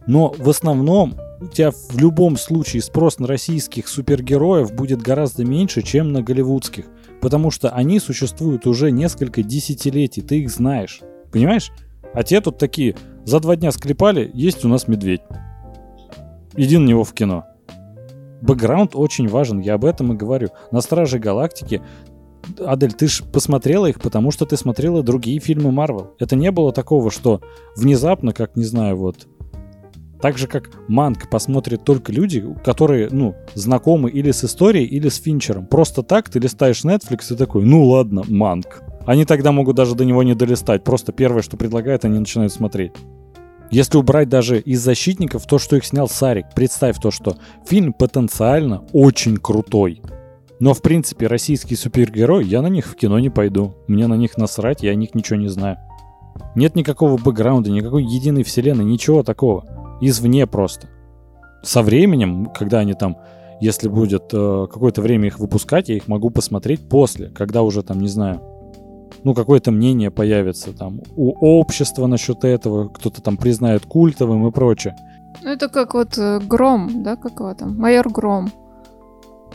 Но 0.07 0.35
в 0.39 0.49
основном 0.49 1.17
у 1.41 1.47
тебя 1.47 1.71
в 1.71 1.99
любом 1.99 2.37
случае 2.37 2.83
спрос 2.83 3.19
на 3.19 3.27
российских 3.27 3.89
супергероев 3.89 4.73
будет 4.73 5.03
гораздо 5.03 5.45
меньше, 5.45 5.83
чем 5.83 6.13
на 6.13 6.23
голливудских. 6.23 6.87
Потому 7.21 7.51
что 7.51 7.69
они 7.71 8.01
существуют 8.01 8.67
уже 8.67 8.91
несколько 8.91 9.43
десятилетий, 9.43 10.23
ты 10.23 10.41
их 10.41 10.51
знаешь. 10.51 11.01
Понимаешь? 11.31 11.71
А 12.15 12.23
те 12.23 12.41
тут 12.41 12.59
такие, 12.59 12.97
за 13.25 13.41
два 13.41 13.57
дня 13.57 13.73
склепали, 13.73 14.31
есть 14.33 14.65
у 14.65 14.69
нас 14.69 14.89
медведь. 14.89 15.21
Иди 16.57 16.79
на 16.79 16.87
него 16.87 17.05
в 17.05 17.13
кино. 17.13 17.45
Бэкграунд 18.43 18.95
очень 18.95 19.29
важен, 19.29 19.61
я 19.61 19.75
об 19.75 19.85
этом 19.85 20.13
и 20.13 20.17
говорю. 20.17 20.49
На 20.71 20.81
Страже 20.81 21.19
Галактики 21.19 21.83
Адель, 22.59 22.93
ты 22.93 23.07
же 23.07 23.25
посмотрела 23.25 23.87
их, 23.87 24.01
потому 24.01 24.31
что 24.31 24.47
ты 24.47 24.57
смотрела 24.57 25.03
другие 25.03 25.41
фильмы 25.41 25.73
Марвел. 25.73 26.15
Это 26.19 26.37
не 26.37 26.51
было 26.51 26.73
такого, 26.73 27.11
что 27.11 27.41
внезапно, 27.77 28.33
как, 28.33 28.57
не 28.57 28.65
знаю, 28.65 28.97
вот... 28.97 29.27
Так 30.21 30.37
же, 30.37 30.47
как 30.47 30.71
Манк 30.87 31.31
посмотрят 31.31 31.83
только 31.83 32.13
люди, 32.13 32.45
которые, 32.63 33.09
ну, 33.11 33.37
знакомы 33.55 34.11
или 34.11 34.33
с 34.33 34.45
историей, 34.45 34.85
или 34.85 35.09
с 35.09 35.17
Финчером. 35.17 35.65
Просто 35.65 36.03
так 36.03 36.29
ты 36.29 36.39
листаешь 36.39 36.85
Netflix 36.85 37.33
и 37.33 37.37
такой, 37.37 37.65
ну 37.65 37.87
ладно, 37.87 38.23
Манк. 38.29 38.83
Они 39.07 39.25
тогда 39.25 39.51
могут 39.51 39.77
даже 39.77 39.95
до 39.95 40.05
него 40.05 40.23
не 40.23 40.35
долистать. 40.35 40.85
Просто 40.85 41.13
первое, 41.13 41.41
что 41.41 41.57
предлагают, 41.57 42.05
они 42.05 42.19
начинают 42.19 42.53
смотреть. 42.53 42.93
Если 43.71 43.99
убрать 43.99 44.29
даже 44.29 44.59
из 44.59 44.81
защитников 44.81 45.47
то, 45.47 45.59
что 45.59 45.77
их 45.77 45.85
снял 45.85 46.09
Сарик, 46.09 46.47
представь 46.57 46.99
то, 46.99 47.13
что 47.13 47.37
фильм 47.65 47.93
потенциально 47.93 48.83
очень 48.93 49.37
крутой. 49.37 50.03
Но, 50.59 50.75
в 50.75 50.83
принципе, 50.83 51.29
российские 51.29 51.77
супергерои, 51.77 52.45
я 52.45 52.63
на 52.63 52.67
них 52.67 52.87
в 52.87 52.97
кино 52.97 53.19
не 53.21 53.31
пойду. 53.31 53.77
Мне 53.87 54.09
на 54.09 54.15
них 54.15 54.37
насрать, 54.37 54.83
я 54.83 54.91
о 54.91 54.95
них 54.97 55.15
ничего 55.15 55.39
не 55.39 55.49
знаю. 55.49 55.79
Нет 56.57 56.75
никакого 56.75 57.17
бэкграунда, 57.17 57.71
никакой 57.71 58.05
единой 58.05 58.43
вселенной, 58.43 58.85
ничего 58.85 59.23
такого. 59.23 59.65
Извне 60.01 60.47
просто. 60.47 60.89
Со 61.63 61.83
временем, 61.83 62.47
когда 62.47 62.81
они 62.81 62.95
там, 62.95 63.19
если 63.61 63.89
будет 63.89 64.25
э, 64.33 64.67
какое-то 64.71 65.01
время 65.01 65.29
их 65.29 65.39
выпускать, 65.39 65.89
я 65.89 65.97
их 65.97 66.09
могу 66.09 66.31
посмотреть 66.31 66.89
после, 66.89 67.29
когда 67.29 67.63
уже 67.63 67.83
там, 67.83 68.01
не 68.01 68.09
знаю, 68.09 68.43
ну, 69.25 69.35
какое-то 69.35 69.71
мнение 69.71 70.11
появится 70.11 70.73
там 70.73 71.01
у 71.17 71.33
общества 71.59 72.07
насчет 72.07 72.45
этого, 72.45 72.89
кто-то 72.89 73.23
там 73.23 73.37
признает 73.37 73.85
культовым 73.87 74.47
и 74.47 74.51
прочее. 74.51 74.97
Ну, 75.43 75.51
это 75.51 75.69
как 75.69 75.95
вот 75.95 76.19
э, 76.19 76.41
Гром, 76.41 77.03
да, 77.03 77.17
как 77.17 77.33
его 77.33 77.55
там? 77.55 77.77
Майор 77.77 78.09
Гром. 78.11 78.51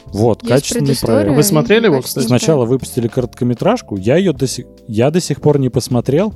Вот, 0.07 0.44
Есть 0.44 0.53
качественный 0.53 0.95
проект. 0.99 1.36
Вы 1.36 1.44
смотрели 1.44 1.86
его, 1.86 2.02
кстати? 2.02 2.26
Сначала 2.26 2.65
выпустили 2.65 3.07
короткометражку, 3.07 3.95
я 3.98 4.18
ее 4.18 4.34
до 4.34 4.48
сих, 4.48 4.65
я 4.88 5.11
до 5.11 5.19
сих 5.19 5.41
пор 5.41 5.60
не 5.60 5.69
посмотрел. 5.69 6.34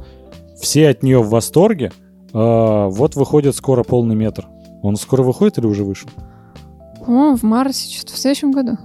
Все 0.60 0.90
от 0.90 1.04
нее 1.04 1.22
в 1.22 1.30
восторге. 1.30 1.92
А, 2.34 2.88
вот 2.90 3.16
выходит 3.16 3.56
скоро 3.56 3.84
полный 3.84 4.16
метр. 4.16 4.48
Он 4.82 4.96
скоро 4.96 5.24
выходит 5.24 5.58
или 5.58 5.66
уже 5.66 5.84
вышел? 5.84 6.10
По-моему, 7.06 7.38
в 7.38 7.44
марте, 7.44 7.96
что-то 7.96 8.14
в 8.14 8.18
следующем 8.18 8.52
году. 8.52 8.78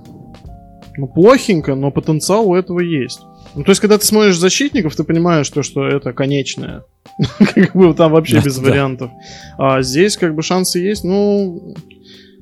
Ну, 0.97 1.09
плохенько, 1.09 1.74
но 1.74 1.90
потенциал 1.90 2.48
у 2.48 2.55
этого 2.55 2.81
есть. 2.81 3.20
Ну, 3.55 3.62
то 3.62 3.70
есть, 3.70 3.81
когда 3.81 3.98
ты 3.98 4.05
смотришь 4.05 4.39
защитников, 4.39 4.97
ты 4.97 5.05
понимаешь, 5.05 5.48
то, 5.48 5.62
что 5.62 5.86
это 5.86 6.12
конечное. 6.12 6.85
Как 7.55 7.74
бы 7.74 7.94
там 7.94 8.12
вообще 8.12 8.40
без 8.40 8.59
вариантов. 8.59 9.10
А 9.59 9.82
здесь 9.82 10.16
как 10.16 10.35
бы 10.35 10.43
шансы 10.43 10.78
есть, 10.78 11.05
ну... 11.05 11.74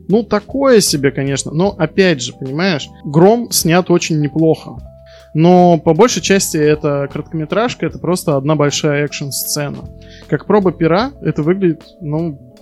Ну, 0.08 0.24
такое 0.24 0.80
себе, 0.80 1.12
конечно. 1.12 1.52
Но, 1.52 1.70
опять 1.78 2.20
же, 2.22 2.32
понимаешь, 2.32 2.88
Гром 3.04 3.50
снят 3.52 3.88
очень 3.88 4.20
неплохо. 4.20 4.78
Но 5.32 5.78
по 5.78 5.94
большей 5.94 6.20
части 6.20 6.56
это 6.56 7.08
короткометражка, 7.10 7.86
это 7.86 7.98
просто 7.98 8.36
одна 8.36 8.56
большая 8.56 9.04
экшн-сцена. 9.04 9.78
Как 10.28 10.46
проба 10.46 10.72
пера, 10.72 11.12
это 11.22 11.42
выглядит, 11.42 11.82
ну, 12.00 12.54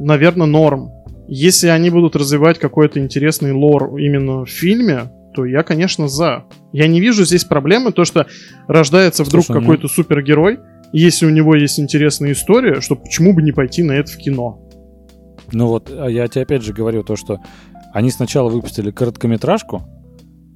наверное, 0.00 0.46
норм. 0.46 0.90
Если 1.28 1.68
они 1.68 1.90
будут 1.90 2.16
развивать 2.16 2.58
какой-то 2.58 2.98
интересный 2.98 3.52
лор 3.52 3.96
именно 3.98 4.44
в 4.44 4.50
фильме, 4.50 5.10
то 5.36 5.44
я, 5.44 5.62
конечно, 5.62 6.08
за. 6.08 6.44
Я 6.72 6.88
не 6.88 6.98
вижу 6.98 7.26
здесь 7.26 7.44
проблемы, 7.44 7.92
то, 7.92 8.06
что 8.06 8.26
рождается 8.66 9.22
вдруг 9.22 9.44
Слушай, 9.44 9.60
ну- 9.60 9.66
какой-то 9.66 9.88
супергерой, 9.88 10.58
и 10.92 10.98
если 10.98 11.26
у 11.26 11.30
него 11.30 11.54
есть 11.54 11.78
интересная 11.78 12.32
история, 12.32 12.80
что 12.80 12.96
почему 12.96 13.34
бы 13.34 13.42
не 13.42 13.52
пойти 13.52 13.82
на 13.82 13.92
это 13.92 14.10
в 14.10 14.16
кино? 14.16 14.66
Ну 15.52 15.66
вот, 15.66 15.92
а 15.94 16.06
я 16.06 16.26
тебе 16.26 16.42
опять 16.42 16.62
же 16.62 16.72
говорю 16.72 17.02
то, 17.02 17.16
что 17.16 17.38
они 17.92 18.10
сначала 18.10 18.48
выпустили 18.48 18.90
короткометражку, 18.90 19.82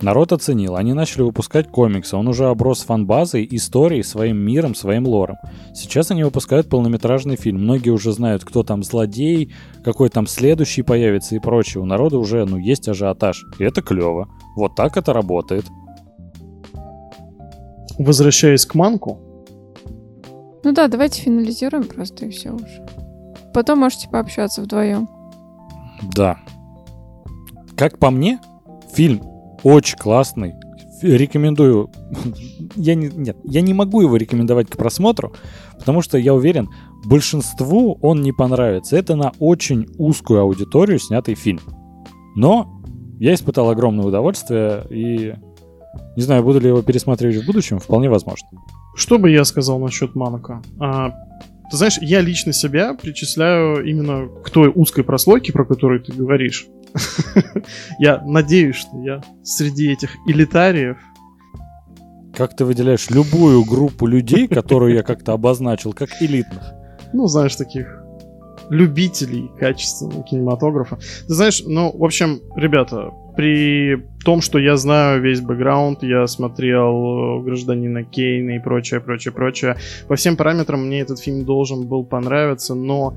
народ 0.01 0.33
оценил, 0.33 0.77
они 0.77 0.95
начали 0.95 1.23
выпускать 1.23 1.69
комиксы, 1.69 2.17
он 2.17 2.27
уже 2.27 2.47
оброс 2.47 2.83
фан-базой, 2.83 3.47
историей, 3.51 4.03
своим 4.03 4.39
миром, 4.39 4.75
своим 4.75 5.07
лором. 5.07 5.37
Сейчас 5.75 6.11
они 6.11 6.25
выпускают 6.25 6.71
полнометражный 6.71 7.37
фильм, 7.37 7.61
многие 7.61 7.91
уже 7.91 8.13
знают, 8.13 8.45
кто 8.45 8.63
там 8.63 8.83
злодей, 8.83 9.53
какой 9.85 10.09
там 10.09 10.27
следующий 10.27 10.83
появится 10.83 11.37
и 11.37 11.39
прочее. 11.39 11.83
У 11.83 11.87
народа 11.87 12.19
уже, 12.19 12.47
ну, 12.47 12.57
есть 12.57 12.89
ажиотаж, 12.89 13.45
и 13.59 13.65
это 13.65 13.83
клево. 13.83 14.29
Вот 14.57 14.75
так 14.75 14.97
это 14.97 15.13
работает. 15.13 15.65
Возвращаясь 17.99 18.65
к 18.65 18.75
Манку, 18.75 19.19
Ну 20.65 20.73
да, 20.73 20.89
давайте 20.89 21.23
финализируем 21.23 21.85
просто 21.85 22.27
и 22.27 22.31
все 22.31 22.51
уже. 22.51 22.87
Потом 23.53 23.81
можете 23.81 24.09
пообщаться 24.09 24.63
вдвоем. 24.63 25.09
Да. 26.15 26.39
Как 27.77 27.99
по 27.99 28.11
мне, 28.11 28.41
фильм 28.93 29.23
очень 29.63 29.99
классный. 29.99 30.55
Рекомендую. 31.03 31.91
Я 32.77 32.95
не, 32.95 33.09
нет, 33.09 33.37
я 33.43 33.63
не 33.63 33.75
могу 33.75 34.01
его 34.01 34.17
рекомендовать 34.17 34.69
к 34.69 34.77
просмотру, 34.77 35.35
потому 35.79 36.03
что 36.03 36.19
я 36.19 36.33
уверен, 36.35 36.69
большинству 37.05 37.99
он 38.01 38.23
не 38.23 38.33
понравится. 38.33 38.97
Это 38.97 39.17
на 39.17 39.33
очень 39.41 39.87
узкую 39.99 40.41
аудиторию 40.41 40.99
снятый 41.01 41.35
фильм. 41.35 41.61
Но 42.37 42.80
я 43.21 43.35
испытал 43.35 43.71
огромное 43.71 44.07
удовольствие 44.07 44.85
и 44.91 45.35
не 46.17 46.23
знаю, 46.23 46.43
буду 46.43 46.59
ли 46.61 46.69
его 46.69 46.83
пересматривать 46.83 47.37
в 47.37 47.47
будущем, 47.47 47.79
вполне 47.79 48.09
возможно. 48.09 48.49
что 48.97 49.19
бы 49.19 49.31
я 49.31 49.45
сказал 49.45 49.79
насчет 49.79 50.15
Манка? 50.15 50.63
А, 50.79 51.11
ты 51.71 51.77
знаешь, 51.77 51.99
я 52.01 52.21
лично 52.21 52.53
себя 52.53 52.95
причисляю 52.95 53.85
именно 53.85 54.29
к 54.43 54.51
той 54.51 54.73
узкой 54.75 55.05
прослойке, 55.05 55.53
про 55.53 55.65
которую 55.65 56.03
ты 56.03 56.13
говоришь. 56.13 56.67
Я 58.01 58.21
надеюсь, 58.27 58.75
что 58.75 59.01
я 59.01 59.23
среди 59.45 59.93
этих 59.93 60.11
элитариев 60.27 60.97
Как 62.35 62.57
ты 62.57 62.65
выделяешь 62.65 63.11
любую 63.11 63.65
группу 63.65 64.09
людей, 64.09 64.49
которую 64.49 64.95
я 64.95 65.05
как-то 65.05 65.33
обозначил, 65.35 65.93
как 65.93 66.09
элитных? 66.21 66.73
ну, 67.13 67.27
знаешь, 67.29 67.55
таких 67.55 68.00
любителей 68.71 69.51
качественного 69.59 70.23
кинематографа. 70.23 70.97
Ты 71.27 71.35
знаешь, 71.35 71.63
ну, 71.67 71.91
в 71.93 72.05
общем, 72.05 72.41
ребята, 72.57 73.11
при 73.37 74.07
том, 74.25 74.41
что 74.41 74.59
я 74.59 74.77
знаю 74.77 75.21
весь 75.21 75.41
бэкграунд, 75.41 76.03
я 76.03 76.27
смотрел 76.27 77.41
э, 77.41 77.43
«Гражданина 77.43 78.05
Кейна» 78.05 78.57
и 78.57 78.59
прочее, 78.59 79.01
прочее, 79.01 79.33
прочее, 79.33 79.77
по 80.09 80.17
всем 80.17 80.37
параметрам 80.37 80.87
мне 80.87 81.01
этот 81.01 81.19
фильм 81.19 81.45
должен 81.45 81.87
был 81.87 82.05
понравиться, 82.05 82.75
но 82.75 83.17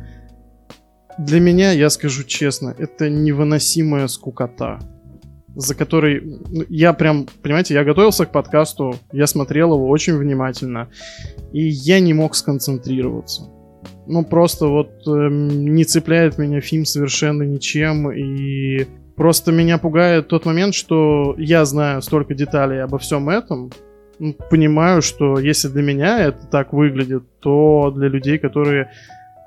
для 1.19 1.39
меня, 1.39 1.71
я 1.71 1.89
скажу 1.89 2.23
честно, 2.23 2.75
это 2.77 3.09
невыносимая 3.09 4.07
скукота 4.07 4.79
за 5.55 5.75
которой 5.75 6.21
ну, 6.49 6.63
я 6.69 6.93
прям, 6.93 7.27
понимаете, 7.43 7.75
я 7.75 7.83
готовился 7.83 8.25
к 8.25 8.31
подкасту, 8.31 8.95
я 9.11 9.27
смотрел 9.27 9.73
его 9.73 9.87
очень 9.87 10.17
внимательно, 10.17 10.89
и 11.51 11.61
я 11.61 11.99
не 11.99 12.13
мог 12.13 12.35
сконцентрироваться. 12.35 13.52
Ну, 14.05 14.23
просто 14.23 14.67
вот 14.67 14.91
эм, 15.07 15.73
не 15.73 15.85
цепляет 15.85 16.37
меня 16.37 16.61
фильм 16.61 16.85
совершенно 16.85 17.43
ничем, 17.43 18.11
и 18.11 18.85
просто 19.15 19.51
меня 19.51 19.77
пугает 19.77 20.27
тот 20.27 20.45
момент, 20.45 20.75
что 20.75 21.35
я 21.37 21.63
знаю 21.65 22.01
столько 22.01 22.33
деталей 22.33 22.83
обо 22.83 22.97
всем 22.97 23.29
этом, 23.29 23.71
ну, 24.19 24.33
понимаю, 24.49 25.01
что 25.01 25.39
если 25.39 25.67
для 25.67 25.81
меня 25.81 26.19
это 26.19 26.45
так 26.47 26.73
выглядит, 26.73 27.23
то 27.39 27.91
для 27.95 28.07
людей, 28.07 28.37
которые 28.37 28.91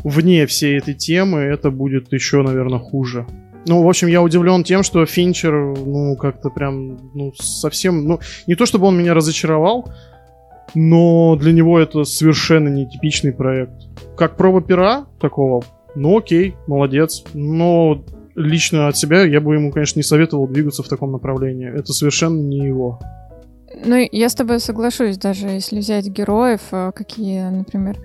вне 0.05 0.47
всей 0.47 0.79
этой 0.79 0.95
темы, 0.95 1.41
это 1.41 1.71
будет 1.71 2.13
еще, 2.13 2.43
наверное, 2.43 2.79
хуже. 2.79 3.27
Ну, 3.67 3.83
в 3.83 3.89
общем, 3.89 4.09
я 4.09 4.23
удивлен 4.23 4.63
тем, 4.63 4.83
что 4.83 5.05
Финчер, 5.07 5.53
ну, 5.53 6.17
как-то 6.17 6.51
прям, 6.51 7.11
ну, 7.15 7.33
совсем, 7.35 8.05
ну, 8.05 8.21
не 8.47 8.55
то 8.55 8.65
чтобы 8.67 8.87
он 8.87 8.97
меня 8.97 9.13
разочаровал, 9.13 9.89
но 10.75 11.37
для 11.37 11.53
него 11.53 11.79
это 11.79 12.05
совершенно 12.05 12.69
нетипичный 12.69 13.33
проект. 13.33 13.73
Как 14.17 14.37
проба 14.37 14.61
пера 14.61 15.07
такого, 15.21 15.63
ну, 15.95 16.19
окей, 16.19 16.55
молодец, 16.67 17.25
но 17.35 18.05
лично 18.35 18.89
от 18.89 18.97
себя 18.97 19.23
я 19.23 19.41
бы 19.41 19.55
ему, 19.55 19.73
конечно, 19.73 19.99
не 19.99 20.05
советовал 20.05 20.47
двигаться 20.47 20.83
в 20.83 20.89
таком 20.89 21.13
направлении. 21.13 21.69
Это 21.69 21.93
совершенно 21.93 22.41
не 22.41 22.67
его. 22.67 23.01
Ну, 23.85 24.09
я 24.11 24.29
с 24.29 24.35
тобой 24.35 24.61
соглашусь, 24.61 25.19
даже 25.19 25.49
если 25.49 25.79
взять 25.79 26.07
героев, 26.07 26.61
э, 26.71 26.93
какие, 26.95 27.49
например, 27.49 27.99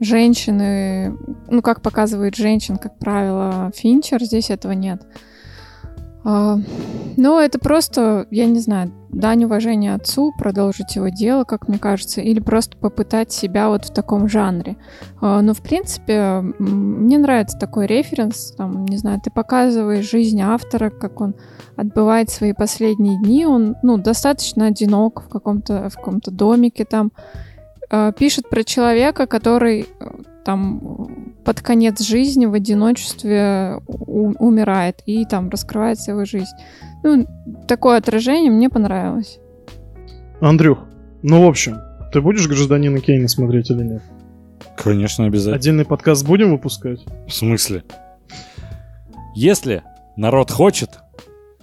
женщины, 0.00 1.16
ну, 1.48 1.62
как 1.62 1.82
показывает 1.82 2.34
женщин, 2.34 2.76
как 2.76 2.98
правило, 2.98 3.70
Финчер, 3.74 4.22
здесь 4.22 4.50
этого 4.50 4.72
нет. 4.72 5.02
А, 6.24 6.58
Ну, 7.16 7.38
это 7.38 7.58
просто, 7.58 8.26
я 8.30 8.46
не 8.46 8.58
знаю, 8.58 8.90
дань 9.10 9.44
уважения 9.44 9.94
отцу, 9.94 10.32
продолжить 10.38 10.96
его 10.96 11.08
дело, 11.08 11.44
как 11.44 11.68
мне 11.68 11.78
кажется, 11.78 12.22
или 12.22 12.40
просто 12.40 12.76
попытать 12.76 13.30
себя 13.32 13.68
вот 13.68 13.84
в 13.84 13.92
таком 13.92 14.28
жанре. 14.28 14.76
А, 15.20 15.42
Но, 15.42 15.52
в 15.52 15.60
принципе, 15.60 16.40
мне 16.58 17.18
нравится 17.18 17.58
такой 17.58 17.86
референс, 17.86 18.54
там, 18.56 18.86
не 18.86 18.96
знаю, 18.96 19.20
ты 19.22 19.30
показываешь 19.30 20.10
жизнь 20.10 20.40
автора, 20.40 20.90
как 20.90 21.20
он 21.20 21.34
отбывает 21.76 22.30
свои 22.30 22.52
последние 22.52 23.18
дни, 23.18 23.46
он, 23.46 23.76
ну, 23.82 23.98
достаточно 23.98 24.66
одинок 24.66 25.22
в 25.22 25.28
каком-то 25.28 25.90
в 25.90 25.96
каком-то 25.96 26.30
домике 26.30 26.84
там, 26.84 27.12
э, 27.90 28.12
пишет 28.18 28.48
про 28.48 28.62
человека, 28.64 29.26
который 29.26 29.86
там 30.44 31.34
под 31.44 31.60
конец 31.60 32.00
жизни 32.00 32.46
в 32.46 32.54
одиночестве 32.54 33.80
у- 33.86 34.32
умирает 34.44 35.02
и 35.06 35.24
там 35.24 35.48
раскрывается 35.50 36.12
его 36.12 36.24
жизнь. 36.24 36.54
Ну, 37.02 37.26
такое 37.68 37.98
отражение 37.98 38.50
мне 38.50 38.68
понравилось. 38.68 39.38
Андрюх, 40.40 40.80
ну, 41.22 41.44
в 41.44 41.48
общем, 41.48 41.78
ты 42.12 42.20
будешь 42.20 42.46
гражданина 42.48 43.00
Кейна 43.00 43.28
смотреть 43.28 43.70
или 43.70 43.82
нет? 43.82 44.02
Конечно, 44.76 45.26
обязательно. 45.26 45.56
Отдельный 45.56 45.84
подкаст 45.84 46.26
будем 46.26 46.50
выпускать? 46.50 47.00
В 47.28 47.32
смысле? 47.32 47.84
Если 49.34 49.82
народ 50.16 50.50
хочет, 50.50 50.90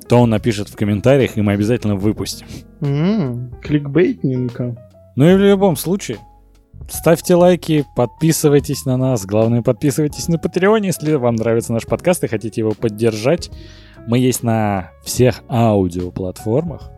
то 0.08 0.18
он 0.18 0.30
напишет 0.32 0.70
в 0.70 0.76
комментариях, 0.76 1.38
и 1.38 1.42
мы 1.42 1.54
обязательно 1.54 1.96
выпустим. 1.96 2.48
М, 2.82 3.54
Кликбейтненько. 3.62 4.76
Ну 5.16 5.30
и 5.30 5.36
в 5.36 5.40
любом 5.40 5.76
случае, 5.76 6.18
ставьте 6.90 7.36
лайки, 7.36 7.86
подписывайтесь 7.96 8.86
на 8.86 8.98
нас. 8.98 9.26
Главное, 9.26 9.62
подписывайтесь 9.62 10.28
на 10.28 10.36
Patreon, 10.36 10.86
если 10.86 11.14
вам 11.14 11.36
нравится 11.36 11.74
наш 11.74 11.86
подкаст 11.86 12.24
и 12.24 12.28
хотите 12.28 12.62
его 12.62 12.72
поддержать. 12.72 13.50
Мы 14.08 14.20
есть 14.20 14.44
на 14.44 14.92
всех 15.04 15.42
аудиоплатформах 15.50 16.92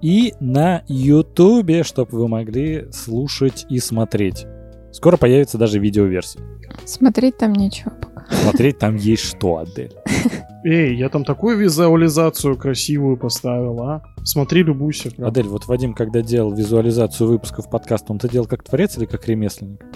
и 0.00 0.34
на 0.40 0.82
Ютубе, 0.88 1.82
чтобы 1.82 2.18
вы 2.18 2.28
могли 2.28 2.90
слушать 2.92 3.66
и 3.68 3.78
смотреть. 3.78 4.46
Скоро 4.92 5.16
появится 5.16 5.58
даже 5.58 5.78
видеоверсия. 5.78 6.42
Смотреть 6.84 7.38
там 7.38 7.52
нечего 7.52 7.90
пока. 7.90 8.26
Смотреть 8.34 8.78
там 8.78 8.96
есть 8.96 9.24
что, 9.24 9.58
Адель. 9.58 9.94
Эй, 10.68 10.96
я 10.96 11.08
там 11.08 11.24
такую 11.24 11.56
визуализацию 11.58 12.56
красивую 12.58 13.16
поставил, 13.16 13.80
а? 13.82 14.02
Смотри, 14.24 14.64
любуйся. 14.64 15.12
прям. 15.12 15.28
Адель, 15.28 15.46
вот 15.46 15.66
Вадим, 15.66 15.94
когда 15.94 16.22
делал 16.22 16.52
визуализацию 16.52 17.28
выпусков 17.28 17.70
подкаста, 17.70 18.10
он 18.10 18.16
это 18.16 18.28
делал 18.28 18.48
как 18.48 18.64
творец 18.64 18.98
или 18.98 19.04
как 19.04 19.28
ремесленник? 19.28 19.86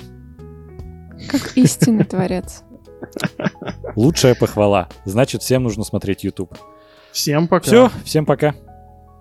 Как 1.29 1.57
истинный 1.57 2.05
творец. 2.05 2.63
Лучшая 3.97 4.37
похвала. 4.37 4.89
Значит, 5.05 5.43
всем 5.43 5.65
нужно 5.65 5.83
смотреть 5.83 6.23
YouTube. 6.23 6.57
Всем 7.11 7.49
пока. 7.49 7.65
Все, 7.65 7.91
всем 8.05 8.25
пока. 8.25 8.55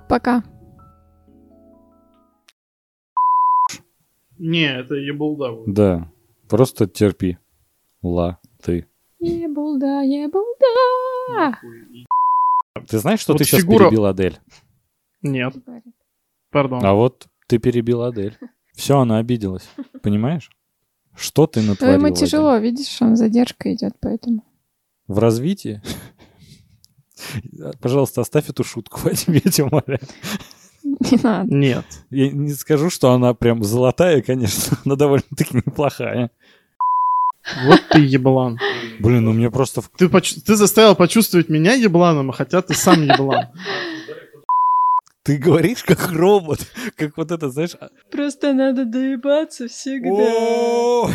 Пока. 0.07 0.43
Не, 4.37 4.71
это 4.71 4.93
ебалда. 4.93 5.63
Да, 5.65 6.11
просто 6.47 6.85
терпи. 6.85 7.39
Ла, 8.03 8.37
ты. 8.61 8.85
Ебулда, 9.19 10.01
ебулда. 10.03 11.57
Ты 12.87 12.99
знаешь, 12.99 13.19
что 13.19 13.33
Вот 13.33 13.39
ты 13.39 13.43
сейчас 13.45 13.61
фигура- 13.61 13.85
перебил 13.85 14.05
Адель? 14.05 14.39
Нет, 15.21 15.53
пардон. 16.51 16.83
А 16.85 16.93
вот 16.93 17.27
ты 17.47 17.57
перебил 17.59 18.03
Адель. 18.03 18.37
Все, 18.73 18.97
она 18.99 19.17
обиделась. 19.17 19.67
Понимаешь? 20.01 20.49
Что 21.15 21.47
ты 21.47 21.61
Ну, 21.61 21.69
натворил? 21.69 21.95
ему 21.95 22.03
Вадим? 22.03 22.15
тяжело, 22.15 22.55
видишь, 22.57 23.01
он 23.01 23.15
задержка 23.17 23.73
идет, 23.73 23.93
поэтому. 23.99 24.45
В 25.07 25.19
развитии? 25.19 25.81
Пожалуйста, 27.81 28.21
оставь 28.21 28.49
эту 28.49 28.63
шутку, 28.63 29.01
Вадим, 29.03 29.33
я 29.33 29.41
тебя 29.41 29.65
умоляю. 29.67 29.99
Не 30.83 31.21
надо. 31.21 31.53
Нет. 31.53 31.85
Я 32.09 32.31
не 32.31 32.53
скажу, 32.53 32.89
что 32.89 33.11
она 33.11 33.33
прям 33.33 33.63
золотая, 33.63 34.21
конечно, 34.21 34.77
но 34.85 34.95
довольно-таки 34.95 35.57
неплохая. 35.57 36.31
Вот 37.65 37.81
ты 37.89 37.99
еблан. 37.99 38.59
Блин, 38.99 39.25
ну 39.25 39.33
мне 39.33 39.49
просто... 39.49 39.81
Ты, 39.97 40.09
поч- 40.09 40.35
ты 40.45 40.55
заставил 40.55 40.95
почувствовать 40.95 41.49
меня 41.49 41.73
ебланом, 41.73 42.29
а 42.29 42.33
хотя 42.33 42.61
ты 42.61 42.73
сам 42.73 43.03
еблан. 43.03 43.47
Ты 45.23 45.37
говоришь 45.37 45.83
как 45.83 46.11
робот, 46.11 46.59
как 46.95 47.17
вот 47.17 47.31
это, 47.31 47.49
знаешь... 47.49 47.75
Просто 48.11 48.53
надо 48.53 48.85
доебаться 48.85 49.67
всегда. 49.67 51.13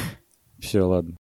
Все, 0.60 0.82
ладно. 0.82 1.16